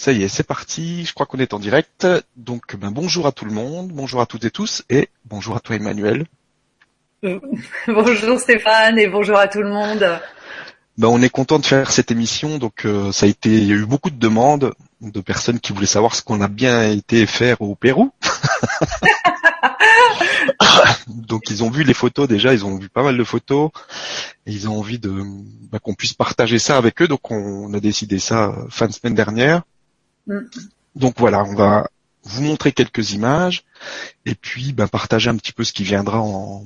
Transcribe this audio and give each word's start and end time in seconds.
Ça 0.00 0.12
y 0.12 0.22
est, 0.22 0.28
c'est 0.28 0.44
parti. 0.44 1.04
Je 1.04 1.12
crois 1.12 1.26
qu'on 1.26 1.40
est 1.40 1.52
en 1.52 1.58
direct. 1.58 2.06
Donc, 2.34 2.74
ben, 2.74 2.90
bonjour 2.90 3.26
à 3.26 3.32
tout 3.32 3.44
le 3.44 3.50
monde, 3.50 3.88
bonjour 3.88 4.22
à 4.22 4.26
toutes 4.26 4.46
et 4.46 4.50
tous, 4.50 4.82
et 4.88 5.10
bonjour 5.26 5.56
à 5.56 5.60
toi, 5.60 5.76
Emmanuel. 5.76 6.24
bonjour 7.86 8.40
Stéphane 8.40 8.98
et 8.98 9.08
bonjour 9.08 9.36
à 9.36 9.46
tout 9.46 9.60
le 9.60 9.68
monde. 9.68 10.18
Ben, 10.96 11.08
on 11.08 11.20
est 11.20 11.28
content 11.28 11.58
de 11.58 11.66
faire 11.66 11.90
cette 11.90 12.10
émission. 12.10 12.56
Donc, 12.56 12.86
euh, 12.86 13.12
ça 13.12 13.26
a 13.26 13.28
été, 13.28 13.50
il 13.50 13.66
y 13.66 13.72
a 13.72 13.74
eu 13.74 13.84
beaucoup 13.84 14.08
de 14.08 14.18
demandes 14.18 14.72
de 15.02 15.20
personnes 15.20 15.60
qui 15.60 15.74
voulaient 15.74 15.84
savoir 15.84 16.14
ce 16.14 16.22
qu'on 16.22 16.40
a 16.40 16.48
bien 16.48 16.90
été 16.90 17.26
faire 17.26 17.60
au 17.60 17.74
Pérou. 17.74 18.10
donc, 21.08 21.50
ils 21.50 21.62
ont 21.62 21.68
vu 21.68 21.84
les 21.84 21.92
photos 21.92 22.26
déjà. 22.26 22.54
Ils 22.54 22.64
ont 22.64 22.78
vu 22.78 22.88
pas 22.88 23.02
mal 23.02 23.18
de 23.18 23.24
photos. 23.24 23.70
Et 24.46 24.52
ils 24.52 24.66
ont 24.66 24.78
envie 24.78 24.98
de 24.98 25.12
ben, 25.70 25.78
qu'on 25.78 25.92
puisse 25.92 26.14
partager 26.14 26.58
ça 26.58 26.78
avec 26.78 27.02
eux. 27.02 27.06
Donc, 27.06 27.30
on 27.30 27.74
a 27.74 27.80
décidé 27.80 28.18
ça 28.18 28.54
fin 28.70 28.86
de 28.86 28.92
semaine 28.92 29.14
dernière. 29.14 29.62
Donc 30.96 31.14
voilà, 31.18 31.44
on 31.44 31.54
va 31.54 31.88
vous 32.24 32.42
montrer 32.42 32.72
quelques 32.72 33.12
images 33.12 33.64
et 34.26 34.34
puis 34.34 34.72
ben, 34.72 34.88
partager 34.88 35.30
un 35.30 35.36
petit 35.36 35.52
peu 35.52 35.64
ce 35.64 35.72
qui 35.72 35.84
viendra 35.84 36.20
en, 36.20 36.64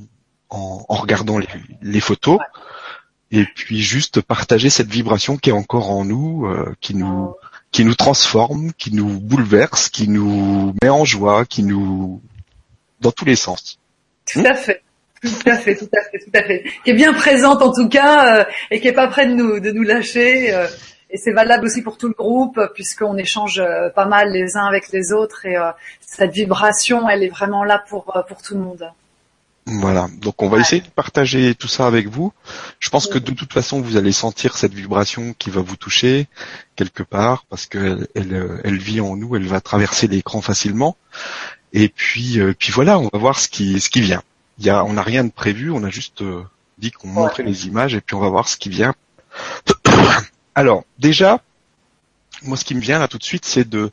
regardant 0.89 1.39
les, 1.83 2.01
photos. 2.01 2.39
Et 3.31 3.45
puis 3.45 3.83
juste 3.83 4.21
partager 4.21 4.71
cette 4.71 4.89
vibration 4.89 5.37
qui 5.37 5.51
est 5.51 5.55
encore 5.55 5.91
en 5.91 6.05
nous, 6.05 6.47
euh, 6.47 6.75
qui 6.81 6.95
nous 6.95 7.35
qui 7.73 7.85
nous 7.85 7.97
transforme, 7.97 8.73
qui 8.75 8.95
nous 8.95 9.19
bouleverse, 9.19 9.89
qui 9.89 10.07
nous 10.07 10.75
met 10.81 10.91
en 10.91 11.05
joie, 11.05 11.45
qui 11.45 11.65
nous 11.65 12.23
dans 13.01 13.11
tous 13.11 13.25
les 13.25 13.35
sens. 13.35 13.81
Tout 14.33 14.45
à 14.47 14.55
fait. 14.55 14.83
Tout 15.21 15.51
à 15.51 15.57
fait, 15.57 15.75
tout 15.75 15.89
à 15.97 16.03
fait, 16.03 16.19
tout 16.19 16.31
à 16.35 16.43
fait. 16.43 16.65
Qui 16.85 16.91
est 16.91 16.95
bien 16.95 17.15
présente 17.15 17.63
en 17.63 17.73
tout 17.73 17.89
cas 17.89 18.41
euh, 18.41 18.45
et 18.71 18.81
qui 18.81 18.89
est 18.89 18.93
pas 18.93 19.09
près 19.09 19.27
de 19.27 19.33
nous 19.33 19.59
de 19.59 19.73
nous 19.73 19.83
lâcher. 19.83 20.55
Euh, 20.55 20.69
et 21.15 21.17
c'est 21.17 21.33
valable 21.33 21.67
aussi 21.67 21.81
pour 21.81 21.97
tout 21.97 22.09
le 22.09 22.15
groupe 22.15 22.61
puisqu'on 22.75 23.17
échange 23.17 23.61
euh, 23.61 23.89
pas 23.89 24.05
mal 24.05 24.33
les 24.33 24.57
uns 24.57 24.67
avec 24.67 24.91
les 24.91 25.13
autres 25.13 25.47
et 25.47 25.57
euh, 25.57 25.71
cette 26.01 26.33
vibration, 26.33 27.09
elle 27.09 27.23
est 27.23 27.29
vraiment 27.29 27.63
là 27.63 27.83
pour 27.89 28.17
euh, 28.17 28.23
pour 28.23 28.43
tout 28.43 28.55
le 28.55 28.61
monde. 28.61 28.91
Voilà, 29.67 30.09
donc 30.21 30.43
on 30.43 30.49
va 30.49 30.59
essayer 30.59 30.83
de 30.83 30.89
partager 30.89 31.55
tout 31.55 31.69
ça 31.69 31.87
avec 31.87 32.09
vous. 32.09 32.33
Je 32.81 32.91
pense 32.91 33.07
que 33.07 33.19
de 33.19 33.33
toute 33.33 33.53
façon, 33.53 33.81
vous 33.81 33.97
allez 33.97 34.13
sentir 34.13 34.59
cette 34.59 34.75
vibration 34.75 35.35
qui 35.39 35.49
va 35.49 35.63
vous 35.63 35.77
toucher 35.77 36.27
quelque 36.77 37.03
part 37.03 37.47
parce 37.49 37.67
qu'elle 37.67 38.09
elle, 38.15 38.61
elle 38.65 38.77
vit 38.77 39.01
en 39.01 39.17
nous, 39.17 39.37
elle 39.37 39.47
va 39.47 39.63
traverser 39.63 40.09
l'écran 40.09 40.43
facilement. 40.43 40.97
Et 41.73 41.89
puis, 41.89 42.41
puis 42.59 42.73
voilà, 42.73 42.99
on 42.99 43.09
va 43.11 43.19
voir 43.19 43.39
ce 43.39 43.49
qui 43.49 43.81
ce 43.81 43.89
qui 43.89 44.01
vient. 44.01 44.23
Il 44.59 44.67
y 44.67 44.71
a, 44.71 44.85
on 44.85 44.95
n'a 44.95 45.03
rien 45.03 45.25
de 45.25 45.31
prévu, 45.31 45.71
on 45.71 45.83
a 45.85 45.91
juste 45.91 46.23
dit 46.79 46.91
qu'on 46.91 47.09
montrait 47.09 47.45
les 47.45 47.67
images 47.67 47.95
et 47.95 48.01
puis 48.01 48.17
on 48.17 48.21
va 48.21 48.29
voir 48.29 48.49
ce 48.49 48.57
qui 48.57 48.69
vient. 48.69 48.95
Alors, 50.55 50.85
déjà, 50.99 51.43
moi, 52.43 52.57
ce 52.57 52.65
qui 52.65 52.75
me 52.75 52.81
vient 52.81 52.99
là 52.99 53.09
tout 53.09 53.19
de 53.19 53.25
suite, 53.25 53.45
c'est 53.45 53.69
de, 53.69 53.91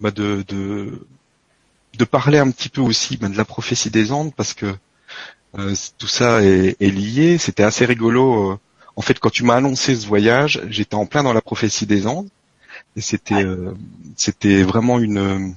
bah, 0.00 0.10
de, 0.10 0.44
de, 0.48 2.04
parler 2.04 2.38
un 2.38 2.50
petit 2.50 2.68
peu 2.68 2.80
aussi 2.80 3.16
bah, 3.16 3.28
de 3.28 3.36
la 3.36 3.44
prophétie 3.44 3.90
des 3.90 4.10
Andes, 4.10 4.32
parce 4.34 4.54
que 4.54 4.74
euh, 5.58 5.74
tout 5.98 6.08
ça 6.08 6.42
est, 6.42 6.80
lié. 6.80 7.38
C'était 7.38 7.62
assez 7.62 7.84
rigolo. 7.84 8.52
Euh, 8.52 8.58
en 8.96 9.02
fait, 9.02 9.18
quand 9.20 9.30
tu 9.30 9.44
m'as 9.44 9.56
annoncé 9.56 9.94
ce 9.94 10.06
voyage, 10.06 10.60
j'étais 10.68 10.96
en 10.96 11.06
plein 11.06 11.22
dans 11.22 11.32
la 11.32 11.42
prophétie 11.42 11.86
des 11.86 12.06
Andes, 12.06 12.28
et 12.96 13.00
c'était, 13.00 13.44
euh, 13.44 13.74
c'était 14.16 14.62
vraiment 14.62 14.98
une 14.98 15.54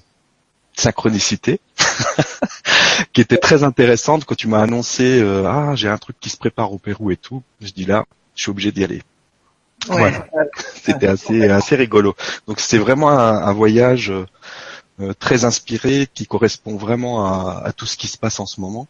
synchronicité 0.75 1.59
qui 3.14 3.22
était 3.22 3.38
très 3.38 3.64
intéressante 3.64 4.25
quand 4.25 4.36
tu 4.36 4.47
m'as 4.47 4.61
annoncé 4.61 5.22
ah 5.45 5.73
j'ai 5.75 5.88
un 5.88 6.00
truc 6.00 6.19
qui 6.19 6.31
se 6.31 6.38
prépare 6.38 6.73
au 6.73 6.78
Pérou 6.78 7.11
et 7.11 7.17
tout. 7.17 7.44
Je 7.61 7.72
dis 7.72 7.86
là, 7.86 8.06
je 8.36 8.44
suis 8.44 8.52
obligé 8.52 8.72
d'y 8.72 8.84
aller. 8.84 9.02
C'était 10.83 11.07
assez 11.07 11.49
assez 11.49 11.75
rigolo. 11.75 12.15
Donc 12.47 12.59
c'est 12.59 12.77
vraiment 12.77 13.09
un, 13.09 13.53
voyage 13.53 14.11
euh, 14.99 15.13
très 15.19 15.45
inspiré 15.45 16.07
qui 16.13 16.25
correspond 16.25 16.75
vraiment 16.75 17.25
à, 17.25 17.71
tout 17.75 17.85
ce 17.85 17.97
qui 17.97 18.07
se 18.07 18.17
passe 18.17 18.39
en 18.39 18.45
ce 18.45 18.61
moment. 18.61 18.88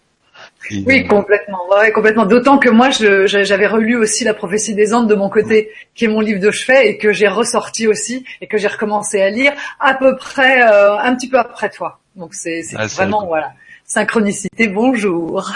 oui, 0.70 0.86
euh, 0.88 1.08
complètement. 1.08 1.60
Ouais, 1.72 1.92
complètement. 1.92 2.26
D'autant 2.26 2.58
que 2.58 2.70
moi, 2.70 2.90
j'avais 2.90 3.68
relu 3.68 3.96
aussi 3.96 4.24
La 4.24 4.34
prophétie 4.34 4.76
des 4.76 4.94
Andes 4.94 5.10
de 5.10 5.16
mon 5.16 5.30
côté, 5.30 5.72
qui 5.96 6.06
est 6.06 6.10
mon 6.10 6.20
livre 6.20 6.40
de 6.40 6.52
chevet, 6.52 6.88
et 6.88 6.98
que 6.98 7.12
j'ai 7.12 7.28
ressorti 7.28 7.88
aussi, 7.88 8.26
et 8.42 8.48
que 8.48 8.58
j'ai 8.58 8.68
recommencé 8.68 9.22
à 9.22 9.30
lire 9.30 9.54
à 9.80 9.94
peu 9.94 10.16
près 10.16 10.62
euh, 10.64 10.98
un 10.98 11.16
petit 11.16 11.30
peu 11.30 11.38
après 11.38 11.70
toi. 11.70 12.00
Donc 12.16 12.34
c'est 12.34 12.62
ah, 12.76 12.88
vraiment 12.88 13.26
voilà 13.26 13.52
synchronicité. 13.86 14.68
Bonjour. 14.68 15.52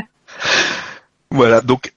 voilà. 1.30 1.60
Donc 1.60 1.91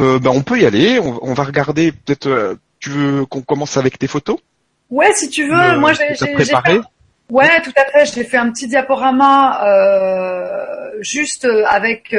euh, 0.00 0.18
ben, 0.18 0.30
on 0.30 0.42
peut 0.42 0.58
y 0.58 0.66
aller. 0.66 0.98
On, 0.98 1.34
va 1.34 1.44
regarder. 1.44 1.92
Peut-être. 1.92 2.28
Euh, 2.28 2.54
tu 2.78 2.90
veux 2.90 3.26
qu'on 3.26 3.42
commence 3.42 3.76
avec 3.76 3.98
tes 3.98 4.06
photos? 4.06 4.38
Ouais, 4.88 5.12
si 5.14 5.28
tu 5.28 5.48
veux. 5.48 5.78
Moi, 5.78 5.92
j'ai 5.92 6.32
préparé? 6.32 6.80
Ouais, 7.28 7.62
tout 7.62 7.72
à 7.76 7.84
fait. 7.90 8.06
J'ai 8.12 8.24
fait 8.24 8.38
un 8.38 8.50
petit 8.50 8.66
diaporama 8.66 9.64
euh, 9.66 10.90
juste 11.00 11.46
avec. 11.66 12.14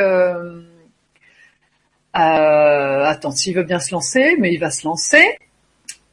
attends, 2.13 3.31
s'il 3.31 3.55
veut 3.55 3.63
bien 3.63 3.79
se 3.79 3.91
lancer, 3.91 4.35
mais 4.39 4.53
il 4.53 4.59
va 4.59 4.71
se 4.71 4.85
lancer. 4.85 5.37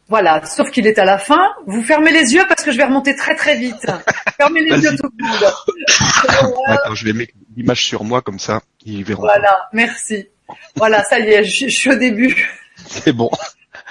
Voilà, 0.09 0.43
sauf 0.47 0.71
qu'il 0.71 0.87
est 0.87 0.99
à 0.99 1.05
la 1.05 1.19
fin. 1.19 1.55
Vous 1.67 1.83
fermez 1.83 2.11
les 2.11 2.33
yeux 2.33 2.45
parce 2.49 2.65
que 2.65 2.73
je 2.73 2.79
vais 2.79 2.85
remonter 2.85 3.15
très 3.15 3.37
très 3.37 3.57
vite. 3.57 3.87
Fermez 4.39 4.63
les 4.63 4.81
yeux 4.81 4.97
tout 4.97 5.11
le 5.19 5.27
monde. 5.27 6.55
Attends, 6.67 6.95
je 6.95 7.05
vais 7.05 7.13
mettre 7.13 7.35
l'image 7.55 7.85
sur 7.85 8.05
moi 8.05 8.23
comme 8.23 8.39
ça, 8.39 8.63
ils 8.87 9.05
verront. 9.05 9.21
Voilà, 9.21 9.69
merci. 9.75 10.29
Voilà, 10.77 11.03
ça 11.05 11.19
y 11.19 11.29
est, 11.29 11.45
je, 11.45 11.69
suis 11.69 11.91
au 11.91 11.97
début. 11.97 12.51
C'est 12.87 13.13
bon. 13.13 13.31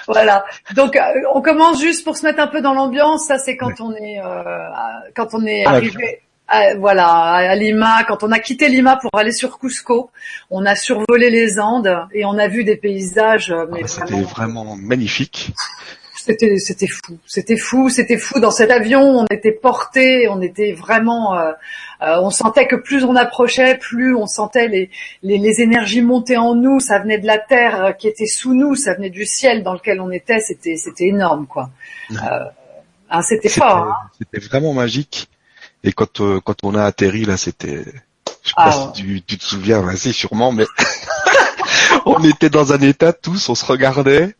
Voilà. 0.08 0.46
Donc 0.76 0.96
euh, 0.96 1.02
on 1.34 1.42
commence 1.42 1.82
juste 1.82 2.04
pour 2.04 2.18
se 2.18 2.26
mettre 2.26 2.40
un 2.40 2.48
peu 2.48 2.62
dans 2.62 2.74
l'ambiance. 2.74 3.28
Ça 3.28 3.38
c'est 3.38 3.58
quand 3.58 3.82
on 3.82 3.94
est 3.94 4.20
euh, 4.24 4.44
quand 5.16 5.34
on 5.34 5.46
est 5.46 5.66
arrivé. 5.66 6.22
À, 6.50 6.76
voilà, 6.76 7.10
à 7.10 7.56
Lima, 7.56 8.06
quand 8.08 8.24
on 8.24 8.32
a 8.32 8.40
quitté 8.40 8.70
Lima 8.70 8.96
pour 8.96 9.14
aller 9.20 9.34
sur 9.34 9.60
Cusco, 9.60 10.12
on 10.50 10.66
a 10.66 10.76
survolé 10.78 11.30
les 11.30 11.60
Andes 11.60 12.08
et 12.14 12.24
on 12.24 12.38
a 12.38 12.48
vu 12.48 12.64
des 12.64 12.78
paysages. 12.78 13.52
Euh, 13.52 13.66
mais 13.70 13.82
ah, 13.84 13.88
c'était 13.88 14.22
vraiment 14.22 14.78
magnifique 14.78 15.52
c'était 16.28 16.58
c'était 16.58 16.88
fou, 16.88 17.18
c'était 17.26 17.58
fou, 17.58 17.90
c'était 17.90 18.18
fou 18.18 18.40
dans 18.40 18.52
cet 18.52 18.70
avion. 18.70 19.02
On 19.02 19.26
était 19.32 19.52
porté, 19.52 20.28
on 20.28 20.42
était 20.42 20.74
vraiment, 20.74 21.38
euh, 21.38 21.52
euh, 22.02 22.20
on 22.22 22.30
sentait 22.30 22.68
que 22.68 22.76
plus 22.76 23.04
on 23.04 23.16
approchait, 23.16 23.78
plus 23.78 24.16
on 24.16 24.28
sentait 24.28 24.68
les, 24.68 24.90
les, 25.24 25.62
énergies 25.62 26.02
monter 26.02 26.38
en 26.38 26.56
nous. 26.56 26.80
Ça 26.80 27.00
venait 27.00 27.18
de 27.18 27.26
la 27.26 27.38
terre 27.38 27.96
qui 27.98 28.08
était 28.08 28.28
sous 28.28 28.54
nous, 28.54 28.76
ça 28.76 28.94
venait 28.94 29.10
du 29.10 29.26
ciel 29.26 29.64
dans 29.64 29.74
lequel 29.74 30.00
on 30.00 30.12
était. 30.12 30.40
C'était 30.40 30.76
c'était 30.76 31.08
énorme 31.08 31.48
quoi. 31.48 31.70
Euh, 32.12 32.16
hein, 33.10 33.22
c'était 33.22 33.50
fort. 33.50 33.88
Hein. 33.88 33.96
C'était 34.20 34.46
vraiment 34.46 34.74
magique. 34.74 35.28
Et 35.84 35.92
quand 35.92 36.22
quand 36.42 36.56
on 36.64 36.76
a 36.76 36.84
atterri 36.84 37.26
là, 37.26 37.38
c'était, 37.38 37.84
je 38.44 38.50
sais 38.50 38.54
pas 38.56 38.66
ah, 38.66 38.92
si 38.94 39.02
tu, 39.02 39.22
tu 39.22 39.38
te 39.38 39.44
souviens, 39.44 39.88
assez 39.88 40.12
sûrement, 40.12 40.52
mais 40.52 40.66
on 42.06 42.24
était 42.24 42.50
dans 42.50 42.74
un 42.74 42.82
état 42.82 43.14
tous, 43.14 43.50
on 43.50 43.56
se 43.56 43.66
regardait 43.66 44.36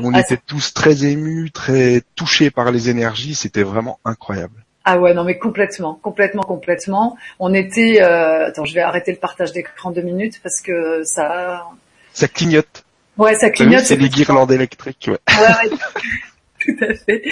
on 0.00 0.14
ah, 0.14 0.20
était 0.20 0.38
tous 0.38 0.72
très 0.72 1.04
émus, 1.04 1.50
très 1.50 2.02
touchés 2.14 2.50
par 2.50 2.70
les 2.70 2.88
énergies. 2.88 3.34
C'était 3.34 3.62
vraiment 3.62 3.98
incroyable. 4.04 4.61
Ah 4.84 4.98
ouais, 4.98 5.14
non 5.14 5.24
mais 5.24 5.38
complètement, 5.38 5.98
complètement, 6.02 6.42
complètement. 6.42 7.16
On 7.38 7.54
était. 7.54 8.02
Euh... 8.02 8.46
Attends, 8.46 8.64
je 8.64 8.74
vais 8.74 8.80
arrêter 8.80 9.12
le 9.12 9.18
partage 9.18 9.52
d'écran 9.52 9.90
deux 9.90 10.02
minutes 10.02 10.40
parce 10.42 10.60
que 10.60 11.02
ça. 11.04 11.66
Ça 12.12 12.28
clignote. 12.28 12.84
Ouais, 13.16 13.34
ça 13.34 13.50
clignote. 13.50 13.84
C'est 13.84 13.96
des 13.96 14.08
guirlandes 14.08 14.52
électriques. 14.52 15.08
Ouais. 15.08 15.18
ouais, 15.28 15.70
ouais. 15.70 15.76
Tout 16.62 16.84
à 16.84 16.94
fait. 16.94 17.22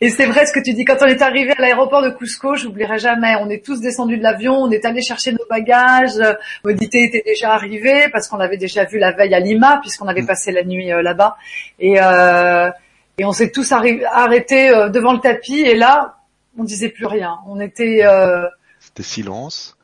Et 0.00 0.10
c'est 0.10 0.26
vrai 0.26 0.46
ce 0.46 0.52
que 0.52 0.60
tu 0.60 0.72
dis. 0.72 0.84
Quand 0.84 0.96
on 1.00 1.06
est 1.06 1.22
arrivé 1.22 1.52
à 1.56 1.60
l'aéroport 1.60 2.02
de 2.02 2.10
Cusco, 2.10 2.54
j'oublierai 2.54 2.98
jamais. 2.98 3.34
On 3.40 3.50
est 3.50 3.64
tous 3.64 3.80
descendus 3.80 4.18
de 4.18 4.22
l'avion, 4.22 4.54
on 4.54 4.70
est 4.70 4.84
allé 4.84 5.02
chercher 5.02 5.32
nos 5.32 5.44
bagages. 5.50 6.20
Modité 6.64 7.02
était 7.04 7.22
déjà 7.24 7.52
arrivé 7.52 8.08
parce 8.12 8.28
qu'on 8.28 8.38
avait 8.38 8.56
déjà 8.56 8.84
vu 8.84 8.98
la 8.98 9.12
veille 9.12 9.34
à 9.34 9.40
Lima 9.40 9.78
puisqu'on 9.80 10.06
avait 10.06 10.22
mm. 10.22 10.26
passé 10.26 10.52
la 10.52 10.62
nuit 10.62 10.92
euh, 10.92 11.02
là-bas. 11.02 11.36
Et, 11.80 11.96
euh, 12.00 12.70
et 13.18 13.24
on 13.24 13.32
s'est 13.32 13.50
tous 13.50 13.72
arrêtés 13.72 14.70
euh, 14.70 14.88
devant 14.88 15.12
le 15.12 15.20
tapis. 15.20 15.60
Et 15.60 15.74
là, 15.74 16.16
on 16.58 16.64
disait 16.64 16.88
plus 16.88 17.06
rien. 17.06 17.38
On 17.46 17.60
était. 17.60 18.04
Euh, 18.04 18.46
C'était 18.80 19.02
silence. 19.02 19.76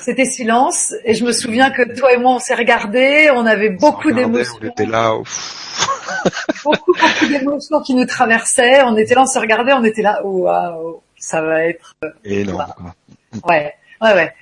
C'était 0.00 0.24
silence. 0.24 0.94
Et 1.04 1.14
je 1.14 1.24
me 1.24 1.32
souviens 1.32 1.70
que 1.70 1.96
toi 1.96 2.12
et 2.12 2.16
moi, 2.16 2.32
on 2.32 2.38
s'est 2.38 2.54
regardés. 2.54 3.28
On 3.34 3.46
avait 3.46 3.70
beaucoup 3.70 4.12
d'émotions. 4.12 4.54
On 4.62 4.66
était 4.66 4.86
là. 4.86 5.14
beaucoup, 6.64 6.92
beaucoup 6.92 7.26
d'émotions 7.26 7.80
qui 7.80 7.94
nous 7.94 8.06
traversaient. 8.06 8.82
On 8.82 8.96
était 8.96 9.14
là, 9.14 9.22
on 9.22 9.26
se 9.26 9.38
regardait, 9.38 9.72
on 9.72 9.84
était 9.84 10.02
là, 10.02 10.24
waouh, 10.24 11.02
ça 11.18 11.42
va 11.42 11.64
être 11.64 11.94
euh, 12.04 12.10
énorme. 12.24 12.92
Ouais, 13.48 13.74
ouais, 14.00 14.14
ouais. 14.14 14.34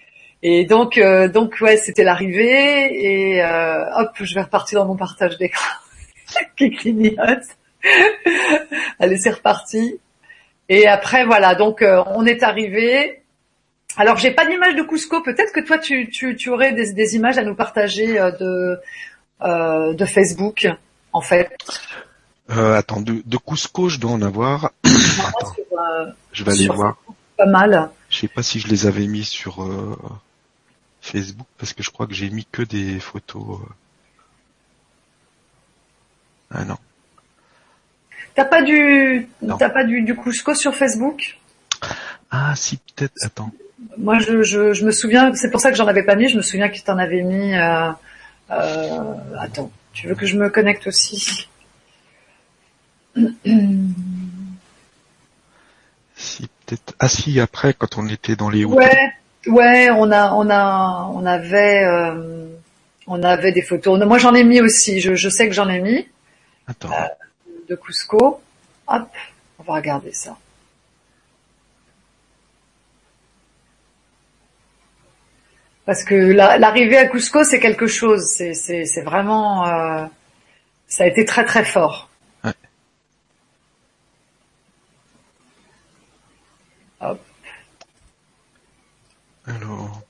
Et 0.43 0.67
donc, 0.67 0.99
euh, 0.99 1.29
donc 1.29 1.57
ouais, 1.63 1.79
c'était 1.79 2.05
l'arrivée 2.05 3.33
et 3.33 3.43
euh, 3.43 3.85
hop, 3.97 4.11
je 4.21 4.35
vais 4.35 4.43
repartir 4.43 4.81
dans 4.81 4.87
mon 4.87 4.97
partage 4.97 5.39
d'écran 5.39 5.75
qui 6.57 6.71
clignote. 6.71 7.45
Allez, 8.99 9.17
c'est 9.17 9.31
reparti. 9.31 9.99
Et 10.69 10.87
après, 10.89 11.25
voilà, 11.25 11.55
donc 11.55 11.85
on 12.07 12.25
est 12.27 12.43
arrivé. 12.43 13.23
Alors, 13.97 14.17
j'ai 14.17 14.31
pas 14.33 14.47
d'image 14.47 14.75
de 14.75 14.83
Cusco. 14.83 15.23
Peut-être 15.23 15.53
que 15.53 15.61
toi, 15.61 15.79
tu, 15.79 16.09
tu, 16.11 16.35
tu 16.37 16.51
aurais 16.51 16.73
des, 16.73 16.93
des, 16.93 17.15
images 17.17 17.39
à 17.39 17.43
nous 17.45 17.55
partager 17.55 18.15
de 18.41 18.81
de 19.41 20.05
Facebook 20.07 20.67
en 21.13 21.21
fait 21.21 21.55
Euh, 22.51 22.75
attends, 22.77 23.01
de, 23.01 23.23
de 23.25 23.37
Cusco, 23.37 23.89
je 23.89 23.99
dois 23.99 24.13
en 24.13 24.23
avoir. 24.23 24.71
Attends, 24.85 25.53
Sur, 25.55 25.65
euh, 25.79 26.07
je 26.33 26.45
vais 26.45 26.53
aller 26.53 26.69
voir. 26.69 26.97
pas 27.37 27.47
mal. 27.47 27.91
Je 28.11 28.19
sais 28.21 28.29
pas 28.29 28.43
si 28.43 28.61
je 28.61 28.69
les 28.69 28.87
avais 28.87 29.07
mis 29.07 29.25
sur 29.25 29.63
euh, 29.63 29.97
Facebook 31.01 31.47
parce 31.59 31.73
que 31.73 31.83
je 31.83 31.91
crois 31.91 32.07
que 32.07 32.15
j'ai 32.15 32.31
mis 32.31 32.45
que 32.51 32.63
des 32.63 33.01
photos. 33.01 33.61
euh. 33.61 33.73
Ah 36.51 36.65
non. 36.65 36.77
T'as 38.35 38.45
pas 38.45 38.63
du, 38.63 39.29
t'as 39.59 39.71
pas 39.71 39.85
du, 39.85 40.03
du 40.03 40.17
Cusco 40.17 40.55
sur 40.55 40.75
Facebook? 40.75 41.39
Ah 42.31 42.55
si 42.57 42.79
peut-être. 42.79 43.13
Attends. 43.23 43.53
Moi, 43.97 44.19
je, 44.19 44.43
je, 44.43 44.73
je 44.73 44.85
me 44.85 44.91
souviens, 44.91 45.33
c'est 45.35 45.51
pour 45.51 45.61
ça 45.61 45.71
que 45.71 45.77
j'en 45.77 45.87
avais 45.87 46.03
pas 46.03 46.17
mis. 46.17 46.29
Je 46.29 46.37
me 46.37 46.43
souviens 46.43 46.69
que 46.69 46.79
t'en 46.81 46.99
avais 46.99 47.23
mis. 47.23 47.55
Euh, 47.55 47.91
euh, 48.51 49.15
attends, 49.39 49.71
tu 49.93 50.09
veux 50.09 50.17
que 50.17 50.27
je 50.27 50.37
me 50.37 50.51
connecte 50.51 50.87
aussi? 50.89 51.49
Si 56.17 56.49
peut-être. 56.67 56.95
Ah 56.99 57.09
si 57.09 57.39
après 57.39 57.75
quand 57.75 57.99
on 57.99 58.09
était 58.09 58.35
dans 58.35 58.51
les. 58.51 58.65
Ouais, 58.65 59.13
ouais, 59.47 59.91
on 59.91 60.11
a, 60.11 60.33
on 60.33 60.51
a, 60.51 61.11
on 61.13 61.25
avait, 61.25 61.85
euh, 61.85 62.49
on 63.07 63.23
avait 63.23 63.53
des 63.53 63.63
photos. 63.63 64.05
Moi, 64.05 64.19
j'en 64.19 64.35
ai 64.35 64.43
mis 64.43 64.61
aussi. 64.61 65.01
Je, 65.01 65.15
je 65.15 65.29
sais 65.29 65.47
que 65.49 65.55
j'en 65.55 65.69
ai 65.69 65.81
mis 65.81 66.09
Attends. 66.67 66.91
De 67.69 67.77
Cusco. 67.77 68.41
Hop, 68.87 69.09
on 69.59 69.63
va 69.63 69.75
regarder 69.75 70.13
ça. 70.13 70.37
Parce 75.87 76.03
que 76.05 76.15
la- 76.15 76.59
l'arrivée 76.59 76.97
à 76.97 77.07
Cusco, 77.07 77.45
c'est 77.45 77.61
quelque 77.61 77.87
chose. 77.87 78.25
C'est, 78.27 79.03
vraiment, 79.03 79.67
euh, 79.67 80.07
ça 80.87 81.05
a 81.05 81.07
été 81.07 81.25
très 81.25 81.45
très 81.45 81.65
fort. 81.65 82.09
Ouais. 82.43 82.53
Hop. 87.01 87.21
Alors. 89.47 90.04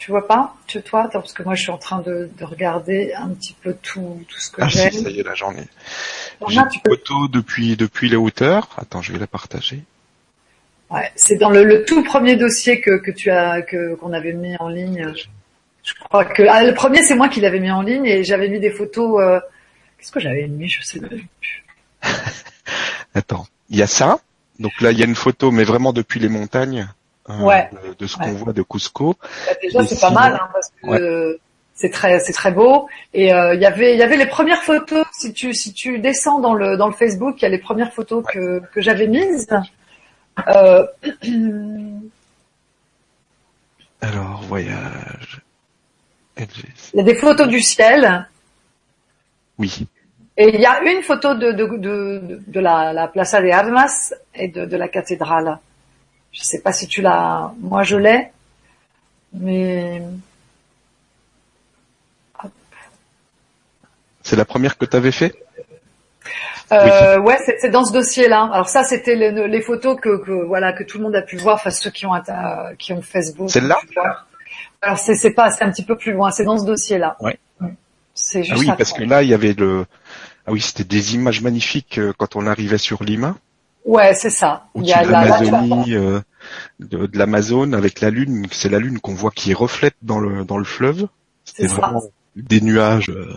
Tu 0.00 0.10
vois 0.10 0.26
pas 0.26 0.56
Tu 0.66 0.80
toi 0.82 1.08
parce 1.12 1.34
que 1.34 1.42
moi 1.42 1.54
je 1.54 1.60
suis 1.62 1.70
en 1.70 1.76
train 1.76 2.00
de, 2.00 2.30
de 2.38 2.44
regarder 2.44 3.12
un 3.14 3.28
petit 3.28 3.54
peu 3.62 3.74
tout, 3.74 4.24
tout 4.28 4.40
ce 4.40 4.50
que 4.50 4.62
Ah 4.62 4.68
j'ai. 4.68 4.90
si 4.90 5.02
ça 5.02 5.10
y 5.10 5.20
est 5.20 5.22
là 5.22 5.34
j'en 5.34 5.52
ai. 5.52 5.68
J'ai 6.48 6.56
une 6.58 6.64
peux- 6.82 6.90
photo 6.96 7.28
depuis 7.28 7.76
depuis 7.76 8.08
les 8.08 8.16
hauteurs. 8.16 8.70
Attends 8.78 9.02
je 9.02 9.12
vais 9.12 9.18
la 9.18 9.26
partager. 9.26 9.82
Ouais, 10.88 11.12
c'est 11.16 11.36
dans 11.36 11.50
le, 11.50 11.62
le 11.64 11.84
tout 11.84 12.02
premier 12.02 12.34
dossier 12.36 12.80
que, 12.80 12.96
que 12.98 13.10
tu 13.10 13.30
as 13.30 13.60
que 13.62 13.94
qu'on 13.96 14.12
avait 14.14 14.32
mis 14.32 14.56
en 14.58 14.68
ligne. 14.68 15.12
Je 15.84 15.92
crois 15.94 16.24
que 16.24 16.44
ah, 16.48 16.64
le 16.64 16.72
premier 16.72 17.02
c'est 17.04 17.14
moi 17.14 17.28
qui 17.28 17.40
l'avais 17.42 17.60
mis 17.60 17.70
en 17.70 17.82
ligne 17.82 18.06
et 18.06 18.24
j'avais 18.24 18.48
mis 18.48 18.58
des 18.58 18.70
photos. 18.70 19.20
euh, 19.20 19.38
Qu'est-ce 19.98 20.12
que 20.12 20.20
j'avais 20.20 20.48
mis? 20.48 20.66
Je 20.68 20.82
sais 20.82 20.98
plus. 20.98 21.28
Attends. 23.14 23.46
Il 23.68 23.76
y 23.76 23.82
a 23.82 23.86
ça. 23.86 24.18
Donc 24.58 24.72
là 24.80 24.92
il 24.92 24.98
y 24.98 25.02
a 25.02 25.06
une 25.06 25.14
photo 25.14 25.50
mais 25.50 25.64
vraiment 25.64 25.92
depuis 25.92 26.20
les 26.20 26.28
montagnes. 26.30 26.88
Euh, 27.30 27.44
Ouais. 27.44 27.70
de, 27.72 27.94
de 27.94 28.06
ce 28.06 28.18
Ouais. 28.18 28.24
qu'on 28.26 28.32
voit 28.32 28.52
de 28.52 28.62
Cusco. 28.62 29.14
Bah, 29.20 29.52
déjà 29.62 29.84
c'est 29.86 30.00
pas 30.00 30.10
mal 30.10 30.34
hein, 30.34 30.48
parce 30.52 30.70
que 30.82 31.02
euh, 31.02 31.40
c'est 31.74 31.90
très 31.90 32.20
c'est 32.20 32.32
très 32.32 32.52
beau 32.52 32.88
et 33.14 33.32
euh, 33.32 33.54
il 33.54 33.60
y 33.60 33.66
avait 33.66 33.94
il 33.94 33.98
y 33.98 34.02
avait 34.02 34.16
les 34.18 34.26
premières 34.26 34.62
photos. 34.62 35.04
Si 35.12 35.32
tu 35.32 35.54
si 35.54 35.72
tu 35.72 35.98
descends 35.98 36.38
dans 36.40 36.54
le 36.54 36.76
dans 36.76 36.86
le 36.88 36.92
Facebook, 36.94 37.36
il 37.38 37.42
y 37.42 37.46
a 37.46 37.50
les 37.50 37.58
premières 37.58 37.92
photos 37.92 38.24
que 38.30 38.60
que 38.72 38.80
j'avais 38.80 39.06
mises. 39.06 39.48
Euh, 40.48 40.84
Alors 44.00 44.42
voyage. 44.42 45.40
Il 46.38 46.46
y 46.94 47.00
a 47.00 47.02
des 47.02 47.14
photos 47.14 47.48
du 47.48 47.60
ciel. 47.60 48.26
Oui. 49.58 49.86
Et 50.38 50.54
il 50.54 50.60
y 50.60 50.64
a 50.64 50.80
une 50.90 51.02
photo 51.02 51.34
de, 51.34 51.52
de, 51.52 51.66
de, 51.76 52.40
de 52.46 52.60
la, 52.60 52.94
la 52.94 53.08
Plaza 53.08 53.42
de 53.42 53.50
Armas 53.50 54.14
et 54.34 54.48
de, 54.48 54.64
de 54.64 54.76
la 54.78 54.88
cathédrale. 54.88 55.58
Je 56.32 56.42
sais 56.42 56.60
pas 56.60 56.72
si 56.72 56.86
tu 56.86 57.02
l'as, 57.02 57.52
moi 57.60 57.82
je 57.82 57.96
l'ai, 57.96 58.30
mais 59.32 60.02
C'est 64.22 64.36
la 64.36 64.44
première 64.44 64.76
que 64.78 64.84
tu 64.84 64.96
avais 64.96 65.12
fait? 65.12 65.34
Euh, 66.72 67.18
ouais, 67.18 67.36
c'est 67.58 67.70
dans 67.70 67.84
ce 67.84 67.92
dossier-là. 67.92 68.48
Alors 68.52 68.68
ça, 68.68 68.84
c'était 68.84 69.16
les, 69.16 69.48
les 69.48 69.60
photos 69.60 69.98
que, 70.00 70.18
que 70.22 70.30
voilà 70.44 70.72
que 70.72 70.84
tout 70.84 70.98
le 70.98 71.04
monde 71.04 71.16
a 71.16 71.22
pu 71.22 71.36
voir, 71.36 71.56
enfin 71.56 71.70
ceux 71.70 71.90
qui 71.90 72.06
ont 72.06 72.12
qui 72.78 72.92
ont 72.92 73.02
Facebook. 73.02 73.50
Celle-là? 73.50 73.78
Alors 74.82 74.98
c'est 74.98 75.32
pas, 75.32 75.50
c'est 75.50 75.64
un 75.64 75.70
petit 75.70 75.82
peu 75.84 75.96
plus 75.96 76.12
loin. 76.12 76.30
C'est 76.30 76.44
dans 76.44 76.58
ce 76.58 76.64
dossier-là. 76.66 77.16
Ouais. 77.20 77.38
C'est 78.14 78.40
Ah 78.40 78.42
juste. 78.42 78.60
oui, 78.60 78.66
après. 78.68 78.76
parce 78.78 78.92
que 78.92 79.02
là, 79.02 79.22
il 79.22 79.28
y 79.30 79.34
avait 79.34 79.54
le. 79.54 79.84
Ah 80.46 80.52
oui, 80.52 80.60
c'était 80.60 80.84
des 80.84 81.14
images 81.14 81.42
magnifiques 81.42 81.98
euh, 81.98 82.12
quand 82.16 82.36
on 82.36 82.46
arrivait 82.46 82.78
sur 82.78 83.02
Lima, 83.02 83.36
Ouais, 83.84 84.14
c'est 84.14 84.30
ça. 84.30 84.66
Il 84.74 84.84
y 84.86 84.92
a 84.92 85.04
de 85.04 85.10
la- 85.10 85.24
la- 85.24 85.40
l'Amazonie, 85.40 85.94
euh, 85.94 86.20
de, 86.80 87.06
de 87.06 87.18
l'Amazone, 87.18 87.74
avec 87.74 88.00
la 88.00 88.10
lune. 88.10 88.46
C'est 88.50 88.68
la 88.68 88.78
lune 88.78 88.98
qu'on 89.00 89.14
voit 89.14 89.30
qui 89.30 89.54
reflète 89.54 89.94
dans 90.02 90.18
le 90.18 90.44
dans 90.44 90.58
le 90.58 90.64
fleuve. 90.64 91.06
C'est 91.44 91.68
ça. 91.68 91.74
vraiment 91.76 92.02
des 92.36 92.60
nuages. 92.60 93.08
euh, 93.10 93.34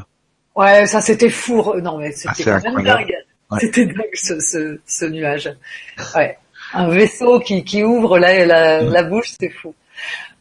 Ouais, 0.56 0.86
ça 0.86 1.02
c'était 1.02 1.30
fou. 1.30 1.64
Non 1.82 1.98
mais 1.98 2.14
Ah, 2.26 2.34
c'était 2.36 2.52
incroyable. 2.52 2.84
dingue. 2.84 3.14
Ouais. 3.52 3.60
C'était 3.62 3.86
dingue 3.86 4.10
ce, 4.14 4.40
ce, 4.40 4.80
ce 4.86 5.06
nuage. 5.06 5.50
Ouais. 6.16 6.38
Un 6.74 6.90
vaisseau 6.90 7.40
qui, 7.40 7.64
qui 7.64 7.84
ouvre 7.84 8.18
la, 8.20 8.46
la, 8.46 8.82
la 8.82 9.04
bouche, 9.04 9.34
c'est 9.40 9.50
fou. 9.50 9.74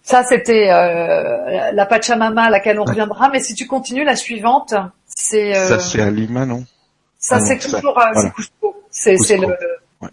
Ça 0.02 0.24
c'était 0.24 0.68
euh, 0.70 1.70
la 1.72 1.86
Pachamama 1.86 2.42
à 2.44 2.50
laquelle 2.50 2.78
on 2.80 2.84
reviendra. 2.84 3.28
Mais 3.30 3.40
si 3.40 3.54
tu 3.54 3.66
continues 3.66 4.04
la 4.04 4.16
suivante, 4.16 4.74
c'est 5.06 5.56
euh, 5.56 5.68
Ça, 5.68 5.78
c'est 5.78 6.00
à 6.02 6.10
Lima, 6.10 6.44
non? 6.44 6.64
ça 7.18 7.36
ah 7.36 7.40
c'est 7.46 7.58
toujours 7.58 7.96
euh, 7.98 8.02
voilà. 8.12 8.20
c'est 8.20 8.30
Cusco. 8.32 8.82
C'est 8.90 9.16
c'est 9.16 9.38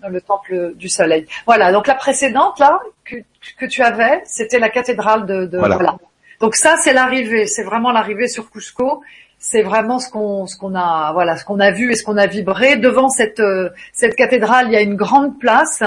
Le, 0.04 0.10
le 0.10 0.22
temple 0.22 0.74
du 0.76 0.90
soleil. 0.90 1.26
Voilà. 1.46 1.72
Donc 1.72 1.88
la 1.88 1.96
précédente 1.96 2.60
là 2.60 2.80
que, 3.06 3.16
que 3.58 3.66
tu 3.66 3.82
avais, 3.82 4.22
c'était 4.26 4.60
la 4.60 4.70
cathédrale 4.70 5.26
de, 5.26 5.46
de 5.46 5.58
Voilà. 5.58 5.76
voilà. 5.76 5.98
Donc 6.42 6.56
ça 6.56 6.76
c'est 6.82 6.94
l'arrivée. 6.94 7.48
C'est 7.48 7.64
vraiment 7.64 7.92
l'arrivée 7.92 8.28
sur 8.28 8.50
Cusco 8.52 9.02
c'est 9.42 9.62
vraiment 9.62 10.00
ce 10.00 10.10
qu'on 10.12 10.48
ce 10.48 10.58
qu'on 10.58 10.76
a 10.76 11.14
voilà 11.14 11.38
ce 11.38 11.46
qu'on 11.46 11.62
a 11.62 11.72
vu 11.72 11.94
et 11.94 11.96
ce 11.96 12.04
qu'on 12.04 12.18
a 12.18 12.28
vibré 12.28 12.76
devant 12.76 13.08
cette 13.08 13.40
euh, 13.40 13.70
cette 13.94 14.18
cathédrale 14.18 14.68
il 14.68 14.74
y 14.74 14.76
a 14.76 14.82
une 14.82 14.96
grande 14.98 15.40
place 15.40 15.82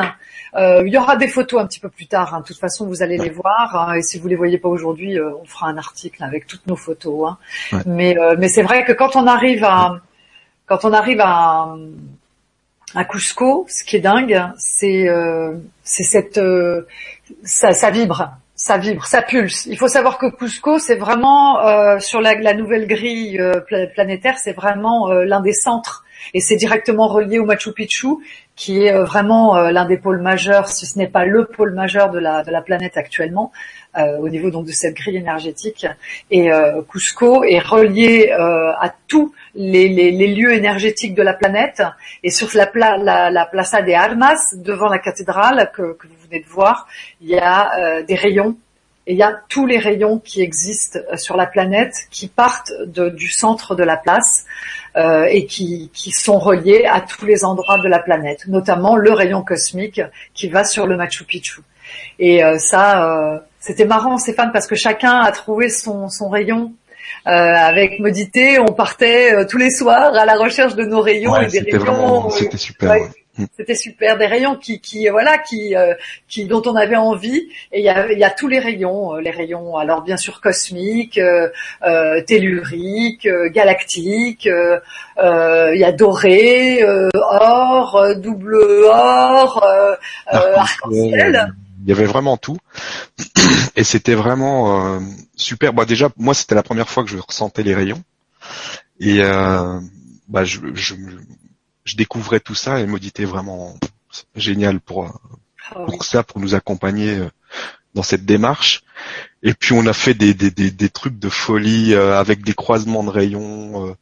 Euh, 0.54 0.82
il 0.86 0.92
y 0.92 0.98
aura 0.98 1.16
des 1.16 1.28
photos 1.28 1.62
un 1.62 1.66
petit 1.66 1.80
peu 1.80 1.88
plus 1.88 2.06
tard 2.06 2.34
hein. 2.34 2.40
de 2.40 2.44
toute 2.44 2.58
façon 2.58 2.86
vous 2.86 3.02
allez 3.02 3.16
les 3.16 3.30
voir 3.30 3.74
hein. 3.74 3.94
et 3.94 4.02
si 4.02 4.18
vous 4.18 4.28
les 4.28 4.36
voyez 4.36 4.58
pas 4.58 4.68
aujourd'hui 4.68 5.18
euh, 5.18 5.30
on 5.42 5.46
fera 5.46 5.66
un 5.68 5.78
article 5.78 6.22
avec 6.22 6.46
toutes 6.46 6.66
nos 6.66 6.76
photos 6.76 7.18
hein. 7.30 7.38
Ouais. 7.72 7.82
mais 7.86 8.18
euh, 8.18 8.36
mais 8.38 8.48
c'est 8.48 8.62
vrai 8.62 8.84
que 8.84 8.92
quand 8.92 9.16
on 9.16 9.26
arrive 9.26 9.64
à 9.64 10.00
quand 10.68 10.84
on 10.84 10.92
arrive 10.92 11.20
à 11.22 11.74
à 12.94 13.04
Cusco 13.04 13.66
ce 13.68 13.84
qui 13.84 13.96
est 13.96 14.00
dingue 14.00 14.42
c'est 14.58 15.08
euh, 15.08 15.54
c'est 15.82 16.04
cette 16.04 16.38
euh, 16.38 16.86
ça, 17.44 17.90
vibre 17.90 18.36
ça 18.62 18.78
vibre, 18.78 19.04
ça 19.06 19.22
pulse. 19.22 19.66
Il 19.66 19.76
faut 19.76 19.88
savoir 19.88 20.18
que 20.18 20.26
Cusco, 20.26 20.78
c'est 20.78 20.94
vraiment 20.94 21.60
euh, 21.66 21.98
sur 21.98 22.20
la, 22.20 22.54
nouvelle 22.54 22.86
grille 22.86 23.40
euh, 23.40 23.60
pla- 23.60 23.88
planétaire, 23.88 24.38
c'est 24.38 24.52
vraiment 24.52 25.10
euh, 25.10 25.24
l'un 25.24 25.40
des 25.40 25.52
centres 25.52 26.04
et 26.32 26.40
c'est 26.40 26.54
directement 26.54 27.08
relié 27.08 27.40
au 27.40 27.44
Machu 27.44 27.72
Picchu, 27.72 28.18
qui 28.54 28.84
est 28.84 28.92
vraiment 28.92 29.56
l'un 29.56 29.84
des 29.86 29.98
pôles 29.98 30.20
majeurs, 30.20 30.68
si 30.68 30.86
ce 30.86 30.96
n'est 30.96 31.08
pas 31.08 31.24
le 31.24 31.46
pôle 31.46 31.74
majeur 31.74 32.10
de 32.10 32.20
la, 32.20 32.62
planète 32.64 32.96
actuellement, 32.96 33.50
au 34.20 34.28
niveau 34.28 34.50
donc 34.50 34.66
de 34.66 34.72
cette 34.72 34.94
grille 34.94 35.16
énergétique. 35.16 35.86
Et 36.30 36.50
euh, 36.50 36.82
Cusco 36.90 37.44
est 37.44 37.58
relié 37.58 38.30
euh, 38.30 38.72
à 38.72 38.94
tous 39.08 39.34
les, 39.54 39.88
les, 39.88 40.10
les 40.10 40.28
lieux 40.34 40.54
énergétiques 40.54 41.14
de 41.14 41.22
la 41.22 41.34
planète. 41.34 41.82
Et 42.22 42.30
sur 42.30 42.48
la, 42.54 42.66
pla- 42.66 42.96
la, 42.96 43.30
la 43.30 43.46
Plaza 43.46 43.82
de 43.82 43.92
Armas, 43.92 44.54
devant 44.54 44.88
la 44.88 44.98
cathédrale 44.98 45.70
que, 45.74 45.92
que 45.92 46.06
vous 46.06 46.14
venez 46.28 46.40
de 46.40 46.48
voir, 46.48 46.86
il 47.20 47.28
y 47.28 47.38
a 47.38 47.70
euh, 47.78 48.02
des 48.02 48.14
rayons. 48.14 48.56
Et 49.06 49.14
il 49.14 49.18
y 49.18 49.22
a 49.24 49.40
tous 49.48 49.66
les 49.66 49.78
rayons 49.78 50.20
qui 50.20 50.42
existent 50.42 51.00
euh, 51.10 51.16
sur 51.16 51.36
la 51.36 51.46
planète 51.46 51.94
qui 52.10 52.28
partent 52.28 52.72
de- 52.86 53.10
du 53.10 53.28
centre 53.28 53.74
de 53.74 53.82
la 53.82 53.96
place 53.96 54.46
euh, 54.96 55.24
et 55.24 55.44
qui, 55.46 55.90
qui 55.92 56.12
sont 56.12 56.38
reliés 56.38 56.84
à 56.88 57.00
tous 57.00 57.26
les 57.26 57.44
endroits 57.44 57.78
de 57.78 57.88
la 57.88 57.98
planète, 57.98 58.46
notamment 58.46 58.94
le 58.94 59.12
rayon 59.12 59.42
cosmique 59.42 60.00
qui 60.34 60.48
va 60.48 60.62
sur 60.64 60.86
le 60.86 60.96
Machu 60.96 61.24
Picchu. 61.24 61.62
Et 62.20 62.44
euh, 62.44 62.58
ça, 62.58 62.84
euh, 63.34 63.38
c'était 63.64 63.84
marrant, 63.86 64.18
Stéphane, 64.18 64.50
parce 64.52 64.66
que 64.66 64.74
chacun 64.74 65.20
a 65.20 65.30
trouvé 65.32 65.68
son, 65.70 66.08
son 66.08 66.28
rayon. 66.28 66.72
Euh, 67.26 67.30
avec 67.30 68.00
Modité, 68.00 68.58
on 68.58 68.72
partait 68.72 69.32
euh, 69.34 69.44
tous 69.48 69.58
les 69.58 69.70
soirs 69.70 70.14
à 70.14 70.24
la 70.26 70.34
recherche 70.36 70.74
de 70.74 70.84
nos 70.84 71.00
rayons 71.00 71.32
Ouais, 71.32 71.44
et 71.44 71.46
des 71.46 71.58
c'était 71.58 71.76
rayons. 71.76 71.84
vraiment, 71.84 72.26
euh, 72.26 72.30
c'était 72.30 72.56
super. 72.56 72.90
ouais. 72.90 73.00
ouais. 73.02 73.08
Mm. 73.38 73.44
c'était 73.56 73.74
super, 73.74 74.18
des 74.18 74.26
rayons 74.26 74.56
qui, 74.56 74.78
qui 74.80 75.08
voilà, 75.08 75.38
qui, 75.38 75.74
euh, 75.74 75.94
qui, 76.28 76.44
dont 76.44 76.62
on 76.66 76.76
avait 76.76 76.96
envie. 76.96 77.48
Et 77.72 77.78
il 77.80 77.84
y 77.84 77.88
a, 77.88 78.12
y 78.12 78.24
a 78.24 78.30
tous 78.30 78.46
les 78.48 78.58
rayons, 78.58 79.14
les 79.16 79.30
rayons, 79.30 79.76
alors 79.78 80.02
bien 80.02 80.18
sûr 80.18 80.40
cosmiques, 80.42 81.18
telluriques, 82.26 83.26
euh, 83.26 83.48
galactiques. 83.50 84.46
euh, 84.46 84.78
euh, 85.22 85.70
il 85.74 85.80
y 85.80 85.84
a 85.84 85.92
doré, 85.92 86.82
euh, 86.82 87.08
or, 87.14 88.04
double 88.16 88.54
or, 88.86 89.64
euh, 89.64 89.94
euh, 90.34 90.54
arc-en-ciel. 90.56 91.54
Euh, 91.82 91.86
Il 91.86 91.88
y 91.88 91.92
avait 91.92 92.06
vraiment 92.06 92.36
tout. 92.36 92.58
Et 93.76 93.84
c'était 93.84 94.14
vraiment 94.14 94.96
euh, 94.96 95.00
super. 95.36 95.72
Bah 95.72 95.84
déjà, 95.84 96.10
moi, 96.16 96.34
c'était 96.34 96.54
la 96.54 96.62
première 96.62 96.88
fois 96.88 97.04
que 97.04 97.10
je 97.10 97.18
ressentais 97.18 97.62
les 97.62 97.74
rayons. 97.74 98.02
Et 99.00 99.20
euh, 99.22 99.80
bah, 100.28 100.44
je, 100.44 100.60
je, 100.74 100.94
je 101.84 101.96
découvrais 101.96 102.40
tout 102.40 102.54
ça 102.54 102.80
et 102.80 102.86
Maudit 102.86 103.08
était 103.08 103.24
vraiment 103.24 103.76
génial 104.36 104.80
pour 104.80 105.20
Ah 105.70 105.86
pour 105.86 106.04
ça, 106.04 106.22
pour 106.22 106.40
nous 106.40 106.54
accompagner 106.54 107.18
euh, 107.18 107.28
dans 107.94 108.02
cette 108.02 108.26
démarche. 108.26 108.84
Et 109.42 109.54
puis 109.54 109.74
on 109.74 109.86
a 109.86 109.92
fait 109.94 110.14
des, 110.14 110.34
des, 110.34 110.50
des, 110.50 110.70
des 110.70 110.90
trucs 110.90 111.18
de 111.18 111.30
folie 111.30 111.94
euh, 111.94 112.18
avec 112.18 112.44
des 112.44 112.54
croisements 112.54 113.04
de 113.04 113.10
rayons. 113.10 113.88
euh, 113.88 113.94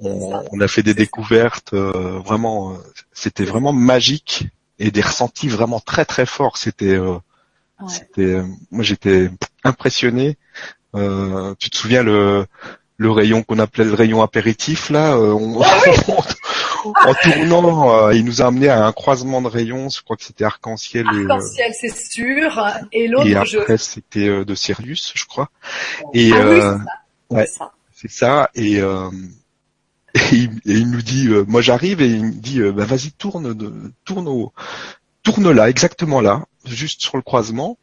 on, 0.00 0.60
a 0.60 0.68
fait 0.68 0.82
des 0.84 0.94
découvertes 0.94 1.74
euh, 1.74 2.18
vraiment. 2.20 2.74
euh, 2.74 2.78
C'était 3.12 3.44
vraiment 3.44 3.72
magique 3.72 4.46
et 4.78 4.90
des 4.90 5.00
ressentis 5.00 5.48
vraiment 5.48 5.80
très 5.80 6.04
très 6.04 6.26
forts. 6.26 6.56
C'était, 6.56 6.94
euh, 6.96 7.16
Ouais. 7.80 7.86
c'était, 7.88 8.22
euh, 8.22 8.42
moi 8.72 8.82
j'étais 8.82 9.30
impressionné. 9.62 10.36
Euh, 10.96 11.54
tu 11.60 11.70
te 11.70 11.76
souviens 11.76 12.02
le 12.02 12.46
le 12.96 13.10
rayon 13.12 13.44
qu'on 13.44 13.60
appelait 13.60 13.84
le 13.84 13.94
rayon 13.94 14.20
apéritif 14.22 14.90
là 14.90 15.14
euh, 15.14 15.32
on- 15.32 15.62
en 16.84 17.14
tournant, 17.22 18.06
euh, 18.08 18.14
il 18.14 18.24
nous 18.24 18.42
a 18.42 18.46
amené 18.46 18.68
à 18.68 18.84
un 18.86 18.92
croisement 18.92 19.40
de 19.42 19.46
rayons. 19.48 19.88
Je 19.88 20.02
crois 20.02 20.16
que 20.16 20.24
c'était 20.24 20.44
arc-en-ciel 20.44 21.06
et, 21.06 21.30
Arc-en-ciel, 21.30 21.72
c'est 21.80 21.94
sûr. 21.96 22.66
Et 22.92 23.04
et 23.04 23.08
l'autre, 23.08 23.44
je... 23.44 23.58
après 23.58 23.78
c'était 23.78 24.26
euh, 24.28 24.44
de 24.44 24.54
Sirius, 24.56 25.12
je 25.14 25.24
crois. 25.26 25.50
Et 26.14 26.32
ah 26.32 26.48
oui, 26.48 26.56
c'est 26.56 26.60
ça. 26.60 26.78
ouais. 27.30 27.46
c'est 27.46 27.58
ça. 27.58 27.72
c'est 27.92 28.10
ça. 28.10 28.50
Et, 28.56 28.80
euh, 28.80 29.08
et, 30.32 30.36
il, 30.36 30.50
et 30.66 30.78
il 30.78 30.90
nous 30.90 31.02
dit, 31.02 31.28
euh, 31.28 31.44
moi 31.46 31.60
j'arrive 31.60 32.00
et 32.00 32.08
il 32.08 32.24
me 32.24 32.32
dit, 32.32 32.60
euh, 32.60 32.72
bah 32.72 32.84
vas-y 32.84 33.12
tourne, 33.12 33.54
de, 33.54 33.72
tourne 34.04 34.28
au, 34.28 34.52
tourne 35.22 35.50
là, 35.52 35.68
exactement 35.68 36.20
là, 36.20 36.44
juste 36.66 37.02
sur 37.02 37.16
le 37.16 37.22
croisement. 37.22 37.78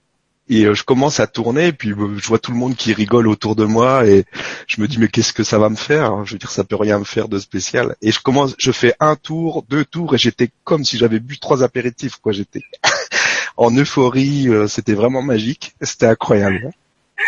Et 0.47 0.65
euh, 0.65 0.75
je 0.75 0.83
commence 0.83 1.19
à 1.19 1.25
tourner, 1.25 1.67
et 1.69 1.73
puis 1.73 1.89
euh, 1.91 2.19
je 2.19 2.27
vois 2.27 2.37
tout 2.37 2.51
le 2.51 2.57
monde 2.57 2.75
qui 2.75 2.93
rigole 2.93 3.27
autour 3.27 3.55
de 3.55 3.65
moi, 3.65 4.05
et 4.05 4.25
je 4.67 4.79
me 4.79 4.87
dis 4.87 4.99
mais 4.99 5.07
qu'est-ce 5.07 5.33
que 5.33 5.43
ça 5.43 5.57
va 5.57 5.69
me 5.69 5.75
faire 5.75 6.23
Je 6.23 6.33
veux 6.33 6.37
dire, 6.37 6.51
ça 6.51 6.63
peut 6.63 6.75
rien 6.75 6.99
me 6.99 7.03
faire 7.03 7.27
de 7.29 7.39
spécial. 7.39 7.95
Et 8.03 8.11
je 8.11 8.19
commence, 8.19 8.53
je 8.59 8.71
fais 8.71 8.93
un 8.99 9.15
tour, 9.15 9.63
deux 9.67 9.83
tours, 9.85 10.13
et 10.13 10.19
j'étais 10.19 10.51
comme 10.63 10.85
si 10.85 10.99
j'avais 10.99 11.19
bu 11.19 11.39
trois 11.39 11.63
apéritifs, 11.63 12.17
quoi. 12.17 12.31
J'étais 12.31 12.61
en 13.57 13.75
euphorie, 13.75 14.47
euh, 14.47 14.67
c'était 14.67 14.93
vraiment 14.93 15.23
magique, 15.23 15.73
c'était 15.81 16.05
incroyable, 16.05 16.69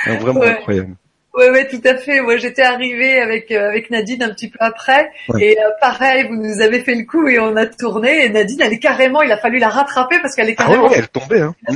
hein. 0.06 0.18
vraiment 0.20 0.42
Ouais. 0.42 0.52
incroyable. 0.52 0.96
Ouais, 1.38 1.50
ouais, 1.52 1.68
tout 1.68 1.82
à 1.86 1.96
fait. 1.96 2.20
Moi, 2.22 2.38
j'étais 2.38 2.64
arrivée 2.64 3.20
avec 3.22 3.52
euh, 3.52 3.70
avec 3.70 3.90
Nadine 3.92 4.24
un 4.24 4.30
petit 4.30 4.50
peu 4.50 4.58
après, 4.60 5.12
Ouais. 5.30 5.44
et 5.46 5.60
euh, 5.60 5.70
pareil, 5.80 6.28
vous 6.28 6.36
nous 6.36 6.62
avez 6.62 6.82
fait 6.82 6.96
le 6.96 7.04
coup 7.06 7.28
et 7.28 7.40
on 7.40 7.56
a 7.56 7.66
tourné. 7.68 8.26
Et 8.26 8.30
Nadine, 8.30 8.60
elle 8.62 8.74
est 8.74 8.80
carrément, 8.80 9.22
il 9.22 9.32
a 9.32 9.38
fallu 9.38 9.60
la 9.60 9.70
rattraper 9.70 10.20
parce 10.20 10.36
qu'elle 10.36 10.50
est 10.50 10.56
Ah 10.58 10.64
carrément, 10.64 10.88
ouais, 10.90 10.96
elle 10.98 11.08
tombait, 11.10 11.42
hein. 11.42 11.56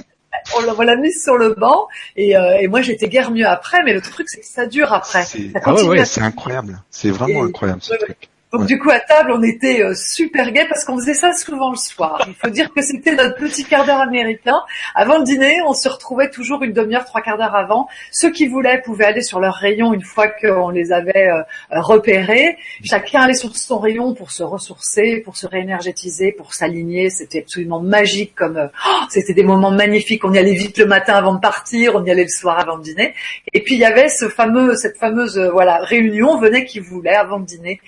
on 0.78 0.82
l'a- 0.82 0.96
mise 0.96 1.22
sur 1.24 1.38
le 1.38 1.54
banc. 1.54 1.88
Et, 2.16 2.36
euh, 2.36 2.58
et 2.60 2.68
moi, 2.68 2.82
j'étais 2.82 3.08
guère 3.08 3.30
mieux 3.32 3.46
après, 3.46 3.84
mais 3.84 3.94
le 3.94 4.02
truc, 4.02 4.28
c'est 4.30 4.40
que 4.40 4.46
ça 4.48 4.66
dure 4.66 4.92
après. 4.94 5.24
C'est- 5.24 5.52
Ah 5.54 5.58
ouais, 5.60 5.62
continue 5.62 5.90
ouais, 5.92 6.00
à- 6.02 6.06
c'est 6.06 6.22
incroyable. 6.22 6.82
C'est 6.90 7.12
vraiment 7.12 7.46
Et- 7.46 7.50
incroyable 7.50 7.82
ce 7.84 7.94
truc. 7.94 8.18
Donc 8.52 8.62
Ouais. 8.62 8.68
du 8.68 8.80
coup, 8.80 8.90
à 8.90 9.00
table, 9.00 9.32
on 9.34 9.42
était 9.44 9.82
euh, 9.82 9.94
super 9.96 10.52
gay 10.52 10.66
parce 10.68 10.84
qu'on 10.84 10.98
faisait 10.98 11.14
ça 11.14 11.32
souvent 11.32 11.72
le 11.72 11.78
soir. 11.78 12.22
Il 12.28 12.34
faut 12.34 12.50
dire 12.50 12.74
que 12.74 12.82
c'était 12.82 13.16
notre 13.16 13.38
petit 13.38 13.64
quart 13.64 13.86
d'heure 13.86 14.02
américain. 14.02 14.60
Avant 14.94 15.18
le 15.20 15.24
dîner, 15.24 15.58
on 15.66 15.74
se 15.74 15.88
retrouvait 15.88 16.30
toujours 16.30 16.62
une 16.64 16.74
demi-heure, 16.74 17.06
trois 17.06 17.22
quarts 17.22 17.38
d'heure 17.38 17.56
avant. 17.56 17.88
Ceux 18.12 18.30
qui 18.32 18.48
voulaient 18.48 18.82
pouvaient 18.82 19.06
aller 19.06 19.22
sur 19.22 19.40
leur 19.40 19.54
rayon 19.54 19.94
une 19.94 20.02
fois 20.04 20.28
qu'on 20.28 20.70
les 20.70 20.92
avait 20.92 21.30
euh, 21.30 21.42
repérés. 21.72 22.58
Chacun 22.84 23.22
allait 23.22 23.36
sur 23.36 23.56
son 23.56 23.80
rayon 23.80 24.14
pour 24.14 24.32
se 24.32 24.44
ressourcer, 24.44 25.22
pour 25.24 25.38
se 25.38 25.48
réénergétiser, 25.48 26.34
pour 26.34 26.54
s'aligner. 26.54 27.10
C'était 27.10 27.40
absolument 27.40 27.80
magique 27.80 28.36
comme 28.36 28.58
euh, 28.58 28.68
oh, 28.86 29.00
c'était 29.10 29.34
des 29.34 29.44
moments 29.44 29.72
magnifiques. 29.72 30.26
On 30.26 30.34
y 30.34 30.38
allait 30.38 30.56
vite 30.56 30.78
le 30.78 30.86
matin 30.88 31.14
avant 31.14 31.36
de 31.36 31.40
partir, 31.40 31.96
on 31.96 32.04
y 32.04 32.12
allait 32.12 32.24
le 32.24 32.30
soir 32.30 32.60
avant 32.60 32.78
de 32.78 32.84
dîner. 32.84 33.14
Et 33.54 33.62
puis 33.64 33.76
il 33.76 33.80
y 33.80 33.86
avait 33.86 34.10
ce 34.10 34.28
fameux, 34.28 34.76
cette 34.76 34.98
fameuse 34.98 35.38
euh, 35.38 35.50
voilà 35.52 35.78
réunion. 35.78 36.38
Venait 36.38 36.66
qui 36.66 36.80
voulait 36.80 37.16
avant 37.16 37.40
de 37.40 37.46
dîner. 37.46 37.80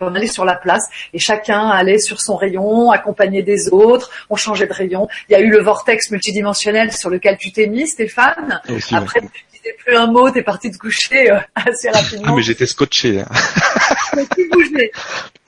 On 0.00 0.14
allait 0.14 0.26
sur 0.26 0.44
la 0.44 0.54
place 0.54 0.84
et 1.12 1.18
chacun 1.18 1.68
allait 1.68 1.98
sur 1.98 2.20
son 2.20 2.36
rayon, 2.36 2.90
accompagné 2.90 3.42
des 3.42 3.68
autres. 3.70 4.10
On 4.30 4.36
changeait 4.36 4.66
de 4.66 4.72
rayon. 4.72 5.08
Il 5.28 5.32
y 5.32 5.34
a 5.34 5.40
eu 5.40 5.48
le 5.50 5.60
vortex 5.60 6.10
multidimensionnel 6.10 6.92
sur 6.92 7.10
lequel 7.10 7.36
tu 7.38 7.52
t'es 7.52 7.66
mis, 7.66 7.86
Stéphane. 7.86 8.60
Aussi, 8.68 8.94
Après, 8.96 9.20
tu 9.20 9.28
disais 9.52 9.74
plus 9.84 9.96
un 9.96 10.06
mot, 10.06 10.30
t'es 10.30 10.42
parti 10.42 10.70
te 10.70 10.78
coucher 10.78 11.30
euh, 11.30 11.38
assez 11.54 11.88
Ah, 11.92 11.98
rapidement. 11.98 12.36
mais 12.36 12.42
j'étais 12.42 12.66
scotché. 12.66 13.20
hein. 13.20 13.26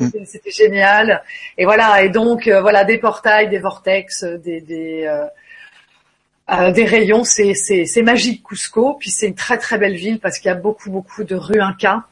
Mm. 0.01 0.09
C'était- 0.25 0.51
génial. 0.51 1.23
Et 1.57 1.65
voilà. 1.65 2.03
Et 2.03 2.09
donc 2.09 2.47
euh, 2.47 2.61
voilà 2.61 2.85
des 2.85 2.99
portails, 2.99 3.49
des 3.49 3.59
vortex, 3.59 4.23
euh, 4.23 4.39
des 4.39 4.61
des, 4.61 5.05
euh, 5.07 5.25
euh, 6.53 6.71
des 6.71 6.85
rayons. 6.85 7.25
C'est 7.25 8.03
magique 8.03 8.45
Cusco. 8.47 8.95
Puis 9.01 9.11
c'est 9.11 9.27
une 9.27 9.35
très 9.35 9.59
très 9.59 9.79
belle 9.79 9.97
ville 9.97 10.21
parce 10.21 10.39
qu'il 10.39 10.49
y 10.49 10.53
a 10.53 10.55
beaucoup 10.57 10.91
beaucoup 10.91 11.25
de 11.25 11.35
rues 11.35 11.61
Inca 11.61 11.97
Mm. 11.97 12.03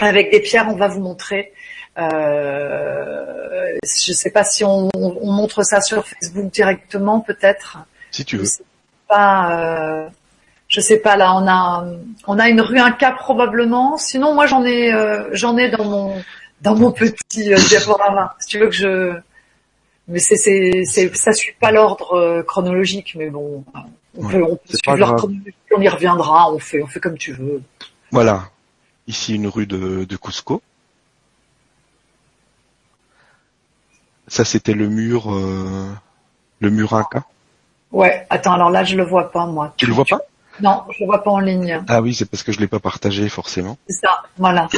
Avec 0.00 0.30
des 0.30 0.40
pierres. 0.40 0.66
On 0.70 0.76
va 0.76 0.88
vous 0.88 1.00
montrer. 1.00 1.52
Euh, 1.98 3.76
je 3.84 4.12
sais 4.12 4.30
pas 4.30 4.44
si 4.44 4.64
on, 4.64 4.88
on 4.94 5.32
montre 5.32 5.62
ça 5.62 5.80
sur 5.80 6.06
Facebook 6.06 6.50
directement, 6.52 7.20
peut-être. 7.20 7.78
Si 8.10 8.24
tu 8.24 8.36
Je 8.36 8.40
veux. 8.42 8.46
sais 8.46 8.62
pas. 9.08 9.60
euh, 10.04 10.08
je 10.68 10.80
sais 10.80 10.98
pas. 10.98 11.16
Là, 11.16 11.34
on 11.34 11.46
a 11.48 11.86
on 12.26 12.38
a 12.38 12.48
une 12.48 12.60
rue 12.60 12.78
Inca 12.78 13.12
probablement. 13.12 13.96
Sinon, 13.98 14.34
moi, 14.34 14.46
j'en 14.46 14.64
ai 14.64 14.92
euh, 14.92 15.28
j'en 15.32 15.56
ai 15.56 15.70
dans 15.70 15.84
mon 15.84 16.22
dans 16.60 16.74
mon 16.76 16.92
petit 16.92 17.52
euh, 17.52 17.56
diaporama. 17.68 18.34
Si 18.40 18.48
tu 18.48 18.58
veux 18.58 18.66
que 18.68 18.74
je. 18.74 19.14
Mais 20.08 20.20
c'est 20.20 20.36
c'est 20.36 20.84
c'est 20.86 21.14
ça 21.16 21.32
suit 21.32 21.54
pas 21.60 21.70
l'ordre 21.70 22.14
euh, 22.14 22.42
chronologique, 22.42 23.14
mais 23.18 23.28
bon, 23.30 23.64
on 24.16 24.24
Ouais, 24.24 24.32
peut 24.32 24.42
on 24.42 24.56
peut 24.56 24.76
suivre 24.82 24.96
l'ordre 24.96 25.16
chronologique. 25.16 25.54
On 25.76 25.80
y 25.80 25.88
reviendra. 25.88 26.50
On 26.52 26.58
fait 26.58 26.82
on 26.82 26.86
fait 26.86 27.00
comme 27.00 27.18
tu 27.18 27.32
veux. 27.32 27.60
Voilà. 28.10 28.44
Ici 29.08 29.34
une 29.34 29.48
rue 29.48 29.66
de, 29.66 30.04
de 30.04 30.16
Cusco. 30.16 30.62
Ça 34.28 34.44
c'était 34.44 34.74
le 34.74 34.88
mur, 34.88 35.34
euh, 35.34 35.90
le 36.60 36.70
mur 36.70 36.92
Inca. 36.94 37.24
Ouais. 37.90 38.26
Attends. 38.30 38.52
Alors 38.52 38.70
là, 38.70 38.84
je 38.84 38.96
le 38.96 39.02
vois 39.04 39.32
pas 39.32 39.46
moi. 39.46 39.72
Tu 39.78 39.86
le 39.86 39.94
vois 39.94 40.04
pas? 40.04 40.20
Non, 40.60 40.82
je 40.90 41.00
le 41.00 41.06
vois 41.06 41.22
pas 41.22 41.30
en 41.30 41.38
ligne. 41.38 41.82
Ah 41.88 42.02
oui, 42.02 42.14
c'est 42.14 42.28
parce 42.28 42.42
que 42.42 42.52
je 42.52 42.60
l'ai 42.60 42.66
pas 42.66 42.80
partagé 42.80 43.28
forcément. 43.28 43.78
C'est 43.88 44.00
ça. 44.06 44.22
Voilà. 44.36 44.68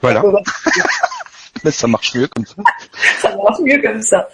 Voilà. 0.00 0.22
Mais 1.64 1.70
ça 1.72 1.88
marche 1.88 2.14
mieux 2.14 2.28
comme 2.28 2.46
ça. 2.46 2.54
ça 3.18 3.36
marche 3.36 3.58
mieux 3.60 3.82
comme 3.82 4.02
ça. 4.02 4.28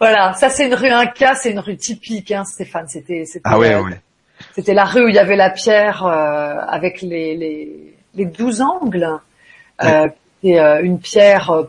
Voilà, 0.00 0.34
ça 0.34 0.50
c'est 0.50 0.66
une 0.66 0.74
rue 0.74 0.88
Inca, 0.90 1.34
c'est 1.36 1.52
une 1.52 1.60
rue 1.60 1.76
typique, 1.76 2.32
hein, 2.32 2.44
Stéphane. 2.44 2.88
C'était, 2.88 3.24
c'était, 3.24 3.42
Ah 3.44 3.58
ouais, 3.58 3.74
euh, 3.74 3.82
ouais. 3.82 4.00
c'était 4.54 4.74
la 4.74 4.84
rue 4.84 5.04
où 5.04 5.08
il 5.08 5.14
y 5.14 5.18
avait 5.18 5.36
la 5.36 5.50
pierre 5.50 6.04
euh, 6.04 6.56
avec 6.68 7.02
les 7.02 7.36
les 7.36 7.94
les 8.14 8.26
douze 8.26 8.60
angles. 8.60 9.08
Euh, 9.82 10.08
et 10.42 10.58
euh, 10.58 10.82
une 10.82 10.98
pierre, 10.98 11.50
euh, 11.50 11.64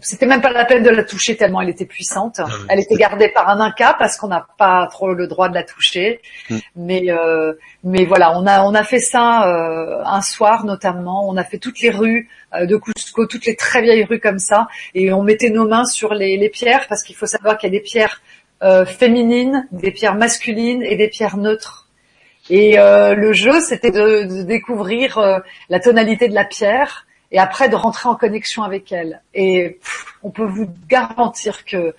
c'était 0.00 0.24
même 0.24 0.40
pas 0.40 0.50
la 0.50 0.64
peine 0.64 0.82
de 0.82 0.88
la 0.88 1.04
toucher 1.04 1.36
tellement 1.36 1.60
elle 1.60 1.68
était 1.68 1.84
puissante. 1.84 2.38
ouais, 2.38 2.52
elle 2.70 2.80
était 2.80 2.96
gardée 2.96 3.28
par 3.28 3.48
un 3.50 3.60
Inca 3.60 3.94
parce 3.98 4.16
qu'on 4.16 4.28
n'a 4.28 4.46
pas 4.56 4.88
trop 4.90 5.12
le 5.12 5.26
droit 5.26 5.50
de 5.50 5.54
la 5.54 5.62
toucher. 5.62 6.20
Mm. 6.48 6.56
Mais 6.76 7.02
euh, 7.10 7.52
mais 7.84 8.06
voilà, 8.06 8.38
on 8.38 8.46
a 8.46 8.62
on 8.62 8.74
a 8.74 8.84
fait 8.84 9.00
ça 9.00 9.46
euh, 9.48 10.02
un 10.04 10.22
soir 10.22 10.64
notamment. 10.64 11.28
On 11.28 11.36
a 11.36 11.44
fait 11.44 11.58
toutes 11.58 11.80
les 11.80 11.90
rues 11.90 12.30
de 12.58 12.76
Cusco, 12.76 13.26
toutes 13.26 13.44
les 13.44 13.54
très 13.54 13.82
vieilles 13.82 14.04
rues 14.04 14.20
comme 14.20 14.38
ça, 14.38 14.68
et 14.94 15.12
on 15.12 15.22
mettait 15.22 15.50
nos 15.50 15.68
mains 15.68 15.84
sur 15.84 16.14
les, 16.14 16.38
les 16.38 16.48
pierres 16.48 16.86
parce 16.88 17.02
qu'il 17.02 17.16
faut 17.16 17.26
savoir 17.26 17.58
qu'il 17.58 17.70
y 17.70 17.76
a 17.76 17.78
des 17.78 17.84
pierres 17.84 18.22
euh, 18.62 18.86
féminines, 18.86 19.68
des 19.70 19.90
pierres 19.90 20.14
masculines 20.14 20.82
et 20.82 20.96
des 20.96 21.08
pierres 21.08 21.36
neutres. 21.36 21.85
Et 22.50 22.78
euh, 22.78 23.14
le 23.14 23.32
jeu, 23.32 23.60
c'était 23.60 23.90
de, 23.90 24.24
de 24.24 24.42
découvrir 24.42 25.18
euh, 25.18 25.38
la 25.68 25.80
tonalité 25.80 26.28
de 26.28 26.34
la 26.34 26.44
pierre 26.44 27.06
et 27.32 27.38
après 27.38 27.68
de 27.68 27.74
rentrer 27.74 28.08
en 28.08 28.14
connexion 28.14 28.62
avec 28.62 28.92
elle. 28.92 29.20
Et 29.34 29.78
pff, 29.80 30.18
on 30.22 30.30
peut 30.30 30.44
vous 30.44 30.68
garantir 30.88 31.64
que 31.64 31.94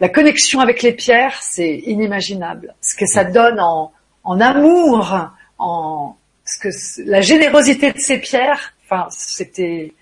la 0.00 0.08
connexion 0.08 0.60
avec 0.60 0.82
les 0.82 0.92
pierres, 0.92 1.38
c'est 1.40 1.76
inimaginable. 1.76 2.74
Ce 2.80 2.96
que 2.96 3.06
ça 3.06 3.24
donne 3.24 3.60
en, 3.60 3.92
en 4.24 4.40
amour, 4.40 5.30
en 5.58 6.16
ce 6.44 6.58
que 6.58 7.08
la 7.08 7.20
générosité 7.20 7.92
de 7.92 7.98
ces 7.98 8.18
pierres, 8.18 8.74
enfin, 8.84 9.06
c'était 9.10 9.92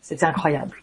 c'était 0.00 0.26
incroyable. 0.26 0.81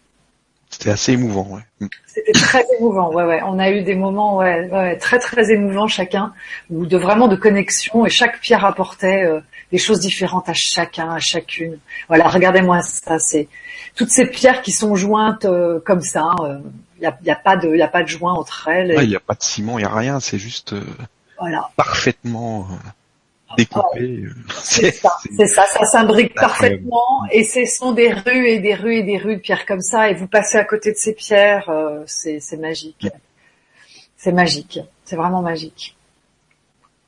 C'était 0.70 0.90
assez 0.90 1.12
émouvant, 1.12 1.46
ouais. 1.50 1.62
Mm. 1.80 1.86
C'était 2.06 2.32
très 2.32 2.64
émouvant, 2.78 3.12
ouais, 3.12 3.24
ouais. 3.24 3.40
On 3.44 3.58
a 3.58 3.70
eu 3.70 3.82
des 3.82 3.96
moments, 3.96 4.38
ouais, 4.38 4.68
ouais, 4.70 4.96
très, 4.96 5.18
très 5.18 5.52
émouvants 5.52 5.88
chacun, 5.88 6.32
ou 6.70 6.86
de 6.86 6.96
vraiment 6.96 7.28
de 7.28 7.36
connexion, 7.36 8.06
et 8.06 8.10
chaque 8.10 8.40
pierre 8.40 8.64
apportait 8.64 9.24
euh, 9.24 9.40
des 9.72 9.78
choses 9.78 10.00
différentes 10.00 10.48
à 10.48 10.54
chacun, 10.54 11.10
à 11.10 11.18
chacune. 11.18 11.78
Voilà, 12.08 12.28
regardez-moi 12.28 12.82
ça, 12.82 13.18
c'est 13.18 13.48
toutes 13.96 14.10
ces 14.10 14.26
pierres 14.26 14.62
qui 14.62 14.72
sont 14.72 14.94
jointes 14.96 15.44
euh, 15.44 15.80
comme 15.84 16.00
ça. 16.00 16.34
Il 16.96 17.00
n'y 17.00 17.06
a, 17.06 17.18
y 17.24 17.30
a 17.30 17.36
pas 17.36 17.56
de, 17.56 17.74
y 17.74 17.82
a 17.82 17.88
pas 17.88 18.02
de 18.02 18.08
joint 18.08 18.32
entre 18.32 18.68
elles. 18.68 18.90
Ouais, 18.90 19.02
et 19.02 19.04
Il 19.04 19.10
n'y 19.10 19.16
a 19.16 19.20
pas 19.20 19.34
de 19.34 19.42
ciment, 19.42 19.78
il 19.78 19.82
n'y 19.82 19.88
a 19.88 19.94
rien, 19.94 20.20
c'est 20.20 20.38
juste 20.38 20.72
euh, 20.72 20.84
voilà, 21.38 21.70
parfaitement 21.76 22.68
euh, 22.70 22.74
découpé. 23.56 24.00
euh. 24.00 24.30
c'est 24.62 24.90
ça, 24.92 25.12
c'est 25.36 25.46
ça, 25.46 25.64
ça 25.66 25.84
s'imbrique 25.84 26.34
parfaitement, 26.34 27.22
et 27.30 27.44
ce 27.44 27.64
sont 27.66 27.92
des 27.92 28.12
rues 28.12 28.48
et 28.48 28.58
des 28.60 28.74
rues 28.74 28.96
et 28.96 29.02
des 29.02 29.18
rues 29.18 29.36
de 29.36 29.40
pierres 29.40 29.66
comme 29.66 29.80
ça, 29.80 30.10
et 30.10 30.14
vous 30.14 30.26
passez 30.26 30.58
à 30.58 30.64
côté 30.64 30.92
de 30.92 30.96
ces 30.96 31.14
pierres, 31.14 31.68
euh, 31.68 32.02
c'est 32.06 32.40
c'est 32.40 32.56
magique. 32.56 33.08
C'est 34.16 34.32
magique, 34.32 34.80
c'est 35.04 35.16
vraiment 35.16 35.40
magique. 35.42 35.96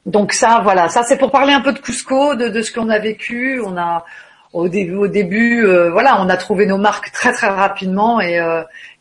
Donc 0.07 0.33
ça, 0.33 0.61
voilà, 0.63 0.89
ça 0.89 1.03
c'est 1.05 1.19
pour 1.19 1.31
parler 1.31 1.53
un 1.53 1.61
peu 1.61 1.73
de 1.73 1.79
Cusco, 1.79 2.35
de, 2.35 2.49
de 2.49 2.63
ce 2.63 2.73
qu'on 2.73 2.89
a 2.89 2.99
vécu. 2.99 3.61
On 3.65 3.77
a, 3.77 4.05
au 4.53 4.69
début, 4.69 5.09
début, 5.09 5.65
voilà, 5.91 6.21
on 6.21 6.29
a 6.29 6.37
trouvé 6.37 6.67
nos 6.67 6.77
marques 6.79 7.11
très 7.13 7.33
très 7.33 7.49
rapidement 7.49 8.21
et 8.21 8.39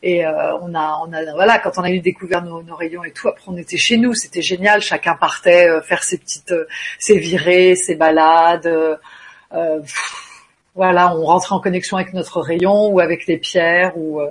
et 0.03 0.25
on 0.25 0.73
a, 0.73 0.99
on 1.05 1.13
a, 1.13 1.33
voilà, 1.33 1.59
quand 1.59 1.77
on 1.77 1.83
a 1.83 1.91
eu 1.91 1.99
découvert 1.99 2.43
nos, 2.43 2.63
rayons 2.75 3.03
et 3.03 3.11
tout, 3.11 3.27
après 3.27 3.43
on 3.47 3.57
était 3.57 3.77
chez 3.77 3.97
nous, 3.97 4.13
c'était 4.13 4.41
génial. 4.41 4.81
Chacun 4.81 5.15
partait 5.15 5.67
faire 5.83 6.03
ses 6.03 6.17
petites, 6.17 6.53
ses 6.99 7.19
virées, 7.19 7.75
ses 7.75 7.95
balades. 7.95 8.99
voilà, 10.73 11.15
on 11.15 11.25
rentrait 11.25 11.55
en 11.55 11.59
connexion 11.59 11.97
avec 11.97 12.13
notre 12.13 12.39
rayon 12.41 12.87
ou 12.87 12.99
avec 13.01 13.27
les 13.27 13.37
pierres 13.37 13.97
ou 13.97 14.21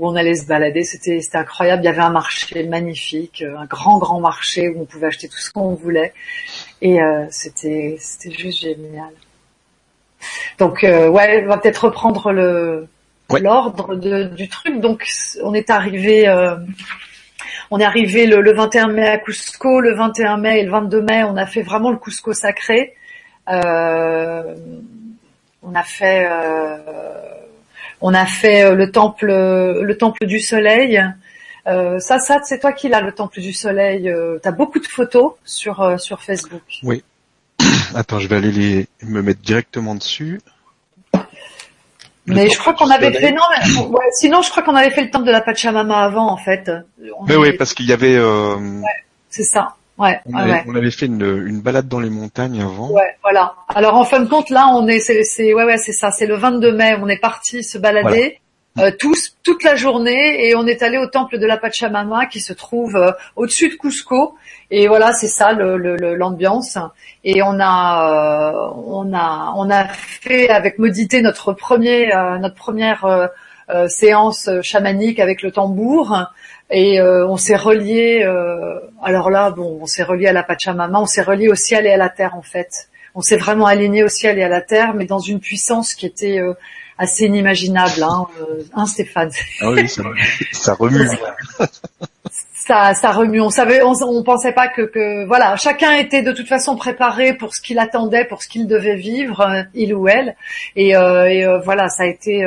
où 0.00 0.08
on 0.08 0.16
allait 0.16 0.34
se 0.34 0.46
balader. 0.46 0.82
C'était 0.82 1.20
c'était 1.20 1.38
incroyable. 1.38 1.82
Il 1.82 1.86
y 1.86 1.88
avait 1.88 2.00
un 2.00 2.10
marché 2.10 2.64
magnifique, 2.64 3.42
un 3.42 3.66
grand 3.66 3.98
grand 3.98 4.18
marché 4.20 4.68
où 4.70 4.80
on 4.80 4.86
pouvait 4.86 5.08
acheter 5.08 5.28
tout 5.28 5.38
ce 5.38 5.52
qu'on 5.52 5.74
voulait 5.74 6.12
et 6.80 7.02
euh, 7.02 7.26
c'était 7.30 7.96
c'était 8.00 8.34
juste 8.34 8.60
génial. 8.62 9.12
Donc 10.58 10.84
euh, 10.84 11.08
ouais, 11.08 11.42
on 11.44 11.48
va 11.48 11.58
peut-être 11.58 11.84
reprendre 11.84 12.32
le 12.32 12.86
l'ordre 13.40 13.94
du 13.94 14.48
truc. 14.48 14.80
Donc 14.80 15.06
on 15.42 15.54
est 15.54 15.70
arrivé 15.70 16.28
euh, 16.28 16.56
on 17.70 17.78
est 17.78 17.84
arrivé 17.84 18.26
le, 18.26 18.40
le, 18.40 18.52
21 18.52 18.88
mai 18.88 19.08
à 19.08 19.18
Cusco, 19.18 19.80
le 19.80 19.94
21 19.94 20.36
mai 20.38 20.60
et 20.60 20.64
le 20.64 20.70
22 20.72 21.02
mai, 21.02 21.22
on 21.22 21.36
a 21.36 21.46
fait 21.46 21.62
vraiment 21.62 21.90
le 21.90 21.98
Cusco 21.98 22.32
sacré. 22.32 22.94
Euh, 23.48 24.54
on 25.62 25.74
a 25.74 25.82
fait 25.84 26.26
on 28.00 28.14
a 28.14 28.26
fait 28.26 28.62
euh, 28.62 28.74
le 28.74 28.90
temple, 28.90 29.26
le 29.26 29.96
temple 29.96 30.26
du 30.26 30.40
soleil. 30.40 31.02
Euh, 31.66 31.98
ça, 31.98 32.18
ça, 32.18 32.40
c'est 32.42 32.58
toi 32.58 32.72
qui 32.72 32.88
l'as, 32.88 33.00
le 33.00 33.12
temple 33.12 33.40
du 33.40 33.52
soleil. 33.52 34.08
Euh, 34.08 34.38
tu 34.42 34.48
as 34.48 34.52
beaucoup 34.52 34.78
de 34.78 34.86
photos 34.86 35.34
sur 35.44 36.00
sur 36.00 36.22
Facebook. 36.22 36.62
Oui. 36.82 37.04
Attends, 37.94 38.18
je 38.18 38.28
vais 38.28 38.36
aller 38.36 38.52
les 38.52 38.86
me 39.02 39.22
mettre 39.22 39.40
directement 39.40 39.94
dessus. 39.94 40.40
mais 42.26 42.48
je 42.48 42.58
crois 42.58 42.74
qu'on 42.74 42.90
avait 42.90 43.12
fait 43.12 43.32
non, 43.32 43.42
sinon 44.12 44.42
je 44.42 44.50
crois 44.50 44.62
qu'on 44.62 44.76
avait 44.76 44.90
fait 44.90 45.02
le 45.02 45.10
temple 45.10 45.26
de 45.26 45.32
la 45.32 45.40
Pachamama 45.40 46.02
avant 46.02 46.30
en 46.30 46.36
fait. 46.36 46.70
mais 47.26 47.36
oui, 47.36 47.52
parce 47.52 47.74
qu'il 47.74 47.86
y 47.86 47.92
avait. 47.92 48.16
Euh... 48.16 48.56
c'est 49.28 49.44
ça. 49.44 49.74
Ouais, 49.98 50.18
on, 50.24 50.34
avait, 50.34 50.90
fait 50.90 51.04
une, 51.04 51.44
une, 51.46 51.60
balade 51.60 51.86
dans 51.86 52.00
les 52.00 52.08
montagnes 52.08 52.62
avant. 52.62 52.90
Ouais, 52.90 53.18
voilà. 53.20 53.54
Alors 53.68 53.96
en 53.96 54.04
fin 54.04 54.20
de 54.20 54.30
compte, 54.30 54.48
là, 54.48 54.68
on 54.68 54.88
est, 54.88 54.98
c'est, 54.98 55.52
ouais, 55.52 55.64
ouais, 55.64 55.76
c'est 55.76 55.92
ça. 55.92 56.10
C'est 56.10 56.24
le 56.24 56.36
22 56.36 56.72
mai. 56.72 56.96
On 57.02 57.06
est 57.06 57.18
parti 57.18 57.62
se 57.62 57.76
balader. 57.76 58.39
Euh, 58.78 58.92
tous 58.96 59.36
toute 59.42 59.64
la 59.64 59.74
journée 59.74 60.46
et 60.46 60.54
on 60.54 60.64
est 60.66 60.82
allé 60.84 60.96
au 60.96 61.06
temple 61.06 61.38
de 61.38 61.46
la 61.46 61.56
Pachamama 61.56 62.26
qui 62.26 62.38
se 62.40 62.52
trouve 62.52 62.94
euh, 62.94 63.10
au-dessus 63.34 63.68
de 63.68 63.74
Cusco 63.74 64.36
et 64.70 64.86
voilà 64.86 65.12
c'est 65.12 65.26
ça 65.26 65.52
l'ambiance 65.52 66.76
le, 66.76 66.82
et 67.24 67.42
on 67.42 67.58
a 67.58 68.52
euh, 68.52 68.70
on 68.86 69.12
a 69.12 69.52
on 69.56 69.68
a 69.70 69.88
fait 69.88 70.50
avec 70.50 70.78
Modité 70.78 71.20
notre 71.20 71.52
premier 71.52 72.12
notre 72.40 72.54
première 72.54 73.28
séance 73.88 74.48
chamanique 74.62 75.18
avec 75.18 75.42
le 75.42 75.50
tambour 75.50 76.16
et 76.70 77.00
euh, 77.00 77.26
on 77.26 77.36
s'est 77.36 77.56
relié. 77.56 78.22
Euh, 78.24 78.78
alors 79.02 79.30
là, 79.30 79.50
bon, 79.50 79.78
on 79.82 79.86
s'est 79.86 80.02
relié 80.02 80.26
à 80.26 80.32
la 80.32 80.42
Pachamama, 80.42 81.00
on 81.00 81.06
s'est 81.06 81.22
relié 81.22 81.48
au 81.48 81.54
ciel 81.54 81.86
et 81.86 81.90
à 81.90 81.96
la 81.96 82.08
terre 82.08 82.34
en 82.34 82.42
fait. 82.42 82.88
On 83.14 83.20
s'est 83.20 83.36
vraiment 83.36 83.66
aligné 83.66 84.04
au 84.04 84.08
ciel 84.08 84.38
et 84.38 84.44
à 84.44 84.48
la 84.48 84.60
terre, 84.60 84.94
mais 84.94 85.04
dans 85.04 85.18
une 85.18 85.40
puissance 85.40 85.94
qui 85.94 86.06
était 86.06 86.38
euh, 86.38 86.54
assez 87.00 87.24
inimaginable, 87.26 88.02
hein, 88.02 88.26
hein 88.74 88.86
Stéphane. 88.86 89.30
Ah 89.60 89.70
oui, 89.70 89.88
ça, 89.88 90.02
ça 90.52 90.74
remue. 90.74 91.08
ça, 92.54 92.94
ça 92.94 93.10
remue. 93.10 93.40
On 93.40 93.50
savait, 93.50 93.82
on, 93.82 93.92
on 94.02 94.22
pensait 94.22 94.52
pas 94.52 94.68
que, 94.68 94.82
que, 94.82 95.26
voilà, 95.26 95.56
chacun 95.56 95.92
était 95.92 96.22
de 96.22 96.32
toute 96.32 96.48
façon 96.48 96.76
préparé 96.76 97.34
pour 97.34 97.54
ce 97.54 97.60
qu'il 97.60 97.78
attendait, 97.78 98.24
pour 98.24 98.42
ce 98.42 98.48
qu'il 98.48 98.66
devait 98.66 98.96
vivre, 98.96 99.64
il 99.74 99.94
ou 99.94 100.08
elle. 100.08 100.36
Et, 100.76 100.96
euh, 100.96 101.24
et 101.24 101.46
voilà, 101.64 101.88
ça 101.88 102.04
a 102.04 102.06
été, 102.06 102.44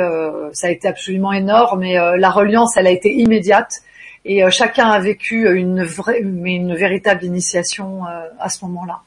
ça 0.52 0.68
a 0.68 0.70
été 0.70 0.88
absolument 0.88 1.32
énorme. 1.32 1.82
Et 1.82 1.94
la 1.94 2.30
reliance, 2.30 2.76
elle 2.76 2.86
a 2.86 2.92
été 2.92 3.12
immédiate 3.12 3.82
et 4.24 4.42
euh, 4.42 4.50
chacun 4.50 4.88
a 4.88 4.98
vécu 5.00 5.48
une 5.54 5.84
vraie, 5.84 6.20
une 6.20 6.74
véritable 6.74 7.24
initiation 7.24 8.06
euh, 8.06 8.28
à 8.38 8.48
ce 8.48 8.64
moment-là. 8.64 9.00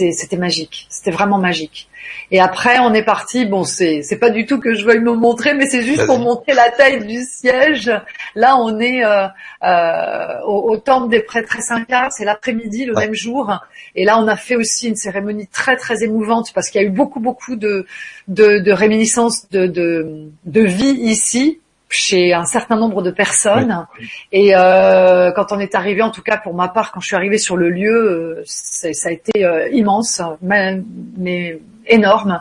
Hmm. 0.00 0.10
C'était 0.12 0.36
magique, 0.36 0.86
c'était 0.88 1.10
vraiment 1.10 1.38
magique. 1.38 1.88
Et 2.30 2.40
après, 2.40 2.78
on 2.78 2.94
est 2.94 3.04
parti. 3.04 3.44
Bon, 3.44 3.64
c'est 3.64 4.02
c'est 4.02 4.18
pas 4.18 4.30
du 4.30 4.46
tout 4.46 4.58
que 4.58 4.74
je 4.74 4.84
veuille 4.84 5.00
me 5.00 5.12
montrer, 5.12 5.54
mais 5.54 5.66
c'est 5.68 5.82
juste 5.82 6.06
pour 6.06 6.18
montrer 6.18 6.54
la 6.54 6.70
taille 6.70 7.06
du 7.06 7.22
siège. 7.22 7.92
Là, 8.34 8.56
on 8.56 8.80
est 8.80 9.04
euh, 9.04 9.26
euh, 9.62 10.40
au, 10.46 10.72
au, 10.72 10.76
temple 10.78 11.10
des 11.10 11.20
prêtres 11.20 11.56
Inca. 11.70 12.08
C'est 12.10 12.24
l'après-midi, 12.24 12.86
le 12.86 12.94
même 12.94 13.14
jour. 13.14 13.52
Et 13.94 14.04
là, 14.04 14.18
on 14.18 14.26
a 14.28 14.36
fait 14.36 14.56
aussi 14.56 14.88
une 14.88 14.96
cérémonie 14.96 15.46
très 15.46 15.76
très 15.76 16.02
émouvante 16.02 16.52
parce 16.54 16.70
qu'il 16.70 16.80
y 16.80 16.84
a 16.84 16.86
eu 16.86 16.90
beaucoup 16.90 17.20
beaucoup 17.20 17.56
de 17.56 17.86
de, 18.28 18.58
de 18.58 18.72
réminiscences 18.72 19.48
de, 19.50 19.66
de 19.66 20.28
de 20.46 20.60
vie 20.60 20.98
ici 21.02 21.60
chez 21.92 22.32
un 22.32 22.44
certain 22.44 22.76
nombre 22.76 23.02
de 23.02 23.10
personnes. 23.10 23.86
Et 24.32 24.52
euh, 24.56 25.30
quand 25.32 25.52
on 25.52 25.58
est 25.58 25.74
arrivé, 25.74 26.02
en 26.02 26.10
tout 26.10 26.22
cas 26.22 26.38
pour 26.38 26.54
ma 26.54 26.68
part, 26.68 26.90
quand 26.92 27.00
je 27.00 27.06
suis 27.06 27.16
arrivée 27.16 27.38
sur 27.38 27.56
le 27.56 27.70
lieu, 27.70 27.94
euh, 28.38 28.42
ça 28.46 29.08
a 29.08 29.12
été 29.12 29.44
euh, 29.44 29.68
immense, 29.68 30.22
mais, 30.40 30.80
mais, 31.16 31.60
énorme. 31.86 32.40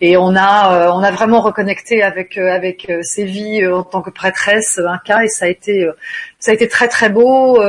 Et 0.00 0.16
on 0.16 0.36
a, 0.36 0.92
on 0.92 1.02
a 1.02 1.10
vraiment 1.10 1.40
reconnecté 1.40 2.04
avec 2.04 2.38
avec 2.38 2.88
ses 3.02 3.24
vies 3.24 3.66
en 3.66 3.82
tant 3.82 4.00
que 4.00 4.10
prêtresse 4.10 4.78
un 4.78 4.98
cas, 4.98 5.24
et 5.24 5.28
ça 5.28 5.46
a 5.46 5.48
été 5.48 5.90
ça 6.38 6.52
a 6.52 6.54
été 6.54 6.68
très 6.68 6.86
très 6.86 7.10
beau. 7.10 7.60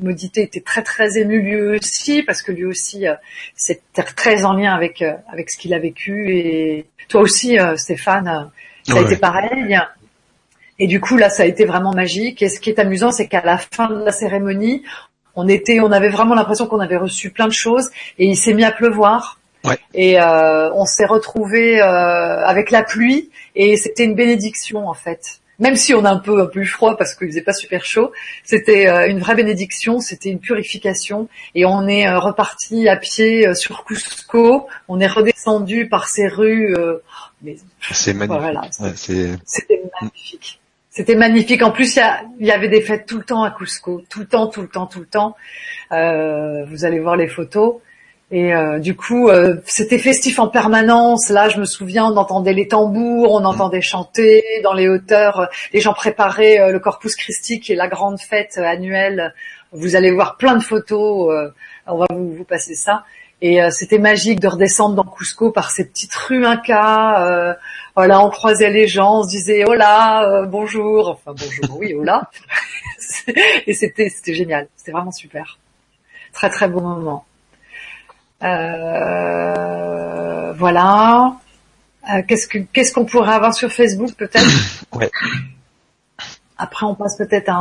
Modité 0.00 0.42
était 0.42 0.60
très 0.60 0.82
très 0.82 1.16
ému 1.16 1.40
lui 1.42 1.78
aussi 1.78 2.24
parce 2.24 2.42
que 2.42 2.50
lui 2.50 2.64
aussi 2.64 3.06
c'était 3.54 4.02
très 4.02 4.44
en 4.44 4.54
lien 4.54 4.74
avec 4.74 5.04
avec 5.32 5.48
ce 5.48 5.58
qu'il 5.58 5.74
a 5.74 5.78
vécu 5.78 6.36
et 6.36 6.86
toi 7.08 7.20
aussi 7.20 7.56
Stéphane 7.76 8.50
ça 8.82 8.98
a 8.98 9.02
été 9.02 9.16
pareil. 9.16 9.78
Et 10.78 10.86
du 10.86 11.00
coup, 11.00 11.16
là, 11.16 11.30
ça 11.30 11.42
a 11.42 11.46
été 11.46 11.64
vraiment 11.64 11.92
magique. 11.92 12.42
Et 12.42 12.48
ce 12.48 12.60
qui 12.60 12.70
est 12.70 12.78
amusant, 12.78 13.10
c'est 13.10 13.26
qu'à 13.26 13.42
la 13.44 13.58
fin 13.58 13.88
de 13.88 14.04
la 14.04 14.12
cérémonie, 14.12 14.82
on 15.34 15.48
était, 15.48 15.80
on 15.80 15.92
avait 15.92 16.08
vraiment 16.08 16.34
l'impression 16.34 16.66
qu'on 16.66 16.80
avait 16.80 16.96
reçu 16.96 17.30
plein 17.30 17.46
de 17.46 17.52
choses. 17.52 17.88
Et 18.18 18.26
il 18.26 18.36
s'est 18.36 18.54
mis 18.54 18.64
à 18.64 18.72
pleuvoir. 18.72 19.38
Ouais. 19.64 19.78
Et 19.94 20.20
euh, 20.20 20.72
on 20.74 20.84
s'est 20.84 21.06
retrouvé 21.06 21.80
euh, 21.80 22.44
avec 22.44 22.70
la 22.70 22.82
pluie. 22.82 23.30
Et 23.54 23.76
c'était 23.76 24.04
une 24.04 24.14
bénédiction 24.14 24.88
en 24.88 24.94
fait. 24.94 25.40
Même 25.58 25.74
si 25.74 25.92
on 25.92 26.04
a 26.04 26.10
un 26.10 26.18
peu 26.18 26.40
un 26.40 26.46
peu 26.46 26.64
froid 26.64 26.96
parce 26.96 27.14
qu'il 27.14 27.26
faisait 27.28 27.42
pas 27.42 27.52
super 27.52 27.84
chaud, 27.84 28.12
c'était 28.44 28.88
euh, 28.88 29.08
une 29.08 29.18
vraie 29.18 29.34
bénédiction, 29.34 29.98
c'était 29.98 30.30
une 30.30 30.38
purification. 30.38 31.28
Et 31.56 31.64
on 31.64 31.88
est 31.88 32.06
euh, 32.06 32.20
reparti 32.20 32.88
à 32.88 32.96
pied 32.96 33.46
euh, 33.46 33.54
sur 33.54 33.84
Cusco. 33.84 34.68
On 34.86 35.00
est 35.00 35.08
redescendu 35.08 35.88
par 35.88 36.06
ces 36.08 36.28
rues. 36.28 36.76
c'est 37.90 38.14
magnifique. 38.14 38.40
Voilà, 38.40 38.62
c'était 39.44 39.82
magnifique. 40.00 40.60
C'était 40.98 41.14
magnifique. 41.14 41.62
En 41.62 41.70
plus, 41.70 41.96
il 42.40 42.44
y, 42.44 42.50
avait 42.50 42.66
des 42.66 42.80
fêtes 42.80 43.06
tout 43.06 43.18
le 43.18 43.22
temps 43.22 43.44
à 43.44 43.52
Cusco, 43.52 44.02
tout 44.10 44.18
le 44.18 44.26
temps, 44.26 44.48
tout 44.48 44.62
le 44.62 44.68
temps, 44.68 44.86
tout 44.86 44.98
le 44.98 45.06
temps. 45.06 45.36
Euh, 45.92 46.64
vous 46.64 46.84
allez 46.84 46.98
voir 46.98 47.14
les 47.14 47.28
photos. 47.28 47.76
Et 48.32 48.52
euh, 48.52 48.80
du 48.80 48.96
coup, 48.96 49.28
euh, 49.28 49.58
c'était 49.64 49.98
festif 49.98 50.40
en 50.40 50.48
permanence. 50.48 51.28
Là, 51.28 51.50
je 51.50 51.60
me 51.60 51.66
souviens, 51.66 52.06
on 52.06 52.16
entendait 52.16 52.52
les 52.52 52.66
tambours, 52.66 53.30
on 53.30 53.44
entendait 53.44 53.80
chanter 53.80 54.42
dans 54.64 54.72
les 54.72 54.88
hauteurs. 54.88 55.48
Les 55.72 55.78
gens 55.78 55.92
préparaient 55.92 56.72
le 56.72 56.80
Corpus 56.80 57.14
Christi, 57.14 57.60
qui 57.60 57.70
est 57.70 57.76
la 57.76 57.86
grande 57.86 58.18
fête 58.18 58.58
annuelle. 58.58 59.34
Vous 59.70 59.94
allez 59.94 60.10
voir 60.10 60.36
plein 60.36 60.56
de 60.56 60.64
photos. 60.64 61.52
on 61.86 61.96
va 61.96 62.06
vous, 62.10 62.34
vous 62.34 62.44
passer 62.44 62.74
ça. 62.74 63.04
Et 63.40 63.60
c'était 63.70 64.00
magique 64.00 64.40
de 64.40 64.48
redescendre 64.48 64.96
dans 64.96 65.04
Cusco 65.04 65.52
par 65.52 65.70
ces 65.70 65.84
petites 65.84 66.16
rues 66.16 66.44
Inca 66.44 67.56
voilà, 67.98 68.24
on 68.24 68.30
croisait 68.30 68.70
les 68.70 68.86
gens, 68.86 69.18
on 69.18 69.24
se 69.24 69.30
disait 69.30 69.64
hola, 69.64 70.22
euh, 70.22 70.46
bonjour, 70.46 71.08
enfin 71.08 71.34
bonjour, 71.36 71.80
oui, 71.80 71.94
hola. 71.94 72.30
et 73.66 73.72
c'était 73.74 74.08
c'était 74.08 74.34
génial, 74.34 74.68
c'était 74.76 74.92
vraiment 74.92 75.10
super. 75.10 75.58
Très 76.32 76.48
très 76.48 76.68
bon 76.68 76.80
moment. 76.80 77.24
Euh, 78.44 79.72
voilà. 80.52 81.38
Euh, 82.08 82.22
qu'est-ce 82.28 82.46
que 82.46 82.58
qu'est-ce 82.58 82.92
qu'on 82.92 83.04
pourrait 83.04 83.34
avoir 83.34 83.52
sur 83.52 83.72
Facebook 83.72 84.12
peut-être 84.14 84.46
Ouais. 84.92 85.10
Après, 86.56 86.86
on 86.86 86.94
passe 86.94 87.16
peut-être 87.16 87.52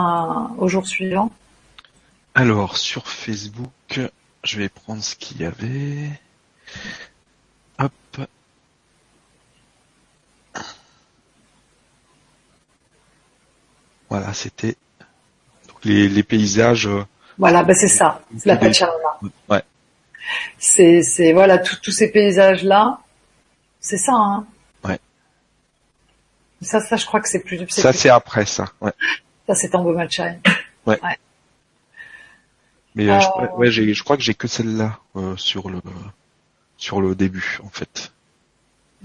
au 0.59 0.67
jour 0.67 0.85
suivant. 0.85 1.31
Alors 2.35 2.77
sur 2.77 3.07
Facebook, 3.07 3.99
je 4.43 4.59
vais 4.59 4.69
prendre 4.69 5.03
ce 5.03 5.15
qu'il 5.15 5.41
y 5.41 5.45
avait. 5.45 6.11
Voilà, 14.09 14.33
c'était 14.33 14.75
les, 15.83 16.07
les, 16.07 16.23
paysages. 16.23 16.87
Euh, 16.87 17.05
voilà, 17.37 17.63
bah 17.63 17.73
c'est 17.73 17.87
ça, 17.87 18.21
c'est 18.37 18.47
la 18.47 18.57
Pachamama. 18.57 19.19
Ouais. 19.49 19.61
C'est 20.57 21.03
c'est 21.03 21.33
voilà 21.33 21.57
tous 21.57 21.91
ces 21.91 22.11
paysages 22.11 22.63
là, 22.63 22.99
c'est 23.79 23.97
ça. 23.97 24.13
Hein. 24.13 24.45
Ouais. 24.83 24.99
Ça 26.61 26.79
ça 26.81 26.95
je 26.95 27.05
crois 27.05 27.21
que 27.21 27.29
c'est 27.29 27.39
plus. 27.39 27.65
Ça 27.69 27.93
c'est 27.93 28.09
après 28.09 28.45
ça. 28.45 28.65
Ouais. 28.81 28.91
Ça 29.47 29.55
c'est 29.55 29.69
Tango 29.69 29.93
Machai. 29.93 30.39
Ouais. 30.85 30.99
ouais. 31.03 31.17
Mais 32.97 33.09
euh, 33.09 33.19
je, 33.19 33.27
euh. 33.27 33.47
ouais, 33.57 33.69
j'ai, 33.69 33.93
je 33.93 34.03
crois 34.03 34.17
que 34.17 34.23
j'ai 34.23 34.33
que 34.33 34.47
celle-là 34.47 34.99
euh, 35.15 35.37
sur 35.37 35.69
le 35.69 35.79
sur 36.77 36.99
le 36.99 37.13
début 37.13 37.59
en 37.63 37.69
fait. 37.69 38.11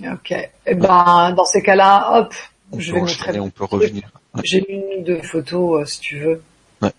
Ok. 0.03 0.31
Et 0.31 0.49
eh 0.67 0.75
ben, 0.75 1.33
dans 1.37 1.45
ces 1.45 1.63
cas-là, 1.63 2.19
hop, 2.19 2.35
On 2.73 2.81
je 2.81 2.91
peut 2.91 2.97
vais 2.97 3.03
enchaîner, 3.03 3.41
on 3.41 3.51
peut 3.51 3.65
revenir. 3.65 4.11
J'ai 4.43 4.65
une 4.73 5.01
ou 5.01 5.05
deux 5.05 5.23
photos, 5.23 5.83
euh, 5.83 5.85
si 5.85 6.01
tu 6.01 6.19
veux. 6.21 6.43
Ouais. 6.81 6.93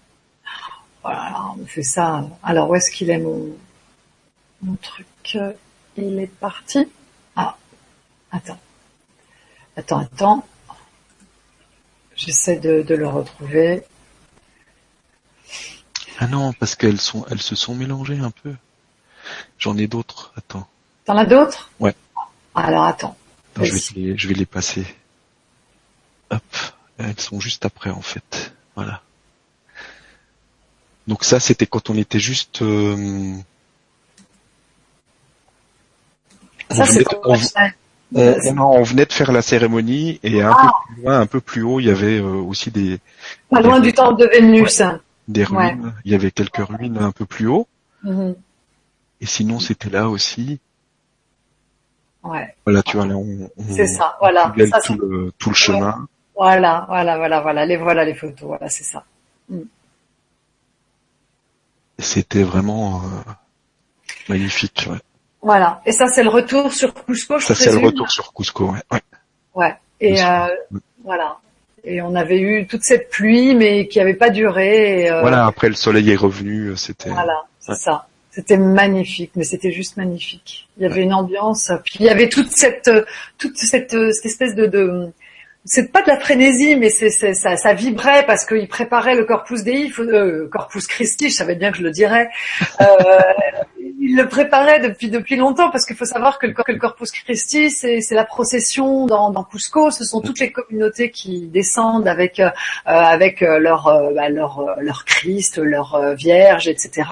Voilà, 1.01 1.53
on 1.59 1.65
fait 1.65 1.83
ça. 1.83 2.29
Alors, 2.43 2.69
où 2.69 2.75
est-ce 2.75 2.91
qu'il 2.91 3.09
est 3.09 3.17
mon, 3.17 3.57
mon 4.61 4.75
truc? 4.75 5.07
Il 5.97 6.19
est 6.19 6.27
parti. 6.27 6.87
Ah, 7.35 7.57
attends. 8.31 8.59
Attends, 9.75 9.99
attends. 9.99 10.47
J'essaie 12.15 12.57
de, 12.57 12.83
de 12.83 12.93
le 12.93 13.07
retrouver. 13.07 13.83
Ah 16.19 16.27
non, 16.27 16.53
parce 16.53 16.75
qu'elles 16.75 17.01
sont, 17.01 17.25
elles 17.31 17.41
se 17.41 17.55
sont 17.55 17.73
mélangées 17.73 18.19
un 18.19 18.29
peu. 18.29 18.53
J'en 19.57 19.75
ai 19.77 19.87
d'autres. 19.87 20.31
Attends. 20.37 20.67
T'en 21.05 21.17
as 21.17 21.25
d'autres? 21.25 21.71
Ouais. 21.79 21.95
Alors, 22.53 22.83
attends. 22.83 23.17
Vais, 23.55 23.69
les, 23.95 24.17
je 24.17 24.27
vais 24.27 24.35
les 24.35 24.45
passer. 24.45 24.85
Hop. 26.33 26.41
Elles 26.97 27.19
sont 27.19 27.39
juste 27.39 27.65
après, 27.65 27.89
en 27.89 28.01
fait. 28.01 28.53
Voilà. 28.75 29.01
Donc 31.07 31.23
ça, 31.23 31.39
c'était 31.39 31.65
quand 31.67 31.89
on 31.89 31.95
était 31.97 32.19
juste, 32.19 32.61
euh, 32.61 33.35
on 36.69 36.75
Ça, 36.75 36.85
c'est 36.85 37.03
venait, 37.03 37.05
on- 37.25 37.33
on- 38.15 38.35
on- 38.49 38.53
non, 38.53 38.71
on 38.79 38.83
venait 38.83 39.05
de 39.05 39.13
faire 39.13 39.31
la 39.31 39.41
cérémonie 39.41 40.19
et 40.23 40.41
un 40.41 40.51
Ah. 40.51 40.61
peu 40.87 40.93
plus 40.93 41.01
loin, 41.03 41.19
un 41.19 41.25
peu 41.25 41.41
plus 41.41 41.63
haut, 41.63 41.79
il 41.79 41.87
y 41.87 41.89
avait 41.89 42.19
euh, 42.19 42.25
aussi 42.41 42.71
des, 42.71 42.99
Pas 43.49 43.61
loin 43.61 43.79
du 43.79 43.91
temple 43.93 44.21
de 44.21 44.27
Vénus. 44.27 44.81
des 45.27 45.45
Ouais. 45.45 45.67
ruines. 45.71 45.93
Il 46.05 46.11
y 46.11 46.15
avait 46.15 46.31
quelques 46.31 46.57
ruines 46.65 46.97
un 46.97 47.11
peu 47.11 47.25
plus 47.25 47.47
haut. 47.47 47.67
Mhm. 48.03 48.35
Et 49.21 49.25
sinon, 49.25 49.59
c'était 49.59 49.89
là 49.89 50.09
aussi. 50.09 50.59
Ouais, 52.23 52.55
Voilà, 52.65 52.81
tu 52.83 52.95
vois, 52.95 53.05
là, 53.05 53.15
on, 53.17 53.49
on, 53.57 53.75
c'est 53.75 53.87
ça. 53.87 54.15
Voilà. 54.19 54.53
on 54.57 54.67
Ça, 54.67 54.79
tout 54.79 54.97
le, 54.97 55.33
tout 55.37 55.49
le 55.49 55.55
chemin. 55.55 56.07
Voilà, 56.35 56.85
voilà, 56.87 57.17
voilà, 57.17 57.41
voilà. 57.41 57.65
Les 57.65 57.77
voilà 57.77 58.05
les 58.05 58.15
photos. 58.15 58.47
Voilà, 58.47 58.69
c'est 58.69 58.83
ça. 58.83 59.03
C'était 61.99 62.43
vraiment 62.43 63.01
euh, 63.03 63.31
magnifique. 64.29 64.87
Ouais. 64.89 64.97
Voilà. 65.41 65.81
Et 65.85 65.91
ça, 65.91 66.07
c'est 66.07 66.23
le 66.23 66.29
retour 66.29 66.73
sur 66.73 66.93
Cusco, 67.05 67.37
je 67.37 67.45
Ça, 67.45 67.55
c'est 67.55 67.71
le 67.71 67.85
retour 67.85 68.09
sur 68.09 68.33
Cusco. 68.33 68.71
Ouais. 68.71 68.79
Ouais. 68.91 69.01
Ouais. 69.53 69.75
Et 69.99 70.23
euh, 70.23 70.47
voilà. 71.03 71.37
Et 71.83 72.01
on 72.01 72.15
avait 72.15 72.39
eu 72.39 72.65
toute 72.65 72.83
cette 72.83 73.09
pluie, 73.09 73.53
mais 73.55 73.87
qui 73.87 73.99
avait 73.99 74.13
pas 74.13 74.29
duré. 74.29 75.01
et, 75.01 75.11
euh, 75.11 75.21
Voilà, 75.21 75.45
après 75.45 75.67
le 75.67 75.75
soleil 75.75 76.09
est 76.11 76.15
revenu, 76.15 76.69
euh, 76.69 76.75
c'était. 76.75 77.09
Voilà, 77.09 77.43
c'est 77.59 77.75
ça. 77.75 78.07
C'était 78.31 78.57
magnifique, 78.57 79.31
mais 79.35 79.43
c'était 79.43 79.71
juste 79.71 79.95
magnifique. 79.97 80.67
Il 80.77 80.83
y 80.83 80.85
avait 80.87 81.03
une 81.03 81.13
ambiance, 81.13 81.71
puis 81.83 81.97
il 81.99 82.05
y 82.05 82.09
avait 82.09 82.29
toute 82.29 82.49
cette, 82.49 82.89
toute 83.37 83.57
cette, 83.57 83.91
cette 83.91 84.25
espèce 84.25 84.55
de, 84.55 84.65
de 84.65 85.11
c'est 85.65 85.91
pas 85.91 86.01
de 86.01 86.07
la 86.07 86.19
frénésie, 86.19 86.75
mais 86.75 86.89
c'est, 86.89 87.09
ça, 87.09 87.55
ça 87.55 87.73
vibrait 87.73 88.25
parce 88.25 88.45
qu'il 88.45 88.67
préparait 88.67 89.15
le 89.15 89.25
Corpus 89.25 89.63
Dei, 89.63 89.91
euh, 89.99 90.47
Corpus 90.49 90.87
Christi, 90.87 91.29
je 91.29 91.35
savais 91.35 91.55
bien 91.55 91.71
que 91.71 91.77
je 91.77 91.83
le 91.83 91.91
dirais. 91.91 92.29
Euh, 92.81 92.85
il 94.03 94.17
le 94.17 94.27
préparait 94.27 94.81
depuis 94.81 95.09
depuis 95.09 95.37
longtemps 95.37 95.69
parce 95.71 95.85
qu'il 95.85 95.95
faut 95.95 96.05
savoir 96.05 96.37
que 96.37 96.47
le, 96.47 96.53
que 96.53 96.71
le 96.73 96.77
Corpus 96.77 97.09
Christi, 97.11 97.71
c'est, 97.71 98.01
la 98.11 98.25
procession 98.25 99.05
dans, 99.05 99.29
dans 99.29 99.45
Cusco. 99.45 99.91
Ce 99.91 100.03
sont 100.03 100.19
toutes 100.19 100.39
les 100.39 100.51
communautés 100.51 101.09
qui 101.09 101.47
descendent 101.47 102.07
avec 102.07 102.41
euh, 102.41 102.49
avec 102.85 103.41
euh, 103.41 103.59
leur 103.59 103.87
euh, 103.87 104.13
bah, 104.13 104.27
leur 104.27 104.59
euh, 104.59 104.73
leur 104.79 105.05
Christ, 105.05 105.57
leur 105.57 106.15
Vierge, 106.15 106.67
etc. 106.67 107.09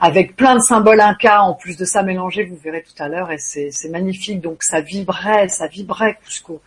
Avec 0.00 0.36
plein 0.36 0.54
de 0.54 0.60
symboles 0.60 1.00
incas 1.00 1.40
en 1.40 1.54
plus 1.54 1.76
de 1.76 1.84
ça 1.84 2.04
mélangés, 2.04 2.44
vous 2.44 2.56
verrez 2.62 2.82
tout 2.82 3.02
à 3.02 3.08
l'heure, 3.08 3.32
et 3.32 3.38
c'est 3.38 3.70
c'est 3.72 3.88
magnifique. 3.88 4.40
Donc 4.40 4.62
ça 4.62 4.80
vibrait, 4.80 5.48
ça 5.48 5.66
vibrait 5.66 6.16
Cusco, 6.24 6.60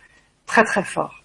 très 0.46 0.64
très 0.64 0.82
fort. 0.82 1.20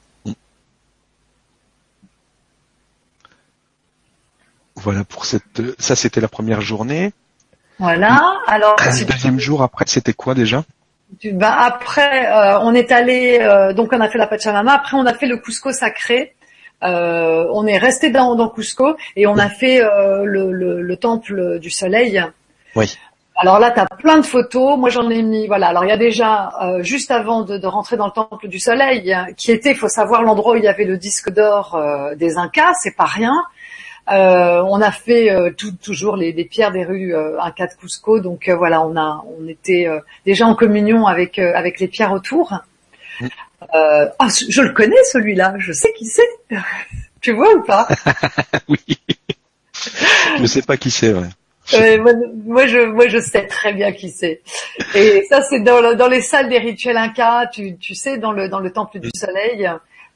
Voilà 4.75 5.03
pour 5.03 5.25
cette. 5.25 5.43
Ça, 5.79 5.95
c'était 5.95 6.21
la 6.21 6.29
première 6.29 6.61
journée. 6.61 7.11
Voilà. 7.79 8.39
Alors 8.47 8.75
Le 8.79 9.05
deuxième 9.05 9.39
jour 9.39 9.61
après, 9.61 9.85
c'était 9.87 10.13
quoi 10.13 10.35
déjà? 10.35 10.63
Bah, 11.33 11.57
après, 11.59 12.27
euh, 12.31 12.59
on 12.59 12.73
est 12.73 12.91
allé, 12.91 13.39
euh, 13.41 13.73
donc 13.73 13.89
on 13.93 13.99
a 13.99 14.09
fait 14.09 14.17
la 14.17 14.27
Pachamama. 14.27 14.73
Après, 14.73 14.95
on 14.95 15.05
a 15.05 15.13
fait 15.13 15.27
le 15.27 15.37
Cusco 15.37 15.71
sacré. 15.71 16.35
Euh, 16.81 17.45
on 17.51 17.67
est 17.67 17.77
resté 17.77 18.09
dans, 18.09 18.35
dans 18.35 18.47
Cusco 18.47 18.95
et 19.17 19.27
on 19.27 19.37
a 19.37 19.49
fait 19.49 19.81
le, 19.81 20.51
le, 20.53 20.81
le 20.81 20.97
temple 20.97 21.59
du 21.59 21.69
soleil. 21.69 22.23
Oui. 22.75 22.97
Alors 23.41 23.57
là, 23.57 23.71
tu 23.71 23.79
as 23.79 23.85
plein 23.85 24.17
de 24.19 24.25
photos. 24.25 24.77
Moi, 24.77 24.89
j'en 24.89 25.09
ai 25.09 25.21
mis. 25.21 25.47
Voilà. 25.47 25.67
Alors 25.67 25.85
il 25.85 25.89
y 25.89 25.93
a 25.93 25.97
déjà 25.97 26.51
euh, 26.61 26.83
juste 26.83 27.09
avant 27.09 27.41
de, 27.43 27.57
de 27.57 27.67
rentrer 27.67 27.95
dans 27.95 28.05
le 28.07 28.11
temple 28.11 28.47
du 28.49 28.59
soleil, 28.59 29.13
hein, 29.13 29.27
qui 29.37 29.51
était, 29.51 29.73
faut 29.73 29.87
savoir 29.87 30.23
l'endroit 30.23 30.53
où 30.53 30.57
il 30.57 30.63
y 30.63 30.67
avait 30.67 30.83
le 30.83 30.97
disque 30.97 31.29
d'or 31.31 31.75
euh, 31.75 32.15
des 32.15 32.37
Incas. 32.37 32.73
C'est 32.81 32.95
pas 32.95 33.05
rien. 33.05 33.33
Euh, 34.11 34.61
on 34.67 34.81
a 34.81 34.91
fait 34.91 35.31
euh, 35.31 35.51
tout- 35.55 35.71
toujours 35.81 36.15
les, 36.17 36.33
les 36.33 36.43
pierres 36.43 36.71
des 36.71 36.83
rues 36.83 37.15
euh, 37.15 37.39
Incas 37.39 37.67
de 37.67 37.73
Cusco. 37.79 38.19
Donc 38.19 38.49
voilà, 38.49 38.81
on 38.81 38.97
a, 38.97 39.23
on 39.39 39.47
était 39.47 39.87
euh, 39.87 39.99
déjà 40.25 40.45
en 40.45 40.55
communion 40.55 41.05
avec 41.07 41.39
euh, 41.39 41.53
avec 41.55 41.79
les 41.79 41.87
pierres 41.87 42.11
autour. 42.11 42.53
Ah, 43.71 44.27
je 44.27 44.45
je 44.49 44.61
le 44.61 44.71
connais 44.73 45.03
celui-là. 45.11 45.53
Je 45.59 45.71
sais 45.71 45.93
qui 45.97 46.05
c'est. 46.05 46.27
tu 47.21 47.31
vois 47.33 47.53
ou 47.55 47.63
pas? 47.63 47.87
Oui. 48.67 48.79
Je 50.39 50.45
sais 50.45 50.61
pas 50.61 50.75
qui 50.75 50.91
c'est. 50.91 51.13
Ouais. 51.13 51.27
Euh, 51.73 52.01
moi, 52.01 52.11
moi, 52.45 52.67
je, 52.67 52.79
moi, 52.79 53.07
je 53.07 53.19
sais 53.19 53.45
très 53.47 53.73
bien 53.73 53.91
qui 53.91 54.09
c'est. 54.09 54.41
Et 54.95 55.23
ça, 55.29 55.41
c'est 55.41 55.59
dans, 55.61 55.81
le- 55.81 55.95
dans 55.95 56.07
les 56.07 56.21
salles 56.21 56.49
des 56.49 56.57
rituels 56.57 56.97
incas. 56.97 57.47
Tu, 57.47 57.77
tu 57.77 57.95
sais, 57.95 58.17
dans 58.17 58.31
le 58.31 58.49
dans 58.49 58.59
le 58.59 58.71
temple 58.71 58.99
du 58.99 59.09
soleil, 59.15 59.69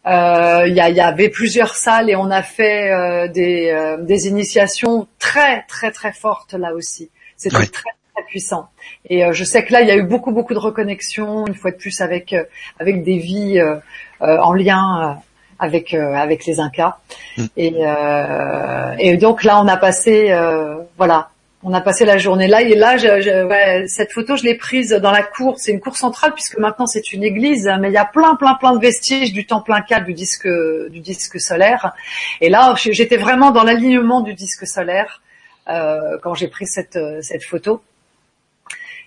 euh, 0.08 0.64
il 0.68 0.74
y, 0.74 0.80
a- 0.82 0.90
y 0.90 1.00
avait 1.00 1.30
plusieurs 1.30 1.76
salles 1.76 2.10
et 2.10 2.16
on 2.16 2.30
a 2.32 2.42
fait 2.44 2.92
euh, 2.92 3.28
des 3.28 3.70
euh, 3.72 3.98
des 3.98 4.28
initiations 4.28 5.08
très 5.20 5.64
très 5.68 5.92
très 5.92 6.12
fortes 6.14 6.54
là 6.54 6.74
aussi. 6.74 7.10
C'était 7.38 7.56
très 7.68 7.92
très 8.16 8.24
puissant. 8.28 8.70
Et 9.10 9.26
euh, 9.26 9.34
je 9.34 9.44
sais 9.44 9.64
que 9.64 9.72
là, 9.74 9.82
il 9.82 9.88
y 9.88 9.92
a 9.92 9.96
eu 9.96 10.04
beaucoup 10.04 10.32
beaucoup 10.32 10.54
de 10.54 10.60
reconnexion 10.60 11.46
une 11.48 11.56
fois 11.56 11.72
de 11.72 11.78
plus 11.78 12.02
avec 12.02 12.34
euh, 12.34 12.44
avec 12.80 13.04
des 13.04 13.18
vies 13.18 13.60
euh, 13.60 13.76
euh, 14.22 14.38
en 14.40 14.54
lien. 14.54 15.12
euh, 15.12 15.14
avec 15.60 15.94
euh, 15.94 16.14
avec 16.16 16.46
les 16.46 16.60
Incas 16.60 16.98
Mm. 17.38 17.46
et 17.58 17.74
euh, 17.82 18.96
et 19.00 19.18
donc 19.18 19.44
là 19.44 19.62
on 19.62 19.68
a 19.68 19.78
passé 19.78 20.28
euh, 20.32 20.76
voilà 20.98 21.30
on 21.66 21.74
a 21.74 21.82
passé 21.82 22.04
la 22.06 22.18
journée 22.18 22.48
là 22.48 22.62
et 22.62 22.76
là 22.76 22.98
je, 22.98 23.22
je- 23.22 23.46
ouais, 23.46 23.86
cette 23.88 24.12
photo 24.12 24.36
je 24.36 24.44
l'ai 24.44 24.56
prise 24.56 24.90
dans 24.92 25.12
la 25.12 25.24
cour 25.24 25.56
c'est 25.58 25.72
une 25.72 25.80
cour 25.80 25.96
centrale 25.98 26.34
puisque 26.34 26.58
maintenant 26.58 26.86
c'est 26.88 27.14
une 27.14 27.24
église 27.24 27.72
mais 27.80 27.88
il 27.90 27.94
y 27.94 27.98
a 27.98 28.06
plein 28.06 28.36
plein 28.36 28.56
plein 28.56 28.74
de 28.76 28.80
vestiges 28.82 29.32
du 29.34 29.46
temple 29.46 29.72
inca 29.74 30.00
du 30.02 30.14
disque 30.14 30.48
du 30.90 31.00
disque 31.00 31.40
solaire 31.40 31.94
et 32.42 32.50
là 32.50 32.74
j'étais 32.78 33.18
vraiment 33.18 33.52
dans 33.52 33.64
l'alignement 33.64 34.22
du 34.22 34.34
disque 34.34 34.68
solaire 34.68 35.22
euh, 35.70 36.18
quand 36.22 36.34
j'ai 36.34 36.50
pris 36.50 36.68
cette 36.68 36.98
euh, 36.98 37.20
cette 37.22 37.44
photo 37.46 37.82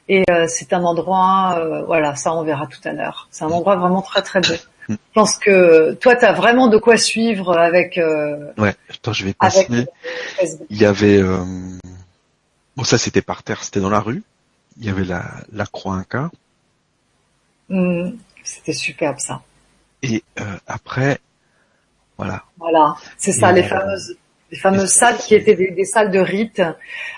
et 0.08 0.24
euh, 0.30 0.46
c'est 0.48 0.72
un 0.72 0.84
endroit 0.84 1.56
euh, 1.58 1.82
voilà 1.84 2.14
ça 2.14 2.32
on 2.32 2.42
verra 2.44 2.66
tout 2.66 2.80
à 2.88 2.92
l'heure 2.92 3.28
c'est 3.30 3.44
un 3.44 3.50
endroit 3.50 3.76
vraiment 3.76 4.02
très 4.02 4.22
très 4.22 4.40
beau 4.40 4.54
je 4.88 4.94
pense 5.14 5.36
que 5.36 5.94
toi 5.94 6.14
tu 6.14 6.24
as 6.24 6.32
vraiment 6.32 6.68
de 6.68 6.78
quoi 6.78 6.96
suivre 6.96 7.58
avec 7.58 7.98
euh, 7.98 8.52
Ouais. 8.56 8.72
Attends, 8.88 9.12
je 9.12 9.24
vais 9.24 9.32
passer. 9.34 9.66
avec. 9.68 9.88
Il 10.70 10.80
y 10.80 10.84
avait. 10.84 11.20
Bon, 12.76 12.84
ça, 12.84 12.98
c'était 12.98 13.22
par 13.22 13.42
terre. 13.42 13.64
C'était 13.64 13.80
dans 13.80 13.90
la 13.90 14.00
rue. 14.00 14.22
Il 14.78 14.84
y 14.84 14.90
avait 14.90 15.04
la 15.04 15.24
la 15.52 15.66
croix 15.66 15.94
Inca. 15.94 16.30
Hmm, 17.68 18.10
C'était 18.44 18.72
superbe 18.74 19.18
ça. 19.18 19.42
Et 20.02 20.22
euh, 20.40 20.44
après, 20.66 21.18
voilà. 22.18 22.44
Voilà, 22.58 22.94
c'est 23.18 23.32
ça, 23.32 23.50
les 23.52 23.62
euh, 23.62 23.68
fameuses, 23.68 24.16
les 24.52 24.58
fameuses 24.58 24.90
salles 24.90 25.16
qui 25.18 25.34
étaient 25.34 25.56
des, 25.56 25.70
des 25.72 25.84
salles 25.84 26.10
de 26.10 26.18
rite, 26.20 26.62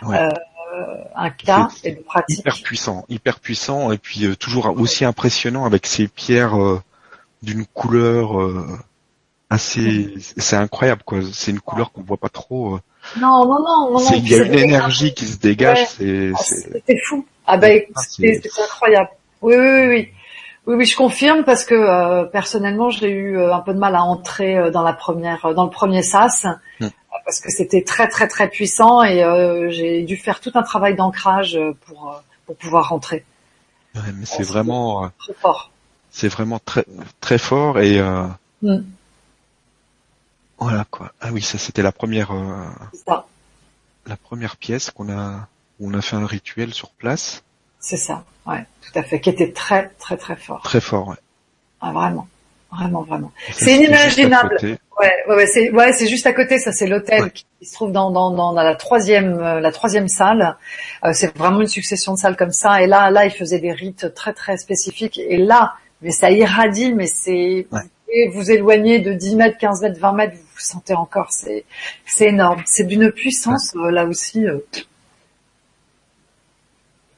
Ouais. 0.03 0.17
euh, 0.17 1.05
un 1.17 1.31
cas 1.31 1.69
et 1.85 1.93
de 1.93 2.01
pratique. 2.01 2.39
hyper 2.39 2.63
puissant, 2.63 3.05
hyper 3.09 3.41
puissant, 3.41 3.91
et 3.93 3.99
puis 3.99 4.25
euh, 4.27 4.37
toujours 4.37 4.67
aussi 4.79 5.05
impressionnant 5.05 5.65
avec 5.67 5.87
ces 5.87 6.07
pierres 6.09 6.57
euh, 6.59 6.81
d'une 7.43 7.67
couleur 7.67 8.41
euh, 8.41 8.79
assez, 9.51 10.15
c'est 10.19 10.57
incroyable 10.57 11.03
quoi. 11.05 11.19
C'est 11.33 11.51
une 11.51 11.61
couleur 11.61 11.91
qu'on 11.93 12.03
voit 12.03 12.17
pas 12.17 12.29
trop. 12.29 12.79
Non, 13.17 13.45
non, 13.47 13.59
non, 13.59 13.59
non, 13.61 13.91
non. 13.93 13.99
C'est- 13.99 14.19
Il 14.19 14.29
y 14.29 14.35
a 14.35 14.45
une 14.45 14.55
énergie 14.55 15.15
qui 15.15 15.27
se 15.27 15.39
dégage. 15.39 15.79
Ouais. 16.01 16.33
C'est, 16.41 16.93
Ah, 16.93 16.93
fou. 17.07 17.27
Ah 17.47 17.57
ben, 17.57 17.83
Ah, 17.95 18.01
c'était 18.09 18.41
c'est- 18.43 18.63
incroyable. 18.63 19.09
Oui, 19.43 19.55
oui, 19.57 19.67
oui, 19.71 19.87
oui. 19.89 20.09
Oui, 20.67 20.75
oui, 20.77 20.85
je 20.85 20.95
confirme 20.97 21.45
parce 21.45 21.65
que 21.65 21.75
euh, 21.75 22.25
personnellement, 22.25 22.91
j'ai 22.91 23.09
eu 23.09 23.39
euh, 23.39 23.55
un 23.55 23.61
peu 23.61 23.73
de 23.73 23.79
mal 23.79 23.95
à 23.95 24.03
entrer 24.03 24.59
euh, 24.59 24.71
dans 24.71 24.83
la 24.83 24.93
première, 24.93 25.47
euh, 25.47 25.55
dans 25.55 25.65
le 25.65 25.71
premier 25.71 26.03
sas, 26.03 26.45
euh, 26.83 26.89
parce 27.25 27.41
que 27.41 27.51
c'était 27.51 27.83
très, 27.83 28.07
très, 28.09 28.29
très 28.29 28.49
puissant 28.51 29.03
et 29.03 29.25
euh, 29.25 29.71
j'ai 29.71 30.03
dû 30.03 30.19
faire 30.19 30.41
tout 30.41 30.53
un 30.55 30.63
travail 30.63 30.95
d'ancrage 30.95 31.59
pour 31.87 32.21
pour 32.45 32.57
pouvoir 32.57 32.89
rentrer. 32.91 33.25
ouais, 33.95 34.03
mais 34.15 34.27
c'est 34.27 34.43
vraiment, 34.43 35.11
Très 35.19 35.33
fort. 35.35 35.71
c'est 36.11 36.29
vraiment 36.29 36.59
très, 36.63 36.85
très 37.21 37.39
fort 37.39 37.79
et 37.79 37.99
euh, 37.99 38.25
Hmm, 38.61 38.81
voilà 40.59 40.85
quoi. 40.91 41.13
Ah 41.21 41.29
oui, 41.33 41.43
ça 41.43 41.59
c'était 41.59 41.83
la 41.83 41.93
première, 41.93 42.33
euh, 42.33 42.67
ça. 43.07 43.27
la 44.07 44.17
première 44.17 44.57
pièce 44.57 44.91
qu'on 44.91 45.11
a, 45.11 45.49
où 45.79 45.91
on 45.91 45.95
a 45.95 46.03
fait 46.03 46.17
un 46.17 46.27
rituel 46.27 46.75
sur 46.75 46.91
place. 46.91 47.43
C'est 47.81 47.97
ça, 47.97 48.25
ouais, 48.47 48.65
tout 48.83 48.99
à 48.99 49.03
fait, 49.03 49.21
qui 49.21 49.31
était 49.31 49.53
très 49.53 49.89
très 49.99 50.17
très 50.17 50.37
fort. 50.37 50.63
Très 50.63 50.81
fort, 50.81 51.09
ouais. 51.09 51.17
Ah, 51.81 51.93
vraiment, 51.93 52.27
vraiment, 52.73 53.03
vraiment. 53.03 53.33
C'est 53.53 53.77
inimaginable. 53.77 54.59
Ouais, 54.63 54.79
ouais, 55.29 55.35
ouais 55.37 55.47
c'est 55.47 55.71
ouais, 55.71 55.93
c'est 55.93 56.09
juste 56.09 56.27
à 56.27 56.33
côté. 56.33 56.59
Ça, 56.59 56.73
c'est 56.73 56.89
l'hôtel 56.89 57.31
qui 57.31 57.45
se 57.63 57.75
trouve 57.75 57.93
dans, 57.93 58.11
dans, 58.11 58.33
dans 58.33 58.53
la 58.53 58.75
troisième 58.75 59.39
euh, 59.39 59.61
la 59.61 59.71
troisième 59.71 60.09
salle. 60.09 60.57
Euh, 61.05 61.13
c'est 61.13 61.37
vraiment 61.37 61.61
une 61.61 61.69
succession 61.69 62.15
de 62.15 62.19
salles 62.19 62.37
comme 62.37 62.51
ça. 62.53 62.83
Et 62.83 62.89
là, 62.89 63.11
là, 63.13 63.25
ils 63.27 63.31
faisaient 63.31 63.61
des 63.61 63.73
rites 63.73 64.13
très 64.15 64.33
très 64.33 64.57
spécifiques. 64.57 65.19
Et 65.19 65.37
là, 65.37 65.75
mais 66.03 66.11
ça 66.11 66.31
irradie, 66.33 66.93
mais 66.95 67.07
c'est 67.07 67.69
vous 67.71 68.41
vous 68.41 68.51
éloignez 68.51 68.99
de 68.99 69.13
10 69.13 69.37
mètres, 69.37 69.59
15 69.59 69.83
mètres, 69.83 70.01
20 70.01 70.13
mètres, 70.13 70.37
vous 70.59 70.65
sentez 70.65 70.95
encore. 70.95 71.31
C'est 71.31 71.65
c'est 72.07 72.27
énorme. 72.29 72.63
C'est 72.67 72.85
d'une 72.85 73.11
puissance 73.11 73.75
euh, 73.77 73.91
là 73.91 74.05
aussi. 74.05 74.47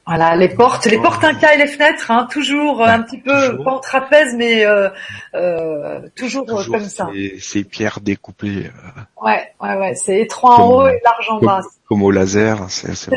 Voilà, 0.07 0.35
les 0.35 0.49
portes, 0.49 0.87
les 0.87 0.97
portes 0.97 1.21
cas 1.39 1.53
et 1.53 1.57
les 1.57 1.67
fenêtres, 1.67 2.09
hein, 2.09 2.27
toujours 2.29 2.81
euh, 2.81 2.87
un 2.87 3.01
petit 3.01 3.19
peu 3.19 3.63
pas 3.63 3.71
en 3.71 3.79
trapèze, 3.79 4.35
mais 4.35 4.65
euh, 4.65 4.89
euh, 5.35 6.01
toujours, 6.15 6.45
comme 6.45 6.83
ça. 6.83 7.07
Ces 7.39 7.63
pierres 7.63 8.01
découpées. 8.01 8.71
Ouais, 9.21 9.53
ouais, 9.61 9.75
ouais, 9.77 9.95
c'est 9.95 10.19
étroit 10.19 10.59
en 10.59 10.69
haut 10.69 10.87
et 10.87 10.99
large 11.03 11.29
en 11.29 11.39
bas. 11.39 11.61
Comme 11.87 12.01
au 12.03 12.11
laser, 12.11 12.65
c'est 12.69 12.95
ça. 12.95 13.11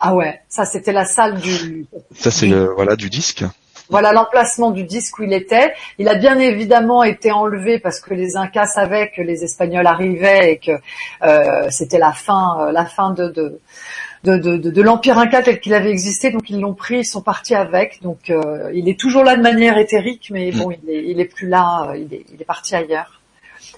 Ah 0.00 0.14
ouais, 0.14 0.40
ça 0.48 0.64
c'était 0.64 0.92
la 0.92 1.04
salle 1.04 1.40
du. 1.40 1.86
Ça 2.14 2.30
c'est 2.30 2.46
le 2.46 2.66
voilà 2.74 2.94
du 2.94 3.10
disque. 3.10 3.44
Voilà 3.90 4.12
l'emplacement 4.12 4.70
du 4.70 4.84
disque 4.84 5.18
où 5.18 5.22
il 5.22 5.32
était. 5.32 5.72
Il 5.98 6.08
a 6.08 6.14
bien 6.14 6.38
évidemment 6.38 7.04
été 7.04 7.32
enlevé 7.32 7.78
parce 7.78 8.00
que 8.00 8.14
les 8.14 8.36
Incas 8.36 8.66
savaient 8.66 9.10
que 9.14 9.22
les 9.22 9.44
Espagnols 9.44 9.86
arrivaient 9.86 10.52
et 10.52 10.58
que 10.58 10.72
euh, 11.22 11.68
c'était 11.70 11.98
la 11.98 12.12
fin, 12.12 12.70
la 12.72 12.84
fin 12.84 13.12
de, 13.12 13.28
de 13.28 13.60
de, 14.24 14.36
de, 14.36 14.56
de, 14.56 14.82
l'Empire 14.82 15.18
Inca 15.18 15.42
tel 15.42 15.60
qu'il 15.60 15.74
avait 15.74 15.90
existé, 15.90 16.30
donc 16.30 16.50
ils 16.50 16.60
l'ont 16.60 16.74
pris, 16.74 16.98
ils 16.98 17.04
sont 17.04 17.22
partis 17.22 17.54
avec. 17.54 18.02
Donc 18.02 18.30
euh, 18.30 18.70
il 18.74 18.88
est 18.88 18.98
toujours 18.98 19.24
là 19.24 19.36
de 19.36 19.42
manière 19.42 19.78
éthérique, 19.78 20.30
mais 20.32 20.50
bon, 20.52 20.70
il 20.70 20.90
est, 20.90 21.04
il 21.04 21.20
est 21.20 21.24
plus 21.24 21.48
là, 21.48 21.90
euh, 21.90 21.96
il 21.96 22.12
est, 22.12 22.24
il 22.32 22.40
est 22.40 22.44
parti 22.44 22.74
ailleurs. 22.74 23.20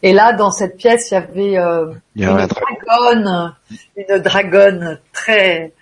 Et 0.03 0.13
là, 0.13 0.33
dans 0.33 0.51
cette 0.51 0.77
pièce, 0.77 1.11
il 1.11 1.15
y 1.15 1.17
avait 1.17 1.59
euh, 1.59 1.93
une 2.17 2.47
dragonne, 2.47 3.55
une 3.97 4.19
dragonne 4.19 5.01
très 5.13 5.73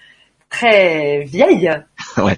très 0.51 1.25
vieille. 1.25 1.71
Ouais. 2.17 2.37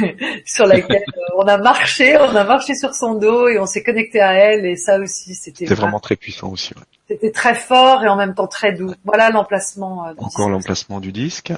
sur 0.46 0.66
laquelle 0.66 1.04
on 1.36 1.46
a 1.46 1.58
marché, 1.58 2.16
on 2.16 2.34
a 2.36 2.44
marché 2.44 2.74
sur 2.74 2.94
son 2.94 3.14
dos 3.14 3.48
et 3.48 3.58
on 3.58 3.66
s'est 3.66 3.82
connecté 3.82 4.20
à 4.20 4.34
elle 4.34 4.66
et 4.66 4.76
ça 4.76 4.98
aussi 4.98 5.34
c'était 5.34 5.66
vraiment 5.66 6.00
très 6.00 6.16
puissant 6.16 6.50
aussi. 6.50 6.74
Ouais. 6.74 6.82
C'était 7.08 7.30
très 7.30 7.54
fort 7.54 8.04
et 8.04 8.08
en 8.08 8.16
même 8.16 8.34
temps 8.34 8.46
très 8.46 8.72
doux. 8.72 8.94
Voilà 9.04 9.30
l'emplacement. 9.30 10.06
Euh, 10.08 10.14
Encore 10.16 10.48
l'emplacement 10.48 11.00
du 11.00 11.12
disque. 11.12 11.52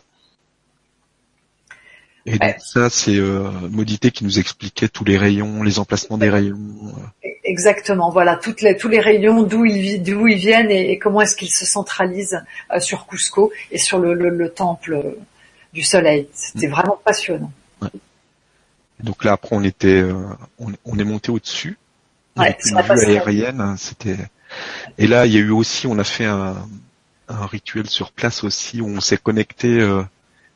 Et 2.26 2.38
donc 2.38 2.54
ça, 2.58 2.88
c'est 2.88 3.16
euh, 3.16 3.50
Modité 3.70 4.10
qui 4.10 4.24
nous 4.24 4.38
expliquait 4.38 4.88
tous 4.88 5.04
les 5.04 5.18
rayons, 5.18 5.62
les 5.62 5.78
emplacements 5.78 6.16
des 6.16 6.30
rayons. 6.30 6.56
Euh. 6.86 7.28
Exactement, 7.44 8.08
voilà, 8.10 8.36
toutes 8.36 8.62
les, 8.62 8.76
tous 8.76 8.88
les 8.88 9.00
rayons, 9.00 9.42
d'où 9.42 9.66
ils, 9.66 10.02
d'où 10.02 10.26
ils 10.26 10.38
viennent 10.38 10.70
et, 10.70 10.98
comment 10.98 11.20
est-ce 11.20 11.36
qu'ils 11.36 11.52
se 11.52 11.66
centralisent 11.66 12.42
euh, 12.72 12.80
sur 12.80 13.06
Cusco 13.06 13.52
et 13.70 13.78
sur 13.78 13.98
le, 13.98 14.14
le, 14.14 14.48
temple 14.48 15.16
du 15.74 15.82
soleil. 15.82 16.28
C'était 16.32 16.68
mm. 16.68 16.70
vraiment 16.70 16.98
passionnant. 17.04 17.52
Donc 19.04 19.24
là, 19.24 19.32
après, 19.32 19.54
on 19.54 19.62
était, 19.62 20.02
on, 20.58 20.72
on 20.84 20.98
est 20.98 21.04
monté 21.04 21.30
au-dessus. 21.30 21.78
Ouais, 22.36 22.56
une 22.64 22.80
vue 22.80 23.16
aérienne, 23.16 23.60
hein, 23.60 23.76
c'était 23.78 24.16
et 24.98 25.06
là, 25.06 25.26
il 25.26 25.32
y 25.32 25.36
a 25.36 25.40
eu 25.40 25.50
aussi, 25.50 25.86
on 25.86 25.98
a 25.98 26.04
fait 26.04 26.24
un, 26.24 26.56
un 27.28 27.46
rituel 27.46 27.88
sur 27.88 28.12
place 28.12 28.44
aussi 28.44 28.80
où 28.80 28.88
on 28.88 29.00
s'est 29.00 29.16
connecté. 29.16 29.80
Euh, 29.80 30.02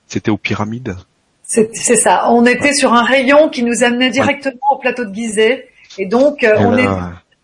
c'était 0.07 0.31
aux 0.31 0.39
pyramides. 0.39 0.97
C'est 1.43 1.97
ça. 1.97 2.31
On 2.31 2.45
était 2.45 2.75
sur 2.75 2.93
un 2.93 3.05
rayon 3.05 3.49
qui 3.49 3.63
nous 3.63 3.83
amenait 3.83 4.11
directement 4.11 4.73
au 4.73 4.77
plateau 4.77 5.05
de 5.07 5.15
Gizeh. 5.15 5.65
Et 5.97 6.07
donc, 6.07 6.45
euh, 6.45 6.57
on 6.59 6.77
est 6.77 6.87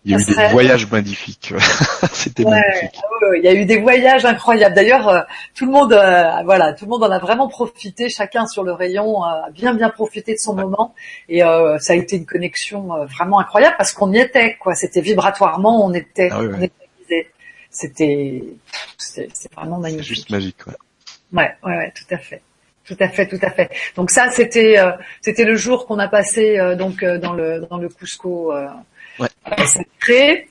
il 0.05 0.11
y 0.11 0.15
a 0.15 0.19
eu 0.19 0.23
des 0.23 0.47
voyages 0.49 0.91
magnifiques. 0.91 1.53
C'était 2.13 2.43
magnifique. 2.43 3.01
il 3.37 3.43
y 3.43 3.47
a 3.47 3.53
eu 3.53 3.65
des 3.65 3.77
voyages 3.77 4.23
incroyables. 4.23 4.75
D'ailleurs, 4.75 5.07
euh, 5.09 5.21
tout 5.55 5.65
le 5.65 5.71
monde, 5.71 5.93
euh, 5.93 6.43
voilà, 6.43 6.73
tout 6.73 6.85
le 6.85 6.91
monde 6.91 7.03
en 7.03 7.09
a 7.09 7.17
vraiment 7.17 7.47
profité. 7.47 8.07
Chacun 8.09 8.45
sur 8.45 8.63
le 8.63 8.71
rayon 8.71 9.23
a 9.23 9.49
bien 9.49 9.73
bien 9.73 9.89
profité 9.89 10.33
de 10.33 10.39
son 10.39 10.53
moment. 10.53 10.93
Et 11.27 11.43
euh, 11.43 11.79
ça 11.79 11.93
a 11.93 11.95
été 11.95 12.17
une 12.17 12.27
connexion 12.27 13.05
vraiment 13.05 13.39
incroyable 13.39 13.75
parce 13.79 13.93
qu'on 13.93 14.13
y 14.13 14.19
était. 14.19 14.57
Quoi, 14.57 14.75
c'était 14.75 15.01
vibratoirement, 15.01 15.83
on 15.83 15.93
était, 15.93 16.29
ah 16.31 16.39
on 16.39 16.61
était 16.61 17.31
C'était, 17.71 18.43
c'est 18.97 19.53
vraiment 19.55 19.79
magnifique. 19.79 20.05
Juste 20.05 20.29
magique. 20.29 20.67
Ouais. 20.67 20.73
ouais, 21.33 21.51
ouais, 21.63 21.77
ouais, 21.77 21.93
tout 21.95 22.13
à 22.13 22.19
fait. 22.19 22.43
Tout 22.85 22.97
à 22.99 23.09
fait, 23.09 23.27
tout 23.27 23.39
à 23.41 23.49
fait. 23.49 23.71
Donc 23.95 24.11
ça, 24.11 24.29
c'était 24.29 24.77
c'était 25.21 25.45
le 25.45 25.55
jour 25.55 25.87
qu'on 25.87 25.97
a 25.97 26.07
passé 26.07 26.59
donc 26.77 27.03
dans 27.03 27.33
le 27.33 27.65
dans 27.67 27.79
le 27.79 27.89
Cusco 27.89 28.53
Ouais. 29.19 29.27
Sacré. 29.65 30.47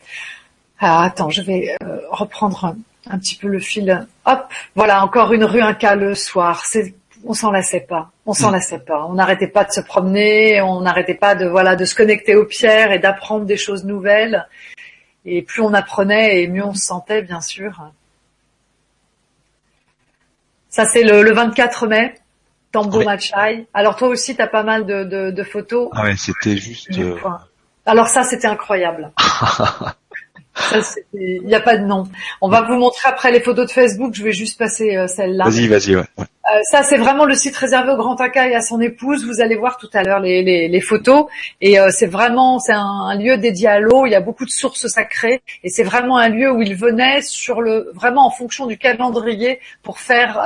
Ah, 0.78 1.04
attends, 1.04 1.30
je 1.30 1.42
vais 1.42 1.76
euh, 1.82 2.00
reprendre 2.10 2.74
un, 3.06 3.18
petit 3.18 3.36
peu 3.36 3.48
le 3.48 3.58
fil. 3.58 4.06
Hop, 4.26 4.46
voilà, 4.74 5.02
encore 5.04 5.32
une 5.32 5.44
rue 5.44 5.62
Inca 5.62 5.94
le 5.94 6.14
soir. 6.14 6.64
C'est, 6.66 6.94
on 7.24 7.34
s'en 7.34 7.50
lassait 7.50 7.80
pas. 7.88 8.10
On 8.26 8.32
s'en 8.32 8.50
mm. 8.50 8.54
lassait 8.54 8.78
pas. 8.80 9.06
On 9.06 9.14
n'arrêtait 9.14 9.48
pas 9.48 9.64
de 9.64 9.70
se 9.72 9.80
promener. 9.80 10.60
On 10.62 10.80
n'arrêtait 10.80 11.14
pas 11.14 11.34
de 11.34 11.46
voilà 11.46 11.76
de 11.76 11.84
se 11.84 11.94
connecter 11.94 12.36
aux 12.36 12.44
pierres 12.44 12.92
et 12.92 12.98
d'apprendre 12.98 13.46
des 13.46 13.56
choses 13.56 13.84
nouvelles. 13.84 14.46
Et 15.24 15.42
plus 15.42 15.62
on 15.62 15.72
apprenait 15.72 16.42
et 16.42 16.48
mieux 16.48 16.64
on 16.64 16.74
se 16.74 16.84
sentait, 16.84 17.22
bien 17.22 17.40
sûr. 17.40 17.90
Ça, 20.68 20.84
c'est 20.84 21.04
le, 21.04 21.32
24 21.32 21.86
mai. 21.86 22.14
Tambo 22.72 23.04
Machai. 23.04 23.68
Alors 23.72 23.94
toi 23.94 24.08
aussi, 24.08 24.34
tu 24.34 24.42
as 24.42 24.48
pas 24.48 24.64
mal 24.64 24.84
de, 24.84 25.30
de, 25.30 25.42
photos. 25.44 25.88
Ah 25.92 26.02
ouais, 26.02 26.16
c'était 26.16 26.56
juste. 26.56 26.90
Alors 27.86 28.08
ça, 28.08 28.22
c'était 28.22 28.46
incroyable. 28.46 29.12
Il 31.14 31.42
n'y 31.44 31.54
a 31.54 31.60
pas 31.60 31.76
de 31.76 31.84
nom. 31.84 32.04
On 32.40 32.48
va 32.48 32.62
vous 32.62 32.74
montrer 32.74 33.08
après 33.08 33.32
les 33.32 33.40
photos 33.40 33.66
de 33.66 33.72
Facebook. 33.72 34.14
Je 34.14 34.22
vais 34.22 34.32
juste 34.32 34.58
passer 34.58 34.96
euh, 34.96 35.06
celle-là. 35.06 35.44
Vas-y, 35.44 35.68
vas-y. 35.68 35.96
Ouais. 35.96 36.04
Euh, 36.18 36.60
ça, 36.70 36.82
c'est 36.82 36.96
vraiment 36.96 37.24
le 37.24 37.34
site 37.34 37.56
réservé 37.56 37.92
au 37.92 37.96
Grand 37.96 38.20
Aka 38.20 38.48
et 38.48 38.54
à 38.54 38.60
son 38.60 38.80
épouse. 38.80 39.26
Vous 39.26 39.40
allez 39.40 39.56
voir 39.56 39.76
tout 39.78 39.88
à 39.92 40.02
l'heure 40.02 40.20
les, 40.20 40.42
les, 40.42 40.68
les, 40.68 40.80
photos. 40.80 41.26
Et 41.60 41.80
euh, 41.80 41.90
c'est 41.90 42.06
vraiment, 42.06 42.58
c'est 42.58 42.72
un, 42.72 43.16
lieu 43.18 43.36
dédié 43.36 43.68
à 43.68 43.80
l'eau. 43.80 44.06
Il 44.06 44.10
y 44.10 44.14
a 44.14 44.20
beaucoup 44.20 44.44
de 44.44 44.50
sources 44.50 44.86
sacrées. 44.86 45.42
Et 45.64 45.70
c'est 45.70 45.84
vraiment 45.84 46.18
un 46.18 46.28
lieu 46.28 46.50
où 46.52 46.62
il 46.62 46.76
venait 46.76 47.22
sur 47.22 47.60
le, 47.60 47.90
vraiment 47.94 48.26
en 48.26 48.30
fonction 48.30 48.66
du 48.66 48.78
calendrier 48.78 49.60
pour 49.82 49.98
faire 49.98 50.40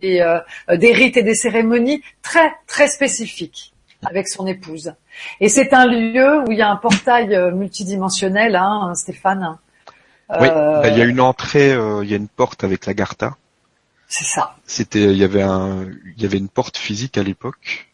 des, 0.00 0.38
des 0.68 0.92
rites 0.92 1.16
et 1.16 1.22
des 1.22 1.34
cérémonies 1.34 2.02
très 2.22 2.52
très 2.66 2.88
spécifiques 2.88 3.71
avec 4.04 4.28
son 4.28 4.46
épouse. 4.46 4.94
Et 5.40 5.48
c'est 5.48 5.72
un 5.72 5.86
lieu 5.86 6.40
où 6.46 6.52
il 6.52 6.58
y 6.58 6.62
a 6.62 6.70
un 6.70 6.76
portail 6.76 7.34
euh, 7.34 7.50
multidimensionnel, 7.52 8.56
hein, 8.56 8.92
Stéphane. 8.94 9.58
Oui, 10.28 10.48
euh, 10.48 10.82
bah, 10.82 10.88
il 10.88 10.98
y 10.98 11.02
a 11.02 11.04
une 11.04 11.20
entrée, 11.20 11.72
euh, 11.72 12.04
il 12.04 12.10
y 12.10 12.14
a 12.14 12.16
une 12.16 12.28
porte 12.28 12.64
avec 12.64 12.86
la 12.86 12.94
Garta. 12.94 13.36
C'est 14.08 14.24
ça. 14.24 14.56
C'était, 14.66 15.04
il 15.04 15.16
y 15.16 15.24
avait 15.24 15.42
un, 15.42 15.86
il 16.16 16.22
y 16.22 16.26
avait 16.26 16.38
une 16.38 16.48
porte 16.48 16.76
physique 16.76 17.16
à 17.16 17.22
l'époque 17.22 17.88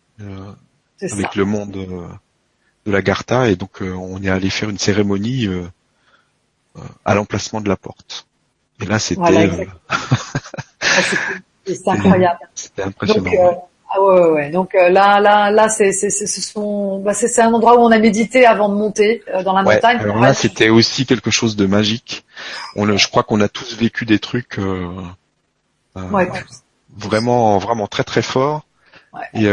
avec 1.01 1.37
le 1.37 1.45
monde 1.45 1.71
de 2.87 2.91
la 2.91 3.03
Garta 3.03 3.49
et 3.49 3.55
donc 3.55 3.83
on 3.83 4.21
est 4.23 4.29
allé 4.29 4.51
faire 4.51 4.69
une 4.69 4.79
cérémonie 4.79 5.49
à 7.05 7.15
l'emplacement 7.15 7.61
de 7.61 7.69
la 7.69 7.77
porte. 7.77 8.27
Et 8.81 8.87
là, 8.87 8.99
c'était. 8.99 9.23
c'est 11.67 11.89
incroyable. 11.89 12.41
C'était 12.55 12.83
impressionnant. 12.83 13.68
Ah 13.91 14.03
ouais, 14.03 14.31
ouais, 14.31 14.51
Donc 14.51 14.75
euh, 14.75 14.91
là, 14.91 15.19
là, 15.19 15.51
là, 15.51 15.69
c'est, 15.71 15.93
c'est, 15.93 16.11
ce 16.11 16.41
sont, 16.43 16.99
bah, 16.99 17.15
c'est, 17.15 17.41
un 17.41 17.53
endroit 17.55 17.79
où 17.79 17.81
on 17.81 17.91
a 17.91 17.99
médité 17.99 18.45
avant 18.45 18.69
de 18.69 18.75
monter 18.75 19.23
euh, 19.33 19.43
dans 19.43 19.55
la 19.55 19.63
montagne. 19.63 19.99
Alors 19.99 20.21
là, 20.21 20.35
c'était 20.35 20.69
aussi 20.69 21.07
quelque 21.07 21.31
chose 21.31 21.57
de 21.57 21.65
magique. 21.65 22.25
On, 22.77 22.97
je 22.97 23.09
crois 23.09 23.23
qu'on 23.23 23.41
a 23.41 23.49
tous 23.49 23.79
vécu 23.79 24.05
des 24.05 24.19
trucs 24.19 24.59
euh, 24.59 24.89
vraiment, 26.97 27.57
vraiment 27.59 27.87
très, 27.87 28.05
très 28.05 28.23
forts. 28.23 28.67
Et 29.33 29.49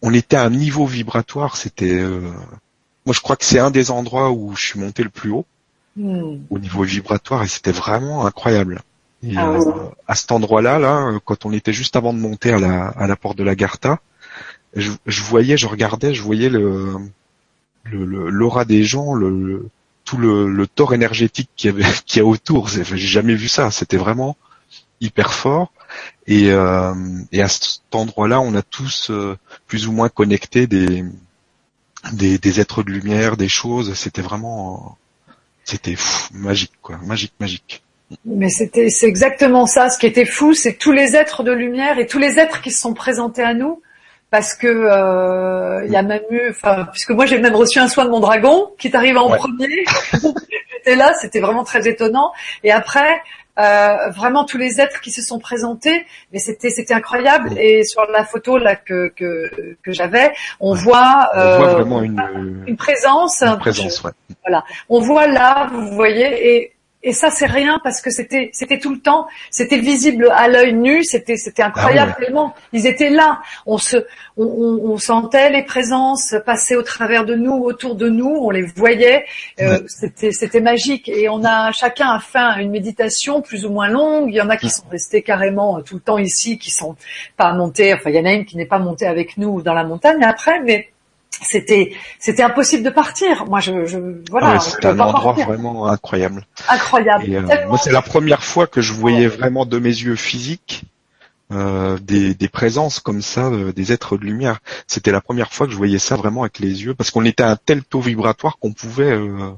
on 0.00 0.14
était 0.14 0.36
à 0.36 0.42
un 0.42 0.50
niveau 0.50 0.86
vibratoire. 0.86 1.56
C'était, 1.56 2.02
moi, 3.04 3.14
je 3.14 3.20
crois 3.20 3.36
que 3.36 3.44
c'est 3.44 3.58
un 3.58 3.70
des 3.70 3.90
endroits 3.90 4.30
où 4.30 4.56
je 4.56 4.68
suis 4.68 4.80
monté 4.80 5.02
le 5.02 5.10
plus 5.10 5.30
haut 5.30 5.44
hmm. 5.96 6.38
au 6.48 6.58
niveau 6.58 6.82
vibratoire, 6.82 7.42
et 7.42 7.48
c'était 7.48 7.72
vraiment 7.72 8.24
incroyable. 8.24 8.80
Et, 9.22 9.36
ah 9.36 9.50
euh, 9.50 9.60
à 10.06 10.14
cet 10.14 10.32
endroit-là, 10.32 10.78
là, 10.78 11.18
quand 11.24 11.44
on 11.44 11.52
était 11.52 11.72
juste 11.72 11.96
avant 11.96 12.14
de 12.14 12.18
monter 12.18 12.52
à 12.52 12.58
la, 12.58 12.88
à 12.88 13.06
la 13.06 13.16
porte 13.16 13.36
de 13.36 13.44
la 13.44 13.54
Garta, 13.54 14.00
je, 14.74 14.92
je 15.06 15.22
voyais, 15.22 15.56
je 15.56 15.66
regardais, 15.66 16.14
je 16.14 16.22
voyais 16.22 16.48
le 16.48 16.96
l'aura 17.84 18.64
des 18.64 18.84
gens, 18.84 19.14
le, 19.14 19.68
tout 20.04 20.16
le, 20.16 20.48
le 20.48 20.66
tort 20.66 20.94
énergétique 20.94 21.50
qu'il 21.56 21.70
y 21.70 21.72
avait, 21.72 21.90
qu'il 22.06 22.18
y 22.18 22.22
a 22.22 22.26
autour. 22.26 22.68
J'ai 22.68 22.96
jamais 22.96 23.34
vu 23.34 23.48
ça. 23.48 23.70
C'était 23.70 23.96
vraiment 23.96 24.36
hyper 25.00 25.32
fort. 25.32 25.72
Et, 26.26 26.50
euh, 26.50 26.94
et 27.32 27.42
à 27.42 27.48
cet 27.48 27.82
endroit-là, 27.92 28.40
on 28.40 28.54
a 28.54 28.62
tous 28.62 29.10
euh, 29.10 29.36
plus 29.66 29.88
ou 29.88 29.92
moins 29.92 30.08
connecté 30.08 30.66
des, 30.66 31.04
des, 32.12 32.38
des 32.38 32.60
êtres 32.60 32.82
de 32.82 32.90
lumière, 32.90 33.36
des 33.36 33.48
choses. 33.48 33.94
C'était 33.94 34.22
vraiment, 34.22 34.98
c'était 35.64 35.96
magique, 36.32 36.72
quoi, 36.82 36.98
magique, 36.98 37.34
magique. 37.40 37.82
Mais 38.24 38.48
c'était, 38.48 38.90
c'est 38.90 39.06
exactement 39.06 39.66
ça. 39.66 39.88
Ce 39.88 39.98
qui 39.98 40.06
était 40.06 40.24
fou, 40.24 40.54
c'est 40.54 40.74
tous 40.74 40.92
les 40.92 41.16
êtres 41.16 41.42
de 41.42 41.52
lumière 41.52 41.98
et 41.98 42.06
tous 42.06 42.18
les 42.18 42.38
êtres 42.38 42.60
qui 42.60 42.70
se 42.70 42.80
sont 42.80 42.94
présentés 42.94 43.42
à 43.42 43.54
nous. 43.54 43.80
parce 44.30 44.54
que 44.54 44.68
euh, 44.68 45.84
il 45.86 45.92
y 45.92 45.96
a 45.96 46.02
même 46.02 46.22
eu, 46.30 46.50
enfin, 46.50 46.86
puisque 46.92 47.10
moi 47.10 47.26
j'ai 47.26 47.38
même 47.38 47.54
reçu 47.56 47.78
un 47.80 47.88
soin 47.88 48.04
de 48.04 48.10
mon 48.10 48.20
dragon 48.20 48.70
qui 48.78 48.88
est 48.88 48.94
arrivé 48.94 49.18
en 49.18 49.28
premier. 49.28 49.84
J'étais 50.72 50.94
là, 50.96 51.12
c'était 51.20 51.40
vraiment 51.40 51.64
très 51.64 51.88
étonnant. 51.88 52.32
Et 52.62 52.70
après, 52.70 53.20
euh, 53.58 54.08
vraiment 54.10 54.44
tous 54.44 54.56
les 54.56 54.80
êtres 54.80 55.00
qui 55.00 55.10
se 55.10 55.20
sont 55.20 55.40
présentés, 55.40 56.06
mais 56.32 56.38
c'était 56.38 56.70
c'était 56.70 56.94
incroyable. 56.94 57.58
Et 57.58 57.84
sur 57.84 58.04
la 58.06 58.24
photo 58.24 58.56
là 58.56 58.76
que 58.76 59.12
que, 59.16 59.50
que 59.82 59.92
j'avais, 59.92 60.32
on 60.60 60.74
voit, 60.74 61.28
euh, 61.34 61.56
on 61.56 61.58
voit 61.58 61.72
vraiment 61.74 62.02
une, 62.02 62.64
une 62.68 62.76
présence. 62.76 63.42
Une 63.42 63.58
présence, 63.58 64.02
ouais. 64.04 64.12
Voilà, 64.46 64.64
on 64.88 65.00
voit 65.00 65.26
là, 65.26 65.68
vous 65.72 65.90
voyez, 65.92 66.54
et 66.54 66.72
et 67.02 67.12
ça 67.14 67.30
c'est 67.30 67.46
rien 67.46 67.80
parce 67.82 68.02
que 68.02 68.10
c'était 68.10 68.50
c'était 68.52 68.78
tout 68.78 68.92
le 68.92 69.00
temps, 69.00 69.26
c'était 69.50 69.78
visible 69.78 70.28
à 70.32 70.48
l'œil 70.48 70.74
nu, 70.74 71.02
c'était 71.02 71.36
c'était 71.36 71.62
incroyable 71.62 72.14
ah 72.36 72.52
Ils 72.74 72.86
étaient 72.86 73.08
là, 73.08 73.40
on 73.64 73.78
se 73.78 73.96
on, 74.36 74.44
on, 74.44 74.98
sentait 74.98 75.50
les 75.50 75.64
présences 75.64 76.34
passer 76.44 76.76
au 76.76 76.82
travers 76.82 77.24
de 77.24 77.34
nous, 77.34 77.54
autour 77.54 77.94
de 77.94 78.08
nous, 78.08 78.28
on 78.28 78.50
les 78.50 78.62
voyait, 78.62 79.24
euh, 79.60 79.80
c'était 79.86 80.32
c'était 80.32 80.60
magique. 80.60 81.08
Et 81.08 81.28
on 81.28 81.42
a 81.42 81.72
chacun 81.72 82.10
a 82.10 82.20
fait 82.20 82.62
une 82.62 82.70
méditation 82.70 83.40
plus 83.40 83.64
ou 83.64 83.70
moins 83.70 83.88
longue. 83.88 84.28
Il 84.28 84.34
y 84.34 84.40
en 84.42 84.50
a 84.50 84.58
qui 84.58 84.68
sont 84.68 84.88
restés 84.90 85.22
carrément 85.22 85.78
euh, 85.78 85.82
tout 85.82 85.94
le 85.94 86.00
temps 86.00 86.18
ici, 86.18 86.58
qui 86.58 86.70
sont 86.70 86.96
pas 87.36 87.52
montés. 87.54 87.94
Enfin, 87.94 88.10
il 88.10 88.16
y 88.16 88.20
en 88.20 88.26
a 88.26 88.32
une 88.32 88.44
qui 88.44 88.58
n'est 88.58 88.66
pas 88.66 88.78
montée 88.78 89.06
avec 89.06 89.38
nous 89.38 89.62
dans 89.62 89.74
la 89.74 89.84
montagne 89.84 90.22
après, 90.22 90.60
mais 90.60 90.89
c'était 91.30 91.94
c'était 92.18 92.42
impossible 92.42 92.82
de 92.82 92.90
partir. 92.90 93.46
Moi, 93.46 93.60
je, 93.60 93.86
je 93.86 93.98
voilà. 94.30 94.54
Ah 94.56 94.60
c'était 94.60 94.88
un 94.88 95.00
endroit 95.00 95.32
vraiment 95.32 95.86
incroyable. 95.86 96.46
Incroyable. 96.68 97.24
Euh, 97.28 97.68
moi, 97.68 97.78
c'est 97.78 97.92
la 97.92 98.02
première 98.02 98.42
fois 98.42 98.66
que 98.66 98.80
je 98.80 98.92
voyais 98.92 99.26
vraiment 99.26 99.64
de 99.64 99.78
mes 99.78 99.88
yeux 99.88 100.16
physiques 100.16 100.84
euh, 101.52 101.98
des, 101.98 102.34
des, 102.34 102.48
présences 102.48 103.00
comme 103.00 103.22
ça, 103.22 103.46
euh, 103.46 103.72
des 103.72 103.90
êtres 103.90 104.16
de 104.16 104.24
lumière. 104.24 104.60
C'était 104.86 105.10
la 105.10 105.20
première 105.20 105.52
fois 105.52 105.66
que 105.66 105.72
je 105.72 105.76
voyais 105.76 105.98
ça 105.98 106.14
vraiment 106.14 106.42
avec 106.42 106.60
les 106.60 106.84
yeux, 106.84 106.94
parce 106.94 107.10
qu'on 107.10 107.24
était 107.24 107.42
à 107.42 107.50
un 107.50 107.56
tel 107.56 107.82
taux 107.82 108.00
vibratoire 108.00 108.58
qu'on 108.58 108.72
pouvait 108.72 109.10
euh, 109.10 109.50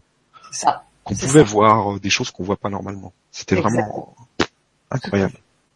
qu'on 1.04 1.14
pouvait 1.14 1.42
voir 1.42 2.00
des 2.00 2.08
choses 2.08 2.30
qu'on 2.30 2.44
voit 2.44 2.56
pas 2.56 2.70
normalement. 2.70 3.12
C'était 3.30 3.56
vraiment 3.56 4.16
incroyable. 4.90 5.34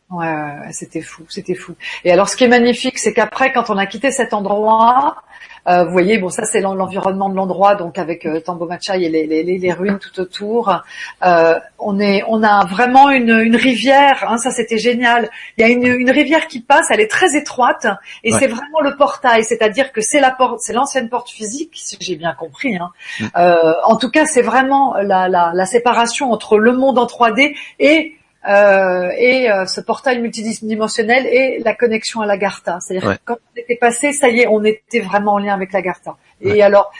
Ouais, 0.09 0.27
ouais, 0.27 0.73
c'était 0.73 1.03
fou, 1.03 1.25
c'était 1.29 1.55
fou. 1.55 1.75
Et 2.03 2.13
alors, 2.13 2.31
ce 2.31 2.37
qui 2.37 2.45
est 2.45 2.49
magnifique, 2.49 2.97
c'est 2.97 3.13
qu'après, 3.13 3.53
quand 3.53 3.69
on 3.69 3.77
a 3.77 3.85
quitté 3.85 4.11
cet 4.11 4.33
endroit, 4.33 5.23
euh, 5.69 5.85
vous 5.85 5.93
voyez, 5.93 6.19
bon, 6.19 6.29
ça 6.29 6.45
c'est 6.45 6.61
l'environnement 6.61 7.29
de 7.29 7.37
l'endroit, 7.37 7.75
donc 7.75 7.99
avec 7.99 8.27
euh, 8.27 8.41
Tambo 8.41 8.69
et 8.71 8.99
les, 8.99 9.27
les, 9.27 9.43
les, 9.43 9.73
ruines 9.73 9.99
tout 9.99 10.21
autour. 10.21 10.83
Euh, 11.25 11.59
on 11.79 11.99
est, 11.99 12.23
on 12.29 12.43
a 12.43 12.65
vraiment 12.67 13.11
une, 13.11 13.31
une 13.31 13.57
rivière. 13.57 14.25
Hein, 14.29 14.39
ça 14.39 14.51
c'était 14.51 14.79
génial. 14.79 15.29
Il 15.57 15.63
y 15.63 15.65
a 15.65 15.69
une, 15.69 15.87
une, 15.87 16.11
rivière 16.11 16.47
qui 16.47 16.61
passe, 16.61 16.87
elle 16.91 17.01
est 17.01 17.11
très 17.11 17.37
étroite, 17.37 17.87
et 18.25 18.33
c'est 18.33 18.47
vraiment 18.47 18.81
le 18.81 18.97
portail, 18.97 19.45
c'est-à-dire 19.45 19.93
que 19.93 20.01
c'est 20.01 20.21
la 20.21 20.31
porte, 20.31 20.61
c'est 20.61 20.73
l'ancienne 20.73 21.09
porte 21.09 21.31
physique, 21.31 21.73
si 21.75 21.97
j'ai 22.01 22.17
bien 22.17 22.35
compris. 22.35 22.77
Hein. 22.77 22.91
Mm. 23.21 23.25
Euh, 23.37 23.73
en 23.85 23.97
tout 23.97 24.11
cas, 24.11 24.27
c'est 24.27 24.43
vraiment 24.43 24.95
la, 24.95 25.29
la, 25.29 25.53
la 25.55 25.67
séparation 25.67 26.31
entre 26.33 26.59
le 26.59 26.73
monde 26.73 26.99
en 26.99 27.07
3D 27.07 27.55
et 27.79 28.17
euh, 28.49 29.11
et 29.19 29.51
euh, 29.51 29.67
ce 29.67 29.81
portail 29.81 30.21
multidimensionnel 30.21 31.27
et 31.27 31.61
la 31.65 31.75
connexion 31.75 32.21
à 32.21 32.27
l'Agartha. 32.27 32.79
C'est-à-dire 32.81 33.17
que 33.17 33.19
quand 33.25 33.35
on 33.35 33.61
était 33.61 33.77
passé, 33.77 34.13
ça 34.13 34.29
y 34.29 34.41
est, 34.41 34.47
on 34.47 34.65
était 34.65 35.01
vraiment 35.01 35.35
en 35.35 35.39
lien 35.39 35.55
avec 35.55 35.73
l'Agartha. 35.73 36.17
Et 36.41 36.63
alors, 36.63 36.93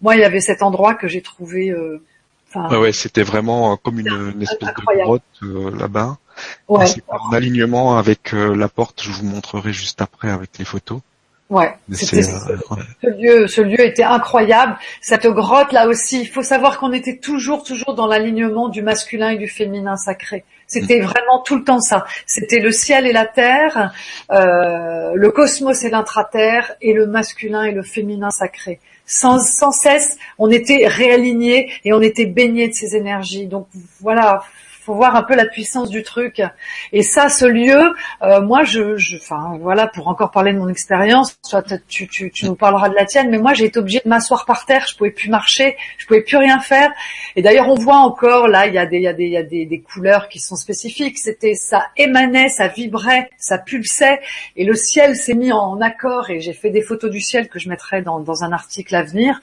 moi, 0.00 0.14
il 0.16 0.20
y 0.20 0.24
avait 0.24 0.40
cet 0.40 0.62
endroit 0.62 0.94
que 0.94 1.08
j'ai 1.08 1.22
trouvé. 1.22 1.70
Euh, 1.70 2.02
ouais, 2.54 2.76
ouais 2.76 2.92
c'était 2.92 3.22
vraiment 3.22 3.76
comme 3.76 3.98
une, 3.98 4.42
espèce 4.42 4.68
de 4.68 5.02
grotte 5.02 5.78
là-bas. 5.78 6.18
Ouais. 6.68 6.86
en 7.08 7.32
alignement 7.32 7.98
avec 7.98 8.32
la 8.32 8.68
porte. 8.68 9.02
Je 9.02 9.10
vous 9.10 9.24
montrerai 9.24 9.72
juste 9.72 10.00
après 10.00 10.30
avec 10.30 10.58
les 10.58 10.64
photos. 10.64 11.00
Ouais, 11.50 11.74
c'était 11.92 12.22
ce 12.22 13.20
lieu, 13.20 13.46
ce 13.46 13.60
lieu 13.60 13.84
était 13.84 14.04
incroyable. 14.04 14.76
Cette 15.02 15.26
grotte 15.26 15.72
là 15.72 15.86
aussi, 15.86 16.22
il 16.22 16.26
faut 16.26 16.42
savoir 16.42 16.78
qu'on 16.78 16.92
était 16.92 17.18
toujours, 17.18 17.62
toujours 17.62 17.94
dans 17.94 18.06
l'alignement 18.06 18.68
du 18.68 18.80
masculin 18.80 19.30
et 19.30 19.36
du 19.36 19.48
féminin 19.48 19.96
sacré. 19.96 20.44
C'était 20.66 21.00
mm. 21.00 21.04
vraiment 21.04 21.42
tout 21.44 21.56
le 21.56 21.64
temps 21.64 21.80
ça. 21.80 22.06
C'était 22.24 22.60
le 22.60 22.72
ciel 22.72 23.06
et 23.06 23.12
la 23.12 23.26
terre, 23.26 23.92
euh, 24.30 25.12
le 25.14 25.30
cosmos 25.30 25.84
et 25.84 25.90
l'intraterre, 25.90 26.74
et 26.80 26.94
le 26.94 27.06
masculin 27.06 27.64
et 27.64 27.72
le 27.72 27.82
féminin 27.82 28.30
sacré. 28.30 28.80
Sans, 29.04 29.38
sans 29.38 29.72
cesse, 29.72 30.16
on 30.38 30.50
était 30.50 30.86
réalignés 30.86 31.70
et 31.84 31.92
on 31.92 32.00
était 32.00 32.24
baignés 32.24 32.68
de 32.68 32.72
ces 32.72 32.96
énergies. 32.96 33.46
Donc 33.46 33.68
voilà, 34.00 34.42
faut 34.84 34.94
voir 34.94 35.14
un 35.14 35.22
peu 35.22 35.36
la 35.36 35.46
puissance 35.46 35.90
du 35.90 36.02
truc. 36.02 36.42
Et 36.92 37.02
ça, 37.02 37.28
ce 37.28 37.44
lieu, 37.44 37.94
euh, 38.22 38.40
moi, 38.40 38.64
je, 38.64 38.96
enfin, 39.16 39.56
voilà, 39.60 39.86
pour 39.86 40.08
encore 40.08 40.32
parler 40.32 40.52
de 40.52 40.58
mon 40.58 40.68
expérience, 40.68 41.38
soit 41.42 41.62
tu, 41.86 42.08
tu, 42.08 42.30
tu 42.32 42.46
nous 42.46 42.56
parleras 42.56 42.88
de 42.88 42.94
la 42.94 43.04
tienne, 43.04 43.30
mais 43.30 43.38
moi, 43.38 43.54
j'ai 43.54 43.66
été 43.66 43.78
obligée 43.78 44.02
de 44.04 44.08
m'asseoir 44.08 44.44
par 44.44 44.66
terre. 44.66 44.86
Je 44.88 44.96
pouvais 44.96 45.12
plus 45.12 45.30
marcher, 45.30 45.76
je 45.98 46.06
pouvais 46.06 46.22
plus 46.22 46.36
rien 46.36 46.58
faire. 46.58 46.90
Et 47.36 47.42
d'ailleurs, 47.42 47.68
on 47.68 47.76
voit 47.76 47.98
encore 47.98 48.48
là, 48.48 48.66
il 48.66 48.74
y 48.74 48.78
a 48.78 48.86
des, 48.86 48.96
il 48.96 49.02
y 49.02 49.08
a 49.08 49.12
des, 49.12 49.24
il 49.24 49.32
y 49.32 49.36
a 49.36 49.42
des, 49.42 49.80
couleurs 49.80 50.28
qui 50.28 50.40
sont 50.40 50.56
spécifiques. 50.56 51.18
C'était, 51.18 51.54
ça 51.54 51.86
émanait, 51.96 52.48
ça 52.48 52.66
vibrait, 52.66 53.30
ça 53.38 53.58
pulsait, 53.58 54.20
et 54.56 54.64
le 54.64 54.74
ciel 54.74 55.14
s'est 55.14 55.34
mis 55.34 55.52
en 55.52 55.80
accord. 55.80 56.30
Et 56.30 56.40
j'ai 56.40 56.52
fait 56.52 56.70
des 56.70 56.82
photos 56.82 57.10
du 57.10 57.20
ciel 57.20 57.48
que 57.48 57.60
je 57.60 57.68
mettrai 57.68 58.02
dans 58.02 58.44
un 58.44 58.52
article 58.52 58.96
à 58.96 59.02
venir. 59.02 59.40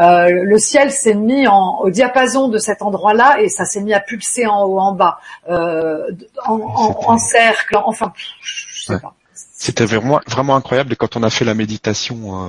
Euh, 0.00 0.28
le 0.44 0.58
ciel 0.58 0.92
s'est 0.92 1.14
mis 1.14 1.46
en, 1.46 1.78
au 1.80 1.90
diapason 1.90 2.48
de 2.48 2.58
cet 2.58 2.82
endroit-là 2.82 3.40
et 3.40 3.48
ça 3.48 3.64
s'est 3.64 3.80
mis 3.80 3.94
à 3.94 4.00
pulser 4.00 4.46
en 4.46 4.62
haut, 4.64 4.78
en 4.78 4.92
bas, 4.92 5.18
euh, 5.48 6.10
en, 6.46 6.60
en, 7.06 7.18
cercle, 7.18 7.78
enfin, 7.84 8.12
je 8.40 8.84
sais 8.84 9.00
pas. 9.00 9.14
C'était 9.34 9.84
vraiment, 9.84 10.20
vraiment 10.26 10.56
incroyable 10.56 10.92
et 10.92 10.96
quand 10.96 11.16
on 11.16 11.22
a 11.22 11.30
fait 11.30 11.44
la 11.44 11.54
méditation 11.54 12.46
euh, 12.46 12.48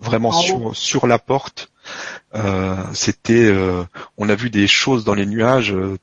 vraiment 0.00 0.32
sur, 0.32 0.74
sur 0.74 1.06
la 1.06 1.18
porte, 1.18 1.70
euh, 2.34 2.76
c'était, 2.94 3.44
euh, 3.44 3.84
on 4.16 4.28
a 4.28 4.34
vu 4.34 4.50
des 4.50 4.66
choses 4.66 5.04
dans 5.04 5.14
les 5.14 5.26
nuages. 5.26 5.72
Euh, 5.72 5.98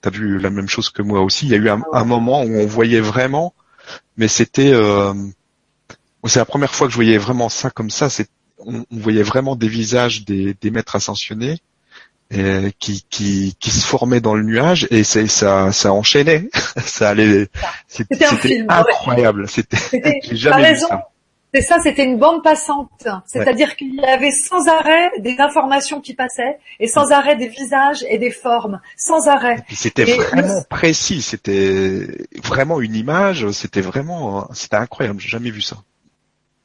T'as 0.00 0.10
vu 0.10 0.38
la 0.38 0.50
même 0.50 0.68
chose 0.68 0.90
que 0.90 1.00
moi 1.00 1.20
aussi. 1.20 1.46
Il 1.46 1.52
y 1.52 1.54
a 1.54 1.58
eu 1.58 1.68
un, 1.68 1.80
un 1.92 2.04
moment 2.04 2.42
où 2.42 2.56
on 2.56 2.66
voyait 2.66 3.00
vraiment, 3.00 3.54
mais 4.16 4.26
c'était, 4.26 4.72
c'est 6.24 6.40
la 6.40 6.44
première 6.44 6.74
fois 6.74 6.88
que 6.88 6.90
je 6.90 6.96
voyais 6.96 7.18
vraiment 7.18 7.48
ça 7.48 7.70
comme 7.70 7.88
ça. 7.88 8.10
C'est 8.10 8.28
on, 8.66 8.84
voyait 8.90 9.22
vraiment 9.22 9.56
des 9.56 9.68
visages 9.68 10.24
des, 10.24 10.56
maîtres 10.70 10.96
ascensionnés 10.96 11.58
euh, 12.34 12.70
qui, 12.78 13.04
qui, 13.10 13.56
qui 13.60 13.70
se 13.70 13.86
formaient 13.86 14.20
dans 14.20 14.34
le 14.34 14.42
nuage 14.42 14.86
et 14.90 15.04
ça, 15.04 15.72
ça 15.72 15.92
enchaînait. 15.92 16.48
ça 16.84 17.10
allait. 17.10 17.48
C'était 17.88 18.26
incroyable. 18.68 19.48
C'était. 19.48 19.76
J'ai 20.22 20.36
jamais 20.36 20.72
vu 20.72 20.80
ça. 20.80 21.08
C'est 21.54 21.60
ça, 21.60 21.78
c'était 21.82 22.04
une 22.04 22.18
bande 22.18 22.42
passante. 22.42 23.06
C'est-à-dire 23.26 23.76
qu'il 23.76 23.94
y 23.94 24.04
avait 24.04 24.30
sans 24.30 24.68
arrêt 24.68 25.10
des 25.18 25.36
informations 25.38 26.00
qui 26.00 26.14
passaient 26.14 26.58
et 26.80 26.86
sans 26.86 27.12
arrêt 27.12 27.36
des 27.36 27.48
visages 27.48 28.04
et 28.08 28.16
des 28.16 28.30
formes, 28.30 28.80
sans 28.96 29.28
arrêt. 29.28 29.62
C'était 29.70 30.04
vraiment 30.04 30.62
précis. 30.70 31.20
C'était 31.20 32.06
vraiment 32.42 32.80
une 32.80 32.94
image. 32.94 33.50
C'était 33.50 33.82
vraiment, 33.82 34.48
c'était 34.54 34.76
incroyable. 34.76 35.20
J'ai 35.20 35.28
jamais 35.28 35.50
vu 35.50 35.60
ça. 35.60 35.76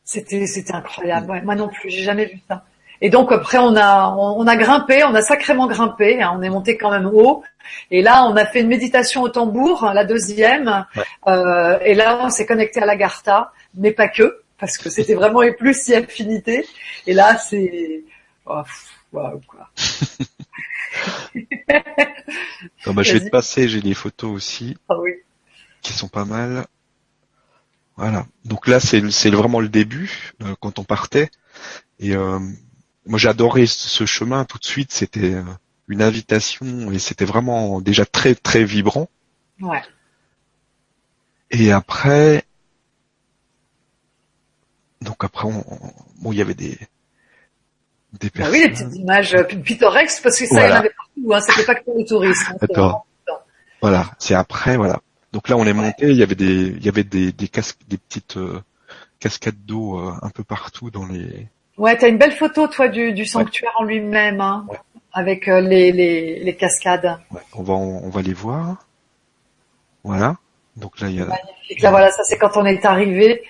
C'était 0.07 0.47
c'était 0.47 0.73
incroyable. 0.73 1.29
Ouais, 1.29 1.41
moi 1.41 1.55
non 1.55 1.67
plus, 1.67 1.89
j'ai 1.89 2.01
jamais 2.01 2.27
vu 2.27 2.39
ça. 2.47 2.63
Et 3.01 3.09
donc 3.09 3.29
après 3.33 3.57
on 3.57 3.75
a 3.75 4.15
on, 4.17 4.47
a 4.47 4.55
grimpé, 4.55 5.03
on 5.03 5.13
a 5.13 5.21
sacrément 5.21 5.67
grimpé, 5.67 6.21
hein, 6.21 6.33
on 6.33 6.41
est 6.41 6.49
monté 6.49 6.77
quand 6.77 6.91
même 6.91 7.07
haut. 7.07 7.43
Et 7.91 8.01
là 8.01 8.23
on 8.23 8.37
a 8.37 8.45
fait 8.45 8.61
une 8.61 8.69
méditation 8.69 9.23
au 9.23 9.27
tambour, 9.27 9.91
la 9.93 10.05
deuxième. 10.05 10.85
Euh, 11.27 11.77
et 11.83 11.93
là 11.93 12.21
on 12.23 12.29
s'est 12.29 12.45
connecté 12.45 12.81
à 12.81 12.85
la 12.85 12.95
Gartha, 12.95 13.51
mais 13.75 13.91
pas 13.91 14.07
que, 14.07 14.39
parce 14.57 14.77
que 14.77 14.89
c'était 14.89 15.13
vraiment 15.13 15.41
et 15.41 15.51
plus 15.51 15.73
si 15.73 15.93
affinité. 15.93 16.65
Et 17.05 17.13
là 17.13 17.37
c'est 17.37 18.05
oh, 18.45 18.61
waouh 19.11 19.41
quoi. 19.45 19.69
bah, 22.87 23.03
je 23.03 23.11
vais 23.11 23.25
te 23.25 23.29
passer, 23.29 23.67
j'ai 23.67 23.81
des 23.81 23.93
photos 23.93 24.31
aussi. 24.31 24.77
Ah 24.87 24.97
oui. 24.99 25.11
Qui 25.81 25.91
sont 25.91 26.07
pas 26.07 26.23
mal. 26.23 26.65
Voilà. 27.97 28.27
Donc 28.45 28.67
là, 28.67 28.79
c'est 28.79 29.29
vraiment 29.29 29.59
le 29.59 29.69
début 29.69 30.33
euh, 30.43 30.55
quand 30.59 30.79
on 30.79 30.83
partait. 30.83 31.29
Et 31.99 32.15
euh, 32.15 32.39
moi, 33.05 33.17
j'ai 33.17 33.27
adoré 33.27 33.65
ce 33.65 34.05
chemin 34.05 34.45
tout 34.45 34.59
de 34.59 34.65
suite. 34.65 34.91
C'était 34.91 35.33
euh, 35.33 35.43
une 35.87 36.03
invitation 36.03 36.91
et 36.91 36.99
c'était 36.99 37.25
vraiment 37.25 37.81
déjà 37.81 38.05
très 38.05 38.35
très 38.35 38.63
vibrant. 38.63 39.09
Ouais. 39.61 39.81
Et 41.49 41.71
après, 41.71 42.43
donc 45.01 45.23
après, 45.23 45.47
on, 45.47 45.63
bon, 46.21 46.31
il 46.31 46.37
y 46.37 46.41
avait 46.41 46.53
des 46.53 46.77
des 48.13 48.29
personnes. 48.29 48.53
Ah 48.53 48.57
oui, 48.57 48.63
les 48.63 48.69
petites 48.69 48.95
images 48.95 49.35
pittoresques 49.63 50.21
parce 50.21 50.37
que 50.39 50.45
ça, 50.45 50.67
il 50.67 50.69
y 50.69 50.73
en 50.73 50.75
avait 50.75 50.93
partout. 50.95 51.33
Hein, 51.33 51.39
C'était 51.39 51.65
pas 51.65 51.75
que 51.75 51.83
pour 51.83 51.97
les 51.97 52.05
touristes. 52.05 52.43
Hein, 52.61 52.93
voilà, 53.81 54.11
c'est 54.19 54.35
après, 54.35 54.77
voilà. 54.77 55.01
Donc 55.37 55.49
là, 55.49 55.55
on 55.55 55.65
est 55.65 55.73
monté. 55.73 56.09
Il 56.09 56.17
y 56.17 56.23
avait 56.23 56.33
des, 56.33 56.45
il 56.45 56.83
y 56.83 56.89
avait 56.89 57.03
des, 57.03 57.31
des, 57.31 57.47
des 57.87 57.97
petites 57.97 58.37
euh, 58.37 58.59
cascades 59.19 59.63
d'eau 59.67 59.99
euh, 59.99 60.11
un 60.23 60.31
peu 60.31 60.43
partout 60.43 60.89
dans 60.89 61.05
les. 61.05 61.45
Ouais, 61.77 61.95
t'as 61.95 62.09
une 62.09 62.17
belle 62.17 62.31
photo, 62.31 62.67
toi, 62.67 62.87
du, 62.87 63.13
du 63.13 63.23
sanctuaire 63.23 63.71
en 63.77 63.83
lui-même, 63.83 64.41
hein, 64.41 64.65
avec 65.13 65.47
euh, 65.47 65.61
les, 65.61 65.91
les, 65.91 66.39
les, 66.39 66.55
cascades. 66.55 67.19
on 67.53 67.61
va, 67.61 67.75
on 67.75 68.09
va 68.09 68.23
les 68.23 68.33
voir. 68.33 68.87
Voilà. 70.03 70.37
Donc 70.75 70.99
là, 71.01 71.09
il 71.09 71.17
y 71.17 71.21
a. 71.21 71.25
Magnifique. 71.25 71.83
Là, 71.83 71.91
voilà, 71.91 72.09
ça 72.09 72.23
c'est 72.23 72.39
quand 72.39 72.57
on 72.57 72.65
est 72.65 72.83
arrivé. 72.83 73.43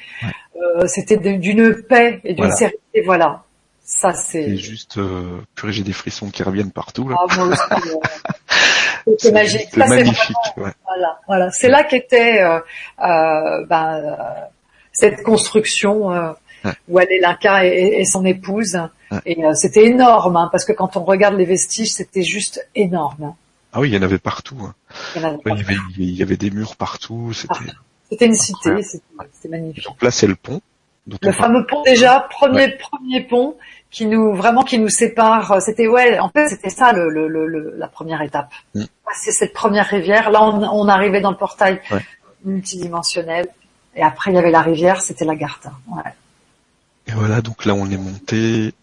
C'était 0.88 1.16
d'une 1.16 1.84
paix 1.84 2.20
et 2.26 2.34
d'une 2.34 2.44
Voilà. 2.44 2.56
sérénité. 2.58 3.02
Voilà. 3.06 3.46
Ça 3.86 4.12
c'est. 4.12 4.58
Juste, 4.58 5.00
purée, 5.56 5.72
j'ai 5.72 5.84
des 5.84 5.94
frissons 5.94 6.32
qui 6.32 6.44
reviennent 6.44 6.72
partout 6.74 7.08
là. 7.08 7.16
Ah, 7.18 7.34
moi 7.38 7.46
aussi, 7.46 7.62
C'est 9.20 9.32
magique. 9.32 9.68
c'est 9.72 9.88
magnifique. 9.88 10.36
ouais. 10.58 10.72
Voilà, 10.86 11.20
voilà. 11.28 11.52
C'est 11.52 11.70
là 11.70 11.84
qu'était 11.84 12.42
euh, 12.42 12.60
euh, 13.04 13.66
ben, 13.66 13.96
euh, 14.04 14.16
cette 14.92 15.24
construction 15.24 16.12
euh, 16.12 16.32
Ouais. 16.66 16.72
où 16.90 16.98
allait 16.98 17.20
l'Inca 17.20 17.66
et, 17.66 18.00
et 18.00 18.06
son 18.06 18.26
épouse. 18.26 18.80
Ouais. 19.12 19.20
Et 19.28 19.38
c'était 19.54 19.86
énorme, 19.86 20.36
hein, 20.38 20.50
parce 20.52 20.66
que 20.66 20.74
quand 20.74 20.98
on 20.98 21.04
regarde 21.04 21.36
les 21.36 21.46
vestiges, 21.46 21.92
c'était 21.94 22.24
juste 22.24 22.68
énorme. 22.74 23.36
Ah 23.72 23.80
oui, 23.80 23.90
il 23.90 23.94
y 23.96 23.98
en 23.98 24.02
avait 24.02 24.18
partout. 24.18 24.58
hein. 24.64 24.74
Il 25.16 25.22
y 25.22 25.26
en 25.26 25.28
avait 25.28 25.38
Ouais, 25.38 25.44
pas. 25.44 25.50
il, 25.52 25.58
y 25.60 25.64
avait, 25.64 25.76
il 26.00 26.16
y 26.16 26.24
avait 26.24 26.36
des 26.38 26.50
murs 26.50 26.76
partout. 26.76 27.32
C'était. 27.34 28.26
Une 28.26 28.34
cité, 28.34 28.82
c'était 28.82 29.50
magnifique. 29.50 29.84
Donc 29.86 30.02
là, 30.02 30.10
c'est 30.10 30.26
le 30.28 30.36
pont. 30.36 30.60
Le 31.22 31.32
fameux 31.32 31.66
pont 31.68 31.84
déjà, 31.84 32.28
premier 32.30 32.70
premier 32.76 33.22
pont 33.22 33.56
qui 33.90 34.06
nous 34.06 34.34
vraiment 34.36 34.64
qui 34.64 34.80
nous 34.80 34.90
sépare. 34.90 35.62
C'était 35.62 35.88
ouais, 35.88 36.20
en 36.20 36.30
fait 36.30 36.50
c'était 36.50 36.70
ça 36.70 36.92
le, 36.94 37.10
le, 37.10 37.28
le- 37.28 37.74
la 37.78 37.88
première 37.88 38.22
étape. 38.22 38.52
Mm. 38.76 38.84
C'est 39.16 39.32
cette 39.32 39.54
première 39.54 39.86
rivière. 39.88 40.30
Là 40.32 40.44
on, 40.44 40.62
on 40.64 40.88
arrivait 40.88 41.22
dans 41.22 41.32
le 41.32 41.38
portail 41.38 41.82
Ouais. 41.92 42.06
multidimensionnel. 42.44 43.48
Et 43.96 44.04
après 44.04 44.32
il 44.32 44.36
y 44.36 44.38
avait 44.38 44.52
la 44.52 44.62
rivière, 44.62 45.02
c'était 45.02 45.26
la 45.26 45.36
Garta. 45.36 45.72
Ouais. 45.88 46.02
Et 47.08 47.14
voilà, 47.14 47.42
donc 47.42 47.64
là, 47.64 47.74
on 47.74 47.90
est 47.90 47.96
monté. 47.98 48.74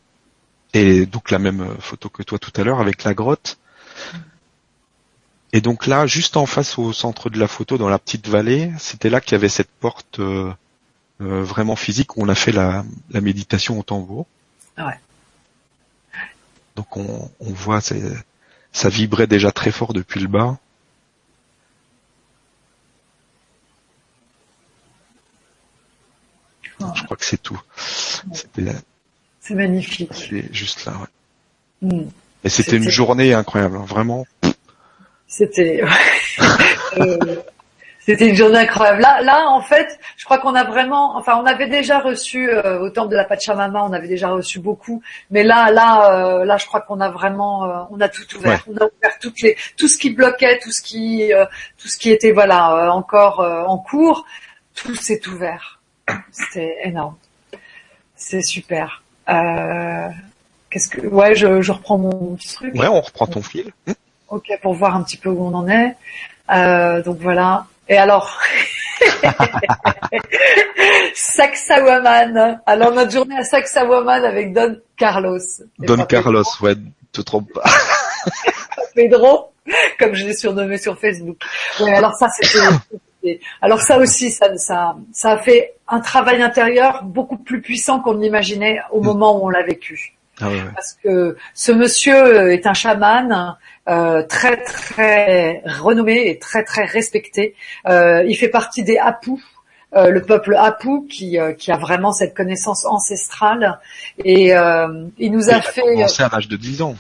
Et 0.72 1.04
donc 1.04 1.30
la 1.30 1.38
même 1.38 1.76
photo 1.78 2.08
que 2.08 2.22
toi 2.22 2.38
tout 2.38 2.52
à 2.56 2.64
l'heure 2.64 2.80
avec 2.80 3.04
la 3.04 3.12
grotte. 3.14 3.58
Et 5.52 5.60
donc 5.60 5.86
là, 5.86 6.06
juste 6.06 6.36
en 6.36 6.46
face 6.46 6.78
au 6.78 6.92
centre 6.92 7.30
de 7.30 7.38
la 7.38 7.46
photo, 7.46 7.78
dans 7.78 7.88
la 7.88 7.98
petite 7.98 8.26
vallée, 8.26 8.72
c'était 8.78 9.08
là 9.10 9.20
qu'il 9.20 9.32
y 9.32 9.34
avait 9.36 9.48
cette 9.48 9.70
porte 9.70 10.18
euh, 10.18 10.50
euh, 11.20 11.42
vraiment 11.44 11.76
physique 11.76 12.16
où 12.16 12.22
on 12.22 12.28
a 12.28 12.34
fait 12.34 12.50
la, 12.50 12.84
la 13.10 13.20
méditation 13.20 13.78
au 13.78 13.82
tambour. 13.84 14.26
Ouais. 14.78 14.98
Donc 16.76 16.96
on, 16.96 17.30
on 17.40 17.52
voit, 17.52 17.80
ça 17.80 18.88
vibrait 18.88 19.26
déjà 19.26 19.52
très 19.52 19.70
fort 19.70 19.92
depuis 19.92 20.20
le 20.20 20.26
bas. 20.28 20.58
Ouais. 26.80 26.86
Je 26.96 27.04
crois 27.04 27.16
que 27.16 27.24
c'est 27.24 27.42
tout. 27.42 27.60
C'est 29.40 29.54
magnifique. 29.54 30.10
c'est 30.14 30.52
juste 30.54 30.84
là. 30.86 30.92
ouais. 30.92 31.88
Mm. 31.88 32.08
Et 32.44 32.48
c'était 32.48 32.62
C'était- 32.72 32.76
une 32.84 32.90
journée 32.90 33.32
incroyable, 33.34 33.76
hein, 33.76 33.84
vraiment. 33.86 34.26
C'était 35.28 35.82
euh, 36.98 37.36
c'était 38.06 38.28
une 38.28 38.34
journée 38.34 38.58
incroyable. 38.58 39.00
Là, 39.00 39.22
là, 39.22 39.48
en 39.48 39.60
fait, 39.60 39.98
je 40.16 40.24
crois 40.24 40.38
qu'on 40.38 40.54
a 40.54 40.64
vraiment, 40.64 41.16
enfin, 41.16 41.40
on 41.42 41.46
avait 41.46 41.68
déjà 41.68 41.98
reçu 41.98 42.50
euh, 42.50 42.80
au 42.80 42.90
temple 42.90 43.10
de 43.10 43.16
la 43.16 43.24
Pachamama, 43.24 43.82
on 43.82 43.92
avait 43.92 44.08
déjà 44.08 44.28
reçu 44.28 44.58
beaucoup, 44.60 45.02
mais 45.30 45.42
là, 45.42 45.70
là, 45.70 46.12
euh, 46.40 46.44
là, 46.44 46.56
je 46.56 46.66
crois 46.66 46.80
qu'on 46.80 47.00
a 47.00 47.10
vraiment, 47.10 47.64
euh, 47.64 47.82
on 47.90 48.00
a 48.00 48.08
tout 48.08 48.22
ouvert. 48.36 48.64
On 48.68 48.76
a 48.76 48.84
ouvert 48.84 49.18
toutes 49.20 49.40
les, 49.40 49.56
tout 49.76 49.88
ce 49.88 49.98
qui 49.98 50.10
bloquait, 50.10 50.58
tout 50.58 50.72
ce 50.72 50.82
qui, 50.82 51.32
euh, 51.32 51.46
tout 51.78 51.88
ce 51.88 51.96
qui 51.98 52.10
était, 52.10 52.32
voilà, 52.32 52.74
euh, 52.74 52.88
encore 52.90 53.40
euh, 53.40 53.64
en 53.64 53.78
cours, 53.78 54.24
tout 54.74 54.94
s'est 54.94 55.26
ouvert. 55.28 55.80
C'était 56.30 56.76
énorme. 56.84 57.16
C'est 58.16 58.42
super. 58.42 59.02
Euh, 59.28 60.08
Qu'est-ce 60.70 60.88
que, 60.88 61.06
ouais, 61.06 61.34
je, 61.36 61.62
je 61.62 61.72
reprends 61.72 61.98
mon 61.98 62.36
truc. 62.36 62.74
Ouais, 62.74 62.88
on 62.88 63.00
reprend 63.00 63.26
ton 63.26 63.42
fil. 63.42 63.72
Ok, 64.28 64.48
pour 64.60 64.74
voir 64.74 64.96
un 64.96 65.02
petit 65.02 65.16
peu 65.16 65.28
où 65.28 65.44
on 65.44 65.54
en 65.54 65.68
est. 65.68 65.94
Euh, 66.50 67.00
donc 67.02 67.18
voilà. 67.18 67.66
Et 67.88 67.96
alors, 67.96 68.38
Sacsayhuaman. 71.14 72.60
Alors 72.66 72.92
notre 72.92 73.10
journée 73.12 73.36
à 73.36 73.44
Sacsayhuaman 73.44 74.24
avec 74.24 74.52
Don 74.52 74.76
Carlos. 74.96 75.38
Don 75.78 76.04
Carlos, 76.04 76.42
ouais, 76.62 76.74
te 77.12 77.20
trompe 77.20 77.52
pas. 77.52 77.64
Pedro, 78.94 79.52
comme 79.98 80.14
je 80.14 80.24
l'ai 80.26 80.34
surnommé 80.34 80.78
sur 80.78 80.98
Facebook. 80.98 81.36
Ouais, 81.80 81.94
alors 81.94 82.14
ça 82.14 82.28
c'était. 82.30 82.58
c'était- 83.22 83.40
Alors 83.60 83.80
ça 83.80 83.98
aussi, 83.98 84.30
ça, 84.30 84.56
ça, 84.56 84.96
ça 85.12 85.32
a 85.32 85.38
fait 85.38 85.74
un 85.88 86.00
travail 86.00 86.42
intérieur 86.42 87.02
beaucoup 87.04 87.36
plus 87.38 87.60
puissant 87.60 88.00
qu'on 88.00 88.14
l'imaginait 88.14 88.78
au 88.90 89.00
Mm. 89.00 89.04
moment 89.04 89.36
où 89.42 89.46
on 89.46 89.50
l'a 89.50 89.62
vécu. 89.62 90.13
Ah 90.40 90.48
parce 90.74 90.96
que 91.02 91.36
ce 91.54 91.70
monsieur 91.72 92.50
est 92.50 92.66
un 92.66 92.74
chaman 92.74 93.56
euh, 93.88 94.22
très 94.24 94.56
très 94.62 95.62
renommé 95.66 96.28
et 96.28 96.38
très 96.38 96.64
très 96.64 96.84
respecté. 96.84 97.54
Euh, 97.86 98.24
il 98.26 98.34
fait 98.36 98.48
partie 98.48 98.82
des 98.82 98.98
Apu, 98.98 99.32
euh, 99.94 100.10
le 100.10 100.22
peuple 100.22 100.56
Apu 100.56 101.06
qui 101.08 101.38
euh, 101.38 101.52
qui 101.52 101.70
a 101.70 101.76
vraiment 101.76 102.12
cette 102.12 102.34
connaissance 102.34 102.84
ancestrale 102.84 103.78
et 104.24 104.54
euh, 104.56 105.06
il 105.18 105.30
nous 105.32 105.44
Il 105.44 105.50
a 105.52 105.58
a 105.58 105.62
fait 105.62 105.82
commencé 105.82 106.22
à 106.22 106.28
l'âge 106.32 106.48
de 106.48 106.56
10 106.56 106.82
ans. 106.82 106.96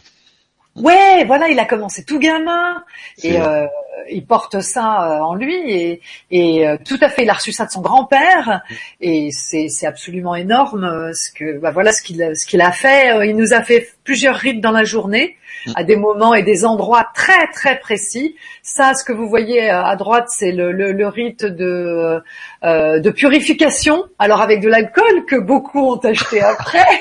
ouais 0.76 1.24
voilà 1.26 1.48
il 1.48 1.58
a 1.58 1.64
commencé 1.64 2.04
tout 2.04 2.18
gamin 2.20 2.84
et 3.22 3.40
euh, 3.40 3.66
il 4.10 4.24
porte 4.26 4.60
ça 4.60 4.86
euh, 5.18 5.20
en 5.20 5.34
lui 5.34 5.54
et, 5.70 6.00
et 6.30 6.66
euh, 6.68 6.76
tout 6.84 6.98
à 7.00 7.08
fait 7.08 7.22
il 7.24 7.30
a 7.30 7.34
reçu 7.34 7.52
ça 7.52 7.64
de 7.66 7.70
son 7.70 7.80
grand-père 7.80 8.62
et 9.00 9.30
c'est 9.32 9.68
c'est 9.68 9.86
absolument 9.86 10.34
énorme 10.34 10.84
euh, 10.84 11.12
ce 11.12 11.30
que 11.32 11.58
bah 11.58 11.70
voilà 11.70 11.92
ce 11.92 12.02
qu'il 12.02 12.22
a- 12.22 12.34
ce 12.34 12.46
qu'il 12.46 12.60
a 12.60 12.72
fait 12.72 13.12
Euh, 13.16 13.24
il 13.26 13.36
nous 13.36 13.52
a 13.54 13.62
fait 13.62 13.88
plusieurs 14.04 14.36
rites 14.36 14.60
dans 14.60 14.72
la 14.72 14.84
journée 14.84 15.36
Mm. 15.66 15.72
à 15.76 15.84
des 15.84 15.96
moments 15.96 16.34
et 16.34 16.42
des 16.42 16.66
endroits 16.66 17.06
très 17.14 17.46
très 17.52 17.78
précis. 17.78 18.36
Ça 18.62 18.92
ce 18.92 19.02
que 19.02 19.14
vous 19.14 19.26
voyez 19.28 19.70
euh, 19.70 19.82
à 19.82 19.96
droite 19.96 20.26
c'est 20.28 20.52
le, 20.52 20.72
le, 20.72 20.92
le 20.92 21.08
rite 21.08 21.44
de 21.46 22.20
euh, 22.64 23.00
de 23.00 23.10
purification. 23.10 24.04
Alors 24.18 24.42
avec 24.42 24.60
de 24.60 24.68
l'alcool 24.68 25.24
que 25.26 25.36
beaucoup 25.36 25.92
ont 25.92 25.96
acheté 25.98 26.42
après. 26.42 26.84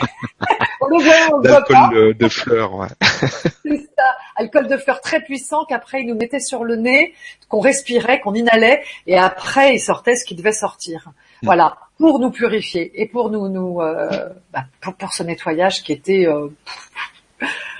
On 0.82 0.88
le 0.98 1.04
voit 1.04 1.14
on 1.34 1.38
le 1.40 1.50
voit 1.50 1.64
pas. 1.66 1.90
de, 1.94 2.12
de 2.14 2.28
fleurs, 2.30 2.76
ouais. 2.76 2.88
c'est 3.02 3.78
ça, 3.98 4.10
alcool 4.36 4.68
de 4.68 4.78
fleurs 4.78 5.02
très 5.02 5.22
puissant 5.22 5.66
qu'après 5.66 6.02
il 6.02 6.08
nous 6.08 6.16
mettait 6.16 6.40
sur 6.40 6.64
le 6.64 6.76
nez, 6.76 7.14
qu'on 7.50 7.60
respirait, 7.60 8.20
qu'on 8.20 8.34
inhalait, 8.34 8.84
et 9.08 9.18
après 9.18 9.76
il 9.76 9.80
sortait 9.80 10.16
ce 10.16 10.26
qui 10.26 10.36
devait 10.36 10.52
sortir. 10.52 11.12
Mm. 11.42 11.46
Voilà, 11.46 11.78
pour 11.98 12.20
nous 12.20 12.32
purifier 12.32 12.92
et 13.02 13.08
pour 13.08 13.30
nous, 13.30 13.50
nous 13.50 13.82
euh, 13.82 14.30
bah, 14.52 14.66
pour, 14.82 14.96
pour 14.96 15.14
ce 15.14 15.24
nettoyage 15.24 15.84
qui 15.84 15.92
était 15.92 16.28
euh, 16.28 16.48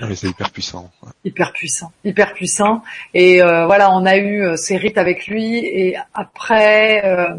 mais 0.00 0.14
c'est 0.14 0.28
hyper 0.28 0.50
puissant. 0.50 0.90
ouais. 1.02 1.10
hyper 1.24 1.52
puissant, 1.52 1.92
hyper 2.04 2.34
puissant. 2.34 2.82
Et 3.14 3.42
euh, 3.42 3.66
voilà, 3.66 3.90
on 3.92 4.04
a 4.06 4.16
eu 4.16 4.42
euh, 4.42 4.56
ces 4.56 4.76
rites 4.76 4.98
avec 4.98 5.26
lui, 5.26 5.58
et 5.58 5.96
après 6.12 7.04
euh, 7.04 7.34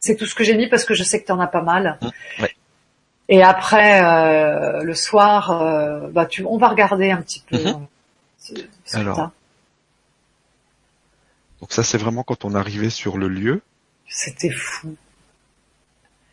c'est 0.00 0.16
tout 0.16 0.26
ce 0.26 0.34
que 0.34 0.44
j'ai 0.44 0.56
mis 0.56 0.68
parce 0.68 0.84
que 0.84 0.94
je 0.94 1.02
sais 1.02 1.20
que 1.20 1.26
tu 1.26 1.32
en 1.32 1.40
as 1.40 1.46
pas 1.46 1.62
mal. 1.62 1.98
Mm, 2.00 2.42
ouais. 2.42 2.54
Et 3.28 3.42
après 3.42 4.02
euh, 4.02 4.82
le 4.82 4.94
soir, 4.94 5.50
euh, 5.50 6.08
bah 6.10 6.26
tu, 6.26 6.44
on 6.44 6.58
va 6.58 6.68
regarder 6.68 7.10
un 7.10 7.22
petit 7.22 7.42
peu. 7.48 7.58
Mhm. 7.58 7.86
Euh, 8.52 8.60
ce- 8.84 8.96
Alors. 8.98 9.30
Donc 11.60 11.72
ça, 11.72 11.82
c'est 11.82 11.98
vraiment 11.98 12.22
quand 12.22 12.44
on 12.44 12.54
arrivait 12.54 12.90
sur 12.90 13.16
le 13.18 13.28
lieu. 13.28 13.62
C'était 14.08 14.50
fou. 14.50 14.94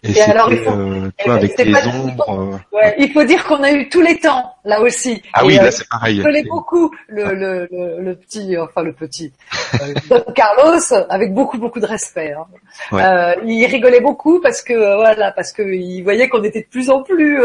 Et, 0.05 0.19
alors, 0.21 0.51
il 0.51 0.59
faut- 0.59 0.71
euh, 0.71 1.07
tu 1.17 1.23
eh 1.23 1.23
vois, 1.29 1.37
ben, 1.39 1.45
avec 1.45 1.57
les 1.57 1.87
ombres. 1.87 2.29
euh, 2.29 2.77
Ouais, 2.77 2.93
il 2.99 3.13
faut 3.13 3.23
dire 3.23 3.41
qu'on 3.45 3.63
a 3.63 3.71
eu 3.71 3.87
tous 3.87 4.01
les 4.01 4.19
temps 4.19 4.53
là 4.65 4.81
aussi. 4.81 5.21
Ah 5.31 5.43
Et, 5.43 5.47
oui, 5.47 5.57
euh, 5.57 5.63
là, 5.63 5.71
c'est 5.71 5.87
pareil. 5.87 6.17
je 6.17 6.23
connais 6.23 6.43
beaucoup 6.43 6.93
le, 7.07 7.33
le, 7.33 7.69
le, 7.71 8.01
le 8.01 8.15
petit, 8.17 8.57
enfin 8.57 8.83
le 8.83 8.91
petit, 8.91 9.31
euh, 9.81 9.93
Don 10.09 10.21
Carlos 10.35 10.77
avec 11.09 11.33
beaucoup 11.33 11.57
beaucoup 11.57 11.79
de 11.79 11.85
respect. 11.85 12.33
hein. 12.33 12.45
Ouais. 12.91 13.01
Euh, 13.01 13.35
il 13.45 13.65
rigolait 13.65 14.01
beaucoup 14.01 14.41
parce 14.41 14.61
que 14.61 14.73
euh, 14.73 14.97
voilà, 14.97 15.31
parce 15.31 15.53
que 15.53 15.61
il 15.73 16.01
voyait 16.03 16.27
qu'on 16.27 16.43
était 16.43 16.63
de 16.63 16.67
plus 16.67 16.89
en 16.89 17.01
plus 17.01 17.39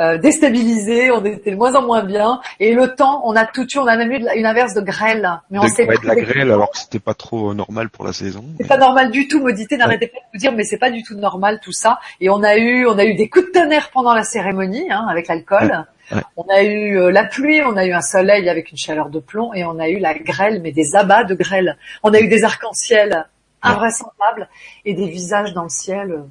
euh, 0.00 0.18
déstabilisés, 0.18 1.10
on 1.10 1.24
était 1.24 1.50
de 1.50 1.56
moins 1.56 1.74
en 1.74 1.82
moins 1.82 2.02
bien. 2.02 2.40
Et 2.60 2.74
le 2.74 2.94
temps, 2.94 3.22
on 3.24 3.36
a 3.36 3.44
tout 3.44 3.66
eu, 3.74 3.78
on 3.78 3.86
a 3.86 3.96
même 3.96 4.12
eu 4.12 4.26
une 4.36 4.46
inverse 4.46 4.74
de 4.74 4.80
grêle, 4.80 5.40
mais 5.50 5.58
on 5.58 5.68
s'est 5.68 5.86
ouais, 5.86 5.96
de 5.96 6.06
la 6.06 6.14
grêle, 6.14 6.50
alors 6.50 6.70
que 6.70 6.78
c'était 6.78 6.98
pas 6.98 7.14
trop 7.14 7.50
euh, 7.50 7.54
normal 7.54 7.88
pour 7.90 8.04
la 8.04 8.12
saison. 8.12 8.44
c'est 8.58 8.68
pas 8.68 8.76
normal 8.76 9.10
du 9.10 9.28
tout. 9.28 9.40
Modité 9.40 9.76
n'arrêtait 9.76 10.08
pas 10.08 10.18
de 10.18 10.24
nous 10.34 10.40
dire, 10.40 10.52
mais 10.52 10.64
c'est 10.64 10.78
pas 10.78 10.90
du 10.90 11.02
tout 11.02 11.14
normal 11.14 11.60
tout 11.62 11.72
ça. 11.72 11.98
Et 12.20 12.30
on 12.30 12.42
a 12.42 12.56
eu, 12.56 12.86
on 12.86 12.98
a 12.98 13.04
eu 13.04 13.14
des 13.14 13.28
coups 13.28 13.46
de 13.46 13.52
tonnerre 13.52 13.90
pendant 13.90 14.14
la 14.14 14.24
cérémonie 14.24 14.90
hein, 14.90 15.06
avec 15.08 15.28
l'alcool. 15.28 15.86
Ouais, 16.10 16.16
ouais. 16.16 16.22
On 16.36 16.44
a 16.48 16.62
eu 16.62 16.98
euh, 16.98 17.10
la 17.10 17.24
pluie, 17.24 17.62
on 17.62 17.76
a 17.76 17.86
eu 17.86 17.92
un 17.92 18.02
soleil 18.02 18.48
avec 18.48 18.70
une 18.70 18.78
chaleur 18.78 19.10
de 19.10 19.18
plomb, 19.18 19.52
et 19.54 19.64
on 19.64 19.78
a 19.78 19.88
eu 19.88 19.98
la 19.98 20.14
grêle, 20.14 20.60
mais 20.62 20.72
des 20.72 20.94
abats 20.94 21.24
de 21.24 21.34
grêle. 21.34 21.76
On 22.02 22.12
a 22.12 22.20
eu 22.20 22.28
des 22.28 22.44
arcs-en-ciel 22.44 23.26
invraisemblables 23.62 24.48
et 24.84 24.94
des 24.94 25.08
visages 25.08 25.54
dans 25.54 25.64
le 25.64 25.68
ciel 25.70 26.12
euh, 26.12 26.22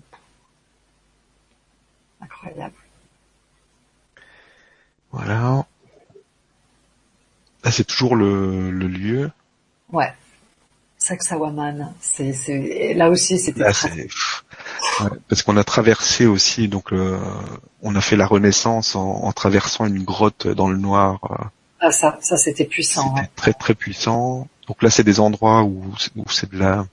incroyables. 2.21 2.73
Voilà. 5.13 5.65
Là, 7.63 7.71
c'est 7.71 7.85
toujours 7.85 8.15
le, 8.17 8.71
le 8.71 8.87
lieu. 8.87 9.31
Ouais. 9.91 10.11
Saksawaman, 10.97 11.93
c'est, 11.99 12.31
c'est, 12.33 12.93
là 12.93 13.09
aussi 13.09 13.37
c'était 13.37 13.61
ouais, 13.63 15.09
parce 15.27 15.43
qu'on 15.43 15.57
a 15.57 15.63
traversé 15.65 16.25
aussi, 16.27 16.69
donc 16.69 16.91
le- 16.91 17.19
on 17.81 17.93
a 17.97 17.99
fait 18.01 18.15
la 18.15 18.25
Renaissance 18.25 18.95
en, 18.95 19.01
en 19.23 19.31
traversant 19.33 19.85
une 19.85 20.01
grotte 20.03 20.47
dans 20.47 20.69
le 20.69 20.77
noir. 20.77 21.19
euh, 21.29 21.35
ah, 21.81 21.91
ça, 21.91 22.17
ça 22.21 22.37
c'était 22.37 22.63
puissant. 22.63 23.13
Ouais. 23.15 23.29
très 23.35 23.51
très 23.51 23.75
puissant. 23.75 24.47
Donc 24.67 24.81
là, 24.81 24.89
c'est 24.89 25.03
des 25.03 25.19
endroits 25.19 25.63
où, 25.63 25.83
où 26.15 26.29
c'est 26.29 26.49
de 26.49 26.57
la, 26.57 26.85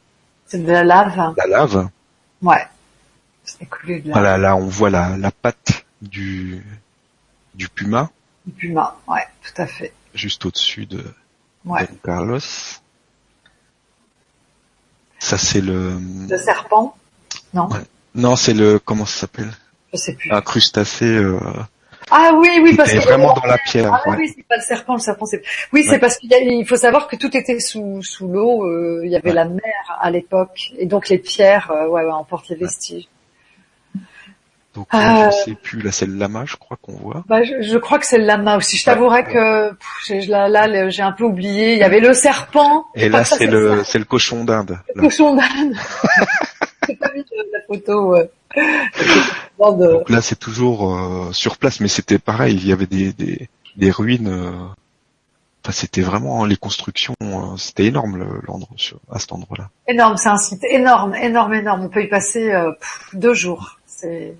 C'est 0.46 0.58
de 0.58 0.70
la 0.72 0.82
lave. 0.82 1.34
la 1.36 1.46
lave. 1.46 1.88
Ouais. 2.42 2.66
C'est 3.44 3.66
coulé 3.66 4.00
de 4.00 4.08
la 4.08 4.14
Voilà, 4.14 4.38
là, 4.38 4.56
on 4.56 4.66
voit 4.66 4.90
la, 4.90 5.16
la 5.16 5.30
patte 5.30 5.84
du, 6.02 6.64
du 7.54 7.68
puma 7.68 8.10
du 8.46 8.52
puma. 8.52 8.96
Ouais, 9.06 9.26
tout 9.42 9.60
à 9.62 9.66
fait. 9.66 9.92
juste 10.14 10.44
au-dessus 10.46 10.86
de 10.86 11.04
Ouais. 11.64 11.86
Don 11.86 11.96
Carlos. 12.02 12.38
Ça, 15.18 15.36
c'est 15.36 15.60
le, 15.60 15.98
Le 16.28 16.38
serpent? 16.38 16.96
Non, 17.52 17.68
Ouais. 17.68 17.80
non, 18.14 18.36
c'est 18.36 18.54
le, 18.54 18.78
comment 18.78 19.04
ça 19.06 19.20
s'appelle? 19.20 19.50
je 19.92 19.98
sais 19.98 20.14
plus. 20.14 20.30
Un 20.32 20.40
crustacé, 20.40 21.04
euh, 21.04 21.38
Ah 22.10 22.30
oui, 22.34 22.48
oui, 22.62 22.74
parce 22.76 22.92
que 22.92 22.98
vraiment 22.98 23.34
dans 23.34 23.44
la 23.46 23.58
pierre. 23.58 23.92
Ah 23.92 24.08
ouais. 24.10 24.16
oui, 24.18 24.32
c'est 24.34 24.46
pas 24.46 24.56
le 24.56 24.62
serpent, 24.62 24.94
le 24.94 25.00
serpent 25.00 25.26
c'est. 25.26 25.42
Oui, 25.72 25.82
c'est 25.84 25.90
Ouais. 25.92 25.98
parce 25.98 26.16
qu'il 26.16 26.66
faut 26.66 26.76
savoir 26.76 27.08
que 27.08 27.16
tout 27.16 27.36
était 27.36 27.58
sous 27.60 28.02
sous 28.02 28.26
l'eau. 28.28 28.64
euh, 28.66 29.02
il 29.04 29.10
y 29.10 29.16
avait 29.16 29.28
Ouais. 29.30 29.34
la 29.34 29.44
mer 29.44 29.98
à 30.00 30.10
l'époque, 30.10 30.70
et 30.78 30.86
donc 30.86 31.08
les 31.08 31.18
pierres, 31.18 31.70
euh, 31.72 31.86
ouais, 31.88 32.04
ouais, 32.04 32.10
emportent 32.12 32.48
les 32.48 32.56
vestiges. 32.56 33.06
Donc, 34.74 34.86
Euh, 34.94 35.30
je 35.30 35.50
sais 35.50 35.54
plus, 35.56 35.82
là, 35.82 35.90
c'est 35.90 36.06
le 36.06 36.14
lama, 36.14 36.44
je 36.46 36.54
crois 36.56 36.76
qu'on 36.80 36.92
voit. 36.92 37.24
Bah, 37.26 37.42
je, 37.42 37.60
je 37.60 37.76
crois 37.76 37.98
que 37.98 38.06
c'est 38.06 38.18
le 38.18 38.24
lama 38.24 38.56
aussi. 38.56 38.76
Je 38.76 38.82
Ouais. 38.88 38.94
t'avouerais 38.94 39.24
que 39.24 39.70
pff, 39.70 39.88
j'ai- 40.06 40.20
là, 40.26 40.48
là, 40.48 40.88
j'ai 40.90 41.02
un 41.02 41.10
peu 41.10 41.24
oublié. 41.24 41.72
Il 41.72 41.78
y 41.78 41.82
avait 41.82 41.98
le 41.98 42.14
serpent. 42.14 42.84
Et 42.94 43.08
là, 43.08 43.24
c'est 43.24 43.46
le, 43.46 43.82
c'est 43.84 43.98
le 43.98 44.04
cochon 44.04 44.44
d'Inde. 44.44 44.78
le 44.94 45.02
cochon 45.02 45.34
d'âne. 45.34 45.76
J'ai 46.88 46.94
pas 46.96 47.08
vu 47.10 47.18
de- 47.20 47.52
la 47.52 47.58
photo. 47.66 48.12
Ouais. 48.14 48.30
Donc 49.58 50.08
là, 50.08 50.22
c'est 50.22 50.38
toujours 50.38 50.94
euh, 50.96 51.32
sur 51.32 51.56
place, 51.58 51.80
mais 51.80 51.88
c'était 51.88 52.18
pareil. 52.18 52.54
Il 52.54 52.66
y 52.66 52.72
avait 52.72 52.86
des 52.86 53.12
des, 53.12 53.48
des 53.76 53.90
ruines. 53.90 54.28
euh, 54.28 54.52
Enfin, 55.62 55.72
c'était 55.72 56.00
vraiment 56.00 56.46
les 56.46 56.56
constructions. 56.56 57.14
euh, 57.22 57.56
c'était 57.58 57.84
énorme 57.84 58.16
le- 58.16 58.40
l'endroit 58.46 58.74
à 59.12 59.18
cet 59.18 59.32
endroit-là. 59.32 59.68
Énorme, 59.88 60.16
c'est 60.16 60.30
un 60.30 60.38
site 60.38 60.64
énorme, 60.64 61.14
énorme, 61.16 61.52
énorme. 61.52 61.82
On 61.82 61.88
peut 61.90 62.02
y 62.02 62.08
passer 62.08 62.50
euh, 62.52 62.70
pff, 62.72 63.10
deux 63.12 63.34
jours. 63.34 63.78
C'est 63.84 64.34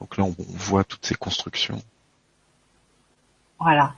Donc 0.00 0.16
là, 0.16 0.24
on, 0.24 0.34
on 0.38 0.56
voit 0.56 0.84
toutes 0.84 1.04
ces 1.06 1.14
constructions. 1.14 1.82
Voilà. 3.58 3.94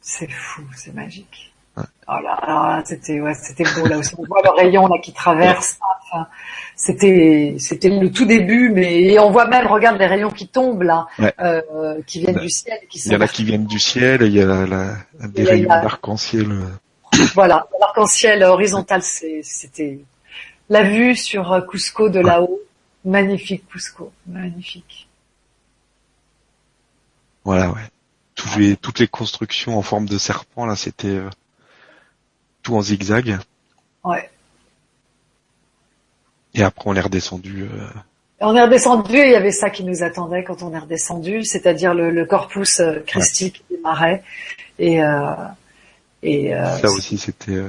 C'est 0.00 0.30
fou, 0.30 0.62
c'est 0.76 0.94
magique. 0.94 1.52
Ouais. 1.76 1.84
Oh 2.08 2.12
là 2.22 2.38
là, 2.46 2.82
c'était 2.84 3.20
ouais, 3.20 3.34
c'était 3.34 3.64
beau 3.74 3.86
là 3.86 3.98
aussi. 3.98 4.14
On 4.18 4.24
voit 4.24 4.40
le 4.42 4.50
rayon 4.50 4.86
là 4.86 4.96
qui 5.02 5.12
traverse. 5.12 5.78
Enfin, 6.10 6.26
c'était 6.74 7.56
c'était 7.58 7.90
le 7.90 8.10
tout 8.10 8.24
début, 8.24 8.70
mais 8.70 9.02
et 9.02 9.18
on 9.18 9.30
voit 9.30 9.46
même, 9.46 9.66
regarde 9.66 9.98
les 9.98 10.06
rayons 10.06 10.30
qui 10.30 10.48
tombent 10.48 10.82
là, 10.82 11.06
Ouais. 11.18 11.34
euh, 11.40 12.00
qui 12.06 12.20
viennent 12.20 12.38
du 12.38 12.48
ciel, 12.48 12.78
qui 12.88 12.98
Il 13.04 13.12
y 13.12 13.16
en 13.16 13.20
a 13.20 13.28
qui 13.28 13.44
viennent 13.44 13.66
du 13.66 13.78
ciel, 13.78 14.22
et 14.22 14.26
il 14.26 14.32
y 14.32 14.40
a 14.40 14.46
la, 14.46 14.66
la- 14.66 15.28
des 15.28 15.42
Et 15.42 15.44
rayons 15.44 15.68
d'arc-en-ciel. 15.68 16.50
euh. 16.50 17.18
voilà, 17.34 17.66
l'arc-en-ciel 17.80 18.42
horizontal, 18.44 19.02
c'était 19.02 19.98
la 20.70 20.82
vue 20.84 21.14
sur 21.14 21.66
Cusco 21.70 22.08
de 22.08 22.20
là-haut. 22.20 22.60
Magnifique 23.08 23.66
Cusco, 23.68 24.12
magnifique. 24.26 25.08
Voilà, 27.44 27.70
ouais. 27.70 27.80
Les- 28.58 28.76
toutes 28.76 28.98
les 28.98 29.08
constructions 29.08 29.78
en 29.78 29.82
forme 29.82 30.06
de 30.06 30.18
serpent, 30.18 30.66
là, 30.66 30.76
c'était 30.76 31.08
euh, 31.08 31.30
tout 32.62 32.76
en 32.76 32.82
zigzag. 32.82 33.38
Ouais. 34.04 34.30
Et 36.54 36.62
après, 36.62 36.84
on 36.90 36.94
est 36.94 37.00
redescendu. 37.00 37.62
euh, 37.62 37.88
On 38.40 38.54
est 38.54 38.62
redescendu 38.62 39.16
et 39.16 39.26
il 39.26 39.32
y 39.32 39.36
avait 39.36 39.52
ça 39.52 39.70
qui 39.70 39.84
nous 39.84 40.02
attendait 40.02 40.44
quand 40.44 40.62
on 40.62 40.72
est 40.74 40.78
redescendu, 40.78 41.44
c'est-à-dire 41.44 41.94
le, 41.94 42.10
le 42.10 42.26
corpus 42.26 42.80
euh, 42.80 43.00
Christi 43.06 43.52
qui 43.52 43.62
démarrait. 43.70 44.22
Et, 44.78 45.02
et 46.22 46.54
euh, 46.54 46.76
ça 46.78 46.88
aussi, 46.88 47.16
c'était. 47.18 47.52
euh, 47.52 47.68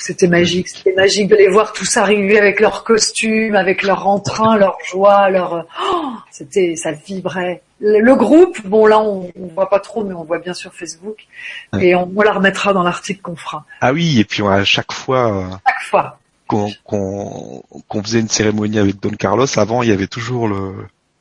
c'était 0.00 0.26
magique, 0.28 0.68
c'était 0.68 0.94
magique 0.94 1.28
de 1.28 1.36
les 1.36 1.48
voir 1.48 1.72
tous 1.72 1.96
arriver 1.96 2.38
avec 2.38 2.60
leurs 2.60 2.82
costumes, 2.84 3.54
avec 3.54 3.82
leur 3.82 4.06
entrain, 4.08 4.56
leur 4.56 4.76
joie, 4.84 5.30
leur 5.30 5.66
oh, 5.82 6.12
c'était 6.30 6.74
ça 6.76 6.92
vibrait. 6.92 7.62
Le, 7.80 8.00
le 8.00 8.14
groupe, 8.16 8.66
bon 8.66 8.86
là 8.86 8.98
on, 9.00 9.30
on 9.40 9.46
voit 9.54 9.68
pas 9.68 9.80
trop, 9.80 10.02
mais 10.04 10.14
on 10.14 10.24
voit 10.24 10.38
bien 10.38 10.54
sur 10.54 10.74
Facebook 10.74 11.26
et 11.78 11.94
on, 11.94 12.10
on 12.14 12.22
la 12.22 12.32
remettra 12.32 12.72
dans 12.72 12.82
l'article 12.82 13.20
qu'on 13.22 13.36
fera 13.36 13.64
Ah 13.80 13.92
oui, 13.92 14.18
et 14.18 14.24
puis 14.24 14.42
à 14.42 14.64
chaque 14.64 14.92
fois 14.92 15.32
euh, 15.32 15.50
chaque 15.66 15.88
fois. 15.90 16.18
qu'on 16.48 16.70
qu'on 16.84 17.62
qu'on 17.88 18.02
faisait 18.02 18.20
une 18.20 18.28
cérémonie 18.28 18.78
avec 18.78 18.98
Don 19.00 19.10
Carlos, 19.10 19.46
avant, 19.58 19.82
il 19.82 19.90
y 19.90 19.92
avait 19.92 20.06
toujours 20.08 20.48
le 20.48 20.74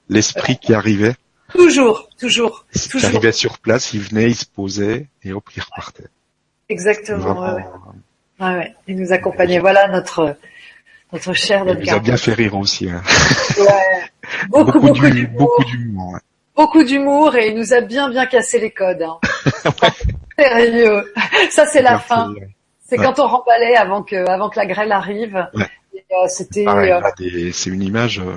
l'esprit 0.09 0.57
qui 0.57 0.73
arrivait, 0.73 1.15
Toujours, 1.53 2.09
toujours, 2.19 2.65
toujours. 2.89 3.09
arrivait 3.09 3.31
sur 3.31 3.59
place, 3.59 3.93
il 3.93 4.01
venait, 4.01 4.29
il 4.29 4.35
se 4.35 4.45
posait, 4.45 5.07
et 5.23 5.31
hop, 5.31 5.47
il 5.55 5.61
repartait. 5.61 6.07
Exactement. 6.69 7.17
Vraiment, 7.33 7.41
ouais, 7.55 7.63
ouais. 8.39 8.47
Ouais, 8.47 8.57
ouais. 8.57 8.73
Il 8.87 8.97
nous 8.97 9.11
accompagnait. 9.13 9.59
Voilà 9.59 9.87
notre 9.87 10.37
notre 11.13 11.33
cher 11.33 11.63
il 11.67 11.77
nous 11.79 11.93
a 11.93 11.99
bien 11.99 12.17
fait 12.17 12.33
rire 12.33 12.55
aussi. 12.55 12.89
hein. 12.89 13.01
Ouais. 13.57 13.67
Beaucoup, 14.49 14.79
beaucoup, 14.79 14.93
d'hu- 15.07 15.11
d'humour. 15.27 15.37
beaucoup 15.37 15.63
d'humour. 15.63 16.13
ouais. 16.13 16.19
Beaucoup 16.55 16.83
d'humour 16.83 17.35
et 17.35 17.49
il 17.49 17.55
nous 17.57 17.73
a 17.73 17.81
bien, 17.81 18.09
bien 18.09 18.25
cassé 18.25 18.59
les 18.59 18.71
codes. 18.71 19.03
Hein. 19.03 19.17
Sérieux. 20.39 21.13
Ça, 21.51 21.65
c'est 21.67 21.81
la 21.81 21.91
Merci. 21.91 22.07
fin. 22.07 22.33
C'est 22.87 22.99
Ouais. 22.99 23.05
quand 23.05 23.19
on 23.19 23.27
remballait 23.27 23.75
avant 23.75 24.03
que, 24.03 24.15
avant 24.29 24.49
que 24.49 24.59
la 24.59 24.65
grêle 24.65 24.91
arrive. 24.91 25.47
Ouais. 25.53 25.67
Euh, 26.11 26.27
C'était, 26.27 26.65
euh, 26.67 27.01
des- 27.17 27.51
c'est 27.51 27.69
une 27.69 27.81
image. 27.83 28.19
euh, 28.19 28.33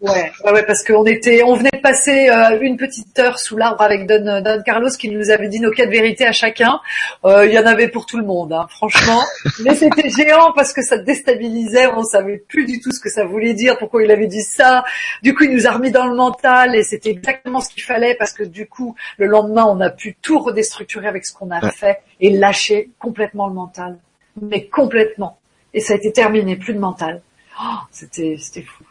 ouais, 0.00 0.32
ouais, 0.44 0.52
ouais, 0.52 0.62
parce 0.64 0.84
qu'on 0.84 1.04
était, 1.04 1.42
on 1.42 1.54
venait 1.54 1.70
de 1.72 1.78
passer 1.80 2.28
euh, 2.28 2.58
une 2.60 2.76
petite 2.76 3.18
heure 3.18 3.38
sous 3.38 3.56
l'arbre 3.56 3.82
avec 3.82 4.06
Don, 4.06 4.40
Don 4.42 4.62
Carlos 4.64 4.88
qui 4.98 5.08
nous 5.10 5.30
avait 5.30 5.48
dit 5.48 5.60
nos 5.60 5.70
quatre 5.70 5.90
vérités 5.90 6.26
à 6.26 6.32
chacun. 6.32 6.80
Euh, 7.24 7.46
Il 7.46 7.52
y 7.52 7.58
en 7.58 7.66
avait 7.66 7.88
pour 7.88 8.06
tout 8.06 8.18
le 8.18 8.24
monde, 8.24 8.52
hein, 8.52 8.66
franchement. 8.70 9.22
Mais 9.64 9.74
c'était 9.74 10.08
géant 10.10 10.52
parce 10.54 10.72
que 10.72 10.82
ça 10.82 10.98
déstabilisait. 10.98 11.86
On 11.88 12.02
savait 12.04 12.38
plus 12.38 12.64
du 12.66 12.80
tout 12.80 12.92
ce 12.92 13.00
que 13.00 13.10
ça 13.10 13.24
voulait 13.24 13.54
dire, 13.54 13.78
pourquoi 13.78 14.02
il 14.02 14.10
avait 14.10 14.26
dit 14.26 14.42
ça. 14.42 14.84
Du 15.22 15.34
coup, 15.34 15.44
il 15.44 15.50
nous 15.54 15.66
a 15.66 15.72
remis 15.72 15.90
dans 15.90 16.06
le 16.06 16.14
mental 16.14 16.74
et 16.76 16.82
c'était 16.82 17.10
exactement 17.10 17.60
ce 17.60 17.68
qu'il 17.70 17.82
fallait 17.82 18.14
parce 18.14 18.32
que 18.32 18.42
du 18.44 18.66
coup, 18.66 18.94
le 19.18 19.26
lendemain, 19.26 19.64
on 19.66 19.80
a 19.80 19.90
pu 19.90 20.16
tout 20.22 20.38
redestructurer 20.38 21.06
avec 21.08 21.26
ce 21.26 21.32
qu'on 21.34 21.50
a 21.50 21.60
Ouais. 21.62 21.70
fait 21.72 21.98
et 22.20 22.30
lâcher 22.30 22.90
complètement 22.98 23.48
le 23.48 23.54
mental, 23.54 23.98
mais 24.40 24.66
complètement. 24.66 25.36
Et 25.74 25.80
ça 25.80 25.92
a 25.94 25.96
été 25.96 26.12
terminé, 26.12 26.56
plus 26.56 26.74
de 26.74 26.78
mental. 26.78 27.22
Oh, 27.62 27.64
c'était, 27.90 28.36
c'était 28.38 28.62
fou. 28.62 28.84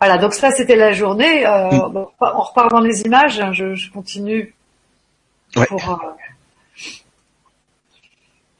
Voilà, 0.00 0.18
donc 0.18 0.34
ça 0.34 0.50
c'était 0.50 0.76
la 0.76 0.92
journée. 0.92 1.46
Euh, 1.46 1.70
Mm. 1.88 1.92
bon, 1.92 2.08
on 2.20 2.40
repart 2.40 2.70
dans 2.70 2.80
les 2.80 3.02
images. 3.02 3.40
hein, 3.40 3.52
Je, 3.52 3.74
je 3.74 3.90
continue 3.90 4.54
Ouais. 5.56 5.66
pour 5.66 5.88
euh, 5.90 5.96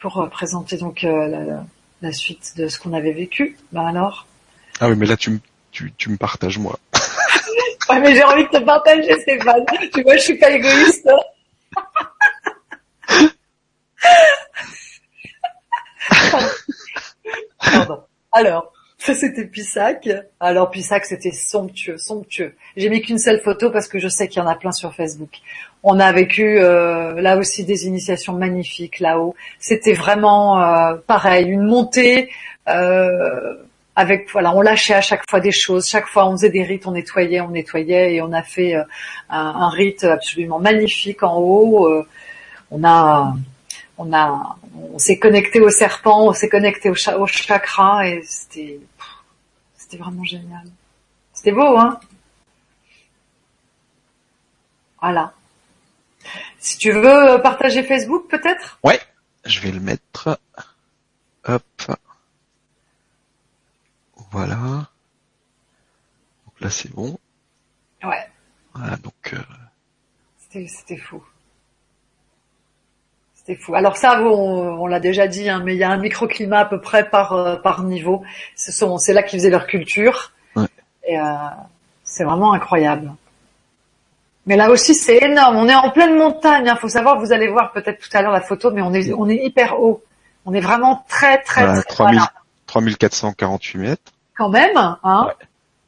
pour 0.01 0.19
euh, 0.21 0.27
présenter 0.29 0.77
donc 0.77 1.05
euh, 1.05 1.27
la, 1.29 1.65
la 2.03 2.13
suite 2.13 2.55
de 2.57 2.69
ce 2.69 2.79
qu'on 2.79 2.93
avait 2.93 3.13
vécu. 3.13 3.57
Ben 3.73 3.87
alors. 3.87 4.27
Ah 4.81 4.89
oui, 4.89 4.97
mais 4.97 5.07
là, 5.07 5.17
tu, 5.17 5.31
me- 5.31 5.41
tu, 5.71 5.93
tu 5.97 6.11
me 6.11 6.17
partages 6.17 6.59
moi. 6.59 6.79
Ouais, 7.89 7.99
mais 8.01 8.15
j'ai 8.15 8.23
envie 8.23 8.45
de 8.45 8.49
te 8.49 8.59
partager, 8.65 9.13
Stéphane. 9.21 9.65
Tu 9.93 10.03
vois, 10.03 10.17
je 10.17 10.23
suis 10.23 10.39
pas 10.39 10.51
égoïste. 10.51 11.09
Pardon. 17.63 18.01
Alors, 18.33 18.73
ça 18.99 19.15
c'était 19.15 19.45
Pissac. 19.45 20.09
Alors 20.39 20.71
Pissac 20.71 21.05
c'était 21.05 21.33
somptueux, 21.33 21.99
somptueux. 21.99 22.55
J'ai 22.77 22.89
mis 22.89 23.03
qu'une 23.03 23.19
seule 23.19 23.41
photo 23.41 23.71
parce 23.71 23.89
que 23.89 23.99
je 23.99 24.09
sais 24.09 24.29
qu'il 24.29 24.41
y 24.41 24.45
en 24.45 24.49
a 24.49 24.55
plein 24.55 24.73
sur 24.73 24.95
Facebook. 24.95 25.31
On 25.83 25.99
a 25.99 26.13
vécu 26.13 26.59
euh, 26.61 27.21
là 27.21 27.37
aussi 27.37 27.65
des 27.65 27.87
initiations 27.87 28.35
magnifiques 28.35 29.01
là-haut. 29.01 29.35
C'était 29.59 29.95
vraiment 29.95 30.63
euh, 30.63 30.95
pareil, 31.07 31.47
une 31.47 31.65
montée 31.65 32.31
euh, 32.69 33.57
avec 33.97 34.31
voilà, 34.31 34.55
on 34.55 34.61
lâchait 34.63 34.95
à 34.95 35.01
chaque 35.01 35.29
fois 35.29 35.41
des 35.41 35.53
choses. 35.53 35.89
Chaque 35.89 36.07
fois 36.07 36.29
on 36.29 36.33
faisait 36.33 36.51
des 36.51 36.63
rites, 36.63 36.87
on 36.87 36.93
nettoyait, 36.93 37.41
on 37.41 37.51
nettoyait 37.51 38.15
et 38.15 38.23
on 38.23 38.33
a 38.33 38.43
fait 38.43 38.77
euh, 38.77 38.85
un, 39.31 39.47
un 39.47 39.69
rite 39.69 40.05
absolument 40.05 40.61
magnifique 40.61 41.25
en 41.25 41.39
haut. 41.39 41.89
Euh, 41.89 42.07
on 42.71 42.85
a 42.85 43.35
on 43.99 44.13
a, 44.13 44.57
on 44.75 44.99
s'est 44.99 45.19
connecté 45.19 45.61
au 45.61 45.71
serpent, 45.71 46.27
on 46.29 46.33
s'est 46.33 46.49
connecté 46.49 46.91
au, 46.91 46.95
cha- 46.95 47.19
au 47.19 47.27
chakra 47.27 48.07
et 48.09 48.23
c'était, 48.25 48.81
c'était 49.77 49.97
vraiment 49.99 50.25
génial. 50.25 50.65
C'était 51.33 51.53
beau, 51.53 51.77
hein? 51.79 52.01
Voilà. 55.01 55.33
Si 56.59 56.79
tu 56.79 56.93
veux 56.93 57.41
partager 57.43 57.83
Facebook, 57.83 58.29
peut-être? 58.29 58.79
Ouais, 58.85 59.01
je 59.45 59.61
vais 59.61 59.73
le 59.73 59.81
mettre. 59.81 60.39
Hop. 61.45 61.63
Voilà. 64.31 64.89
Donc 66.47 66.61
là, 66.61 66.71
c'est 66.71 66.91
bon. 66.95 67.19
Ouais, 68.05 68.29
Voilà, 68.75 68.97
donc. 68.97 69.33
euh, 69.35 69.39
c'était, 70.39 70.67
c'était 70.69 70.97
fou. 70.97 71.23
C'était 73.45 73.61
fou. 73.61 73.75
Alors 73.75 73.97
ça, 73.97 74.21
on, 74.23 74.83
on 74.83 74.87
l'a 74.87 75.01
déjà 75.01 75.27
dit, 75.27 75.49
hein, 75.49 75.63
mais 75.65 75.75
il 75.75 75.79
y 75.79 75.85
a 75.85 75.91
un 75.91 75.97
microclimat 75.97 76.61
à 76.61 76.65
peu 76.65 76.81
près 76.81 77.11
par 77.11 77.33
euh, 77.33 77.57
par 77.57 77.83
niveau. 77.83 78.23
Ce 78.57 78.71
sont, 78.71 78.99
c'est 78.99 79.13
là 79.13 79.23
qu'ils 79.23 79.41
faisaient 79.41 79.51
leur 79.51 79.67
culture. 79.67 80.33
Ouais. 80.55 80.67
Et 81.07 81.19
euh, 81.19 81.25
c'est 82.05 82.25
vraiment 82.25 82.53
incroyable. 82.53 83.13
Mais 84.47 84.57
là 84.57 84.71
aussi, 84.71 84.95
c'est 84.95 85.19
énorme. 85.19 85.57
On 85.57 85.69
est 85.69 85.75
en 85.75 85.91
pleine 85.91 86.17
montagne. 86.17 86.65
Il 86.67 86.69
hein. 86.69 86.77
faut 86.77 86.89
savoir, 86.89 87.19
vous 87.19 87.33
allez 87.33 87.49
voir 87.49 87.73
peut-être 87.73 87.99
tout 87.99 88.17
à 88.17 88.23
l'heure 88.23 88.33
la 88.33 88.41
photo, 88.41 88.71
mais 88.71 88.83
on 88.83 88.93
est, 88.93 89.13
on 89.13 89.29
est 89.29 89.45
hyper 89.45 89.81
haut. 89.81 90.03
On 90.47 90.53
est 90.53 90.61
vraiment 90.61 91.05
très, 91.09 91.41
très, 91.43 91.65
très 91.65 91.83
3000, 91.85 92.21
3448 92.67 93.79
mètres. 93.79 94.13
Quand 94.37 94.49
même, 94.49 94.77
hein. 94.77 95.29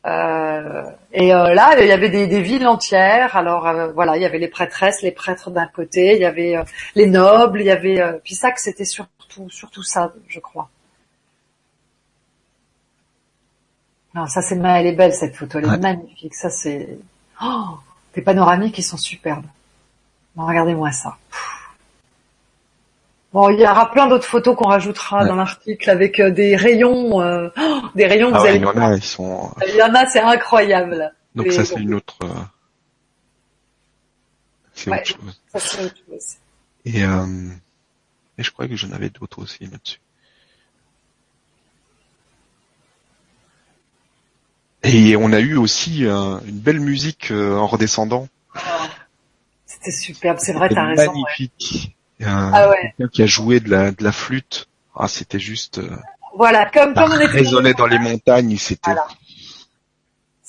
Et 0.07 1.33
euh, 1.33 1.55
là, 1.55 1.81
il 1.81 1.87
y 1.87 1.93
avait 1.93 2.11
des, 2.11 2.27
des 2.27 2.43
villes 2.43 2.67
entières. 2.67 3.37
Alors 3.37 3.67
euh, 3.67 3.93
voilà, 3.93 4.17
il 4.17 4.23
y 4.23 4.27
avait 4.27 4.39
les 4.39 4.49
prêtresses, 4.49 5.01
les 5.03 5.13
prêtres 5.13 5.51
d'un 5.51 5.67
côté, 5.67 6.15
il 6.15 6.21
y 6.21 6.27
avait 6.27 6.57
euh, 6.57 6.65
les 6.95 7.07
nobles, 7.07 7.61
il 7.61 7.67
y 7.67 7.71
avait 7.71 8.01
euh, 8.01 8.19
Pissac, 8.19 8.59
c'était 8.59 8.85
surtout 8.85 9.49
surtout 9.49 9.83
ça, 9.83 10.13
je 10.29 10.41
crois. 10.41 10.69
Non, 14.15 14.27
ça 14.27 14.43
c'est 14.43 14.57
elle 14.57 14.87
est 14.87 14.93
belle 14.93 15.15
cette 15.15 15.35
photo, 15.35 15.59
elle 15.59 15.65
est 15.65 15.79
magnifique. 15.79 16.35
Ça 16.35 16.51
c'est 16.51 16.99
oh, 17.43 17.79
des 18.15 18.23
panoramiques 18.23 18.75
qui 18.75 18.83
sont 18.83 18.99
superbes. 18.99 19.47
regardez-moi 20.37 20.93
ça. 20.93 21.17
Bon, 23.35 23.51
il 23.51 23.59
y 23.59 23.67
aura 23.67 23.91
plein 23.91 24.07
d'autres 24.07 24.29
photos 24.29 24.55
qu'on 24.55 24.69
rajoutera 24.69 25.25
dans 25.25 25.35
l'article 25.35 25.91
avec 25.91 26.21
euh, 26.21 26.31
des 26.31 26.55
rayons, 26.55 27.21
euh, 27.21 27.49
oh, 27.59 27.81
des 27.97 28.07
rayons. 28.07 28.31
Ah 28.33 28.49
il 28.49 28.63
y 28.63 28.65
en 28.65 28.77
a, 28.77 28.95
ils 28.95 29.03
sont. 29.03 29.53
Il 29.67 29.75
y 29.75 29.83
en 29.83 29.93
a, 29.93 30.07
c'est 30.07 30.21
incroyable. 30.21 31.13
Donc 31.35 31.51
ça 31.51 31.65
c'est 31.65 31.81
une 31.81 31.95
autre. 31.95 32.17
Euh, 32.23 32.29
c'est 34.73 34.89
autre 34.89 35.05
chose. 35.05 35.41
Ça 35.53 35.59
c'est 35.59 35.85
autre 35.85 35.97
chose. 36.09 36.37
Et, 36.85 37.01
et 37.01 38.43
je 38.45 38.53
crois 38.53 38.69
que 38.69 38.77
j'en 38.77 38.93
avais 38.93 39.11
d'autres 39.11 39.43
aussi 39.43 39.65
là-dessus. 39.65 39.99
Et 44.85 45.17
on 45.17 45.33
a 45.33 45.41
eu 45.41 45.57
aussi 45.57 46.05
une 46.05 46.61
belle 46.61 46.79
musique 46.79 47.33
en 47.33 47.67
redescendant. 47.67 48.29
C'était 49.67 49.91
superbe, 49.91 50.39
c'est 50.39 50.53
vrai, 50.53 50.69
t'as 50.69 50.85
raison. 50.85 51.13
Magnifique. 51.13 51.97
Ah 52.23 52.71
quelqu'un 52.81 53.09
qui 53.13 53.23
a 53.23 53.27
joué 53.27 53.61
de 53.61 53.71
la, 53.71 53.91
de 53.91 54.03
la 54.05 54.13
flûte. 54.13 54.69
Ah, 54.95 55.09
c'était 55.09 55.41
juste. 55.41 55.79
Euh, 55.79 55.97
voilà, 56.37 56.67
comme 56.67 56.95
comme 56.95 57.13
on 57.13 57.17
était. 57.17 57.27
Résonnait 57.27 57.75
dans 57.75 57.87
les 57.87 57.99
montagnes, 57.99 58.57
c'était. 58.57 58.93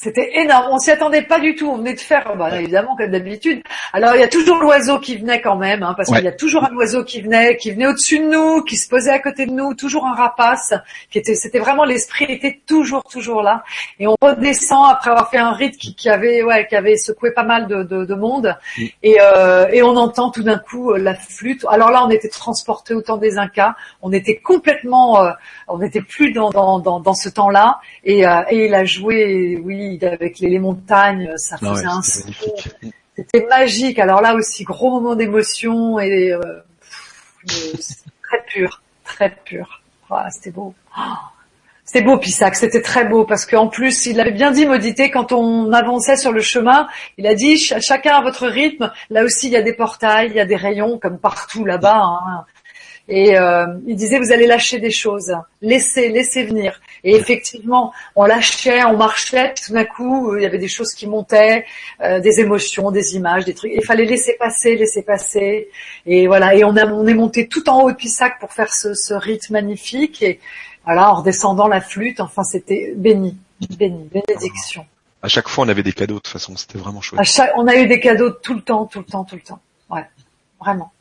C'était 0.05 0.39
énorme. 0.39 0.67
On 0.71 0.77
s'y 0.77 0.91
attendait 0.91 1.23
pas 1.23 1.39
du 1.39 1.55
tout. 1.55 1.67
On 1.67 1.77
venait 1.77 1.95
de 1.95 1.99
faire, 1.99 2.35
bah, 2.37 2.61
évidemment, 2.61 2.95
comme 2.95 3.09
d'habitude. 3.09 3.63
Alors, 3.91 4.13
il 4.13 4.19
y 4.21 4.23
a 4.23 4.27
toujours 4.27 4.57
l'oiseau 4.57 4.99
qui 4.99 5.17
venait 5.17 5.41
quand 5.41 5.55
même, 5.55 5.81
hein, 5.81 5.95
parce 5.97 6.11
qu'il 6.11 6.23
y 6.23 6.27
a 6.27 6.31
toujours 6.31 6.63
un 6.63 6.75
oiseau 6.75 7.03
qui 7.03 7.21
venait, 7.21 7.57
qui 7.57 7.71
venait 7.71 7.87
au-dessus 7.87 8.19
de 8.19 8.25
nous, 8.25 8.61
qui 8.61 8.77
se 8.77 8.87
posait 8.87 9.09
à 9.09 9.17
côté 9.17 9.47
de 9.47 9.51
nous, 9.51 9.73
toujours 9.73 10.05
un 10.05 10.13
rapace, 10.13 10.75
qui 11.09 11.17
était, 11.17 11.33
c'était 11.33 11.57
vraiment 11.57 11.85
l'esprit 11.85 12.25
était 12.29 12.59
toujours, 12.67 13.03
toujours 13.03 13.41
là. 13.41 13.63
Et 13.99 14.05
on 14.05 14.15
redescend 14.21 14.85
après 14.91 15.09
avoir 15.09 15.31
fait 15.31 15.39
un 15.39 15.53
rite 15.53 15.75
qui, 15.77 15.95
qui 15.95 16.07
avait, 16.07 16.43
ouais, 16.43 16.67
qui 16.67 16.75
avait 16.75 16.97
secoué 16.97 17.31
pas 17.31 17.43
mal 17.43 17.65
de, 17.65 17.81
de, 17.81 18.05
de 18.05 18.13
monde. 18.13 18.55
Et, 19.01 19.17
euh, 19.19 19.65
et 19.73 19.81
on 19.81 19.95
entend 19.95 20.29
tout 20.29 20.43
d'un 20.43 20.59
coup 20.59 20.91
euh, 20.91 20.99
la 20.99 21.15
flûte. 21.15 21.65
Alors 21.67 21.89
là, 21.89 22.05
on 22.05 22.11
était 22.11 22.29
transporté 22.29 22.93
au 22.93 23.01
temps 23.01 23.17
des 23.17 23.39
Incas. 23.39 23.73
On 24.03 24.11
était 24.11 24.35
complètement, 24.35 25.23
euh, 25.23 25.31
on 25.67 25.79
n'était 25.79 26.01
plus 26.01 26.31
dans, 26.31 26.51
dans, 26.51 26.77
dans, 26.77 26.99
dans 26.99 27.15
ce 27.15 27.29
temps-là. 27.29 27.79
Et, 28.03 28.27
euh, 28.27 28.43
et 28.51 28.67
il 28.67 28.75
a 28.75 28.85
joué, 28.85 29.59
oui 29.63 29.94
avec 30.03 30.39
les, 30.39 30.59
montagnes, 30.59 31.31
ça 31.37 31.57
ah 31.61 31.73
faisait 31.73 31.85
un 31.85 32.01
C'était 32.01 33.45
magique. 33.47 33.99
Alors 33.99 34.21
là 34.21 34.35
aussi, 34.35 34.63
gros 34.63 34.91
moment 34.91 35.15
d'émotion 35.15 35.99
et 35.99 36.31
euh, 36.31 36.41
très 38.23 38.43
pur, 38.47 38.81
très 39.03 39.35
pur. 39.45 39.81
c'était 40.31 40.51
beau. 40.51 40.73
c'était 41.85 42.01
beau 42.01 42.17
Pissac, 42.17 42.55
c'était 42.55 42.81
très 42.81 43.05
beau 43.05 43.25
parce 43.25 43.45
qu'en 43.45 43.67
plus 43.67 44.05
il 44.05 44.19
avait 44.19 44.31
bien 44.31 44.51
dit 44.51 44.65
Modité 44.65 45.11
quand 45.11 45.31
on 45.31 45.71
avançait 45.71 46.17
sur 46.17 46.31
le 46.31 46.41
chemin, 46.41 46.87
il 47.17 47.27
a 47.27 47.35
dit 47.35 47.57
chacun 47.57 48.15
à 48.15 48.21
votre 48.21 48.47
rythme. 48.47 48.91
Là 49.09 49.23
aussi 49.23 49.47
il 49.47 49.53
y 49.53 49.57
a 49.57 49.61
des 49.61 49.73
portails, 49.73 50.29
il 50.29 50.35
y 50.35 50.39
a 50.39 50.45
des 50.45 50.55
rayons 50.55 50.97
comme 50.99 51.19
partout 51.19 51.65
là-bas. 51.65 52.01
Hein. 52.01 52.45
Et 53.07 53.37
euh, 53.37 53.67
il 53.85 53.95
disait 53.95 54.19
vous 54.19 54.31
allez 54.31 54.47
lâcher 54.47 54.79
des 54.79 54.91
choses, 54.91 55.33
laissez, 55.61 56.09
laissez 56.09 56.43
venir. 56.43 56.81
Et 57.05 57.15
effectivement, 57.15 57.93
on 58.15 58.25
lâchait, 58.25 58.83
on 58.83 58.97
marchait, 58.97 59.53
puis 59.53 59.65
tout 59.67 59.73
d'un 59.73 59.85
coup, 59.85 60.35
il 60.35 60.41
y 60.41 60.45
avait 60.45 60.57
des 60.57 60.67
choses 60.67 60.91
qui 60.95 61.05
montaient, 61.05 61.63
euh, 62.01 62.19
des 62.19 62.39
émotions, 62.39 62.89
des 62.89 63.15
images, 63.15 63.45
des 63.45 63.53
trucs. 63.53 63.71
Il 63.75 63.85
fallait 63.85 64.05
laisser 64.05 64.35
passer, 64.39 64.75
laisser 64.75 65.03
passer. 65.03 65.69
Et 66.07 66.25
voilà. 66.25 66.55
Et 66.55 66.63
on, 66.63 66.75
a, 66.75 66.85
on 66.87 67.05
est 67.05 67.13
monté 67.13 67.47
tout 67.47 67.69
en 67.69 67.83
haut 67.83 67.91
de 67.91 67.95
Pissac 67.95 68.39
pour 68.39 68.51
faire 68.51 68.73
ce, 68.73 68.95
ce 68.95 69.13
rite 69.13 69.51
magnifique. 69.51 70.23
Et 70.23 70.39
voilà, 70.83 71.11
en 71.11 71.17
redescendant 71.17 71.67
la 71.67 71.79
flûte, 71.79 72.19
enfin, 72.19 72.43
c'était 72.43 72.93
béni, 72.95 73.37
béni, 73.77 74.09
bénédiction. 74.11 74.87
À 75.21 75.27
chaque 75.27 75.47
fois, 75.47 75.63
on 75.65 75.69
avait 75.69 75.83
des 75.83 75.93
cadeaux 75.93 76.15
de 76.15 76.19
toute 76.21 76.33
façon. 76.33 76.57
C'était 76.57 76.79
vraiment 76.79 77.01
chouette. 77.01 77.21
on 77.55 77.67
a 77.67 77.75
eu 77.75 77.87
des 77.87 77.99
cadeaux 77.99 78.31
tout 78.31 78.55
le 78.55 78.61
temps, 78.61 78.87
tout 78.87 78.99
le 78.99 79.05
temps, 79.05 79.23
tout 79.23 79.35
le 79.35 79.41
temps. 79.41 79.59
Ouais, 79.91 80.05
vraiment. 80.59 80.91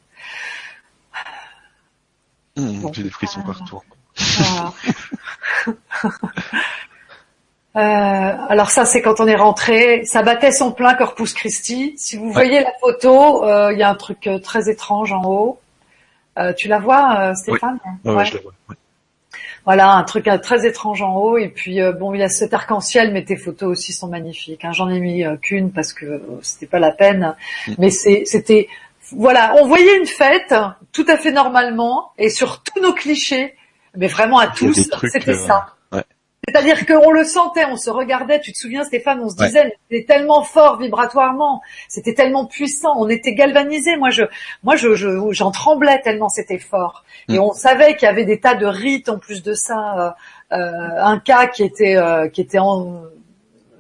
Mmh, 2.56 2.88
J'ai 2.92 3.02
des 3.02 3.10
frissons 3.10 3.42
partout. 3.42 3.80
Euh, 7.76 7.80
alors 7.80 8.70
ça, 8.70 8.84
c'est 8.84 9.02
quand 9.02 9.18
on 9.18 9.26
est 9.26 9.34
rentré. 9.34 10.04
Ça 10.04 10.22
battait 10.22 10.52
son 10.52 10.72
plein 10.72 10.94
Corpus 10.94 11.32
Christi. 11.32 11.94
Si 11.96 12.16
vous 12.16 12.30
voyez 12.30 12.60
la 12.60 12.72
photo, 12.80 13.44
euh, 13.44 13.72
il 13.72 13.78
y 13.78 13.82
a 13.82 13.90
un 13.90 13.96
truc 13.96 14.26
euh, 14.26 14.38
très 14.38 14.70
étrange 14.70 15.12
en 15.12 15.24
haut. 15.24 15.60
tu 16.56 16.68
la 16.68 16.78
vois, 16.78 17.34
Stéphane? 17.34 17.78
Ouais. 18.04 18.24
je 18.24 18.34
la 18.34 18.42
vois. 18.42 18.52
Voilà, 19.64 19.92
un 19.92 20.04
truc 20.04 20.30
très 20.42 20.66
étrange 20.66 21.02
en 21.02 21.16
haut. 21.16 21.36
Et 21.36 21.48
puis 21.48 21.80
bon, 21.98 22.14
il 22.14 22.20
y 22.20 22.22
a 22.22 22.28
cet 22.28 22.54
arc-en-ciel, 22.54 23.12
mais 23.12 23.24
tes 23.24 23.36
photos 23.36 23.70
aussi 23.70 23.92
sont 23.92 24.08
magnifiques. 24.08 24.64
Hein. 24.64 24.72
J'en 24.72 24.88
ai 24.88 25.00
mis 25.00 25.24
qu'une 25.40 25.72
parce 25.72 25.92
que 25.92 26.22
c'était 26.42 26.66
pas 26.66 26.78
la 26.78 26.92
peine. 26.92 27.34
Mm. 27.66 27.74
Mais 27.78 27.90
c'était 27.90 28.68
voilà, 29.10 29.56
on 29.60 29.66
voyait 29.66 29.98
une 29.98 30.06
fête 30.06 30.54
tout 30.92 31.04
à 31.08 31.16
fait 31.16 31.32
normalement 31.32 32.12
et 32.18 32.30
sur 32.30 32.62
tous 32.62 32.80
nos 32.80 32.92
clichés 32.92 33.54
mais 33.96 34.08
vraiment 34.08 34.38
à 34.38 34.48
tous, 34.48 34.90
c'était 35.12 35.32
euh, 35.32 35.46
ça. 35.46 35.74
C'est-à-dire 36.46 36.84
qu'on 36.86 37.10
le 37.10 37.24
sentait, 37.24 37.64
on 37.64 37.76
se 37.76 37.90
regardait, 37.90 38.40
tu 38.40 38.52
te 38.52 38.58
souviens 38.58 38.84
Stéphane, 38.84 39.20
on 39.22 39.30
se 39.30 39.36
disait, 39.36 39.76
c'était 39.88 40.04
tellement 40.04 40.42
fort 40.42 40.78
vibratoirement, 40.78 41.62
c'était 41.88 42.12
tellement 42.12 42.44
puissant, 42.44 42.92
on 42.98 43.08
était 43.08 43.34
galvanisés. 43.34 43.96
Moi, 43.96 44.10
je, 44.10 44.24
moi, 44.62 44.76
je, 44.76 44.94
j'en 45.30 45.50
tremblais 45.50 46.00
tellement 46.02 46.28
c'était 46.28 46.58
fort. 46.58 47.04
Et 47.28 47.38
mm. 47.38 47.42
on 47.42 47.52
savait 47.52 47.96
qu'il 47.96 48.06
y 48.06 48.10
avait 48.10 48.26
des 48.26 48.40
tas 48.40 48.54
de 48.54 48.66
rites 48.66 49.08
en 49.08 49.18
plus 49.18 49.42
de 49.42 49.54
ça, 49.54 50.16
euh, 50.52 50.56
euh 50.56 51.02
un 51.02 51.18
cas 51.18 51.46
qui 51.46 51.62
était, 51.62 51.96
euh, 51.96 52.28
qui 52.28 52.42
était 52.42 52.58
en, 52.58 53.02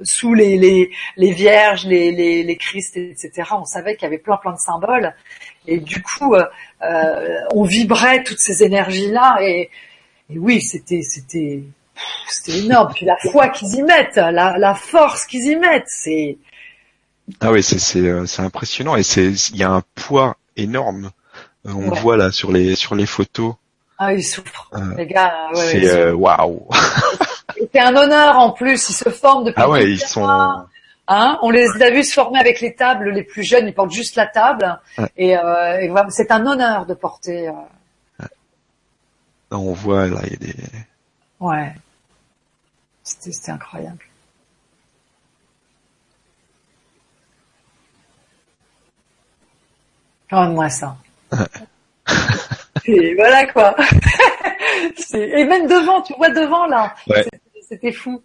sous 0.02 0.32
les, 0.32 0.56
les, 0.56 0.90
les 1.16 1.32
vierges, 1.32 1.84
les, 1.84 2.12
les, 2.12 2.42
les 2.42 2.56
Christ, 2.56 2.96
etc. 2.96 3.50
On 3.52 3.64
savait 3.64 3.94
qu'il 3.94 4.04
y 4.04 4.06
avait 4.06 4.18
plein 4.18 4.38
plein 4.38 4.52
de 4.52 4.58
symboles. 4.58 5.14
Et 5.66 5.78
du 5.78 6.02
coup, 6.02 6.34
on 6.80 7.64
vibrait 7.64 8.22
toutes 8.22 8.40
ces 8.40 8.64
énergies-là 8.64 9.38
et 9.40 9.70
et 10.30 10.38
oui, 10.38 10.60
c'était, 10.60 11.02
c'était, 11.02 11.62
c'était 12.28 12.58
énorme. 12.58 12.92
Puis 12.94 13.06
la 13.06 13.16
foi 13.30 13.48
qu'ils 13.48 13.74
y 13.74 13.82
mettent, 13.82 14.16
la, 14.16 14.56
la 14.58 14.74
force 14.74 15.26
qu'ils 15.26 15.44
y 15.44 15.56
mettent, 15.56 15.88
c'est. 15.88 16.38
Ah 17.40 17.52
oui, 17.52 17.62
c'est, 17.62 17.78
c'est, 17.78 18.00
euh, 18.00 18.26
c'est 18.26 18.42
impressionnant 18.42 18.96
et 18.96 19.02
c'est, 19.02 19.26
il 19.50 19.56
y 19.56 19.62
a 19.62 19.70
un 19.70 19.82
poids 19.94 20.36
énorme. 20.56 21.10
Euh, 21.66 21.72
on 21.74 21.90
le 21.90 21.96
voit 21.96 22.16
là 22.16 22.30
sur 22.30 22.52
les, 22.52 22.74
sur 22.74 22.94
les 22.94 23.06
photos. 23.06 23.54
Ah, 23.98 24.12
ils 24.12 24.24
souffrent, 24.24 24.70
euh, 24.74 24.94
les 24.96 25.06
gars. 25.06 25.48
Ouais, 25.54 25.80
c'est 25.80 26.10
waouh. 26.10 26.68
c'est 27.72 27.80
un 27.80 27.96
honneur 27.96 28.38
en 28.38 28.50
plus. 28.50 28.88
Ils 28.88 28.94
se 28.94 29.08
forment 29.08 29.44
depuis. 29.44 29.62
Ah 29.62 29.70
ouais, 29.70 29.90
ils 29.90 30.00
sont. 30.00 30.26
Hein 31.06 31.38
on 31.42 31.50
les 31.50 31.68
a 31.82 31.90
vus 31.90 32.04
se 32.04 32.14
former 32.14 32.40
avec 32.40 32.60
les 32.60 32.74
tables. 32.74 33.10
Les 33.10 33.22
plus 33.22 33.42
jeunes, 33.42 33.68
ils 33.68 33.74
portent 33.74 33.92
juste 33.92 34.16
la 34.16 34.26
table. 34.26 34.80
Et, 35.16 35.36
euh, 35.36 35.78
et 35.78 35.92
c'est 36.08 36.30
un 36.32 36.46
honneur 36.46 36.86
de 36.86 36.94
porter 36.94 37.50
on 39.58 39.72
voit, 39.72 40.06
là, 40.06 40.20
il 40.24 40.32
y 40.32 40.34
a 40.34 40.36
des... 40.36 40.54
Ouais. 41.40 41.72
C'était 43.02 43.50
incroyable. 43.50 44.04
moi 50.32 50.68
ça. 50.68 50.96
et 52.86 53.14
voilà 53.14 53.46
quoi. 53.46 53.76
et 55.14 55.44
même 55.44 55.66
devant, 55.66 56.02
tu 56.02 56.14
vois 56.16 56.30
devant 56.30 56.66
là. 56.66 56.94
C'était 57.68 57.92
fou. 57.92 58.22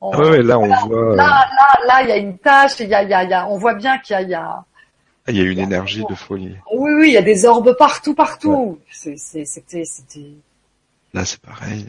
ouais, 0.00 0.42
là 0.42 0.58
on 0.58 0.66
voit. 0.86 1.16
Là, 1.16 1.48
là, 1.56 1.86
là, 1.86 2.02
il 2.02 2.08
y 2.08 2.12
a 2.12 2.16
une 2.16 2.38
tâche, 2.38 2.80
il 2.80 2.88
y 2.88 2.94
a, 2.94 3.02
il 3.02 3.10
y 3.10 3.14
a, 3.14 3.46
on 3.46 3.58
voit 3.58 3.74
bien 3.74 3.98
qu'il 3.98 4.28
y 4.28 4.34
a, 4.34 4.64
il 5.30 5.36
y 5.36 5.40
a. 5.40 5.44
Il 5.44 5.46
y 5.46 5.48
a 5.48 5.52
une 5.52 5.58
énergie 5.58 6.04
de 6.08 6.14
folie. 6.14 6.56
Oui, 6.72 6.92
oui, 6.94 7.08
il 7.08 7.12
y 7.14 7.16
a 7.16 7.22
des 7.22 7.44
orbes 7.44 7.74
partout, 7.78 8.14
partout. 8.14 8.78
C'était, 8.90 9.44
c'était. 9.44 10.32
Là, 11.12 11.24
c'est 11.24 11.40
pareil. 11.40 11.88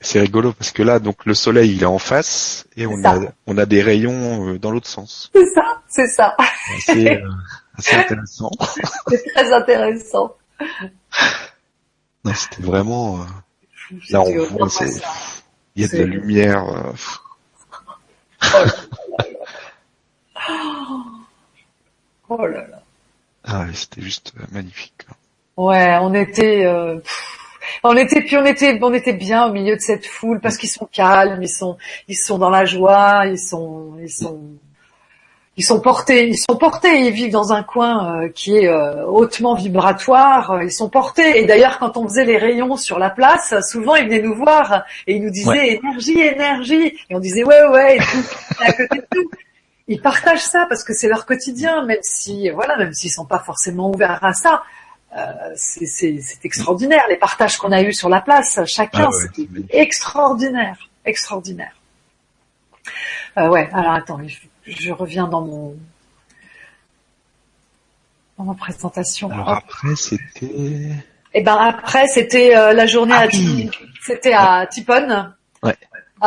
C'est 0.00 0.20
rigolo 0.20 0.52
parce 0.52 0.70
que 0.70 0.82
là, 0.82 0.98
donc 0.98 1.24
le 1.24 1.34
soleil, 1.34 1.74
il 1.74 1.82
est 1.82 1.86
en 1.86 1.98
face 1.98 2.66
et 2.76 2.86
on 2.86 3.04
a, 3.04 3.18
on 3.46 3.58
a 3.58 3.66
des 3.66 3.82
rayons 3.82 4.50
euh, 4.50 4.58
dans 4.58 4.70
l'autre 4.70 4.86
sens. 4.86 5.30
C'est 5.34 5.46
ça, 5.46 5.82
c'est 5.88 6.06
ça. 6.06 6.36
C'est 6.80 7.20
euh, 7.20 7.28
assez 7.76 7.96
intéressant. 7.96 8.50
c'est 9.08 9.24
très 9.34 9.52
intéressant. 9.52 10.36
Non, 12.24 12.34
c'était 12.34 12.62
vraiment. 12.62 13.20
Euh, 13.20 13.96
là, 14.10 14.20
on 14.20 14.44
voit, 14.44 14.68
il 15.74 15.82
y 15.82 15.84
a 15.84 15.88
de 15.88 15.98
la 15.98 16.04
lumière. 16.04 16.64
Oh 18.54 18.64
Oh 22.28 22.46
là 22.46 22.66
là. 22.68 22.82
Ah 23.44 23.60
ouais, 23.60 23.74
c'était 23.74 24.00
juste 24.02 24.32
euh, 24.40 24.44
magnifique. 24.52 25.06
Ouais, 25.56 25.96
on 26.00 26.12
était, 26.14 26.64
euh, 26.66 26.96
pff, 26.96 27.38
on 27.84 27.96
était 27.96 28.20
puis 28.22 28.36
on 28.36 28.44
était, 28.44 28.78
on 28.82 28.92
était 28.92 29.12
bien 29.12 29.46
au 29.46 29.52
milieu 29.52 29.76
de 29.76 29.80
cette 29.80 30.06
foule 30.06 30.40
parce 30.40 30.56
qu'ils 30.56 30.68
sont 30.68 30.88
calmes, 30.90 31.42
ils 31.42 31.48
sont, 31.48 31.76
ils 32.08 32.16
sont 32.16 32.38
dans 32.38 32.50
la 32.50 32.64
joie, 32.64 33.24
ils 33.26 33.38
sont, 33.38 33.94
ils 34.02 34.10
sont, 34.10 34.40
ils 35.56 35.64
sont 35.64 35.80
portés, 35.80 36.28
ils 36.28 36.36
sont 36.36 36.56
portés, 36.58 36.98
ils 36.98 37.12
vivent 37.12 37.32
dans 37.32 37.52
un 37.54 37.62
coin 37.62 38.24
euh, 38.24 38.28
qui 38.28 38.58
est 38.58 38.68
euh, 38.68 39.06
hautement 39.06 39.54
vibratoire, 39.54 40.50
euh, 40.50 40.64
ils 40.64 40.72
sont 40.72 40.90
portés. 40.90 41.38
Et 41.40 41.46
d'ailleurs, 41.46 41.78
quand 41.78 41.96
on 41.96 42.06
faisait 42.06 42.26
les 42.26 42.36
rayons 42.36 42.76
sur 42.76 42.98
la 42.98 43.08
place, 43.08 43.54
souvent 43.70 43.94
ils 43.94 44.04
venaient 44.04 44.20
nous 44.20 44.34
voir 44.34 44.84
et 45.06 45.14
ils 45.16 45.22
nous 45.22 45.30
disaient 45.30 45.48
Ouais. 45.50 45.80
énergie, 45.82 46.20
énergie, 46.20 46.98
et 47.08 47.14
on 47.14 47.20
disait 47.20 47.44
ouais, 47.44 47.66
ouais, 47.68 47.96
et 47.96 48.00
tout, 48.00 48.34
à 48.60 48.72
côté 48.72 48.98
de 48.98 49.06
tout. 49.10 49.30
Ils 49.88 50.00
partagent 50.00 50.42
ça 50.44 50.66
parce 50.68 50.82
que 50.82 50.92
c'est 50.94 51.08
leur 51.08 51.26
quotidien, 51.26 51.84
même 51.84 51.98
si, 52.02 52.50
voilà, 52.50 52.76
même 52.76 52.92
s'ils 52.92 53.10
sont 53.12 53.24
pas 53.26 53.38
forcément 53.38 53.90
ouverts 53.90 54.22
à 54.24 54.32
ça. 54.32 54.62
Euh, 55.16 55.32
c'est 55.54 56.18
extraordinaire 56.42 57.04
les 57.08 57.16
partages 57.16 57.56
qu'on 57.56 57.72
a 57.72 57.82
eus 57.82 57.94
sur 57.94 58.08
la 58.08 58.20
place, 58.20 58.58
chacun, 58.66 59.04
Ah 59.04 59.08
ouais, 59.08 59.28
c'était 59.36 59.48
extraordinaire, 59.70 60.76
extraordinaire. 61.04 61.72
Euh, 63.38 63.48
ouais, 63.48 63.68
alors 63.72 63.92
attends, 63.92 64.20
je, 64.26 64.38
je 64.66 64.92
reviens 64.92 65.26
dans 65.28 65.42
mon 65.42 65.76
dans 68.38 68.44
ma 68.44 68.54
présentation. 68.54 69.30
Alors 69.30 69.48
Hop. 69.48 69.58
après, 69.66 69.96
c'était... 69.96 70.90
Et 71.32 71.42
ben 71.42 71.56
après, 71.56 72.06
c'était 72.08 72.54
euh, 72.56 72.72
la 72.74 72.86
journée 72.86 73.14
Ah 73.16 73.22
à 73.22 73.26
oui. 73.26 73.70
Ti- 73.70 73.70
c'était 74.02 74.32
à 74.34 74.66
Tipon. 74.66 75.32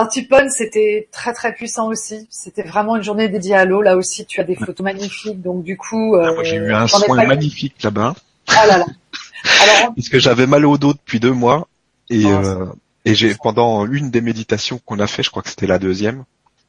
Tipon, 0.10 0.50
c'était 0.50 1.08
très 1.12 1.34
très 1.34 1.54
puissant 1.54 1.88
aussi. 1.88 2.28
C'était 2.30 2.64
vraiment 2.64 2.96
une 2.96 3.04
journée 3.04 3.28
dédiée 3.28 3.56
à 3.56 3.66
l'eau. 3.66 3.82
Là 3.82 3.98
aussi, 3.98 4.26
tu 4.26 4.40
as 4.40 4.44
des 4.44 4.56
photos 4.56 4.84
magnifiques. 4.84 5.42
Donc 5.42 5.64
du 5.64 5.78
coup, 5.78 6.16
euh, 6.16 6.28
Ah, 6.30 6.34
Moi, 6.34 6.44
j'ai 6.44 6.58
eu 6.58 6.74
un 6.74 6.86
j'en 6.86 7.00
ai 7.00 7.06
soin 7.06 7.26
magnifique 7.26 7.82
là-bas, 7.82 8.16
Oh 8.50 8.68
là 8.68 8.78
là. 8.78 8.86
Alors, 9.62 9.94
parce 9.96 10.10
que 10.10 10.20
j'avais 10.20 10.48
mal 10.48 10.66
au 10.66 10.78
dos 10.78 10.94
depuis 10.94 11.20
deux 11.20 11.34
mois, 11.34 11.68
et, 12.10 12.26
Oh, 12.26 12.30
euh, 12.30 12.66
et 13.06 13.16
j'ai 13.16 13.34
pendant 13.36 13.86
une 13.86 14.12
des 14.12 14.22
méditations 14.22 14.80
qu'on 14.86 15.00
a 15.00 15.08
fait, 15.08 15.24
je 15.24 15.30
crois 15.32 15.42
que 15.42 15.50
c'était 15.50 15.68
la 15.68 15.80
deuxième, 15.80 16.24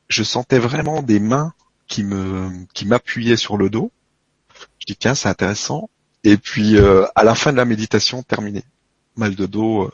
je 0.08 0.22
sentais 0.22 0.58
vraiment 0.58 1.02
des 1.02 1.20
mains 1.20 1.52
qui 1.88 2.04
me 2.04 2.48
qui 2.72 2.86
m'appuyaient 2.86 3.36
sur 3.36 3.56
le 3.56 3.68
dos. 3.68 3.90
Je 4.78 4.86
dis 4.86 4.96
tiens, 4.96 5.14
c'est 5.14 5.28
intéressant. 5.28 5.90
Et 6.24 6.36
puis 6.36 6.76
euh, 6.76 7.06
à 7.14 7.24
la 7.24 7.34
fin 7.34 7.52
de 7.52 7.56
la 7.56 7.64
méditation, 7.64 8.22
terminé. 8.22 8.62
Mal 9.16 9.34
de 9.34 9.46
dos, 9.46 9.84
euh, 9.84 9.90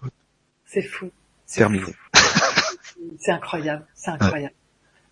c'est 0.67 0.83
fou. 0.83 1.11
Terminé. 1.53 1.95
C'est 3.19 3.33
incroyable, 3.33 3.85
c'est 3.95 4.11
incroyable. 4.11 4.55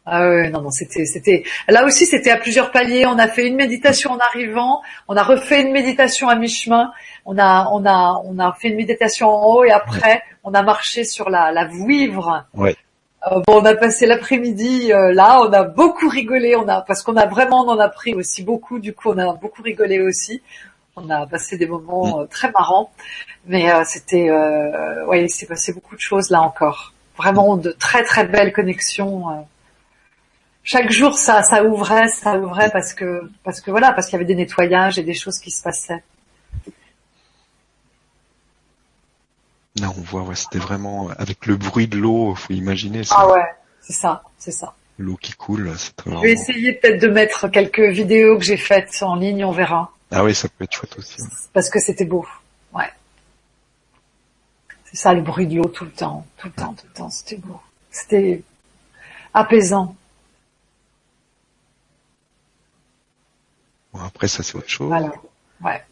Ah 0.07 0.29
ouais, 0.29 0.51
non, 0.51 0.61
non, 0.61 0.71
c'était, 0.71 1.07
c'était. 1.07 1.45
Là 1.67 1.85
aussi, 1.87 2.05
c'était 2.05 2.31
à 2.31 2.37
plusieurs 2.37 2.71
paliers. 2.71 3.07
On 3.07 3.19
a 3.19 3.27
fait 3.27 3.47
une 3.47 3.57
méditation 3.57 4.11
en 4.11 4.19
arrivant, 4.19 4.83
on 5.09 5.17
a 5.17 5.23
refait 5.23 5.63
une 5.63 5.73
méditation 5.73 6.29
à 6.29 6.35
mi-chemin, 6.35 6.93
on 7.25 7.39
a, 7.39 7.71
on 7.73 7.87
a, 7.87 8.21
on 8.27 8.39
a 8.39 8.53
fait 8.53 8.69
une 8.69 8.77
méditation 8.77 9.29
en 9.29 9.47
haut 9.47 9.65
et 9.65 9.71
après, 9.71 10.23
on 10.43 10.53
a 10.53 10.63
marché 10.63 11.05
sur 11.05 11.31
la, 11.31 11.53
la 11.53 11.65
vouivre. 11.67 12.45
Ouais. 12.53 12.77
Euh, 13.33 13.41
bon, 13.47 13.63
on 13.63 13.65
a 13.65 13.75
passé 13.75 14.05
l'après-midi 14.05 14.93
euh, 14.93 15.15
là, 15.15 15.41
on 15.41 15.51
a 15.51 15.65
beaucoup 15.65 16.11
rigolé, 16.11 16.55
on 16.57 16.69
a 16.69 16.83
parce 16.83 17.03
qu'on 17.03 17.17
a 17.17 17.25
vraiment, 17.25 17.63
on 17.65 17.71
en 17.71 17.79
a 17.79 17.89
pris 17.89 18.15
aussi 18.15 18.43
beaucoup. 18.43 18.79
Du 18.79 18.93
coup, 18.93 19.09
on 19.11 19.17
a 19.17 19.33
beaucoup 19.33 19.63
rigolé 19.63 20.03
aussi. 20.03 20.43
On 20.97 21.09
a 21.11 21.27
passé 21.27 21.57
des 21.57 21.67
moments 21.67 22.21
euh, 22.21 22.27
très 22.27 22.53
marrants, 22.53 22.93
mais 23.47 23.73
euh, 23.73 23.83
c'était, 23.85 24.29
euh, 24.29 25.05
ouais, 25.07 25.25
il 25.25 25.31
s'est 25.31 25.47
passé 25.47 25.73
beaucoup 25.73 25.97
de 25.97 26.01
choses 26.01 26.31
là 26.31 26.43
encore. 26.43 26.94
Vraiment 27.17 27.57
de 27.57 27.71
très 27.73 28.03
très 28.05 28.25
belles 28.27 28.53
connexions. 28.53 29.31
euh. 29.31 29.43
Chaque 30.63 30.91
jour, 30.91 31.17
ça, 31.17 31.43
ça 31.43 31.63
ouvrait, 31.65 32.09
ça 32.09 32.39
ouvrait 32.39 32.71
parce 32.71 32.95
que, 32.95 33.31
parce 33.45 33.61
que 33.61 33.71
voilà, 33.71 33.93
parce 33.93 34.07
qu'il 34.07 34.15
y 34.15 34.17
avait 34.17 34.25
des 34.25 34.35
nettoyages 34.35 34.99
et 34.99 35.03
des 35.03 35.15
choses 35.15 35.39
qui 35.39 35.51
se 35.51 35.63
passaient. 35.63 36.03
Là, 39.81 39.89
on 39.97 40.01
voit, 40.03 40.23
ouais, 40.23 40.37
c'était 40.37 40.59
vraiment 40.59 41.09
avec 41.19 41.47
le 41.47 41.57
bruit 41.57 41.89
de 41.89 41.97
l'eau. 41.99 42.35
Faut 42.35 42.53
imaginer, 42.53 43.03
c'est 43.05 43.15
Ah 43.17 43.29
ouais, 43.29 43.43
c'est 43.81 43.93
ça, 43.93 44.23
c'est 44.39 44.53
ça. 44.53 44.75
l'eau 44.99 45.17
qui 45.17 45.33
coule. 45.33 45.73
C'est 45.77 45.93
Je 45.99 46.03
vraiment... 46.05 46.21
vais 46.23 46.33
essayer 46.33 46.73
peut-être 46.75 47.01
de 47.03 47.09
mettre 47.09 47.49
quelques 47.49 47.81
vidéos 47.81 48.39
que 48.39 48.45
j'ai 48.45 48.57
faites 48.57 49.03
en 49.03 49.17
ligne, 49.17 49.45
on 49.45 49.51
verra, 49.51 49.93
Ah 50.13 50.23
oui, 50.25 50.35
ça 50.35 50.49
peut 50.49 50.65
être 50.65 50.73
chouette 50.73 50.97
aussi. 50.97 51.17
parce 51.53 51.69
que 51.71 51.81
c'était 51.81 52.05
beau. 52.05 52.25
C'est 54.95 55.01
ça 55.01 55.13
le 55.13 55.23
bruit 55.23 55.49
de 55.49 55.57
l'eau 55.57 55.65
tout 55.69 55.85
le 55.85 55.91
temps, 55.91 56.25
tout 56.37 56.47
le 56.47 56.53
temps, 56.53 56.73
tout 56.73 56.87
le 56.87 56.93
temps. 56.93 57.11
C'était 57.11 57.37
beau. 57.39 57.61
C'était 57.91 58.45
apaisant. 59.35 59.97
Bon, 63.93 63.99
après, 64.07 64.29
ça 64.29 64.45
c'est 64.45 64.55
autre 64.55 64.69
chose. 64.69 64.87
Voilà. 64.87 65.13
Ouais. 65.65 65.83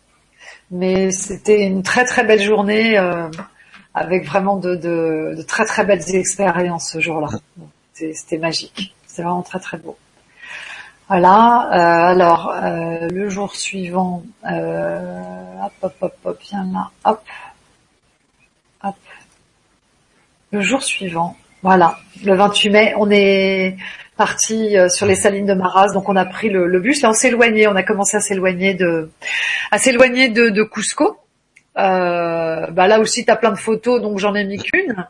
Mais 0.71 1.11
c'était 1.11 1.63
une 1.67 1.83
très 1.83 2.05
très 2.05 2.23
belle 2.23 2.41
journée 2.43 2.97
euh, 2.97 3.29
avec 3.93 4.25
vraiment 4.25 4.57
de, 4.57 4.77
de, 4.77 5.35
de 5.37 5.43
très 5.43 5.65
très 5.65 5.85
belles 5.85 6.15
expériences 6.15 6.93
ce 6.93 7.01
jour-là. 7.01 7.31
C'était 7.93 8.15
c'était 8.15 8.39
magique. 8.39 8.95
C'était 9.09 9.25
vraiment 9.25 9.43
très 9.43 9.59
très 9.59 9.79
beau. 9.79 9.99
Voilà. 11.09 11.71
euh, 11.73 12.13
alors 12.13 12.51
euh, 12.51 13.09
le 13.09 13.29
jour 13.29 13.57
suivant, 13.57 14.23
euh, 14.49 15.21
hop 15.61 15.73
hop 15.83 15.95
hop 16.03 16.15
hop, 16.25 16.39
viens 16.49 16.65
là, 16.73 16.91
hop. 17.05 17.21
Le 20.53 20.61
jour 20.61 20.83
suivant, 20.83 21.37
voilà, 21.63 21.99
le 22.25 22.35
28 22.35 22.71
mai, 22.71 22.95
on 22.99 23.11
est 23.11 23.77
parti 24.19 24.77
euh, 24.77 24.89
sur 24.89 25.07
les 25.07 25.15
salines 25.15 25.47
de 25.47 25.55
Maras, 25.55 25.93
donc 25.95 26.09
on 26.09 26.17
a 26.17 26.27
pris 26.27 26.51
le, 26.51 26.79
bus. 26.79 27.01
Là, 27.03 27.11
on 27.11 27.15
s'éloignait, 27.15 27.67
on 27.69 27.75
a 27.75 27.83
commencé 27.83 28.19
à 28.19 28.21
s'éloigner 28.21 28.75
de, 28.75 29.11
à 29.71 29.79
s'éloigner 29.79 30.29
de, 30.29 30.51
de 30.51 30.63
Cusco. 30.63 31.17
Euh, 31.79 32.67
bah 32.71 32.87
là 32.87 33.01
aussi, 33.01 33.25
tu 33.25 33.31
as 33.31 33.37
plein 33.37 33.53
de 33.53 33.59
photos, 33.59 34.03
donc 34.03 34.19
j'en 34.19 34.35
ai 34.35 34.45
mis 34.45 34.59
qu'une. 34.59 35.07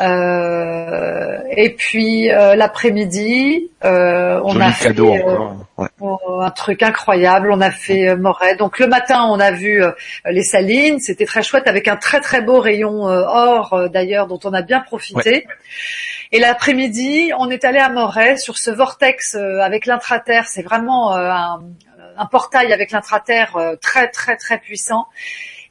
Euh, 0.00 1.38
et 1.50 1.70
puis 1.70 2.30
euh, 2.30 2.54
l'après-midi, 2.54 3.68
euh, 3.84 4.40
on 4.44 4.52
Joli 4.52 4.64
a 4.64 4.70
fait 4.70 4.88
cadeau 4.88 5.12
euh, 5.12 5.18
encore. 5.18 5.56
Ouais. 5.76 5.88
Oh, 6.00 6.18
un 6.40 6.50
truc 6.50 6.84
incroyable. 6.84 7.50
On 7.52 7.60
a 7.60 7.72
fait 7.72 8.08
euh, 8.10 8.16
Moret. 8.16 8.54
Donc 8.54 8.78
le 8.78 8.86
matin, 8.86 9.24
on 9.28 9.40
a 9.40 9.50
vu 9.50 9.82
euh, 9.82 9.90
les 10.30 10.44
salines. 10.44 11.00
C'était 11.00 11.26
très 11.26 11.42
chouette 11.42 11.66
avec 11.66 11.88
un 11.88 11.96
très 11.96 12.20
très 12.20 12.42
beau 12.42 12.60
rayon 12.60 13.08
euh, 13.08 13.22
or 13.26 13.72
euh, 13.72 13.88
d'ailleurs 13.88 14.28
dont 14.28 14.38
on 14.44 14.52
a 14.52 14.62
bien 14.62 14.80
profité. 14.80 15.46
Et 16.30 16.38
l'après-midi, 16.38 17.32
on 17.36 17.50
est 17.50 17.64
allé 17.64 17.78
à 17.78 17.88
Moret 17.88 18.36
sur 18.36 18.56
ce 18.56 18.70
vortex 18.70 19.34
euh, 19.34 19.60
avec 19.60 19.86
l'intraterre. 19.86 20.46
C'est 20.46 20.62
vraiment 20.62 21.16
euh, 21.16 21.28
un, 21.28 21.60
un 22.16 22.26
portail 22.26 22.72
avec 22.72 22.92
l'intraterre 22.92 23.56
euh, 23.56 23.74
très 23.76 24.08
très 24.08 24.36
très 24.36 24.58
puissant. 24.58 25.06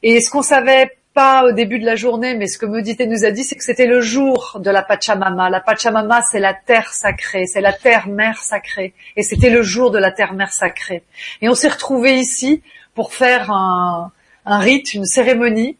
Et 0.03 0.19
ce 0.19 0.29
qu'on 0.29 0.41
savait 0.41 0.96
pas 1.17 1.45
au 1.45 1.51
début 1.51 1.79
de 1.79 1.85
la 1.87 1.95
journée, 1.95 2.35
mais 2.35 2.45
ce 2.45 2.59
que 2.59 2.67
Modité 2.67 3.07
nous 3.07 3.25
a 3.25 3.31
dit, 3.31 3.43
c'est 3.43 3.55
que 3.55 3.63
c'était 3.63 3.87
le 3.87 4.01
jour 4.01 4.57
de 4.59 4.69
la 4.69 4.83
Pachamama. 4.83 5.49
La 5.49 5.61
Pachamama, 5.61 6.21
c'est 6.21 6.39
la 6.39 6.53
terre 6.53 6.93
sacrée, 6.93 7.47
c'est 7.47 7.59
la 7.59 7.73
terre-mère 7.73 8.37
sacrée. 8.37 8.93
Et 9.15 9.23
c'était 9.23 9.49
le 9.49 9.63
jour 9.63 9.89
de 9.89 9.97
la 9.97 10.11
terre-mère 10.11 10.51
sacrée. 10.51 11.01
Et 11.41 11.49
on 11.49 11.55
s'est 11.55 11.69
retrouvés 11.69 12.19
ici 12.19 12.61
pour 12.93 13.15
faire 13.15 13.49
un, 13.49 14.11
un 14.45 14.59
rite, 14.59 14.93
une 14.93 15.05
cérémonie. 15.05 15.77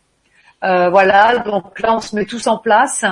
Euh, 0.63 0.89
voilà, 0.89 1.37
donc 1.37 1.79
là, 1.81 1.93
on 1.93 1.99
se 1.99 2.15
met 2.15 2.25
tous 2.25 2.47
en 2.47 2.57
place. 2.57 3.05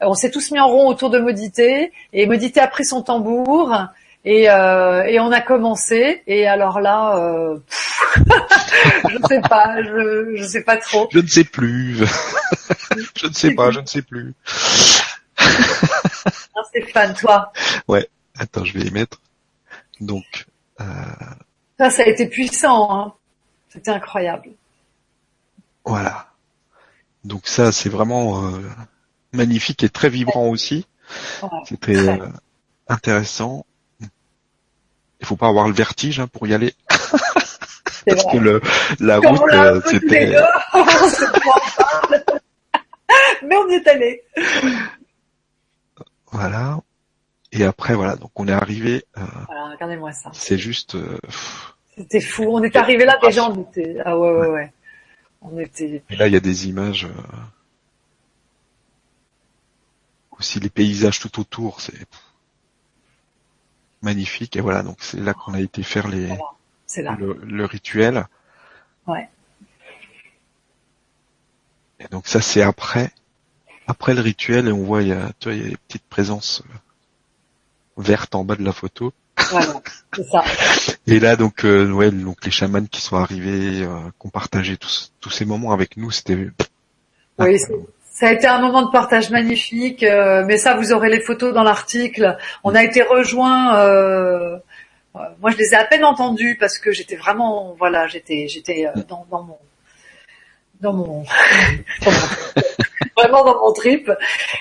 On 0.00 0.14
s'est 0.14 0.32
tous 0.32 0.50
mis 0.50 0.58
en 0.58 0.66
rond 0.66 0.88
autour 0.88 1.10
de 1.10 1.20
Modité. 1.20 1.92
Et 2.12 2.26
Modité 2.26 2.58
a 2.58 2.66
pris 2.66 2.86
son 2.86 3.02
tambour. 3.02 3.72
Et, 4.24 4.50
euh, 4.50 5.04
et 5.04 5.20
on 5.20 5.30
a 5.32 5.40
commencé. 5.40 6.22
Et 6.26 6.46
alors 6.46 6.80
là, 6.80 7.16
euh, 7.16 7.58
pff, 7.58 8.24
je 9.08 9.18
sais 9.28 9.40
pas, 9.40 9.82
je, 9.82 10.34
je 10.36 10.42
sais 10.44 10.62
pas 10.62 10.76
trop. 10.76 11.08
Je 11.12 11.18
ne 11.20 11.26
sais 11.26 11.44
plus. 11.44 11.96
je 13.16 13.26
ne 13.26 13.32
sais 13.32 13.54
pas, 13.54 13.70
je 13.70 13.80
ne 13.80 13.86
sais 13.86 14.02
plus. 14.02 14.34
Hein, 16.56 16.62
Stéphane, 16.68 17.14
toi, 17.14 17.52
Attends, 18.36 18.64
je 18.64 18.72
vais 18.76 18.86
y 18.86 18.90
mettre. 18.90 19.20
Donc, 20.00 20.46
euh, 20.80 20.84
ça, 21.78 21.90
ça 21.90 22.02
a 22.02 22.06
été 22.06 22.28
puissant. 22.28 22.90
Hein. 22.92 23.14
C'était 23.68 23.90
incroyable. 23.90 24.50
voilà. 25.84 26.28
Donc 27.24 27.46
ça, 27.48 27.72
c'est 27.72 27.88
vraiment 27.88 28.44
euh, 28.46 28.60
magnifique 29.32 29.82
et 29.82 29.88
très 29.88 30.08
vibrant 30.08 30.48
aussi. 30.48 30.86
Ouais, 31.42 31.48
C'était 31.66 31.96
euh, 31.96 32.28
intéressant. 32.88 33.66
Il 35.28 35.36
faut 35.36 35.36
pas 35.36 35.48
avoir 35.48 35.68
le 35.68 35.74
vertige 35.74 36.20
hein, 36.20 36.26
pour 36.26 36.46
y 36.46 36.54
aller 36.54 36.72
parce 36.88 38.22
vrai. 38.24 38.32
que 38.32 38.38
le, 38.38 38.62
la 38.98 39.18
route 39.18 39.42
euh, 39.52 39.78
c'était. 39.84 40.34
Mais 43.44 43.56
on 43.56 43.68
y 43.68 43.74
est 43.74 43.86
allé. 43.88 44.22
voilà. 46.32 46.80
Et 47.52 47.62
après 47.64 47.94
voilà, 47.94 48.16
donc 48.16 48.30
on 48.36 48.48
est 48.48 48.52
arrivé. 48.52 49.04
euh, 49.18 49.22
Voilà, 49.48 49.68
regardez-moi 49.72 50.12
ça. 50.12 50.30
c'est 50.32 50.56
juste 50.56 50.94
euh. 50.94 51.18
C'était 51.98 52.20
fou. 52.22 52.44
On 52.48 52.62
est 52.62 52.74
arrivé 52.76 53.04
là, 53.04 53.18
déjà, 53.22 53.50
on 53.50 53.62
était, 53.64 53.96
ah 54.06 54.16
ouais, 54.18 54.30
ouais, 54.30 54.48
ouais. 54.48 54.72
On 55.42 55.58
était, 55.58 56.02
Et 56.08 56.16
là, 56.16 56.26
il 56.26 56.32
y 56.32 56.36
a 56.36 56.40
des 56.40 56.68
images. 56.68 57.04
euh, 57.04 57.22
Aussi 60.38 60.58
les 60.60 60.70
paysages 60.70 61.18
tout 61.20 61.38
autour, 61.40 61.80
c'est 61.82 62.06
magnifique. 64.02 64.56
Et 64.56 64.60
voilà, 64.60 64.82
donc 64.82 64.96
c'est 65.00 65.20
là 65.20 65.34
qu'on 65.34 65.54
a 65.54 65.60
été 65.60 65.82
faire 65.82 66.08
les 66.08 66.26
Voilà. 66.26 67.16
Le, 67.18 67.38
le 67.44 67.64
rituel. 67.64 68.26
Ouais. 69.06 69.28
Et 72.00 72.08
donc 72.08 72.28
ça 72.28 72.40
c'est 72.40 72.62
après, 72.62 73.10
après 73.86 74.14
le 74.14 74.20
rituel 74.20 74.68
et 74.68 74.72
on 74.72 74.84
voit 74.84 75.02
il 75.02 75.08
y 75.08 75.12
a, 75.12 75.32
tu 75.38 75.48
vois, 75.48 75.54
il 75.56 75.62
y 75.62 75.66
a 75.66 75.70
des 75.70 75.76
petites 75.76 76.08
présences 76.08 76.62
euh, 76.70 78.02
vertes 78.02 78.34
en 78.34 78.44
bas 78.44 78.56
de 78.56 78.62
la 78.62 78.72
photo. 78.72 79.12
Voilà, 79.50 79.80
c'est 80.14 80.24
ça. 80.24 80.44
Et 81.06 81.20
là 81.20 81.36
donc 81.36 81.64
euh, 81.64 81.90
ouais 81.90 82.10
donc 82.10 82.44
les 82.44 82.50
chamans 82.50 82.86
qui 82.86 83.00
sont 83.00 83.16
arrivés, 83.16 83.82
euh, 83.82 84.10
qui 84.20 84.26
ont 84.26 84.30
partagé 84.30 84.76
tous 84.76 85.12
tous 85.20 85.30
ces 85.30 85.44
moments 85.44 85.72
avec 85.72 85.96
nous, 85.96 86.10
c'était 86.10 86.50
Oui, 87.38 87.58
ça 88.18 88.26
a 88.26 88.32
été 88.32 88.48
un 88.48 88.58
moment 88.60 88.82
de 88.82 88.90
partage 88.90 89.30
magnifique, 89.30 90.02
euh, 90.02 90.42
mais 90.44 90.56
ça 90.56 90.74
vous 90.74 90.92
aurez 90.92 91.08
les 91.08 91.20
photos 91.20 91.54
dans 91.54 91.62
l'article. 91.62 92.36
On 92.64 92.74
a 92.74 92.82
été 92.82 93.00
rejoints. 93.02 93.76
euh, 93.76 94.58
euh, 95.14 95.20
moi, 95.40 95.52
je 95.52 95.56
les 95.56 95.72
ai 95.72 95.76
à 95.76 95.84
peine 95.84 96.04
entendus 96.04 96.56
parce 96.58 96.78
que 96.78 96.90
j'étais 96.90 97.14
vraiment, 97.14 97.76
voilà, 97.78 98.08
j'étais, 98.08 98.48
j'étais 98.48 98.86
euh, 98.86 99.02
dans, 99.08 99.24
dans 99.30 99.44
mon, 99.44 99.58
dans 100.80 100.92
mon, 100.94 101.24
vraiment 103.16 103.44
dans 103.44 103.60
mon 103.60 103.72
trip. 103.72 104.10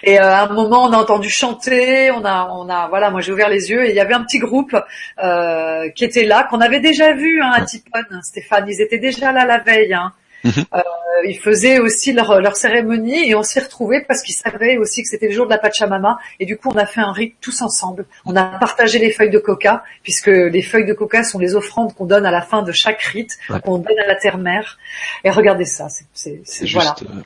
Et 0.03 0.19
euh, 0.19 0.23
à 0.23 0.43
un 0.43 0.53
moment, 0.53 0.83
on 0.83 0.93
a 0.93 0.97
entendu 0.97 1.29
chanter, 1.31 2.11
on 2.11 2.23
a, 2.25 2.49
on 2.51 2.69
a, 2.69 2.87
voilà, 2.89 3.09
moi 3.09 3.21
j'ai 3.21 3.31
ouvert 3.31 3.49
les 3.49 3.71
yeux 3.71 3.85
et 3.85 3.89
il 3.89 3.95
y 3.95 3.99
avait 3.99 4.13
un 4.13 4.23
petit 4.23 4.37
groupe 4.37 4.75
euh, 5.23 5.89
qui 5.95 6.05
était 6.05 6.25
là, 6.25 6.43
qu'on 6.47 6.61
avait 6.61 6.79
déjà 6.79 7.13
vu 7.13 7.41
hein, 7.41 7.53
à 7.55 7.61
Tipon, 7.61 8.01
Stéphane. 8.21 8.65
Ils 8.67 8.81
étaient 8.81 8.99
déjà 8.99 9.31
là 9.31 9.45
la 9.45 9.57
veille. 9.57 9.95
Hein. 9.95 10.13
Mhm. 10.47 10.65
Euh, 10.73 10.81
ils 11.25 11.39
faisaient 11.39 11.79
aussi 11.79 12.13
leur, 12.13 12.39
leur 12.41 12.55
cérémonie 12.55 13.27
et 13.29 13.35
on 13.35 13.43
s'y 13.43 13.59
retrouvait 13.59 14.01
parce 14.07 14.21
qu'ils 14.21 14.35
savaient 14.35 14.77
aussi 14.77 15.01
que 15.01 15.09
c'était 15.09 15.27
le 15.27 15.33
jour 15.33 15.45
de 15.45 15.51
la 15.51 15.57
Pachamama 15.57 16.19
et 16.39 16.45
du 16.45 16.57
coup 16.57 16.69
on 16.73 16.77
a 16.77 16.85
fait 16.85 17.01
un 17.01 17.11
rite 17.11 17.35
tous 17.41 17.61
ensemble. 17.61 18.05
On 18.25 18.35
a 18.35 18.43
partagé 18.59 18.99
les 18.99 19.11
feuilles 19.11 19.29
de 19.31 19.39
coca 19.39 19.83
puisque 20.03 20.27
les 20.27 20.61
feuilles 20.61 20.85
de 20.85 20.93
coca 20.93 21.23
sont 21.23 21.39
les 21.39 21.55
offrandes 21.55 21.93
qu'on 21.95 22.05
donne 22.05 22.25
à 22.25 22.31
la 22.31 22.41
fin 22.41 22.61
de 22.61 22.71
chaque 22.71 23.01
rite, 23.01 23.37
Ouais. 23.49 23.59
qu'on 23.61 23.79
donne 23.79 23.99
à 23.99 24.05
la 24.07 24.15
terre-mère. 24.15 24.77
Et 25.23 25.29
regardez 25.31 25.65
ça, 25.65 25.89
c'est, 25.89 26.05
c'est, 26.13 26.41
c'est- 26.45 26.65
c'est 26.65 26.71
voilà. 26.73 26.95
juste 26.99 27.09
euh, 27.09 27.23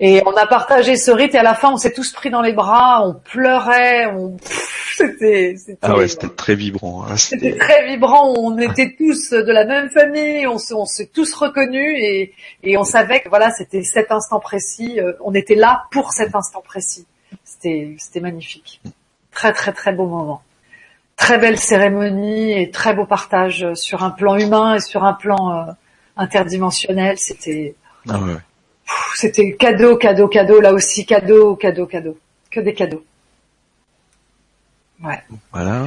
Et 0.00 0.22
on 0.26 0.32
a 0.36 0.46
partagé 0.46 0.96
ce 0.96 1.10
rite 1.10 1.34
et 1.34 1.38
à 1.38 1.42
la 1.42 1.54
fin 1.54 1.72
on 1.72 1.76
s'est 1.76 1.92
tous 1.92 2.12
pris 2.12 2.30
dans 2.30 2.42
les 2.42 2.52
bras, 2.52 3.06
on 3.06 3.14
pleurait, 3.14 4.06
on 4.06 4.36
c'était 4.96 5.54
c'était 5.56 5.78
ah 5.82 5.96
ouais 5.96 6.08
c'était 6.08 6.28
très 6.28 6.54
vibrant. 6.54 7.04
hein, 7.04 7.16
c'était 7.16 7.50
c'était 7.52 7.58
très 7.58 7.86
vibrant, 7.86 8.32
on 8.36 8.56
était 8.58 8.94
tous 8.96 9.30
de 9.30 9.52
la 9.52 9.64
même 9.64 9.90
famille, 9.90 10.46
on 10.46 10.58
se- 10.58 10.74
on 10.74 10.84
s'est 10.86 11.10
tous 11.12 11.34
reconnus 11.34 11.96
et, 12.00 12.32
et 12.62 12.76
on 12.78 12.84
savait 12.84 13.20
que 13.20 13.28
voilà, 13.28 13.50
c'était 13.50 13.82
cet 13.82 14.12
instant 14.12 14.40
précis, 14.40 15.00
euh, 15.00 15.12
on 15.24 15.34
était 15.34 15.56
là 15.56 15.84
pour 15.90 16.12
cet 16.12 16.34
instant 16.34 16.62
précis. 16.64 17.06
C'était 17.44 17.96
c'était 17.98 18.20
magnifique. 18.20 18.80
Très 19.32 19.52
très 19.52 19.72
très 19.72 19.92
beau 19.92 20.06
moment. 20.06 20.42
Très 21.16 21.38
belle 21.38 21.58
cérémonie 21.58 22.52
et 22.60 22.70
très 22.70 22.94
beau 22.94 23.04
partage 23.06 23.66
sur 23.74 24.02
un 24.04 24.10
plan 24.10 24.36
humain 24.36 24.76
et 24.76 24.80
sur 24.80 25.04
un 25.04 25.12
plan 25.14 25.52
euh, 25.68 25.72
interdimensionnel, 26.16 27.18
c'était 27.18 27.74
ah 28.08 28.18
ouais, 28.18 28.34
C'était 29.14 29.54
cadeau, 29.54 29.96
cadeau, 29.96 30.28
cadeau, 30.28 30.60
là 30.60 30.72
aussi 30.72 31.06
cadeau, 31.06 31.56
cadeau, 31.56 31.86
cadeau. 31.86 32.18
Que 32.50 32.60
des 32.60 32.74
cadeaux. 32.74 33.04
Ouais. 35.02 35.22
voilà. 35.52 35.84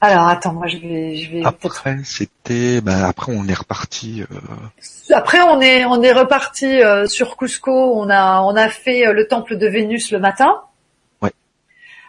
Alors 0.00 0.28
attends, 0.28 0.54
moi 0.54 0.66
je 0.66 0.78
vais, 0.78 1.16
je 1.16 1.30
vais. 1.30 1.44
Après 1.44 1.98
c'était 2.04 2.80
bah 2.80 3.06
après 3.08 3.32
on 3.36 3.46
est 3.46 3.54
reparti. 3.54 4.22
euh, 4.22 5.14
Après 5.14 5.40
on 5.42 5.60
est, 5.60 5.84
on 5.84 6.00
est 6.02 6.12
reparti 6.12 6.82
euh, 6.82 7.06
sur 7.06 7.36
Cusco. 7.36 7.70
On 8.00 8.08
a, 8.08 8.40
on 8.40 8.56
a 8.56 8.68
fait 8.70 9.06
euh, 9.06 9.12
le 9.12 9.28
temple 9.28 9.58
de 9.58 9.66
Vénus 9.66 10.10
le 10.10 10.18
matin. 10.18 10.62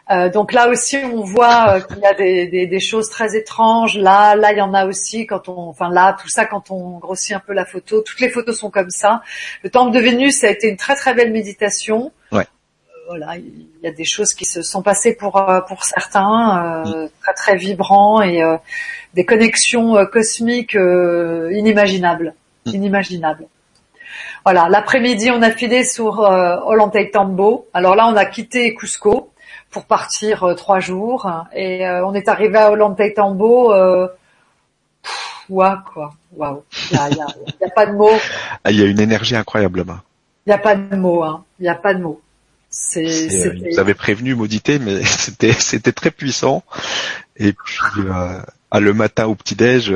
Euh, 0.09 0.29
donc 0.29 0.51
là 0.51 0.67
aussi 0.67 0.97
on 0.97 1.23
voit 1.23 1.75
euh, 1.75 1.79
qu'il 1.79 1.99
y 1.99 2.05
a 2.05 2.13
des, 2.13 2.47
des, 2.47 2.65
des 2.65 2.79
choses 2.79 3.09
très 3.09 3.35
étranges. 3.35 3.97
Là, 3.97 4.35
là 4.35 4.51
il 4.51 4.57
y 4.57 4.61
en 4.61 4.73
a 4.73 4.85
aussi 4.85 5.27
quand 5.27 5.47
on, 5.47 5.69
enfin 5.69 5.89
là 5.89 6.17
tout 6.21 6.27
ça 6.27 6.45
quand 6.45 6.71
on 6.71 6.97
grossit 6.97 7.35
un 7.35 7.39
peu 7.39 7.53
la 7.53 7.65
photo. 7.65 8.01
Toutes 8.01 8.19
les 8.19 8.29
photos 8.29 8.57
sont 8.57 8.71
comme 8.71 8.89
ça. 8.89 9.21
Le 9.63 9.69
temple 9.69 9.91
de 9.91 9.99
Vénus 9.99 10.39
ça 10.39 10.47
a 10.47 10.49
été 10.49 10.67
une 10.67 10.77
très 10.77 10.95
très 10.95 11.13
belle 11.13 11.31
méditation. 11.31 12.11
Ouais. 12.31 12.45
voilà, 13.07 13.35
il 13.35 13.67
y 13.83 13.87
a 13.87 13.91
des 13.91 14.05
choses 14.05 14.33
qui 14.33 14.45
se 14.45 14.61
sont 14.61 14.81
passées 14.81 15.13
pour 15.13 15.37
euh, 15.37 15.59
pour 15.61 15.83
certains, 15.83 16.85
euh, 16.87 17.07
très 17.21 17.33
très 17.33 17.55
vibrants 17.57 18.21
et 18.21 18.41
euh, 18.41 18.57
des 19.13 19.25
connexions 19.25 19.97
euh, 19.97 20.05
cosmiques 20.05 20.75
euh, 20.75 21.51
inimaginables, 21.53 22.33
inimaginables. 22.65 23.47
Voilà, 24.45 24.69
l'après-midi 24.69 25.29
on 25.31 25.41
a 25.41 25.51
filé 25.51 25.83
sur 25.83 26.21
euh, 26.21 26.57
Ollantaytambo. 26.65 27.67
Alors 27.73 27.95
là 27.95 28.07
on 28.07 28.15
a 28.15 28.25
quitté 28.25 28.73
Cusco 28.75 29.31
pour 29.72 29.86
partir 29.86 30.43
euh, 30.43 30.53
trois 30.53 30.80
jours 30.80 31.30
et 31.53 31.88
euh, 31.88 32.05
on 32.05 32.13
est 32.13 32.28
arrivé 32.28 32.57
à 32.57 32.72
Ollantaytambo. 32.72 33.74
Euh, 33.74 34.07
pff, 35.01 35.45
ouah, 35.49 35.84
quoi, 35.93 36.13
waouh, 36.36 36.63
il 36.91 36.97
y 36.97 36.99
a, 36.99 37.05
a- 37.05 37.69
pas 37.76 37.86
de 37.86 37.93
mots. 37.93 38.09
Ah 38.63 38.72
il 38.72 38.80
y 38.80 38.84
a 38.84 38.86
une 38.86 38.99
énergie 38.99 39.36
incroyable 39.36 39.80
là-bas. 39.80 40.03
Il 40.45 40.49
n'y 40.49 40.53
a 40.53 40.57
pas 40.57 40.76
de 40.76 40.95
mots, 40.95 41.24
hein. 41.24 41.43
Il 41.59 41.63
n'y 41.63 41.69
a 41.69 41.76
pas 41.76 41.93
de 41.93 42.01
mots. 42.01 42.19
C'est, 42.69 43.30
C'est, 43.30 43.47
euh, 43.47 43.80
avaient 43.82 43.93
prévenu 43.93 44.34
maudité, 44.36 44.80
mais 44.80 45.03
c'était 45.03 45.53
c'était 45.53 45.91
très 45.91 46.11
puissant. 46.11 46.63
Et 47.38 47.53
puis 47.53 47.78
euh, 47.99 48.39
ah, 48.72 48.80
le 48.80 48.93
matin 48.93 49.26
au 49.28 49.36
petit 49.36 49.55
déj, 49.55 49.93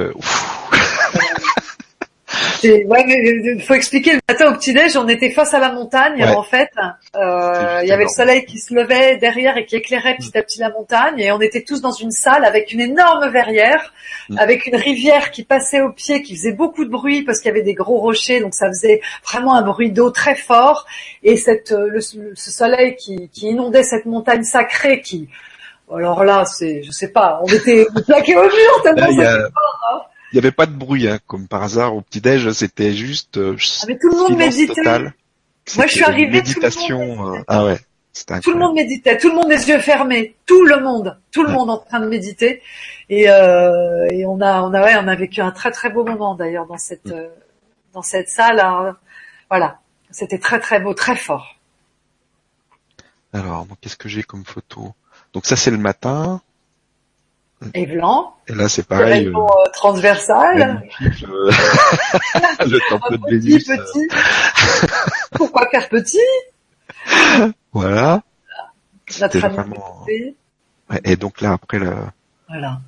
c'est- 2.66 2.86
ouais, 2.86 3.04
mais 3.08 3.18
il 3.56 3.62
faut 3.62 3.74
expliquer. 3.74 4.14
Le 4.14 4.20
matin 4.30 4.52
au 4.52 4.56
petit-déj, 4.56 4.98
on 4.98 5.08
était 5.08 5.30
face 5.30 5.54
à 5.54 5.60
la 5.60 5.72
montagne, 5.72 6.22
Ouais. 6.24 6.36
en 6.36 6.44
fait. 6.44 6.70
Euh, 7.16 7.80
il 7.84 7.88
y 7.90 7.92
avait 7.92 8.04
le 8.04 8.10
soleil 8.10 8.46
qui 8.46 8.60
se 8.60 8.74
levait 8.74 9.18
derrière 9.18 9.58
et 9.58 9.66
qui 9.66 9.76
éclairait 9.78 10.16
petit 10.18 10.38
à 10.38 10.42
petit 10.44 10.60
la 10.60 10.70
montagne. 10.70 11.20
Et 11.20 11.32
on 11.32 11.40
était 11.42 11.62
tous 11.64 11.82
dans 11.82 11.92
une 11.92 12.12
salle 12.12 12.44
avec 12.46 12.72
une 12.72 12.82
énorme 12.82 13.30
verrière, 13.30 13.94
Mm. 14.30 14.38
avec 14.40 14.66
une 14.66 14.76
rivière 14.76 15.32
qui 15.32 15.44
passait 15.44 15.82
au 15.82 15.92
pied, 15.92 16.22
qui 16.24 16.36
faisait 16.36 16.52
beaucoup 16.54 16.84
de 16.86 16.90
bruit 16.90 17.24
parce 17.24 17.40
qu'il 17.40 17.50
y 17.50 17.52
avait 17.52 17.62
des 17.64 17.74
gros 17.76 17.98
rochers, 18.00 18.40
donc 18.42 18.54
ça 18.56 18.68
faisait 18.68 19.02
vraiment 19.30 19.56
un 19.56 19.62
bruit 19.62 19.92
d'eau 19.92 20.10
très 20.12 20.36
fort. 20.36 20.86
Et 21.24 21.38
cette, 21.38 21.72
euh, 21.72 21.88
le, 21.90 22.02
ce 22.02 22.52
soleil 22.52 22.96
qui, 22.96 23.30
qui 23.30 23.48
inondait 23.50 23.84
cette 23.84 24.06
montagne 24.06 24.44
sacrée 24.44 25.02
qui, 25.02 25.30
alors 25.94 26.24
là, 26.24 26.46
c'est, 26.46 26.82
je 26.84 26.92
sais 26.92 27.10
pas, 27.12 27.40
on 27.44 27.48
était 27.48 27.86
plaqués 28.08 28.36
au 28.36 28.44
mur 28.44 28.82
tellement 28.84 29.02
Là, 29.02 29.08
il 29.12 29.14
y 29.14 29.18
c'était 29.18 29.28
a- 29.28 29.50
il 30.36 30.40
y 30.40 30.40
avait 30.40 30.52
pas 30.52 30.66
de 30.66 30.74
bruit, 30.74 31.08
hein, 31.08 31.18
comme 31.28 31.48
par 31.48 31.64
hasard 31.64 31.96
au 31.96 32.02
petit 32.02 32.20
déj, 32.20 32.52
c'était 32.52 32.92
juste 32.92 33.38
euh, 33.38 33.56
Ah, 33.82 33.86
mais 33.88 33.98
tout 33.98 34.10
le 34.10 34.18
monde 34.18 34.38
méditait. 34.38 34.74
total. 34.76 35.14
Moi, 35.78 35.88
je 35.88 35.92
suis 35.94 36.04
arrivée, 36.04 36.44
tout 36.44 36.60
le 36.60 36.68
monde 36.68 36.68
méditation. 36.68 37.34
euh, 37.36 37.40
ah 37.48 37.64
ouais, 37.64 37.80
Tout 38.44 38.52
le 38.52 38.60
monde 38.60 38.76
méditait, 38.76 39.18
tout 39.18 39.30
le 39.30 39.36
monde 39.36 39.50
les 39.50 39.70
yeux 39.70 39.80
fermés, 39.80 40.36
tout 40.46 40.66
le 40.66 40.82
monde, 40.82 41.18
tout 41.32 41.42
le 41.44 41.48
Ouais. 41.48 41.56
monde 41.56 41.70
en 41.70 41.78
train 41.78 42.02
de 42.02 42.08
méditer. 42.10 42.62
Et, 43.10 43.30
euh, 43.30 44.06
et 44.12 44.26
on 44.26 44.42
a, 44.42 44.62
on 44.62 44.74
a, 44.74 44.84
ouais, 44.84 44.96
on 44.98 45.08
a 45.08 45.16
vécu 45.16 45.40
un 45.40 45.52
très 45.52 45.72
très 45.72 45.90
beau 45.90 46.04
moment 46.04 46.36
d'ailleurs 46.36 46.66
dans 46.68 46.78
cette, 46.78 47.08
euh, 47.12 47.30
dans 47.94 48.02
cette 48.02 48.28
salle. 48.30 48.60
hein. 48.60 48.98
Voilà, 49.50 49.80
c'était 50.12 50.38
très 50.40 50.60
très 50.60 50.82
beau, 50.82 50.94
très 50.94 51.16
fort. 51.16 51.56
Alors, 53.32 53.66
qu'est-ce 53.80 53.96
que 53.98 54.10
j'ai 54.10 54.24
comme 54.24 54.44
photo? 54.46 54.94
Donc 55.34 55.46
ça 55.46 55.56
c'est 55.56 55.72
le 55.72 55.78
matin. 55.78 56.42
Et 57.74 57.86
blanc, 57.86 58.36
Et 58.48 58.54
là 58.54 58.68
c'est 58.70 58.86
pareil. 58.86 59.26
rayon 59.28 59.48
euh, 59.48 59.70
transversal, 59.74 60.84
euh, 61.02 61.52
le 62.66 62.80
temple 62.90 63.14
de 63.14 63.18
petit 63.18 63.48
Vénus. 63.58 63.70
euh, 63.70 63.78
petit. 63.78 64.08
Pourquoi 65.32 65.68
faire 65.70 65.90
petit? 65.90 66.20
Voilà. 67.72 68.22
Notre 69.22 69.40
vraiment. 69.40 70.04
petit. 70.06 70.36
Et 71.06 71.16
donc 71.16 71.42
là 71.42 71.54
après 71.54 71.80
le. 71.80 71.92
Voilà. 72.50 72.80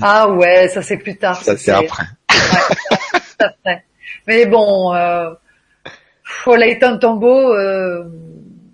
Ah 0.00 0.28
ouais, 0.28 0.68
ça 0.68 0.82
c'est 0.82 0.98
plus 0.98 1.16
tard. 1.16 1.42
Ça 1.42 1.56
c'est 1.56 1.72
après. 1.72 2.04
Mais 4.28 4.46
bon, 4.46 4.94
euh, 4.94 5.32
Olaitan 6.46 6.98
Tambo, 6.98 7.54
euh, 7.54 8.04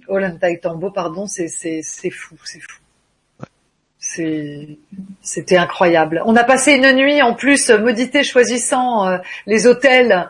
Olentai 0.09 0.59
Tambo, 0.61 0.91
pardon, 0.91 1.27
c'est 1.27 1.49
fou, 2.11 2.37
c'est 2.45 2.61
fou. 2.61 2.79
C'était 5.23 5.57
incroyable. 5.57 6.23
On 6.25 6.35
a 6.37 6.45
passé 6.45 6.73
une 6.73 6.93
nuit 6.93 7.21
en 7.23 7.35
plus 7.35 7.71
maudité 7.71 8.23
choisissant 8.25 9.07
euh, 9.07 9.19
les 9.47 9.67
hôtels 9.67 10.29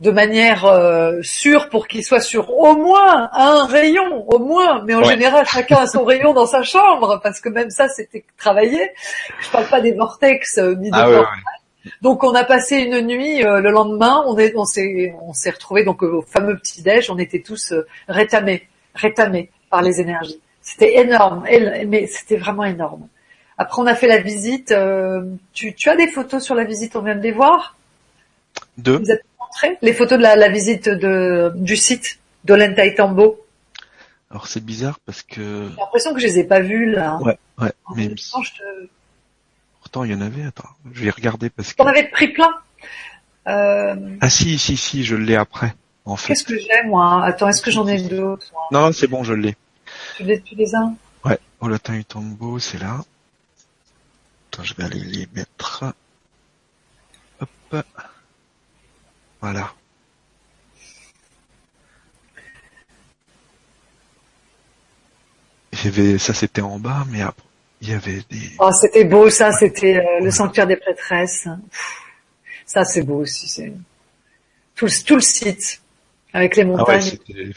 de 0.00 0.10
manière 0.10 0.64
euh, 0.64 1.18
sûre 1.22 1.68
pour 1.68 1.86
qu'ils 1.86 2.04
soient 2.04 2.20
sur 2.20 2.50
au 2.58 2.74
moins 2.74 3.28
un 3.32 3.66
rayon, 3.66 4.24
au 4.28 4.38
moins. 4.38 4.82
Mais 4.86 4.94
en 4.94 5.00
Ouais. 5.02 5.10
général, 5.10 5.46
chacun 5.46 5.76
a 5.76 5.86
son 5.86 6.04
rayon 6.04 6.32
dans 6.32 6.46
sa 6.46 6.62
chambre 6.62 7.20
parce 7.22 7.40
que 7.40 7.48
même 7.50 7.70
ça, 7.70 7.88
c'était 7.88 8.24
travaillé. 8.38 8.90
Je 9.40 9.50
parle 9.50 9.66
pas 9.66 9.80
des 9.80 9.92
vortex 9.92 10.58
euh, 10.58 10.74
ni 10.74 10.90
de 10.90 10.96
Ah 10.96 11.08
ouais, 11.08 11.16
vortex. 11.16 11.36
ouais. 11.36 11.90
Donc 12.02 12.24
on 12.24 12.34
a 12.34 12.44
passé 12.44 12.76
une 12.78 13.00
nuit 13.06 13.44
euh, 13.44 13.60
le 13.60 13.70
lendemain, 13.70 14.22
on 14.26 14.36
est 14.38 14.52
on 14.56 14.64
s'est 14.66 15.14
on 15.22 15.32
s'est 15.32 15.50
retrouvé 15.50 15.82
donc 15.84 16.02
au 16.02 16.20
fameux 16.22 16.56
petit 16.58 16.82
déj, 16.82 17.10
on 17.10 17.18
était 17.18 17.40
tous 17.40 17.72
euh, 17.72 17.86
rétamés, 18.08 18.68
rétamés 18.94 19.50
par 19.70 19.80
les 19.82 19.98
énergies. 20.00 20.40
C'était 20.62 20.96
énorme, 21.00 21.42
mais 21.88 22.06
c'était 22.06 22.36
vraiment 22.36 22.64
énorme. 22.64 23.06
Après 23.62 23.82
on 23.82 23.86
a 23.86 23.94
fait 23.94 24.06
la 24.08 24.18
visite. 24.18 24.72
euh, 24.72 25.22
tu, 25.52 25.74
tu 25.74 25.90
as 25.90 25.96
des 25.96 26.08
photos 26.08 26.42
sur 26.42 26.54
la 26.54 26.64
visite, 26.64 26.96
on 26.96 27.02
vient 27.02 27.14
de 27.14 27.20
les 27.20 27.30
voir? 27.32 27.76
Deux. 28.78 28.96
Vous 28.98 29.10
êtes 29.10 29.22
montré 29.38 29.76
les 29.82 29.92
photos 29.92 30.16
de 30.18 30.22
la, 30.22 30.34
la 30.34 30.48
visite 30.48 30.88
de 30.88 31.52
du 31.56 31.76
site 31.76 32.18
d'Olenta 32.44 32.88
Tambo. 32.92 33.38
Alors 34.30 34.46
c'est 34.46 34.64
bizarre 34.64 34.98
parce 35.04 35.22
que 35.22 35.68
J'ai 35.70 35.76
l'impression 35.78 36.14
que 36.14 36.20
je 36.20 36.26
les 36.26 36.38
ai 36.38 36.44
pas 36.44 36.60
vues 36.60 36.90
là. 36.90 37.18
Ouais, 37.20 37.38
ouais. 37.60 37.72
En 37.84 37.94
Mais 37.96 38.08
temps, 38.08 38.42
je 38.42 38.50
te- 38.52 38.88
pourtant 39.80 40.04
il 40.04 40.12
y 40.12 40.14
en 40.14 40.22
avait. 40.22 40.44
Attends, 40.44 40.70
je 40.94 41.04
vais 41.04 41.10
regarder 41.10 41.50
parce 41.50 41.72
que. 41.72 41.76
T'en 41.76 41.86
avais 41.86 42.08
pris 42.08 42.28
plein. 42.28 42.52
Euh, 43.46 43.94
Ah 44.22 44.30
si, 44.30 44.58
si, 44.58 44.76
si, 44.78 45.04
je 45.04 45.16
l'ai 45.16 45.36
après. 45.36 45.74
En 46.06 46.16
fait. 46.16 46.28
Qu'est-ce 46.28 46.44
que 46.44 46.58
j'ai 46.58 46.82
moi? 46.86 47.22
Attends, 47.24 47.48
est-ce 47.48 47.60
que 47.60 47.70
j'en 47.70 47.86
ai 47.86 48.00
d'autres? 48.00 48.46
Non, 48.72 48.90
c'est 48.92 49.06
bon, 49.06 49.22
je 49.22 49.34
l'ai. 49.34 49.54
tu 50.16 50.22
les, 50.24 50.40
tu 50.40 50.54
les 50.54 50.74
as? 50.74 50.90
Ouais. 51.26 51.38
Olatin 51.60 51.94
et 51.94 52.04
Tombo, 52.04 52.58
c'est 52.58 52.78
là. 52.78 53.00
Attends, 54.60 54.64
je 54.64 54.74
vais 54.74 54.84
aller 54.84 55.00
les 55.00 55.28
mettre. 55.34 55.84
Hop. 57.40 57.84
Voilà. 59.40 59.72
Il 65.72 65.84
y 65.84 65.88
avait, 65.88 66.18
ça 66.18 66.34
c'était 66.34 66.60
en 66.60 66.78
bas, 66.78 67.04
mais 67.08 67.22
après, 67.22 67.44
il 67.80 67.88
y 67.90 67.92
avait 67.92 68.22
des, 68.30 68.50
Oh, 68.58 68.70
c'était 68.72 69.04
beau 69.04 69.30
ça, 69.30 69.52
c'était 69.52 69.96
euh, 69.96 70.20
le 70.24 70.30
sanctuaire 70.30 70.66
des 70.66 70.76
prêtresses. 70.76 71.44
Pff, 71.70 72.02
Ça 72.66 72.84
c'est 72.84 73.02
beau 73.02 73.20
aussi, 73.20 73.48
c'est 73.48 73.72
tout, 74.74 74.86
le- 74.86 75.04
tout 75.04 75.14
le 75.14 75.20
site 75.20 75.80
avec 76.32 76.56
les 76.56 76.62
ah 76.62 76.66
ouais, 76.66 76.72
montagnes. 76.76 77.18
il 77.28 77.52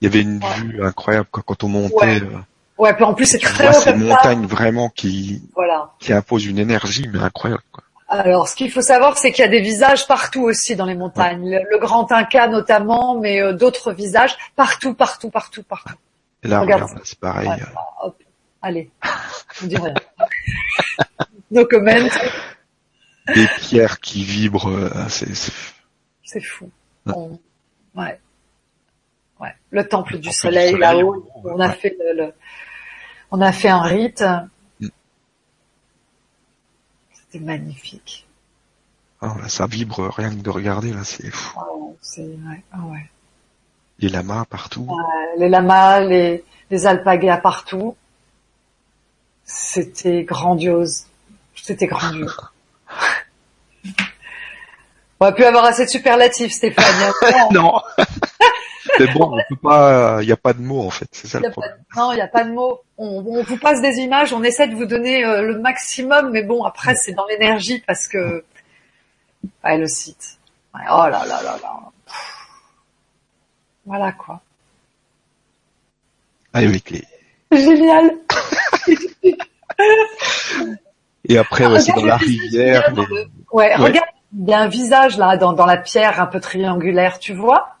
y 0.00 0.06
avait 0.06 0.20
une 0.22 0.42
Ouais. 0.42 0.54
vue 0.60 0.82
incroyable 0.84 1.28
quoi, 1.30 1.42
quand 1.44 1.64
on 1.64 1.68
montait. 1.68 1.94
Ouais. 1.96 2.22
euh, 2.22 2.38
Ouais, 2.78 2.92
puis 2.94 3.04
en 3.04 3.14
plus 3.14 3.26
c'est 3.26 3.38
très 3.38 3.68
haut 3.68 3.72
ces 3.72 3.92
comme 3.92 4.08
ça. 4.08 4.34
vraiment 4.34 4.88
qui, 4.90 5.42
Voilà. 5.54 5.92
qui 5.98 6.12
imposent 6.12 6.46
une 6.46 6.58
énergie, 6.58 7.08
mais 7.12 7.18
incroyable 7.20 7.62
quoi. 7.72 7.82
Alors, 8.08 8.46
ce 8.48 8.54
qu'il 8.54 8.70
faut 8.70 8.82
savoir, 8.82 9.18
c'est 9.18 9.32
qu'il 9.32 9.42
y 9.42 9.48
a 9.48 9.50
des 9.50 9.60
visages 9.62 10.06
partout 10.06 10.42
aussi 10.44 10.76
dans 10.76 10.84
les 10.86 10.94
montagnes. 10.94 11.50
Le, 11.50 11.58
le 11.68 11.78
Grand 11.78 12.12
Inca 12.12 12.46
notamment, 12.46 13.18
mais 13.18 13.42
euh, 13.42 13.52
d'autres 13.52 13.92
visages 13.92 14.36
partout, 14.54 14.94
partout, 14.94 15.28
partout, 15.28 15.64
partout. 15.64 15.94
Et 16.44 16.48
là, 16.48 16.60
Regarde 16.60 16.88
c'est 17.02 17.18
pareil. 17.18 17.48
Ouais. 17.48 17.56
Hop, 18.02 18.16
allez, 18.62 18.90
je 19.60 19.66
dis 19.66 19.76
rien. 19.76 19.94
no 21.50 21.64
comment, 21.66 21.90
Des 23.34 23.46
pierres 23.58 23.98
qui 23.98 24.22
vibrent, 24.22 24.68
euh, 24.70 24.90
c'est, 25.08 25.34
c'est- 25.34 25.52
c'est 26.22 26.40
fou. 26.40 26.70
Ouais. 27.06 27.12
On- 27.16 27.40
ouais. 27.96 28.20
Ouais. 29.40 29.54
Le 29.70 29.86
temple 29.88 30.18
du 30.18 30.28
temple 30.28 30.34
soleil, 30.36 30.70
soleil, 30.72 30.80
là-haut, 30.80 31.28
on 31.44 31.58
a 31.58 31.70
fait 31.70 31.96
le, 31.98 32.16
le- 32.26 32.32
on 33.30 33.40
a 33.40 33.52
fait 33.52 33.68
un 33.68 33.82
rite. 33.82 34.24
Mm. 34.80 34.88
C'était 37.12 37.44
magnifique. 37.44 38.26
ah, 39.20 39.34
là, 39.40 39.48
ça 39.48 39.66
vibre 39.66 40.08
rien 40.14 40.30
que 40.30 40.42
de 40.42 40.50
regarder 40.50 40.92
là, 40.92 41.04
c'est 41.04 41.30
fou. 41.30 41.58
Oh, 41.70 41.96
c'est, 42.00 42.22
ouais, 42.22 42.62
ah 42.72 42.80
ouais. 42.86 43.10
Les 43.98 44.08
lamas 44.08 44.44
partout. 44.44 44.88
Euh, 44.90 45.38
les 45.38 45.48
lamas, 45.48 46.00
les, 46.00 46.44
les 46.70 46.86
alpagas 46.86 47.38
partout. 47.38 47.96
C'était 49.44 50.24
grandiose. 50.24 51.06
C'était 51.54 51.86
grandiose. 51.86 52.36
On 55.20 55.24
va 55.26 55.32
plus 55.32 55.44
avoir 55.44 55.64
assez 55.64 55.84
de 55.86 55.90
superlatifs, 55.90 56.52
Stéphane. 56.52 56.84
A- 57.22 57.48
non. 57.52 57.80
Mais 58.98 59.06
bon, 59.08 59.32
on 59.32 59.38
peut 59.48 59.56
pas, 59.60 60.18
il 60.22 60.28
y 60.28 60.32
a 60.32 60.36
pas 60.36 60.52
de 60.54 60.60
mots 60.62 60.86
en 60.86 60.90
fait, 60.90 61.08
c'est 61.12 61.26
ça 61.26 61.38
le 61.40 61.50
problème. 61.50 61.72
de- 61.72 62.00
non, 62.00 62.12
il 62.12 62.16
n'y 62.16 62.20
a 62.22 62.28
pas 62.28 62.44
de 62.44 62.50
mots. 62.52 62.80
On, 62.96 63.22
on 63.26 63.42
vous 63.42 63.56
passe 63.58 63.82
des 63.82 63.96
images, 63.98 64.32
on 64.32 64.42
essaie 64.42 64.68
de 64.68 64.74
vous 64.74 64.86
donner 64.86 65.22
euh, 65.24 65.42
le 65.42 65.58
maximum, 65.58 66.30
mais 66.30 66.42
bon, 66.42 66.64
après, 66.64 66.94
c'est 66.94 67.12
dans 67.12 67.26
l'énergie 67.26 67.82
parce 67.86 68.08
que... 68.08 68.44
Ouais, 69.64 69.76
le 69.76 69.86
site. 69.86 70.38
Ouais, 70.74 70.80
oh 70.90 71.02
là 71.08 71.24
là 71.26 71.42
là 71.42 71.56
là. 71.62 71.80
Voilà 73.84 74.12
quoi. 74.12 74.40
Avec 76.52 76.90
les. 76.90 77.04
Génial. 77.52 78.16
Et 81.28 81.38
après, 81.38 81.66
ouais, 81.66 81.80
c'est 81.80 81.92
dans 81.92 82.04
la 82.04 82.16
rivière. 82.16 82.92
Ouais. 83.52 83.74
regarde, 83.76 84.06
il 84.38 84.48
y 84.48 84.52
a 84.54 84.60
un 84.60 84.68
visage 84.68 85.18
là 85.18 85.36
dans, 85.36 85.52
dans 85.52 85.66
la 85.66 85.76
pierre 85.76 86.20
un 86.20 86.26
peu 86.26 86.40
triangulaire, 86.40 87.18
tu 87.18 87.34
vois, 87.34 87.76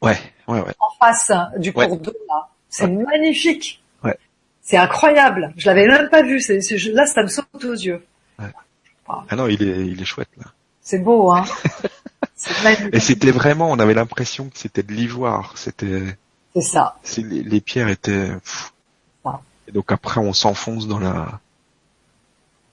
Ouais, 0.00 0.16
ouais, 0.46 0.60
ouais. 0.60 0.74
en 0.78 0.90
face 1.04 1.32
du 1.58 1.70
Ouais. 1.70 1.86
cours 1.88 1.98
d'eau 1.98 2.14
là. 2.28 2.48
C'est 2.68 2.86
magnifique. 2.86 3.82
Ouais. 4.04 4.16
C'est 4.62 4.76
incroyable. 4.76 5.52
Je 5.56 5.66
l'avais 5.66 5.86
même 5.88 6.08
pas 6.10 6.22
vu. 6.22 6.40
C'est, 6.40 6.60
là, 6.92 7.06
ça 7.06 7.22
me 7.22 7.28
saute 7.28 7.46
aux 7.64 7.72
yeux. 7.72 8.04
Ah 9.08 9.34
non, 9.36 9.46
il 9.46 9.62
est, 9.62 9.86
il 9.86 10.00
est 10.02 10.04
chouette 10.04 10.28
là. 10.36 10.44
C'est 10.82 10.98
beau, 10.98 11.30
hein. 11.32 11.44
Et 12.92 13.00
c'était 13.00 13.30
vraiment, 13.30 13.70
on 13.70 13.78
avait 13.78 13.94
l'impression 13.94 14.48
que 14.50 14.58
c'était 14.58 14.82
de 14.82 14.92
l'ivoire. 14.92 15.52
C'était, 15.56 16.02
C'est 16.54 16.60
ça. 16.62 16.96
les, 17.16 17.42
les 17.42 17.60
pierres 17.60 17.88
étaient. 17.88 18.30
Et 19.66 19.72
donc 19.72 19.90
après, 19.92 20.20
on 20.20 20.32
s'enfonce 20.32 20.86
dans 20.88 20.98
la, 20.98 21.40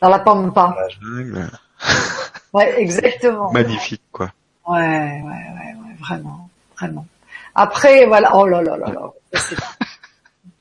Dans 0.02 0.10
la 0.10 0.20
pampa. 0.20 0.76
la 0.78 0.90
jungle. 0.90 1.50
Ouais, 2.56 2.82
exactement. 2.82 3.52
Magnifique 3.52 4.02
quoi. 4.12 4.32
Ouais, 4.68 4.78
ouais, 4.80 5.22
ouais, 5.24 5.74
ouais, 5.80 5.96
vraiment, 6.00 6.50
vraiment. 6.78 7.06
Après, 7.54 8.06
voilà, 8.06 8.36
oh 8.36 8.48
là 8.48 8.62
là 8.62 8.78
là 8.78 8.88
là. 8.88 9.12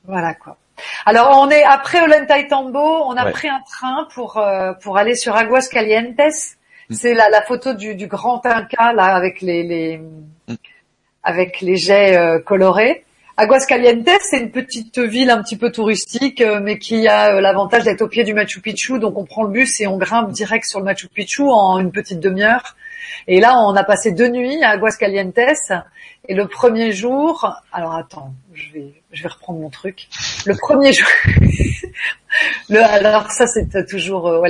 Voilà 0.07 0.33
quoi. 0.35 0.57
Alors 1.05 1.39
on 1.39 1.49
est 1.49 1.63
après 1.63 2.01
Ollantaytambo, 2.01 2.79
on 2.79 3.15
a 3.17 3.25
Ouais. 3.25 3.31
pris 3.31 3.47
un 3.49 3.61
train 3.61 4.07
pour 4.13 4.37
euh, 4.37 4.73
pour 4.73 4.97
aller 4.97 5.15
sur 5.15 5.35
Aguas 5.35 5.67
Calientes. 5.71 6.19
Mm. 6.89 6.93
C'est 6.93 7.13
la, 7.15 7.29
la 7.29 7.41
photo 7.41 7.73
du, 7.73 7.95
du 7.95 8.07
grand 8.07 8.45
Inca 8.45 8.93
là 8.93 9.15
avec 9.15 9.41
les, 9.41 9.63
les 9.63 9.97
Mm. 10.47 10.53
avec 11.23 11.61
les 11.61 11.75
jets 11.77 12.15
euh, 12.17 12.39
colorés. 12.39 13.03
Aguas 13.37 13.65
Calientes, 13.67 14.07
c'est 14.21 14.39
une 14.39 14.51
petite 14.51 14.97
ville 14.97 15.29
un 15.29 15.43
petit 15.43 15.57
peu 15.57 15.69
touristique, 15.69 16.39
euh, 16.39 16.61
mais 16.63 16.79
qui 16.79 17.05
a 17.09 17.35
euh, 17.35 17.41
l'avantage 17.41 17.83
d'être 17.83 18.01
au 18.01 18.07
pied 18.07 18.23
du 18.23 18.33
Machu 18.33 18.61
Picchu. 18.61 18.97
Donc 18.97 19.17
on 19.17 19.25
prend 19.25 19.43
le 19.43 19.49
bus 19.49 19.81
et 19.81 19.87
on 19.87 19.97
grimpe 19.97 20.31
direct 20.31 20.63
sur 20.63 20.79
le 20.79 20.85
Machu 20.85 21.09
Picchu 21.09 21.41
en 21.41 21.79
une 21.79 21.91
petite 21.91 22.21
demi-heure. 22.21 22.77
Et 23.27 23.39
là, 23.39 23.57
on 23.59 23.75
a 23.75 23.83
passé 23.83 24.11
deux 24.11 24.27
nuits 24.29 24.63
à 24.63 24.69
Aguascalientes. 24.71 25.37
Et 26.27 26.33
le 26.33 26.47
premier 26.47 26.91
jour, 26.91 27.53
alors 27.71 27.93
attends, 27.93 28.33
je 28.53 28.71
vais, 28.73 28.93
je 29.11 29.21
vais 29.21 29.29
reprendre 29.29 29.59
mon 29.59 29.69
truc. 29.69 30.07
Le 30.47 30.55
premier 30.55 30.91
jour, 30.91 31.07
le, 32.69 32.79
alors 32.83 33.29
ça 33.31 33.45
c'est 33.47 33.85
toujours 33.87 34.27
euh. 34.27 34.41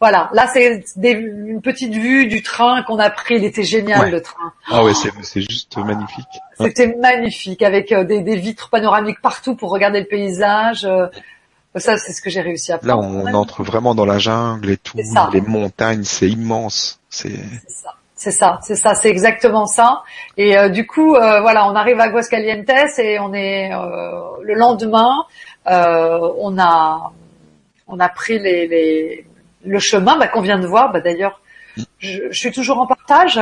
Voilà, 0.00 0.28
là 0.32 0.48
c'est 0.52 0.82
une 0.96 1.60
petite 1.62 1.94
vue 1.94 2.26
du 2.26 2.42
train 2.42 2.82
qu'on 2.82 2.98
a 2.98 3.10
pris. 3.10 3.36
Il 3.36 3.44
était 3.44 3.62
génial 3.62 4.00
Ouais. 4.00 4.10
le 4.10 4.20
train. 4.22 4.52
Ah 4.68 4.82
ouais, 4.82 4.94
c'est, 4.94 5.10
c'est 5.22 5.40
juste 5.42 5.76
magnifique. 5.78 6.26
C'était 6.58 6.96
magnifique 6.96 7.62
avec 7.62 7.92
euh, 7.92 8.04
des, 8.04 8.20
des 8.22 8.36
vitres 8.36 8.70
panoramiques 8.70 9.20
partout 9.22 9.54
pour 9.54 9.70
regarder 9.70 10.00
le 10.00 10.06
paysage. 10.06 10.84
euh, 10.84 11.06
Ça 11.76 11.96
c'est 11.96 12.12
ce 12.12 12.20
que 12.20 12.28
j'ai 12.30 12.40
réussi 12.40 12.72
à 12.72 12.80
Là, 12.82 12.94
prendre. 12.94 13.06
on 13.24 13.34
entre 13.34 13.62
vraiment 13.62 13.94
dans 13.94 14.04
la 14.06 14.18
jungle 14.18 14.70
et 14.70 14.76
tout. 14.76 14.96
Les 15.32 15.40
montagnes, 15.40 16.02
c'est 16.04 16.28
immense. 16.28 16.99
C'est, 17.10 17.28
C'est 17.66 17.70
ça, 17.70 17.94
c'est 18.14 18.30
ça, 18.30 18.58
c'est 18.62 18.76
ça, 18.76 18.94
c'est 18.94 19.10
exactement 19.10 19.66
ça. 19.66 20.02
Et 20.36 20.56
euh, 20.56 20.68
du 20.68 20.86
coup, 20.86 21.14
euh, 21.16 21.40
voilà, 21.40 21.66
on 21.66 21.74
arrive 21.74 22.00
à 22.00 22.04
Aguascalientes 22.04 22.98
et 22.98 23.18
on 23.18 23.34
est 23.34 23.72
euh, 23.74 24.20
le 24.42 24.54
lendemain, 24.54 25.24
euh, 25.68 26.18
on 26.38 26.58
a 26.58 27.12
on 27.88 27.98
a 27.98 28.08
pris 28.08 28.38
les, 28.38 28.66
les 28.68 29.26
le 29.64 29.78
chemin 29.78 30.16
bah, 30.18 30.28
qu'on 30.28 30.40
vient 30.40 30.58
de 30.58 30.66
voir. 30.66 30.92
Bah, 30.92 31.00
D'ailleurs, 31.00 31.40
je, 31.98 32.22
je 32.30 32.38
suis 32.38 32.52
toujours 32.52 32.78
en 32.78 32.86
partage. 32.86 33.40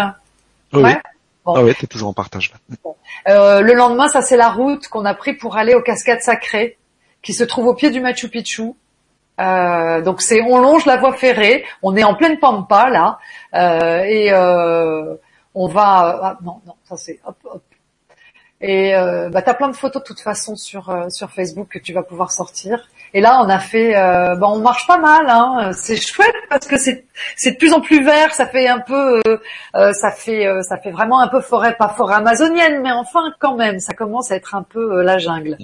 Oui, 0.73 0.83
Ouais. 0.83 1.01
Bon. 1.45 1.55
Ah 1.57 1.63
ouais, 1.63 1.75
t'es 1.75 1.87
toujours 1.87 2.09
en 2.11 2.13
partage 2.13 2.53
là. 2.53 2.93
Euh, 3.29 3.61
le 3.63 3.73
lendemain, 3.75 4.09
ça 4.09 4.21
c'est 4.21 4.37
la 4.37 4.51
route 4.51 4.87
qu'on 4.89 5.05
a 5.07 5.15
pris 5.15 5.33
pour 5.33 5.57
aller 5.57 5.75
aux 5.75 5.81
cascades 5.83 6.21
sacrées, 6.21 6.77
qui 7.23 7.33
se 7.33 7.43
trouvent 7.45 7.67
au 7.69 7.75
pied 7.75 7.91
du 7.91 8.01
Machu 8.01 8.29
Picchu. 8.29 8.73
Euh, 9.41 10.03
donc 10.03 10.21
c'est, 10.21 10.43
on 10.43 10.59
longe 10.59 10.85
la 10.87 10.97
voie 10.97 11.13
ferrée, 11.13 11.65
on 11.83 11.97
est 11.97 12.05
en 12.05 12.15
pleine 12.15 12.39
pampa 12.39 12.91
là, 12.91 13.19
euh, 13.55 14.03
et 14.03 14.33
euh, 14.33 15.15
on 15.55 15.69
va, 15.69 16.19
ah, 16.23 16.39
non 16.43 16.61
non, 16.67 16.75
ça 16.85 16.97
c'est 16.97 17.21
hop 17.25 17.37
hop. 17.45 17.63
Et 18.61 18.97
euh, 18.97 19.29
bah 19.31 19.41
t'as 19.43 19.55
plein 19.55 19.69
de 19.69 19.77
photos 19.77 20.03
de 20.03 20.07
toute 20.09 20.19
façon 20.21 20.57
sur 20.57 20.91
euh, 20.91 21.09
sur 21.11 21.31
Facebook 21.31 21.69
que 21.69 21.79
tu 21.79 21.93
vas 21.93 22.03
pouvoir 22.03 22.33
sortir. 22.33 22.89
Et 23.15 23.21
là 23.21 23.41
on 23.41 23.49
a 23.49 23.61
fait, 23.61 23.97
euh, 23.97 24.35
bah 24.35 24.49
on 24.51 24.59
marche 24.59 24.89
pas 24.89 24.99
mal, 24.99 25.27
hein. 25.29 25.71
C'est 25.73 25.97
chouette 25.97 26.35
parce 26.51 26.67
que 26.67 26.77
c'est 26.77 27.07
c'est 27.37 27.53
de 27.53 27.57
plus 27.57 27.73
en 27.73 27.81
plus 27.81 28.03
vert, 28.03 28.35
ça 28.35 28.47
fait 28.47 28.67
un 28.67 28.81
peu, 28.81 29.23
ça 29.75 30.11
fait 30.11 30.49
euh, 30.49 30.63
ça 30.63 30.77
fait 30.79 30.91
vraiment 30.91 31.21
un 31.21 31.29
peu 31.29 31.41
forêt, 31.41 31.77
pas 31.77 31.91
forêt 31.91 32.17
amazonienne, 32.17 32.83
mais 32.83 32.91
enfin 32.91 33.33
quand 33.39 33.55
même, 33.55 33.79
ça 33.79 33.95
commence 33.95 34.33
à 34.33 34.35
être 34.37 34.57
un 34.57 34.65
peu 34.65 35.03
la 35.03 35.19
jungle. 35.19 35.57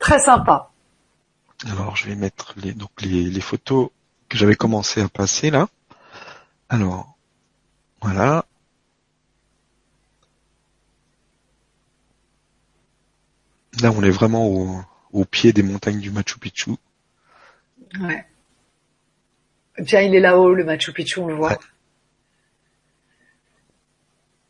Très 0.00 0.18
sympa. 0.18 0.70
Alors, 1.66 1.96
je 1.96 2.06
vais 2.06 2.14
mettre 2.14 2.54
les, 2.56 2.72
donc 2.74 2.90
les, 3.00 3.24
les 3.24 3.40
photos 3.40 3.90
que 4.28 4.36
j'avais 4.36 4.56
commencé 4.56 5.00
à 5.00 5.08
passer 5.08 5.50
là. 5.50 5.68
Alors, 6.68 7.16
voilà. 8.00 8.44
Là, 13.80 13.90
on 13.90 14.02
est 14.02 14.10
vraiment 14.10 14.46
au, 14.46 14.80
au 15.12 15.24
pied 15.24 15.52
des 15.52 15.62
montagnes 15.62 16.00
du 16.00 16.10
Machu 16.10 16.38
Picchu. 16.38 16.72
Ouais. 18.00 18.26
Tiens, 19.86 20.02
il 20.02 20.14
est 20.14 20.20
là-haut, 20.20 20.54
le 20.54 20.64
Machu 20.64 20.92
Picchu, 20.92 21.20
on 21.20 21.26
le 21.26 21.34
voit. 21.34 21.50
Ouais. 21.50 21.58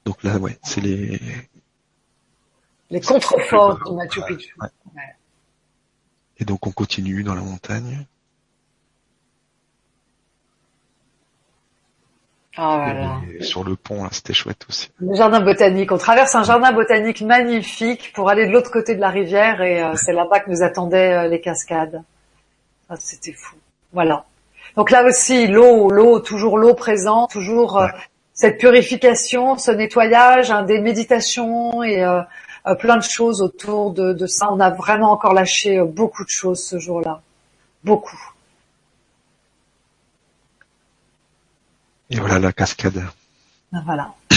Donc 0.05 0.23
là, 0.23 0.39
ouais, 0.39 0.59
c'est 0.63 0.81
les. 0.81 1.21
Les 2.91 3.01
contreforts 3.01 3.83
du 3.85 3.97
Machu 3.97 4.21
Picchu. 4.27 4.55
Ouais. 4.61 4.69
Ouais. 4.95 5.14
Et 6.39 6.45
donc 6.45 6.67
on 6.67 6.73
continue 6.73 7.23
dans 7.23 7.35
la 7.35 7.43
montagne. 7.43 8.07
Oh, 12.57 12.63
voilà. 12.63 13.21
Et 13.37 13.43
sur 13.43 13.65
le 13.65 13.75
pont, 13.75 14.07
c'était 14.13 14.33
chouette 14.33 14.65
aussi. 14.69 14.89
Le 15.01 15.15
jardin 15.17 15.41
botanique. 15.41 15.91
On 15.91 15.99
traverse 15.99 16.37
un 16.37 16.45
jardin 16.45 16.71
botanique 16.71 17.21
magnifique 17.21 18.13
pour 18.15 18.31
aller 18.31 18.47
de 18.47 18.53
l'autre 18.53 18.71
côté 18.71 18.95
de 18.95 19.01
la 19.01 19.11
rivière 19.11 19.61
et 19.61 19.83
euh, 19.83 19.97
c'est 19.97 20.13
là-bas 20.13 20.39
que 20.39 20.51
nous 20.51 20.63
attendaient 20.63 21.15
euh, 21.15 21.29
les 21.29 21.41
cascades. 21.41 22.03
Ah, 22.89 22.95
c'était 22.97 23.33
fou. 23.33 23.57
Voilà. 23.93 24.25
Donc 24.77 24.93
là 24.93 25.05
aussi, 25.05 25.49
l'eau, 25.49 25.91
l'eau, 25.91 26.21
toujours 26.21 26.59
l'eau 26.59 26.75
présente, 26.75 27.33
toujours 27.33 27.79
euh, 27.79 27.89
cette 28.35 28.59
purification, 28.59 29.59
ce 29.59 29.73
nettoyage, 29.73 30.53
hein, 30.53 30.63
des 30.63 30.81
méditations 30.81 31.83
et 31.83 32.05
plein 32.79 32.97
de 32.97 33.03
choses 33.03 33.43
autour 33.43 33.93
de, 33.93 34.15
de, 34.15 34.27
ça. 34.27 34.49
On 34.51 34.61
a 34.61 34.71
vraiment 34.71 35.13
encore 35.13 35.35
lâché 35.35 35.83
beaucoup 35.83 36.25
de 36.25 36.31
choses 36.31 36.65
ce 36.65 36.79
jour-là. 36.79 37.21
Beaucoup. 37.85 38.19
Et 42.11 42.19
voilà 42.21 42.39
la 42.39 42.53
cascade. 42.53 43.03
Ah, 43.73 43.83
voilà. 43.85 44.15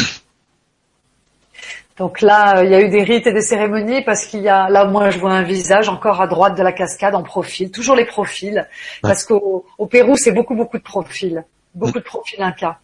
Donc 1.98 2.22
là, 2.22 2.64
il 2.64 2.72
y 2.72 2.76
a 2.76 2.82
eu 2.82 2.90
des 2.90 3.04
rites 3.04 3.28
et 3.28 3.34
des 3.34 3.42
cérémonies 3.42 4.04
parce 4.04 4.26
qu'il 4.26 4.42
y 4.42 4.50
a, 4.50 4.70
là, 4.70 4.86
moi, 4.86 5.10
je 5.10 5.20
vois 5.20 5.32
un 5.32 5.44
visage 5.44 5.90
encore 5.90 6.22
à 6.22 6.28
droite 6.28 6.58
de 6.58 6.64
la 6.64 6.72
cascade 6.72 7.16
en 7.16 7.24
profil, 7.24 7.72
toujours 7.72 7.96
les 7.96 8.06
profils, 8.06 8.68
parce 9.02 9.26
qu'au 9.26 9.66
Pérou, 9.90 10.16
c'est 10.16 10.32
beaucoup, 10.32 10.56
beaucoup 10.56 10.78
de 10.78 10.84
profils, 10.84 11.44
beaucoup 11.74 12.00
de 12.00 12.04
profils 12.04 12.42
incas. 12.42 12.80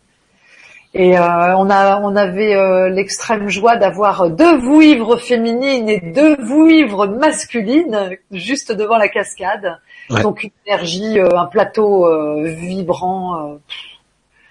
Et 0.96 1.18
euh, 1.18 1.58
on 1.58 1.70
a, 1.72 2.00
on 2.02 2.16
avait 2.16 2.56
euh, 2.56 2.88
l'extrême 2.90 3.50
joie 3.50 3.78
d'avoir 3.78 4.30
deux 4.30 4.58
vouivres 4.58 5.18
féminines 5.18 5.90
et 5.90 6.00
deux 6.00 6.36
vouivres 6.44 7.08
masculines 7.08 8.18
juste 8.32 8.72
devant 8.72 8.98
la 8.98 9.08
cascade. 9.08 9.80
Donc 10.10 10.44
une 10.44 10.52
énergie, 10.68 11.20
euh, 11.20 11.36
un 11.36 11.48
plateau 11.48 12.08
vibrant 12.44 13.58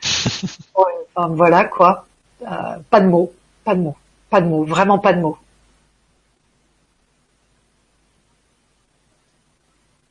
voilà 1.16 1.64
quoi. 1.64 2.06
Euh, 2.42 2.78
pas 2.90 3.00
de 3.00 3.06
mots, 3.06 3.32
pas 3.64 3.74
de 3.74 3.80
mots, 3.80 3.96
pas 4.30 4.40
de 4.40 4.46
mots, 4.46 4.64
vraiment 4.64 4.98
pas 4.98 5.12
de 5.12 5.20
mots. 5.20 5.38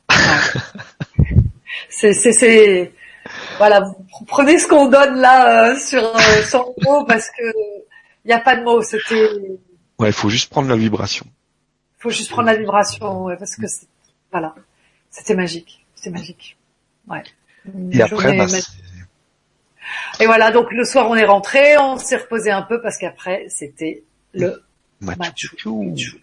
c'est, 1.90 2.12
c'est, 2.14 2.92
voilà, 3.58 3.84
prenez 4.26 4.58
ce 4.58 4.66
qu'on 4.66 4.88
donne 4.88 5.20
là 5.20 5.70
euh, 5.70 5.78
sur 5.78 6.02
euh, 6.02 6.42
son 6.44 6.74
mot 6.82 7.04
parce 7.04 7.28
que 7.30 7.44
il 8.24 8.28
n'y 8.28 8.32
a 8.32 8.40
pas 8.40 8.56
de 8.56 8.62
mots. 8.62 8.82
C'était. 8.82 9.30
Ouais, 9.98 10.08
il 10.08 10.12
faut 10.12 10.28
juste 10.28 10.50
prendre 10.50 10.68
la 10.68 10.76
vibration. 10.76 11.26
Il 11.98 12.02
faut 12.02 12.10
juste 12.10 12.30
prendre 12.30 12.46
la 12.46 12.56
vibration, 12.56 13.28
parce 13.38 13.56
que 13.56 13.66
voilà, 14.32 14.54
c'était 15.10 15.34
magique, 15.34 15.86
c'était 15.94 16.10
magique. 16.10 16.56
Ouais. 17.08 17.22
Et 17.92 18.02
après, 18.02 18.36
bah, 18.36 18.46
et 20.20 20.26
voilà, 20.26 20.50
donc 20.50 20.72
le 20.72 20.84
soir 20.84 21.08
on 21.08 21.14
est 21.14 21.24
rentré, 21.24 21.78
on 21.78 21.98
s'est 21.98 22.16
reposé 22.16 22.50
un 22.50 22.62
peu 22.62 22.80
parce 22.80 22.98
qu'après 22.98 23.46
c'était 23.48 24.02
le 24.32 24.62
Machu 25.00 25.50
Picchu. 25.56 26.22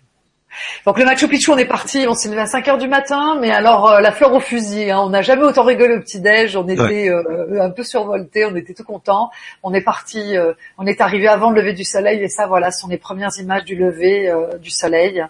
Donc 0.85 0.97
le 0.97 1.05
Machu 1.05 1.27
Picchu, 1.27 1.51
on 1.51 1.57
est 1.57 1.65
parti, 1.65 2.05
on 2.07 2.13
s'est 2.13 2.29
levé 2.29 2.41
à 2.41 2.45
5 2.45 2.67
heures 2.67 2.77
du 2.77 2.87
matin, 2.87 3.37
mais 3.39 3.51
alors 3.51 3.89
euh, 3.89 3.99
la 4.01 4.11
fleur 4.11 4.33
au 4.33 4.39
fusil, 4.39 4.89
hein, 4.89 4.99
on 4.99 5.09
n'a 5.09 5.21
jamais 5.21 5.43
autant 5.43 5.63
rigolé 5.63 5.95
au 5.95 5.99
petit 5.99 6.19
déj, 6.19 6.55
on 6.55 6.67
était 6.67 7.09
euh, 7.09 7.61
un 7.61 7.69
peu 7.69 7.83
survolté, 7.83 8.45
on 8.45 8.55
était 8.55 8.73
tout 8.73 8.83
content. 8.83 9.29
On 9.63 9.73
est 9.73 9.81
parti, 9.81 10.37
euh, 10.37 10.53
on 10.77 10.85
est 10.85 11.01
arrivé 11.01 11.27
avant 11.27 11.51
le 11.51 11.61
lever 11.61 11.73
du 11.73 11.83
soleil 11.83 12.23
et 12.23 12.29
ça, 12.29 12.47
voilà, 12.47 12.71
ce 12.71 12.81
sont 12.81 12.87
les 12.87 12.97
premières 12.97 13.37
images 13.37 13.65
du 13.65 13.75
lever 13.75 14.33
du 14.61 14.69
soleil. 14.69 15.23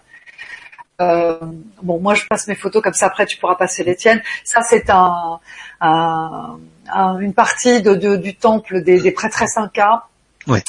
bon, 0.98 2.00
moi 2.00 2.14
je 2.14 2.24
passe 2.26 2.46
mes 2.46 2.54
photos 2.54 2.82
comme 2.82 2.94
ça, 2.94 3.06
après 3.06 3.26
tu 3.26 3.36
pourras 3.38 3.56
passer 3.56 3.84
les 3.84 3.96
tiennes. 3.96 4.22
Ça 4.44 4.62
c'est 4.62 4.90
un, 4.90 5.40
un 5.80 6.58
une 7.20 7.34
partie 7.34 7.82
de, 7.82 8.16
du 8.16 8.34
temple 8.34 8.82
des, 8.82 9.00
des 9.00 9.12
prêtresses 9.12 9.56
incas. 9.56 10.04
Ouais. 10.46 10.62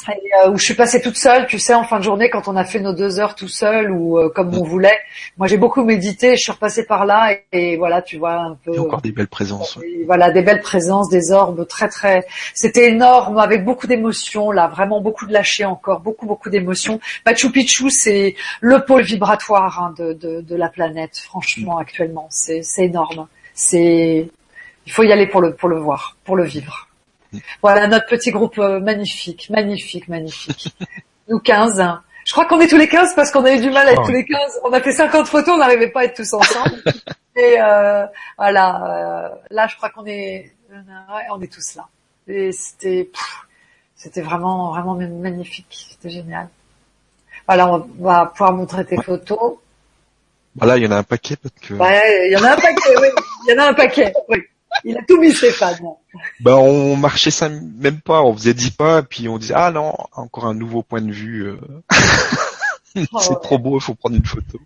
Euh, 0.44 0.50
où 0.50 0.58
je 0.58 0.64
suis 0.64 0.74
passée 0.74 1.00
toute 1.00 1.16
seule, 1.16 1.46
tu 1.46 1.58
sais, 1.58 1.72
en 1.72 1.84
fin 1.84 1.98
de 1.98 2.04
journée, 2.04 2.28
quand 2.28 2.46
on 2.46 2.56
a 2.56 2.64
fait 2.64 2.78
nos 2.78 2.92
deux 2.92 3.18
heures 3.18 3.34
tout 3.34 3.48
seul 3.48 3.90
ou 3.90 4.18
euh, 4.18 4.28
comme 4.28 4.54
on 4.54 4.64
voulait. 4.64 4.98
Moi, 5.38 5.46
j'ai 5.46 5.56
beaucoup 5.56 5.82
médité, 5.82 6.36
je 6.36 6.42
suis 6.42 6.52
repassée 6.52 6.84
par 6.84 7.06
là 7.06 7.34
et, 7.52 7.76
voilà, 7.78 8.02
tu 8.02 8.18
vois 8.18 8.34
un 8.34 8.58
peu. 8.62 8.76
A 8.76 8.80
encore 8.82 9.00
des 9.00 9.12
belles 9.12 9.28
présences. 9.28 9.78
voilà, 10.06 10.30
des 10.30 10.42
belles 10.42 10.60
présences, 10.60 11.08
des 11.08 11.32
orbes 11.32 11.66
très 11.66 11.88
très. 11.88 12.26
C'était 12.54 12.88
énorme, 12.88 13.38
avec 13.38 13.64
beaucoup 13.64 13.86
d'émotions 13.86 14.50
là, 14.50 14.68
vraiment 14.68 15.00
beaucoup 15.00 15.26
de 15.26 15.32
lâcher 15.32 15.64
encore, 15.64 16.00
beaucoup 16.00 16.26
beaucoup 16.26 16.50
d'émotions. 16.50 17.00
Machu 17.24 17.50
Picchu, 17.50 17.88
c'est 17.88 18.36
le 18.60 18.84
pôle 18.84 19.02
vibratoire 19.02 19.82
hein, 19.82 19.94
de, 19.96 20.12
de, 20.12 20.42
de 20.42 20.56
la 20.56 20.68
planète, 20.68 21.16
franchement, 21.16 21.78
actuellement, 21.78 22.26
c'est 22.30 22.62
c'est 22.62 22.84
énorme. 22.84 23.26
C'est 23.54 24.28
il 24.84 24.92
faut 24.92 25.02
y 25.02 25.12
aller 25.12 25.26
pour 25.26 25.40
le 25.40 25.54
pour 25.54 25.70
le 25.70 25.78
voir, 25.78 26.16
pour 26.24 26.36
le 26.36 26.44
vivre. 26.44 26.88
Voilà 27.62 27.86
notre 27.86 28.06
petit 28.06 28.30
groupe 28.30 28.58
euh, 28.58 28.80
magnifique, 28.80 29.50
magnifique, 29.50 30.08
magnifique. 30.08 30.74
Nous 31.28 31.38
15. 31.38 31.82
Je 32.24 32.32
crois 32.32 32.44
qu'on 32.46 32.60
est 32.60 32.68
tous 32.68 32.76
les 32.76 32.88
15 32.88 33.14
parce 33.14 33.30
qu'on 33.30 33.44
a 33.44 33.52
eu 33.52 33.60
du 33.60 33.70
mal 33.70 33.88
à 33.88 33.92
être 33.92 34.04
tous 34.04 34.12
les 34.12 34.24
15. 34.24 34.60
On 34.64 34.72
a 34.72 34.80
fait 34.80 34.92
50 34.92 35.26
photos, 35.26 35.54
on 35.54 35.58
n'arrivait 35.58 35.90
pas 35.90 36.00
à 36.00 36.04
être 36.04 36.16
tous 36.16 36.32
ensemble. 36.32 36.82
Et 37.36 37.56
euh, 37.58 38.06
voilà, 38.36 38.84
euh, 38.84 39.28
là 39.50 39.66
je 39.66 39.76
crois 39.76 39.90
qu'on 39.90 40.06
est, 40.06 40.52
on 41.30 41.40
est 41.40 41.52
tous 41.52 41.74
là. 41.74 41.86
Et 42.28 42.52
c'était, 42.52 43.10
c'était 43.96 44.20
vraiment, 44.20 44.70
vraiment 44.70 44.94
magnifique. 44.94 45.88
C'était 45.90 46.10
génial. 46.10 46.48
Voilà, 47.46 47.72
on 47.72 47.88
va 47.98 48.26
pouvoir 48.26 48.52
montrer 48.52 48.84
tes 48.84 49.00
photos. 49.02 49.56
Voilà, 50.54 50.76
il 50.76 50.84
y 50.84 50.86
en 50.86 50.92
a 50.92 50.98
un 50.98 51.02
paquet 51.02 51.36
parce 51.36 51.54
que. 51.60 51.74
Ouais, 51.74 52.28
il 52.28 52.32
y 52.32 52.36
en 52.36 52.44
a 52.44 52.52
un 52.52 52.56
paquet. 52.56 52.96
oui, 53.00 53.08
il 53.46 53.52
y 53.52 53.58
en 53.58 53.62
a 53.62 53.68
un 53.68 53.74
paquet. 53.74 54.12
Oui. 54.28 54.38
Il 54.84 54.96
a 54.96 55.02
tout 55.02 55.20
mis 55.20 55.32
Stéphane. 55.32 55.78
Ben 56.40 56.54
on 56.54 56.96
marchait 56.96 57.30
ça 57.30 57.48
même 57.48 58.00
pas, 58.00 58.22
on 58.22 58.34
faisait 58.34 58.54
dix 58.54 58.70
pas, 58.70 59.02
puis 59.02 59.28
on 59.28 59.38
disait 59.38 59.54
ah 59.56 59.70
non, 59.70 59.94
encore 60.12 60.46
un 60.46 60.54
nouveau 60.54 60.82
point 60.82 61.00
de 61.00 61.12
vue. 61.12 61.46
Euh. 61.46 61.58
Oh, 63.10 63.18
c'est 63.20 63.40
trop 63.40 63.58
beau, 63.58 63.78
il 63.78 63.80
faut 63.80 63.94
prendre 63.94 64.16
une 64.16 64.26
photo. 64.26 64.60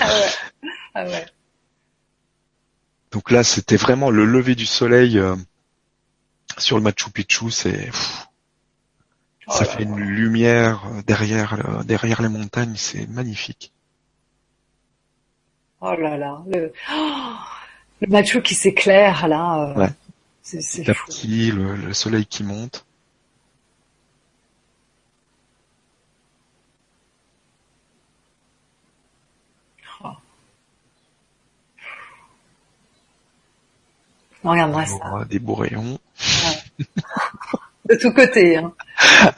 Ah 0.00 0.08
ouais. 0.08 0.68
Ah 0.94 1.04
ouais. 1.04 1.26
Donc 3.12 3.30
là, 3.30 3.44
c'était 3.44 3.76
vraiment 3.76 4.10
le 4.10 4.24
lever 4.24 4.56
du 4.56 4.66
soleil 4.66 5.16
euh, 5.16 5.36
sur 6.56 6.76
le 6.76 6.82
Machu 6.82 7.10
Picchu, 7.10 7.52
c'est 7.52 7.88
oh 9.46 9.52
ça 9.52 9.64
fait 9.64 9.84
une 9.84 10.00
lumière 10.00 10.82
euh, 10.86 11.02
derrière 11.06 11.84
derrière 11.84 12.20
les 12.20 12.28
montagnes, 12.28 12.74
c'est 12.74 13.06
magnifique. 13.06 13.72
Oh 15.80 15.94
là 15.94 16.16
là, 16.16 16.42
le... 16.48 16.72
Oh 16.92 17.36
le 18.00 18.08
Machu 18.08 18.42
qui 18.42 18.54
s'éclaire 18.54 19.26
là. 19.28 19.72
Euh, 19.76 19.80
ouais. 19.80 19.88
C'est, 20.42 20.62
c'est 20.62 20.82
Petit, 20.84 21.50
le, 21.50 21.76
le, 21.76 21.92
soleil 21.92 22.24
qui 22.24 22.42
monte. 22.42 22.86
Oh. 30.02 30.08
Regarde-moi 34.42 34.86
ça. 34.86 35.24
Des 35.28 35.38
beaux 35.38 35.54
rayons. 35.54 35.98
Ouais. 36.78 36.86
De 37.88 37.94
tous 37.96 38.12
côtés. 38.12 38.56
Hein. 38.56 38.72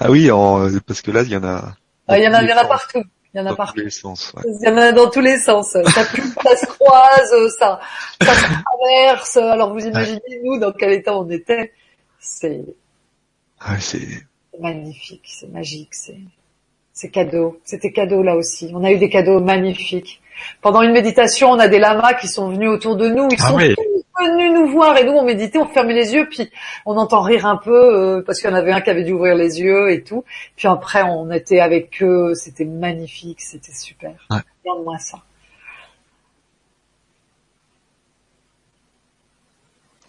Ah 0.01 0.11
oui, 0.11 0.31
en, 0.31 0.69
parce 0.87 1.03
que 1.03 1.11
là, 1.11 1.23
il 1.23 1.31
y 1.31 1.37
en 1.37 1.45
a. 1.45 1.75
Ah, 2.09 2.19
il 2.19 2.25
y 2.25 2.29
en 2.29 2.35
a, 2.35 2.43
il 2.43 2.49
y 2.49 2.53
en 2.53 2.57
a 2.57 2.65
partout. 2.65 3.03
Il 3.33 3.39
y 3.39 3.41
en 3.41 3.47
a 3.47 3.51
dans 3.51 3.57
partout. 3.57 3.75
tous 3.75 3.85
les 3.85 3.91
sens. 3.91 4.33
Ouais. 4.35 4.43
Il 4.61 4.67
y 4.67 4.69
en 4.69 4.77
a 4.77 4.93
dans 4.93 5.09
tous 5.09 5.21
les 5.21 5.39
sens. 5.39 5.71
Ça 5.71 6.05
pue, 6.05 6.23
ça 6.43 6.57
se 6.57 6.67
croise, 6.67 7.55
ça, 7.59 7.81
ça 8.21 8.35
se 8.35 8.47
traverse. 8.65 9.37
Alors 9.37 9.73
vous 9.73 9.87
imaginez 9.87 10.41
nous 10.43 10.59
dans 10.59 10.73
quel 10.73 10.93
état 10.93 11.17
on 11.17 11.29
était. 11.31 11.73
C'est. 12.19 12.61
Ah, 13.61 13.79
c'est. 13.79 14.27
Magnifique, 14.59 15.23
c'est 15.27 15.49
magique, 15.49 15.95
c'est. 15.95 16.19
C'est 16.93 17.11
cadeau. 17.11 17.61
C'était 17.65 17.93
cadeau 17.93 18.23
là 18.23 18.37
aussi. 18.37 18.71
On 18.75 18.85
a 18.85 18.91
eu 18.91 18.99
des 18.99 19.09
cadeaux 19.09 19.41
magnifiques. 19.41 20.21
Pendant 20.61 20.83
une 20.83 20.93
méditation, 20.93 21.51
on 21.51 21.59
a 21.59 21.69
des 21.69 21.79
lamas 21.79 22.15
qui 22.15 22.29
sont 22.29 22.51
venus 22.51 22.69
autour 22.69 22.97
de 22.97 23.09
nous. 23.09 23.29
Ils 23.31 23.39
ah 23.41 23.49
sont 23.49 23.57
oui 23.57 23.75
venus 24.21 24.53
nous 24.53 24.69
voir 24.69 24.97
et 24.97 25.05
nous 25.05 25.13
on 25.13 25.25
méditait, 25.25 25.59
on 25.59 25.67
fermait 25.67 25.95
les 25.95 26.15
yeux, 26.15 26.29
puis 26.29 26.51
on 26.87 26.97
entend 26.97 27.23
rire 27.23 27.47
un 27.47 27.57
peu 27.57 27.71
euh, 28.19 28.23
parce 28.23 28.41
qu'il 28.41 28.51
y 28.51 28.53
en 28.53 28.57
avait 28.57 28.73
un 28.73 28.81
qui 28.81 28.91
avait 28.91 29.05
dû 29.05 29.13
ouvrir 29.13 29.35
les 29.35 29.61
yeux 29.61 29.91
et 29.91 30.03
tout. 30.03 30.25
Puis 30.57 30.69
après 30.69 31.03
on 31.03 31.31
était 31.31 31.61
avec 31.61 32.03
eux, 32.03 32.35
c'était 32.35 32.65
magnifique, 32.65 33.41
c'était 33.41 33.73
super. 33.73 34.15
Ouais. 34.31 34.39
Regarde-moi 34.65 34.99
ça. 34.99 35.19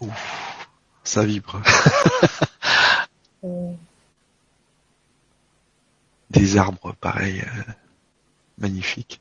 Ouf, 0.00 0.68
ça 1.04 1.24
vibre. 1.24 1.62
Des 6.30 6.56
arbres 6.56 6.94
pareil, 7.00 7.42
euh, 7.42 7.72
magnifiques. 8.58 9.20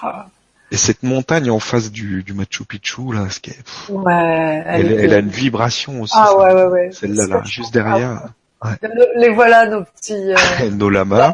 Ah. 0.00 0.26
Et 0.72 0.76
cette 0.76 1.02
montagne 1.02 1.50
en 1.50 1.60
face 1.60 1.92
du, 1.92 2.22
du 2.24 2.32
Machu 2.32 2.64
Picchu, 2.64 3.12
là, 3.12 3.30
ce 3.30 3.38
qui 3.38 3.50
est, 3.50 3.90
ouais, 3.90 4.62
elle, 4.66 4.92
elle, 4.92 5.14
a 5.14 5.18
une 5.18 5.28
vibration 5.28 6.02
aussi. 6.02 6.14
Ah 6.16 6.36
ouais, 6.36 6.52
ouais, 6.52 6.64
ouais. 6.64 6.90
Celle-là, 6.92 7.26
là, 7.28 7.42
juste 7.44 7.72
derrière. 7.72 8.30
Ouais. 8.64 8.70
Les 9.16 9.28
voilà, 9.28 9.68
nos 9.68 9.84
petits... 9.84 10.32
Euh, 10.32 10.70
nos 10.72 10.90
lamas. 10.90 11.32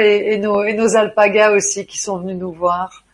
Et, 0.00 0.34
et, 0.34 0.38
nos, 0.38 0.64
et 0.64 0.72
nos 0.72 0.96
alpagas 0.96 1.52
aussi 1.52 1.86
qui 1.86 1.98
sont 1.98 2.18
venus 2.18 2.38
nous 2.38 2.52
voir. 2.52 3.04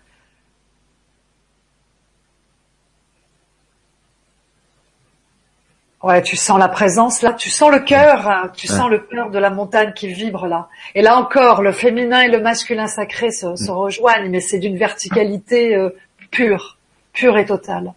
Ouais, 6.03 6.23
tu 6.23 6.37
sens 6.37 6.59
la 6.61 6.69
présence 6.69 7.23
là, 7.23 7.33
tu 7.33 7.51
sens 7.51 7.73
le 7.73 7.81
cœur, 7.81 8.29
hein, 8.29 8.53
tu 8.55 8.69
sens 8.69 8.89
le 8.89 8.99
cœur 9.01 9.31
de 9.31 9.39
la 9.39 9.51
montagne 9.51 9.93
qui 9.95 10.07
vibre 10.07 10.47
là. 10.47 10.69
Et 10.95 11.03
là 11.03 11.17
encore, 11.19 11.61
le 11.61 11.73
féminin 11.73 12.21
et 12.21 12.29
le 12.29 12.41
masculin 12.41 12.87
sacré 12.87 13.33
se, 13.33 13.57
se 13.57 13.71
rejoignent, 13.73 14.31
mais 14.31 14.41
c'est 14.41 14.61
d'une 14.61 14.77
verticalité 14.77 15.75
euh, 15.75 15.91
pure, 16.31 16.79
pure 17.13 17.37
et 17.37 17.47
totale. 17.47 17.95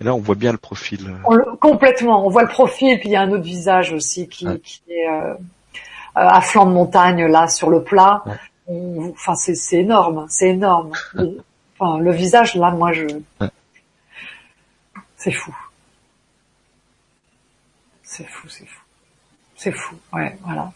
Et 0.00 0.04
là, 0.04 0.14
on 0.14 0.18
voit 0.18 0.34
bien 0.34 0.52
le 0.52 0.58
profil. 0.58 1.14
On 1.24 1.32
le- 1.34 1.56
complètement, 1.60 2.26
on 2.26 2.28
voit 2.28 2.42
le 2.42 2.48
profil, 2.48 2.98
puis 3.00 3.08
il 3.08 3.12
y 3.12 3.16
a 3.16 3.22
un 3.22 3.30
autre 3.30 3.44
visage 3.44 3.92
aussi 3.94 4.28
qui, 4.28 4.46
Ouais. 4.46 4.58
qui 4.58 4.82
est 4.88 5.08
euh, 5.08 5.32
euh, 5.32 5.36
à 6.14 6.42
flanc 6.42 6.66
de 6.66 6.72
montagne 6.72 7.24
là 7.26 7.48
sur 7.48 7.70
le 7.70 7.82
plat. 7.82 8.22
Ouais. 8.26 8.32
On- 8.66 9.10
Enfin, 9.12 9.34
c'est 9.34 9.54
c'est 9.54 9.78
énorme, 9.78 10.26
c'est 10.28 10.50
énorme. 10.50 10.92
Le- 11.14 11.42
Enfin, 11.78 11.98
le 11.98 12.12
visage 12.12 12.54
là, 12.54 12.70
moi 12.70 12.92
je, 12.92 13.06
c'est 15.16 15.32
fou. 15.32 15.54
C'est 18.16 18.28
fou, 18.28 18.48
c'est 18.48 18.64
fou. 18.64 18.80
C'est 19.56 19.72
fou, 19.72 19.96
ouais, 20.12 20.38
voilà. 20.44 20.72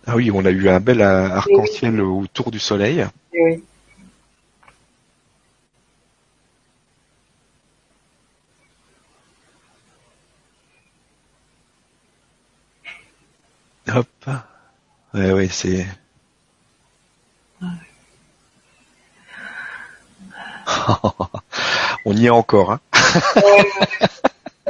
Ah 0.07 0.17
oui, 0.17 0.31
on 0.31 0.45
a 0.45 0.51
eu 0.51 0.69
un 0.69 0.81
bel 0.81 1.01
euh, 1.01 1.31
arc-en-ciel 1.31 2.01
autour 2.03 2.51
du 2.51 2.59
soleil. 2.59 3.07
Oui. 3.33 3.65
Hop. 13.89 14.09
Ouais, 15.15 15.33
ouais, 15.33 15.49
c'est. 15.49 15.87
on 22.05 22.13
y 22.17 22.27
est 22.27 22.31
encore, 22.31 22.73
hein. 22.73 22.81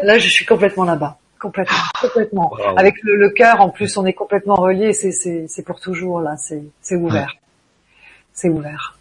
Là, 0.02 0.18
je 0.18 0.28
suis 0.28 0.47
complètement 0.47 0.85
là-bas. 0.85 1.18
Complètement, 1.39 1.77
complètement. 2.01 2.52
Avec 2.77 2.97
le, 3.02 3.16
le 3.16 3.31
cœur, 3.31 3.60
en 3.60 3.70
plus, 3.70 3.97
on 3.97 4.05
est 4.05 4.12
complètement 4.12 4.55
reliés. 4.56 4.93
C'est, 4.93 5.10
c'est, 5.12 5.47
c'est 5.48 5.62
pour 5.62 5.81
toujours 5.81 6.20
là. 6.20 6.36
C'est, 6.36 6.62
c'est 6.82 6.97
ouvert. 6.97 7.35
C'est 8.35 8.48
ouvert. 8.51 8.98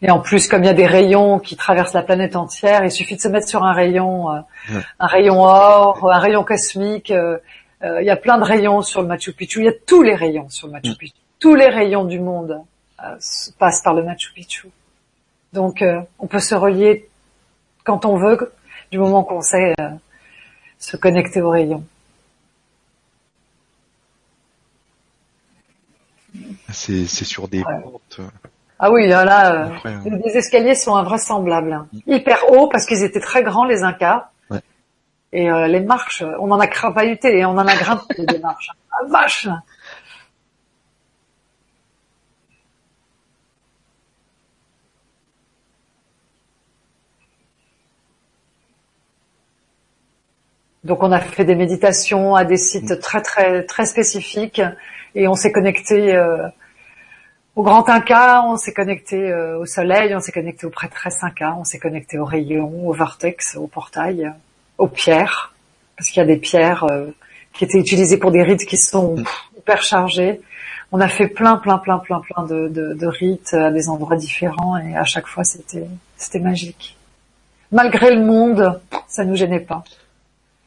Et 0.00 0.10
en 0.12 0.20
plus, 0.20 0.46
comme 0.46 0.62
il 0.62 0.66
y 0.66 0.70
a 0.70 0.74
des 0.74 0.86
rayons 0.86 1.40
qui 1.40 1.56
traversent 1.56 1.94
la 1.94 2.02
planète 2.02 2.36
entière, 2.36 2.84
il 2.84 2.90
suffit 2.92 3.16
de 3.16 3.20
se 3.20 3.26
mettre 3.26 3.48
sur 3.48 3.64
un 3.64 3.72
rayon, 3.72 4.30
euh, 4.30 4.38
Ouais. 4.70 4.80
un 5.00 5.06
rayon 5.08 5.42
or, 5.42 6.08
un 6.08 6.18
rayon 6.20 6.44
cosmique. 6.44 7.10
euh, 7.10 7.38
euh, 7.82 8.00
il 8.02 8.06
y 8.06 8.10
a 8.10 8.16
plein 8.16 8.38
de 8.38 8.44
rayons 8.44 8.82
sur 8.82 9.02
le 9.02 9.08
Machu 9.08 9.32
Picchu. 9.32 9.60
Il 9.60 9.64
y 9.66 9.68
a 9.68 9.72
tous 9.86 10.02
les 10.02 10.14
rayons 10.14 10.48
sur 10.48 10.68
le 10.68 10.74
Machu 10.74 10.94
Picchu. 10.96 11.14
Tous 11.40 11.54
les 11.56 11.68
rayons 11.68 12.04
du 12.04 12.20
monde 12.20 12.60
euh, 13.04 13.16
passent 13.58 13.82
par 13.82 13.94
le 13.94 14.04
Machu 14.04 14.32
Picchu. 14.32 14.68
Donc, 15.52 15.82
euh, 15.82 16.00
on 16.18 16.26
peut 16.26 16.40
se 16.40 16.54
relier 16.54 17.08
quand 17.84 18.04
on 18.04 18.16
veut, 18.16 18.52
du 18.90 18.98
moment 18.98 19.24
qu'on 19.24 19.40
sait 19.40 19.74
euh, 19.80 19.88
se 20.78 20.96
connecter 20.96 21.40
aux 21.40 21.50
rayons. 21.50 21.84
C'est, 26.70 27.06
c'est 27.06 27.24
sur 27.24 27.48
des 27.48 27.58
Ouais. 27.62 27.80
portes. 27.82 28.20
Ah 28.78 28.92
oui, 28.92 29.08
là, 29.08 29.52
euh, 29.54 29.64
incroyables. 29.72 30.20
les 30.24 30.36
escaliers 30.36 30.74
sont 30.74 30.94
invraisemblables. 30.94 31.72
hein. 31.72 31.88
Hyper 32.06 32.50
hauts 32.50 32.68
parce 32.68 32.86
qu'ils 32.86 33.02
étaient 33.02 33.20
très 33.20 33.42
grands, 33.42 33.64
les 33.64 33.82
Incas. 33.82 34.30
Ouais. 34.50 34.60
Et 35.32 35.50
euh, 35.50 35.66
les 35.66 35.80
marches, 35.80 36.22
on 36.38 36.50
en 36.52 36.60
a 36.60 36.66
cravailluté 36.66 37.38
et 37.38 37.44
on 37.44 37.52
en 37.52 37.66
a 37.66 37.74
grimpé 37.74 38.24
des 38.26 38.38
marches. 38.38 38.70
Ah, 39.00 39.04
vache 39.08 39.46
Donc 50.84 51.02
on 51.02 51.10
a 51.12 51.20
fait 51.20 51.44
des 51.44 51.56
méditations 51.56 52.34
à 52.34 52.44
des 52.44 52.56
sites 52.56 53.00
très 53.00 53.20
très 53.20 53.64
très 53.64 53.84
spécifiques 53.86 54.62
et 55.14 55.26
on 55.26 55.34
s'est 55.34 55.52
connecté 55.52 56.14
euh, 56.14 56.48
au 57.58 57.64
Grand 57.64 57.88
Inca, 57.88 58.44
on 58.44 58.56
s'est 58.56 58.72
connecté 58.72 59.16
euh, 59.16 59.58
au 59.58 59.66
soleil, 59.66 60.14
on 60.14 60.20
s'est 60.20 60.30
connecté 60.30 60.64
au 60.64 60.70
prêtresse 60.70 61.24
Inca, 61.24 61.56
on 61.58 61.64
s'est 61.64 61.80
connecté 61.80 62.16
aux 62.16 62.24
rayons, 62.24 62.86
au 62.86 62.92
vortex, 62.92 63.56
au 63.56 63.66
portail, 63.66 64.26
euh, 64.26 64.30
aux 64.78 64.86
pierres, 64.86 65.56
parce 65.96 66.08
qu'il 66.10 66.20
y 66.20 66.22
a 66.22 66.26
des 66.26 66.36
pierres 66.36 66.84
euh, 66.84 67.10
qui 67.52 67.64
étaient 67.64 67.80
utilisées 67.80 68.16
pour 68.16 68.30
des 68.30 68.44
rites 68.44 68.64
qui 68.64 68.76
sont 68.76 69.16
pff, 69.16 69.48
hyper 69.56 69.82
chargés. 69.82 70.40
On 70.92 71.00
a 71.00 71.08
fait 71.08 71.26
plein, 71.26 71.56
plein, 71.56 71.78
plein, 71.78 71.98
plein, 71.98 72.20
plein 72.20 72.44
de, 72.46 72.68
de, 72.68 72.94
de 72.94 73.06
rites 73.08 73.52
à 73.54 73.72
des 73.72 73.88
endroits 73.88 74.16
différents 74.16 74.76
et 74.78 74.96
à 74.96 75.04
chaque 75.04 75.26
fois 75.26 75.42
c'était 75.42 75.88
c'était 76.16 76.38
magique. 76.38 76.96
Malgré 77.72 78.14
le 78.14 78.24
monde, 78.24 78.80
ça 79.08 79.24
nous 79.24 79.34
gênait 79.34 79.58
pas. 79.58 79.82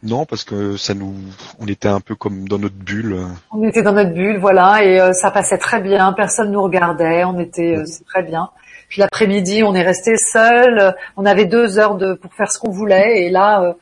Non, 0.03 0.25
parce 0.25 0.43
que 0.43 0.77
ça 0.77 0.93
nous, 0.93 1.13
on 1.59 1.67
était 1.67 1.87
un 1.87 1.99
peu 1.99 2.15
comme 2.15 2.47
dans 2.47 2.57
notre 2.57 2.75
bulle. 2.75 3.17
On 3.51 3.61
était 3.63 3.83
dans 3.83 3.93
notre 3.93 4.13
bulle, 4.13 4.39
voilà, 4.39 4.83
et 4.83 4.99
euh, 4.99 5.13
ça 5.13 5.29
passait 5.31 5.57
très 5.59 5.79
bien. 5.81 6.11
Personne 6.13 6.51
nous 6.51 6.61
regardait, 6.63 7.23
on 7.23 7.39
était 7.39 7.77
euh, 7.77 7.85
c'est 7.85 8.05
très 8.05 8.23
bien. 8.23 8.49
Puis 8.89 8.99
l'après-midi, 8.99 9.63
on 9.63 9.73
est 9.75 9.83
resté 9.83 10.17
seul. 10.17 10.79
euh, 10.79 10.91
On 11.17 11.25
avait 11.25 11.45
deux 11.45 11.77
heures 11.79 11.95
de 11.95 12.13
pour 12.15 12.33
faire 12.33 12.51
ce 12.51 12.57
qu'on 12.59 12.71
voulait, 12.71 13.23
et 13.23 13.29
là, 13.29 13.61
euh, 13.61 13.73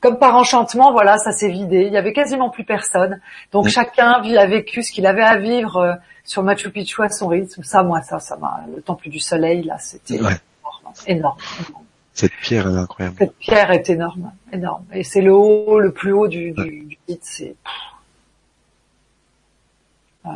comme 0.00 0.18
par 0.18 0.34
enchantement, 0.34 0.92
voilà, 0.92 1.18
ça 1.18 1.30
s'est 1.32 1.50
vidé. 1.50 1.84
Il 1.86 1.92
y 1.92 1.96
avait 1.98 2.12
quasiment 2.14 2.48
plus 2.50 2.64
personne. 2.64 3.20
Donc 3.52 3.66
Mm. 3.66 3.68
chacun 3.68 4.10
a 4.12 4.46
vécu 4.46 4.82
ce 4.82 4.90
qu'il 4.92 5.06
avait 5.06 5.22
à 5.22 5.36
vivre 5.36 5.98
sur 6.24 6.42
Machu 6.42 6.70
Picchu 6.70 7.02
à 7.02 7.08
son 7.10 7.28
rythme. 7.28 7.62
Ça, 7.62 7.82
moi, 7.82 8.00
ça, 8.02 8.18
ça 8.18 8.36
m'a. 8.38 8.62
Le 8.74 8.80
temple 8.82 9.10
du 9.10 9.20
soleil, 9.20 9.62
là, 9.62 9.76
c'était 9.78 10.14
Ouais. 10.14 10.32
énorme, 10.66 10.94
énorme. 11.06 11.36
Cette 12.14 12.32
pierre, 12.42 12.66
est 12.68 12.78
incroyable. 12.78 13.16
Cette 13.18 13.36
pierre 13.38 13.70
est 13.72 13.90
énorme, 13.90 14.32
énorme. 14.52 14.84
Et 14.92 15.02
c'est 15.04 15.20
le 15.20 15.32
haut, 15.34 15.80
le 15.80 15.92
plus 15.92 16.12
haut 16.12 16.28
du, 16.28 16.52
du, 16.52 16.84
du 16.84 16.98
site. 17.08 17.24
C'est 17.24 17.56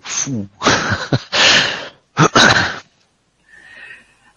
Fou. 0.00 0.46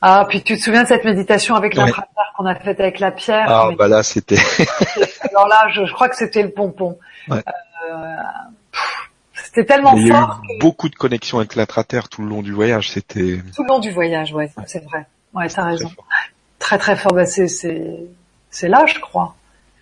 Ah, 0.01 0.25
puis 0.29 0.41
tu 0.43 0.55
te 0.57 0.61
souviens 0.61 0.83
de 0.83 0.87
cette 0.87 1.03
méditation 1.03 1.55
avec 1.55 1.75
Ouais. 1.75 1.91
qu'on 2.37 2.45
a 2.45 2.55
faite 2.55 2.79
avec 2.79 2.99
la 2.99 3.11
pierre? 3.11 3.45
Ah, 3.49 3.65
Mais- 3.69 3.75
bah 3.75 3.87
là, 3.89 4.01
c'était. 4.01 4.37
Alors 5.31 5.47
là, 5.47 5.67
je, 5.73 5.85
je 5.85 5.93
crois 5.93 6.07
que 6.07 6.15
c'était 6.15 6.41
le 6.43 6.51
pompon. 6.51 6.97
Ouais. 7.27 7.43
Euh, 7.91 8.15
c'était 9.49 9.65
tellement 9.65 9.95
Il 9.95 10.07
y 10.07 10.11
a 10.11 10.15
fort 10.15 10.41
beaucoup 10.59 10.89
de 10.89 10.95
connexions 10.95 11.39
avec 11.39 11.55
l'intraterre 11.55 12.07
tout 12.07 12.21
le 12.21 12.29
long 12.29 12.43
du 12.43 12.51
voyage. 12.53 12.91
C'était 12.91 13.39
tout 13.55 13.63
le 13.63 13.67
long 13.67 13.79
du 13.79 13.89
voyage, 13.89 14.31
ouais, 14.31 14.51
c'est 14.67 14.83
vrai. 14.85 15.07
Ouais, 15.33 15.47
t'as 15.47 15.63
raison. 15.63 15.89
fort. 15.89 16.05
Très 16.59 16.77
très 16.77 16.95
fort. 16.95 17.13
Bah, 17.13 17.25
c'est 17.25 17.47
c'est 17.47 17.95
c'est 18.51 18.67
là, 18.67 18.85
je 18.85 18.99
crois. 18.99 19.35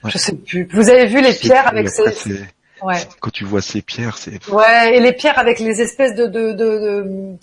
Ouais. 0.03 0.11
Je 0.11 0.17
sais 0.17 0.35
plus. 0.35 0.69
Vous 0.71 0.89
avez 0.89 1.07
vu 1.07 1.21
les 1.21 1.33
pierres 1.33 1.65
et 1.65 1.79
avec 1.79 1.89
ces 1.89 2.45
ouais. 2.81 2.95
Quand 3.19 3.29
tu 3.29 3.43
vois 3.43 3.61
ces 3.61 3.81
pierres, 3.81 4.17
c'est. 4.17 4.47
Ouais, 4.47 4.95
et 4.95 5.01
les 5.01 5.11
pierres 5.11 5.37
avec 5.37 5.59
les 5.59 5.81
espèces 5.81 6.15
de 6.15 6.27
de 6.27 6.53
de, 6.53 6.79
de, 6.79 7.35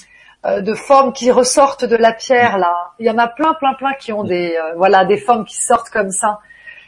euh, 0.47 0.61
de 0.63 0.75
formes 0.75 1.13
qui 1.13 1.31
ressortent 1.31 1.85
de 1.85 1.97
la 1.97 2.15
pierre 2.15 2.57
là. 2.57 2.75
Il 3.01 3.07
y 3.07 3.11
en 3.11 3.19
a 3.19 3.29
plein 3.29 3.53
plein 3.53 3.75
plein 3.75 3.93
qui 3.93 4.13
ont 4.13 4.25
des 4.25 4.57
euh, 4.57 4.75
voilà 4.77 5.05
des 5.05 5.19
formes 5.19 5.45
qui 5.45 5.61
sortent 5.61 5.91
comme 5.91 6.11
ça. 6.11 6.41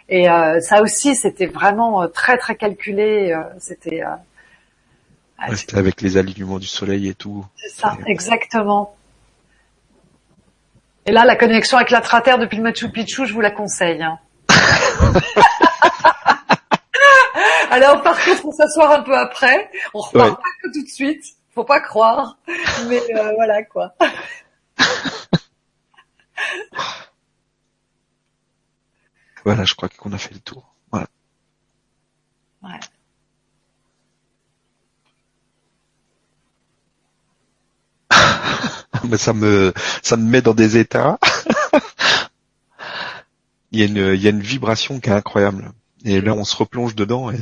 Et 0.08 0.30
euh, 0.30 0.60
ça 0.60 0.80
aussi 0.80 1.14
c'était 1.14 1.46
vraiment 1.46 2.02
euh, 2.04 2.06
très 2.06 2.38
très 2.38 2.56
calculé. 2.56 3.36
c'était 3.58 4.02
euh, 4.02 4.14
ah, 5.38 5.48
avec 5.74 6.00
les 6.00 6.16
alignements 6.16 6.58
du 6.58 6.66
soleil 6.66 7.08
et 7.08 7.14
tout. 7.14 7.44
c'est 7.56 7.68
ça 7.80 7.96
exactement. 8.06 8.96
Et 11.04 11.12
là 11.12 11.24
la 11.24 11.36
connexion 11.36 11.76
avec 11.76 11.90
l'intraterre 11.90 12.38
depuis 12.38 12.56
le 12.56 12.62
Machu 12.64 12.90
Picchu, 12.90 13.26
je 13.26 13.32
vous 13.34 13.40
la 13.40 13.50
conseille. 13.50 14.02
hein. 14.02 14.18
Alors 17.70 18.02
par 18.02 18.16
contre, 18.24 18.40
faut 18.40 18.52
s'asseoir 18.52 18.90
un 18.92 19.02
peu 19.02 19.16
après. 19.16 19.70
On 19.94 20.00
repart 20.00 20.28
Ouais. 20.30 20.34
pas 20.34 20.42
que 20.62 20.72
tout 20.72 20.82
de 20.82 20.88
suite. 20.88 21.24
Faut 21.54 21.64
pas 21.64 21.80
croire. 21.80 22.38
Mais 22.88 23.00
euh, 23.14 23.32
voilà 23.36 23.62
quoi. 23.64 23.94
Voilà, 29.44 29.64
je 29.64 29.74
crois 29.74 29.88
qu'on 29.88 30.12
a 30.12 30.18
fait 30.18 30.34
le 30.34 30.40
tour. 30.40 30.74
Voilà. 30.90 31.06
Ouais. 32.62 32.80
Mais 39.08 39.16
ça 39.16 39.32
me, 39.32 39.72
ça 40.02 40.16
me 40.16 40.24
met 40.28 40.42
dans 40.42 40.54
des 40.54 40.76
états. 40.78 41.18
il 43.72 43.80
y 43.80 43.82
a 43.82 43.86
une, 43.86 44.14
il 44.14 44.22
y 44.22 44.26
a 44.26 44.30
une 44.30 44.40
vibration 44.40 45.00
qui 45.00 45.10
est 45.10 45.12
incroyable. 45.12 45.72
Et 46.04 46.20
là, 46.20 46.34
on 46.34 46.44
se 46.44 46.56
replonge 46.56 46.94
dedans 46.94 47.30
et 47.30 47.38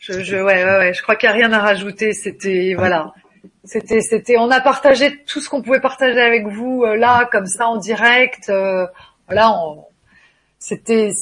Je, 0.00 0.22
je, 0.22 0.36
ouais, 0.36 0.64
ouais, 0.64 0.78
ouais. 0.78 0.92
Je 0.92 1.02
crois 1.02 1.16
qu'il 1.16 1.30
n'y 1.30 1.34
a 1.34 1.36
rien 1.36 1.52
à 1.52 1.60
rajouter. 1.60 2.12
C'était 2.12 2.74
voilà. 2.76 3.14
C'était, 3.64 4.02
c'était, 4.02 4.36
on 4.36 4.50
a 4.50 4.60
partagé 4.60 5.22
tout 5.24 5.40
ce 5.40 5.48
qu'on 5.48 5.62
pouvait 5.62 5.80
partager 5.80 6.20
avec 6.20 6.46
vous 6.46 6.82
euh, 6.84 6.96
là, 6.96 7.26
comme 7.32 7.46
ça, 7.46 7.66
en 7.66 7.78
direct. 7.78 8.50
Euh, 8.50 8.86
voilà, 9.26 9.54
c'était, 10.58 11.12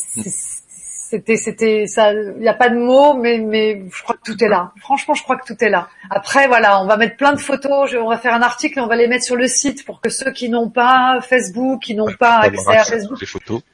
c'était, 1.13 1.37
c'était, 1.37 1.87
ça. 1.87 2.11
Il 2.15 2.41
n'y 2.41 2.49
a 2.49 2.55
pas 2.55 2.71
de 2.71 2.77
mots, 2.77 3.13
mais, 3.13 3.37
mais 3.37 3.83
je 3.95 4.03
crois 4.03 4.17
que 4.17 4.33
tout 4.33 4.43
est 4.43 4.49
là. 4.49 4.73
Franchement, 4.81 5.13
je 5.13 5.23
crois 5.23 5.37
que 5.37 5.45
tout 5.45 5.63
est 5.63 5.69
là. 5.69 5.89
Après, 6.09 6.47
voilà, 6.47 6.81
on 6.81 6.87
va 6.87 6.97
mettre 6.97 7.19
plein 7.19 7.35
de 7.35 7.39
photos. 7.39 7.93
on 7.95 8.09
va 8.09 8.17
faire 8.17 8.33
un 8.33 8.41
article, 8.41 8.79
et 8.79 8.81
on 8.81 8.87
va 8.87 8.97
les 8.97 9.09
mettre 9.09 9.25
sur 9.25 9.37
le 9.37 9.47
site 9.47 9.85
pour 9.85 10.01
que 10.01 10.09
ceux 10.09 10.33
qui 10.33 10.49
n'ont 10.49 10.71
pas 10.71 11.19
Facebook, 11.21 11.83
qui 11.83 11.95
n'ont 11.95 12.15
pas 12.19 12.39
accès 12.39 12.77
à 12.79 12.85
Facebook, 12.85 13.19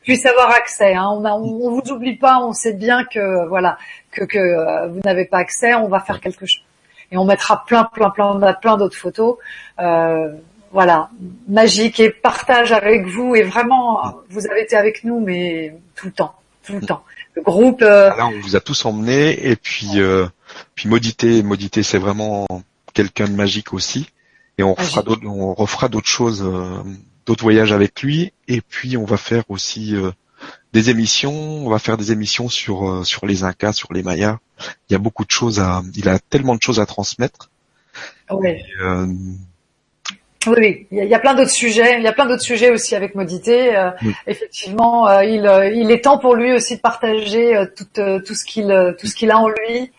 puissent 0.03 0.27
avoir 0.27 0.51
accès. 0.51 0.95
Hein. 0.95 1.09
On, 1.13 1.25
a, 1.25 1.31
on, 1.31 1.71
vous 1.71 1.93
oublie 1.93 2.17
pas. 2.17 2.41
On 2.41 2.53
sait 2.53 2.73
bien 2.73 3.05
que 3.05 3.47
voilà 3.47 3.79
que, 4.11 4.25
que 4.25 4.39
euh, 4.39 4.89
vous 4.89 5.01
n'avez 5.05 5.27
pas 5.27 5.39
accès. 5.39 5.75
On 5.75 5.87
va 5.87 6.01
faire 6.01 6.21
quelque 6.21 6.45
chose 6.45 6.65
et 7.13 7.17
on 7.17 7.25
mettra 7.25 7.65
plein, 7.67 7.85
plein, 7.85 8.11
plein, 8.11 8.53
plein 8.55 8.77
d'autres 8.77 8.97
photos. 8.97 9.37
Euh, 9.79 10.35
voilà, 10.71 11.09
magique 11.49 11.99
et 12.01 12.11
partage 12.11 12.73
avec 12.73 13.07
vous 13.07 13.35
et 13.35 13.43
vraiment, 13.43 14.21
vous 14.29 14.47
avez 14.47 14.63
été 14.63 14.77
avec 14.77 15.05
nous, 15.05 15.19
mais 15.21 15.75
tout 15.95 16.07
le 16.07 16.13
temps, 16.13 16.35
tout 16.63 16.75
le 16.75 16.83
temps. 16.83 17.03
Le 17.39 17.45
groupe. 17.45 17.83
Euh... 17.83 18.09
Là, 18.09 18.27
on 18.27 18.41
vous 18.41 18.57
a 18.57 18.61
tous 18.61 18.85
emmenés 18.85 19.49
et 19.49 19.55
puis, 19.55 20.01
euh, 20.01 20.27
puis 20.75 20.89
Modité, 20.89 21.45
Modité, 21.45 21.85
c'est 21.85 21.99
vraiment 21.99 22.49
quelqu'un 22.95 23.29
de 23.29 23.33
magique 23.33 23.73
aussi. 23.73 24.09
Et 24.59 24.65
on 24.65 24.75
refera 24.75 25.03
d'autres, 25.03 25.25
on 25.25 25.55
refera 25.55 25.89
d'autres 25.89 26.09
choses, 26.09 26.43
euh, 26.45 26.83
d'autres 27.27 27.45
voyages 27.45 27.71
avec 27.71 28.03
lui. 28.03 28.33
Et 28.49 28.61
puis 28.61 28.97
on 28.97 29.05
va 29.05 29.17
faire 29.17 29.45
aussi 29.51 29.95
euh, 29.95 30.11
des 30.73 30.91
émissions. 30.91 31.33
On 31.33 31.71
va 31.71 31.79
faire 31.79 31.97
des 31.97 32.11
émissions 32.11 32.49
sur 32.49 32.91
euh, 32.91 33.05
sur 33.05 33.25
les 33.25 33.45
Incas, 33.45 33.73
sur 33.73 33.93
les 33.93 34.03
Mayas. 34.03 34.39
Il 34.89 34.95
y 34.95 34.97
a 34.97 34.99
beaucoup 34.99 35.25
de 35.25 35.31
choses 35.31 35.61
à. 35.61 35.85
Il 35.95 36.09
a 36.09 36.19
tellement 36.19 36.57
de 36.57 36.63
choses 36.63 36.81
à 36.81 36.87
transmettre. 36.87 37.51
Oui, 40.47 40.87
il 40.91 41.05
y 41.05 41.15
a, 41.15 41.19
plein 41.19 41.35
d'autres 41.35 41.51
sujets. 41.51 41.97
Il 41.99 42.05
y 42.05 42.07
a 42.07 42.13
plein 42.13 42.27
d'autres 42.27 42.43
sujets 42.43 42.71
aussi 42.71 42.95
avec 42.95 43.15
Modité. 43.15 43.77
Euh, 43.77 43.91
effectivement, 44.27 45.21
il, 45.21 45.51
il 45.75 45.91
est 45.91 46.05
temps 46.05 46.19
pour 46.19 46.37
lui 46.37 46.53
aussi 46.53 46.77
de 46.77 46.81
partager 46.81 47.65
tout, 47.77 47.85
tout 47.95 48.35
ce 48.35 48.45
qu'il 48.45 48.95
tout 48.99 49.07
ce 49.07 49.15
qu'il 49.15 49.31
a 49.31 49.39
en 49.39 49.49
lui. 49.49 49.91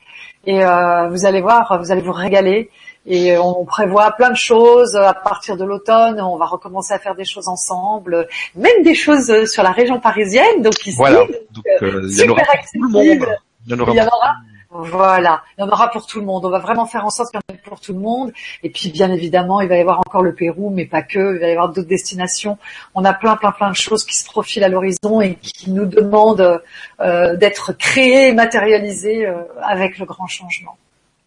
Et 0.45 0.59
vous 0.59 1.25
allez 1.25 1.41
voir, 1.41 1.77
vous 1.81 1.91
allez 1.91 2.01
vous 2.01 2.13
régaler. 2.13 2.69
Et 3.05 3.37
on 3.37 3.65
prévoit 3.65 4.11
plein 4.11 4.29
de 4.29 4.35
choses 4.35 4.95
à 4.95 5.13
partir 5.13 5.57
de 5.57 5.65
l'automne. 5.65 6.21
On 6.21 6.37
va 6.37 6.45
recommencer 6.45 6.93
à 6.93 6.99
faire 6.99 7.15
des 7.15 7.25
choses 7.25 7.47
ensemble, 7.47 8.27
même 8.55 8.83
des 8.83 8.93
choses 8.93 9.45
sur 9.45 9.63
la 9.63 9.71
région 9.71 9.99
parisienne. 9.99 10.61
Donc 10.61 10.85
ici, 10.85 10.95
voilà. 10.97 11.25
Donc, 11.51 11.65
euh, 11.81 12.07
il 12.09 12.17
y 12.17 12.23
en 12.23 12.31
aura 12.31 12.43
pour 12.43 12.65
tout 12.71 12.83
le 12.83 12.89
monde. 12.89 13.27
Il 13.65 13.95
y 13.95 14.01
en 14.01 14.07
aura. 14.07 14.35
Voilà, 14.71 15.41
il 15.57 15.61
y 15.61 15.63
en 15.63 15.69
aura 15.69 15.89
pour 15.89 16.05
tout 16.05 16.19
le 16.19 16.25
monde. 16.25 16.45
On 16.45 16.49
va 16.51 16.59
vraiment 16.59 16.85
faire 16.85 17.03
en 17.03 17.09
sorte 17.09 17.31
qu'il 17.31 17.39
y 17.39 17.51
en 17.51 17.55
ait 17.55 17.61
pour 17.67 17.79
tout 17.79 17.93
le 17.93 17.99
monde. 17.99 18.31
Et 18.61 18.69
puis, 18.69 18.91
bien 18.91 19.11
évidemment, 19.11 19.61
il 19.61 19.67
va 19.67 19.75
y 19.77 19.81
avoir 19.81 19.99
encore 19.99 20.21
le 20.21 20.35
Pérou, 20.35 20.69
mais 20.69 20.85
pas 20.85 21.01
que. 21.01 21.35
Il 21.35 21.39
va 21.39 21.47
y 21.47 21.51
avoir 21.51 21.69
d'autres 21.69 21.87
destinations. 21.87 22.59
On 22.93 23.03
a 23.03 23.13
plein, 23.13 23.35
plein, 23.35 23.51
plein 23.51 23.71
de 23.71 23.75
choses 23.75 24.05
qui 24.05 24.15
se 24.15 24.25
profilent 24.25 24.63
à 24.63 24.69
l'horizon 24.69 25.21
et 25.21 25.35
qui 25.35 25.71
nous 25.71 25.85
demandent 25.85 26.61
euh, 27.01 27.35
d'être 27.35 27.73
créées 27.73 28.27
et 28.27 28.33
matérialisées 28.33 29.25
euh, 29.25 29.41
avec 29.63 29.97
le 29.97 30.05
grand 30.05 30.27
changement. 30.27 30.77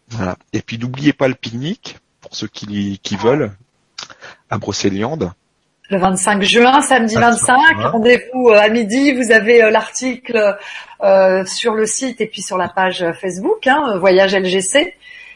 Voilà. 0.07 0.37
Et 0.53 0.61
puis 0.61 0.77
n'oubliez 0.77 1.11
pas 1.11 1.27
le 1.27 1.35
pique-nique 1.35 1.97
pour 2.21 2.35
ceux 2.35 2.47
qui, 2.47 3.17
veulent 3.17 3.51
à 4.49 4.57
Brocéliande. 4.57 5.33
Le 5.93 5.99
25 5.99 6.41
juin, 6.41 6.81
samedi 6.81 7.13
25, 7.13 7.55
rendez-vous 7.91 8.49
euh, 8.49 8.57
à 8.59 8.67
midi. 8.69 9.13
Vous 9.13 9.31
avez 9.31 9.61
euh, 9.61 9.69
l'article 9.69 10.57
euh, 11.03 11.45
sur 11.45 11.75
le 11.75 11.85
site 11.85 12.19
et 12.19 12.25
puis 12.25 12.41
sur 12.41 12.57
la 12.57 12.67
page 12.67 13.05
Facebook, 13.21 13.67
hein, 13.67 13.99
Voyage 13.99 14.35
LGC. 14.35 14.95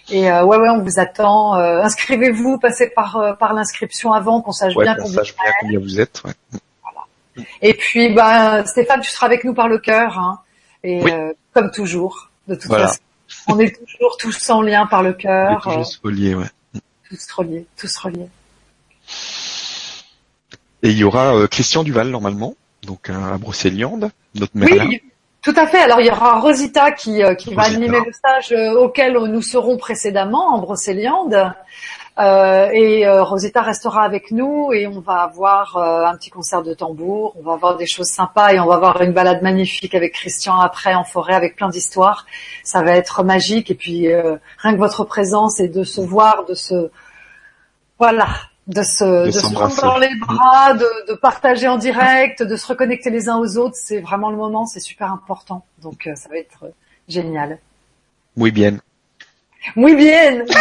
Et 0.09 0.31
ouais, 0.31 0.57
ouais, 0.57 0.69
on 0.69 0.81
vous 0.81 0.99
attend. 0.99 1.53
Inscrivez-vous, 1.53 2.57
passez 2.57 2.89
par 2.89 3.38
par 3.38 3.53
l'inscription 3.53 4.13
avant 4.13 4.41
qu'on 4.41 4.51
sache 4.51 4.73
bien, 4.73 4.95
combien, 4.95 5.21
combien 5.61 5.79
vous 5.79 5.99
êtes. 5.99 6.23
Voilà. 6.23 7.05
Et 7.61 7.75
puis, 7.75 8.15
ben, 8.15 8.65
Stéphane, 8.65 9.01
tu 9.01 9.11
seras 9.11 9.27
avec 9.27 9.43
nous 9.43 9.53
par 9.53 9.67
le 9.67 9.77
cœur, 9.77 10.17
hein, 10.17 10.39
et 10.84 11.03
comme 11.53 11.69
toujours, 11.69 12.31
de 12.47 12.55
toute 12.55 12.71
façon 12.71 12.99
on 13.47 13.59
est 13.59 13.77
toujours 13.85 14.17
tous 14.17 14.49
en 14.49 14.61
lien 14.63 14.88
par 14.88 15.03
le 15.03 15.13
cœur. 15.13 15.61
Tous 15.61 16.01
reliés, 16.03 16.34
ouais. 16.34 16.47
Tous 17.09 17.31
reliés, 17.34 17.65
tous 17.77 17.95
reliés. 17.97 18.29
Et 20.88 20.91
il 20.91 20.99
y 20.99 21.03
aura 21.03 21.35
euh, 21.35 21.47
Christian 21.47 21.84
Duval 21.84 22.07
normalement, 22.07 22.55
donc 22.84 23.09
euh, 23.09 23.34
à 23.34 23.38
Brocéliande, 23.38 24.09
notre 24.35 24.55
mère. 24.55 24.69
Oui, 24.88 25.01
tout 25.41 25.53
à 25.57 25.68
fait. 25.68 25.81
Alors 25.81 25.99
il 25.99 26.07
y 26.07 26.09
aura 26.09 26.39
Rosita 26.39 26.93
qui, 26.93 27.22
euh, 27.22 27.35
qui 27.35 27.53
va 27.53 27.64
animer 27.64 27.99
le 28.05 28.14
stage 28.14 28.53
auquel 28.77 29.18
nous 29.18 29.41
serons 29.41 29.76
précédemment 29.76 30.55
en 30.55 30.59
Brocéliande. 30.59 31.51
Euh, 32.19 32.69
et 32.72 33.05
euh, 33.05 33.22
Rosetta 33.22 33.61
restera 33.61 34.03
avec 34.03 34.31
nous 34.31 34.72
et 34.72 34.88
on 34.88 35.01
va 35.01 35.23
avoir 35.23 35.76
euh, 35.76 36.05
un 36.05 36.15
petit 36.15 36.30
concert 36.30 36.64
de 36.64 36.73
tambour, 36.73 37.35
on 37.38 37.43
va 37.43 37.53
avoir 37.53 37.76
des 37.76 37.85
choses 37.85 38.07
sympas 38.07 38.53
et 38.53 38.59
on 38.61 38.65
va 38.65 38.76
avoir 38.76 39.01
une 39.01 39.11
balade 39.11 39.41
magnifique 39.41 39.93
avec 39.93 40.14
Christian 40.14 40.57
après 40.57 40.95
en 40.95 41.03
forêt 41.03 41.35
avec 41.35 41.57
plein 41.57 41.68
d'histoires. 41.68 42.26
Ça 42.64 42.81
va 42.81 42.93
être 42.93 43.23
magique 43.23 43.69
et 43.72 43.76
puis 43.76 44.07
rien 44.57 44.73
que 44.73 44.80
votre 44.80 45.03
présence 45.03 45.59
et 45.59 45.68
de 45.68 45.84
se 45.84 45.99
voir, 45.99 46.45
de 46.45 46.53
se 46.53 46.89
voilà, 47.99 48.27
de 48.68 48.84
se, 48.84 49.26
de, 49.26 49.31
se 49.31 49.53
prendre 49.53 49.81
dans 49.81 49.98
les 49.98 50.14
bras, 50.15 50.73
de, 50.73 51.11
de, 51.11 51.14
partager 51.14 51.68
en 51.68 51.77
direct, 51.77 52.44
de 52.44 52.56
se 52.56 52.68
reconnecter 52.68 53.10
les 53.10 53.30
uns 53.30 53.38
aux 53.38 53.57
autres, 53.57 53.77
c'est 53.77 53.99
vraiment 53.99 54.30
le 54.30 54.38
moment, 54.38 54.65
c'est 54.65 54.80
super 54.80 55.11
important. 55.11 55.65
Donc 55.81 56.10
ça 56.15 56.30
va 56.30 56.38
être 56.38 56.65
génial. 57.07 57.60
Oui 58.35 58.52
bien. 58.52 58.77
Muy 59.76 59.95
bien. 59.95 60.45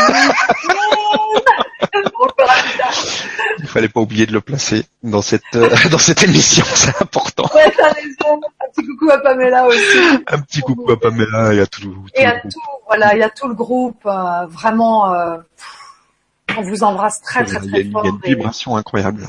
Il 3.59 3.67
fallait 3.67 3.89
pas 3.89 4.01
oublier 4.01 4.27
de 4.27 4.33
le 4.33 4.41
placer 4.41 4.85
dans 5.03 5.23
cette 5.23 5.43
euh, 5.55 5.71
dans 5.91 5.99
cette 5.99 6.23
émission, 6.23 6.65
c'est 6.75 7.01
important. 7.01 7.49
Ouais, 7.55 7.73
t'as 7.77 7.93
raison. 7.93 8.41
Un 8.61 8.69
petit 8.71 8.87
coucou 8.87 9.11
à 9.11 9.19
Pamela 9.23 9.67
aussi. 9.67 9.99
Un 10.27 10.41
petit 10.41 10.61
coucou 10.61 10.91
à 10.91 11.01
Pamela 11.01 11.55
et 11.55 11.61
à 11.61 11.67
tout. 11.67 11.81
tout 11.83 12.07
et 12.15 12.25
à 12.25 12.41
tout, 12.41 12.61
voilà, 12.87 13.15
il 13.15 13.21
y 13.21 13.23
a 13.23 13.31
tout 13.31 13.49
le 13.49 13.55
groupe. 13.55 14.05
Euh, 14.07 14.47
vraiment, 14.47 15.13
euh, 15.13 15.39
on 16.57 16.63
vous 16.63 16.83
embrasse 16.83 17.21
très 17.23 17.45
très 17.45 17.59
très, 17.59 17.85
fort. 17.85 18.03
Il 18.05 18.09
y 18.09 18.11
a 18.11 18.11
une 18.11 18.21
vibration 18.25 18.77
incroyable. 18.77 19.29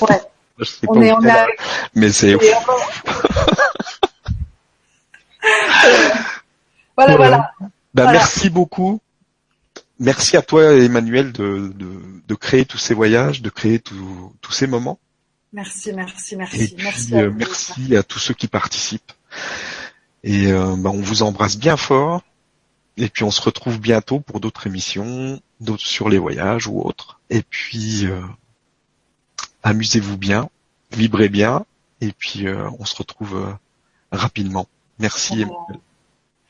Ouais. 0.00 0.20
on 0.88 1.02
est, 1.02 1.12
on 1.12 1.28
a... 1.28 1.46
Mais 1.94 2.10
c'est. 2.10 2.36
voilà, 6.96 7.16
voilà. 7.16 7.50
Bah, 7.94 8.12
merci 8.12 8.50
beaucoup. 8.50 9.00
Merci 10.00 10.36
à 10.36 10.42
toi, 10.42 10.74
Emmanuel, 10.74 11.32
de, 11.32 11.72
de, 11.74 12.34
créer 12.36 12.64
tous 12.64 12.78
ces 12.78 12.94
voyages, 12.94 13.42
de 13.42 13.50
créer 13.50 13.80
tous 13.80 14.52
ces 14.52 14.68
moments. 14.68 15.00
Merci, 15.52 15.92
merci, 15.92 16.36
merci. 16.36 16.62
Et 16.62 16.76
merci, 16.82 17.16
à, 17.16 17.22
euh, 17.22 17.32
merci 17.34 17.96
à 17.96 18.02
tous 18.02 18.18
ceux 18.18 18.34
qui 18.34 18.46
participent. 18.46 19.12
Et 20.22 20.52
euh, 20.52 20.76
bah, 20.76 20.90
on 20.90 21.00
vous 21.00 21.22
embrasse 21.22 21.56
bien 21.56 21.76
fort. 21.76 22.22
Et 22.98 23.08
puis 23.08 23.24
on 23.24 23.30
se 23.30 23.40
retrouve 23.40 23.80
bientôt 23.80 24.20
pour 24.20 24.40
d'autres 24.40 24.66
émissions, 24.66 25.40
d'autres 25.60 25.86
sur 25.86 26.08
les 26.08 26.18
voyages 26.18 26.66
ou 26.66 26.80
autres. 26.80 27.20
Et 27.30 27.42
puis 27.42 28.04
euh, 28.06 28.20
amusez-vous 29.62 30.18
bien, 30.18 30.50
vibrez 30.92 31.28
bien. 31.28 31.64
Et 32.00 32.12
puis 32.12 32.46
on 32.78 32.84
se 32.84 32.96
retrouve 32.96 33.56
rapidement. 34.12 34.68
Merci. 34.98 35.44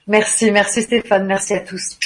Merci, 0.07 0.51
merci 0.51 0.83
Stéphane, 0.83 1.27
merci 1.27 1.55
à 1.55 1.61
tous. 1.61 1.99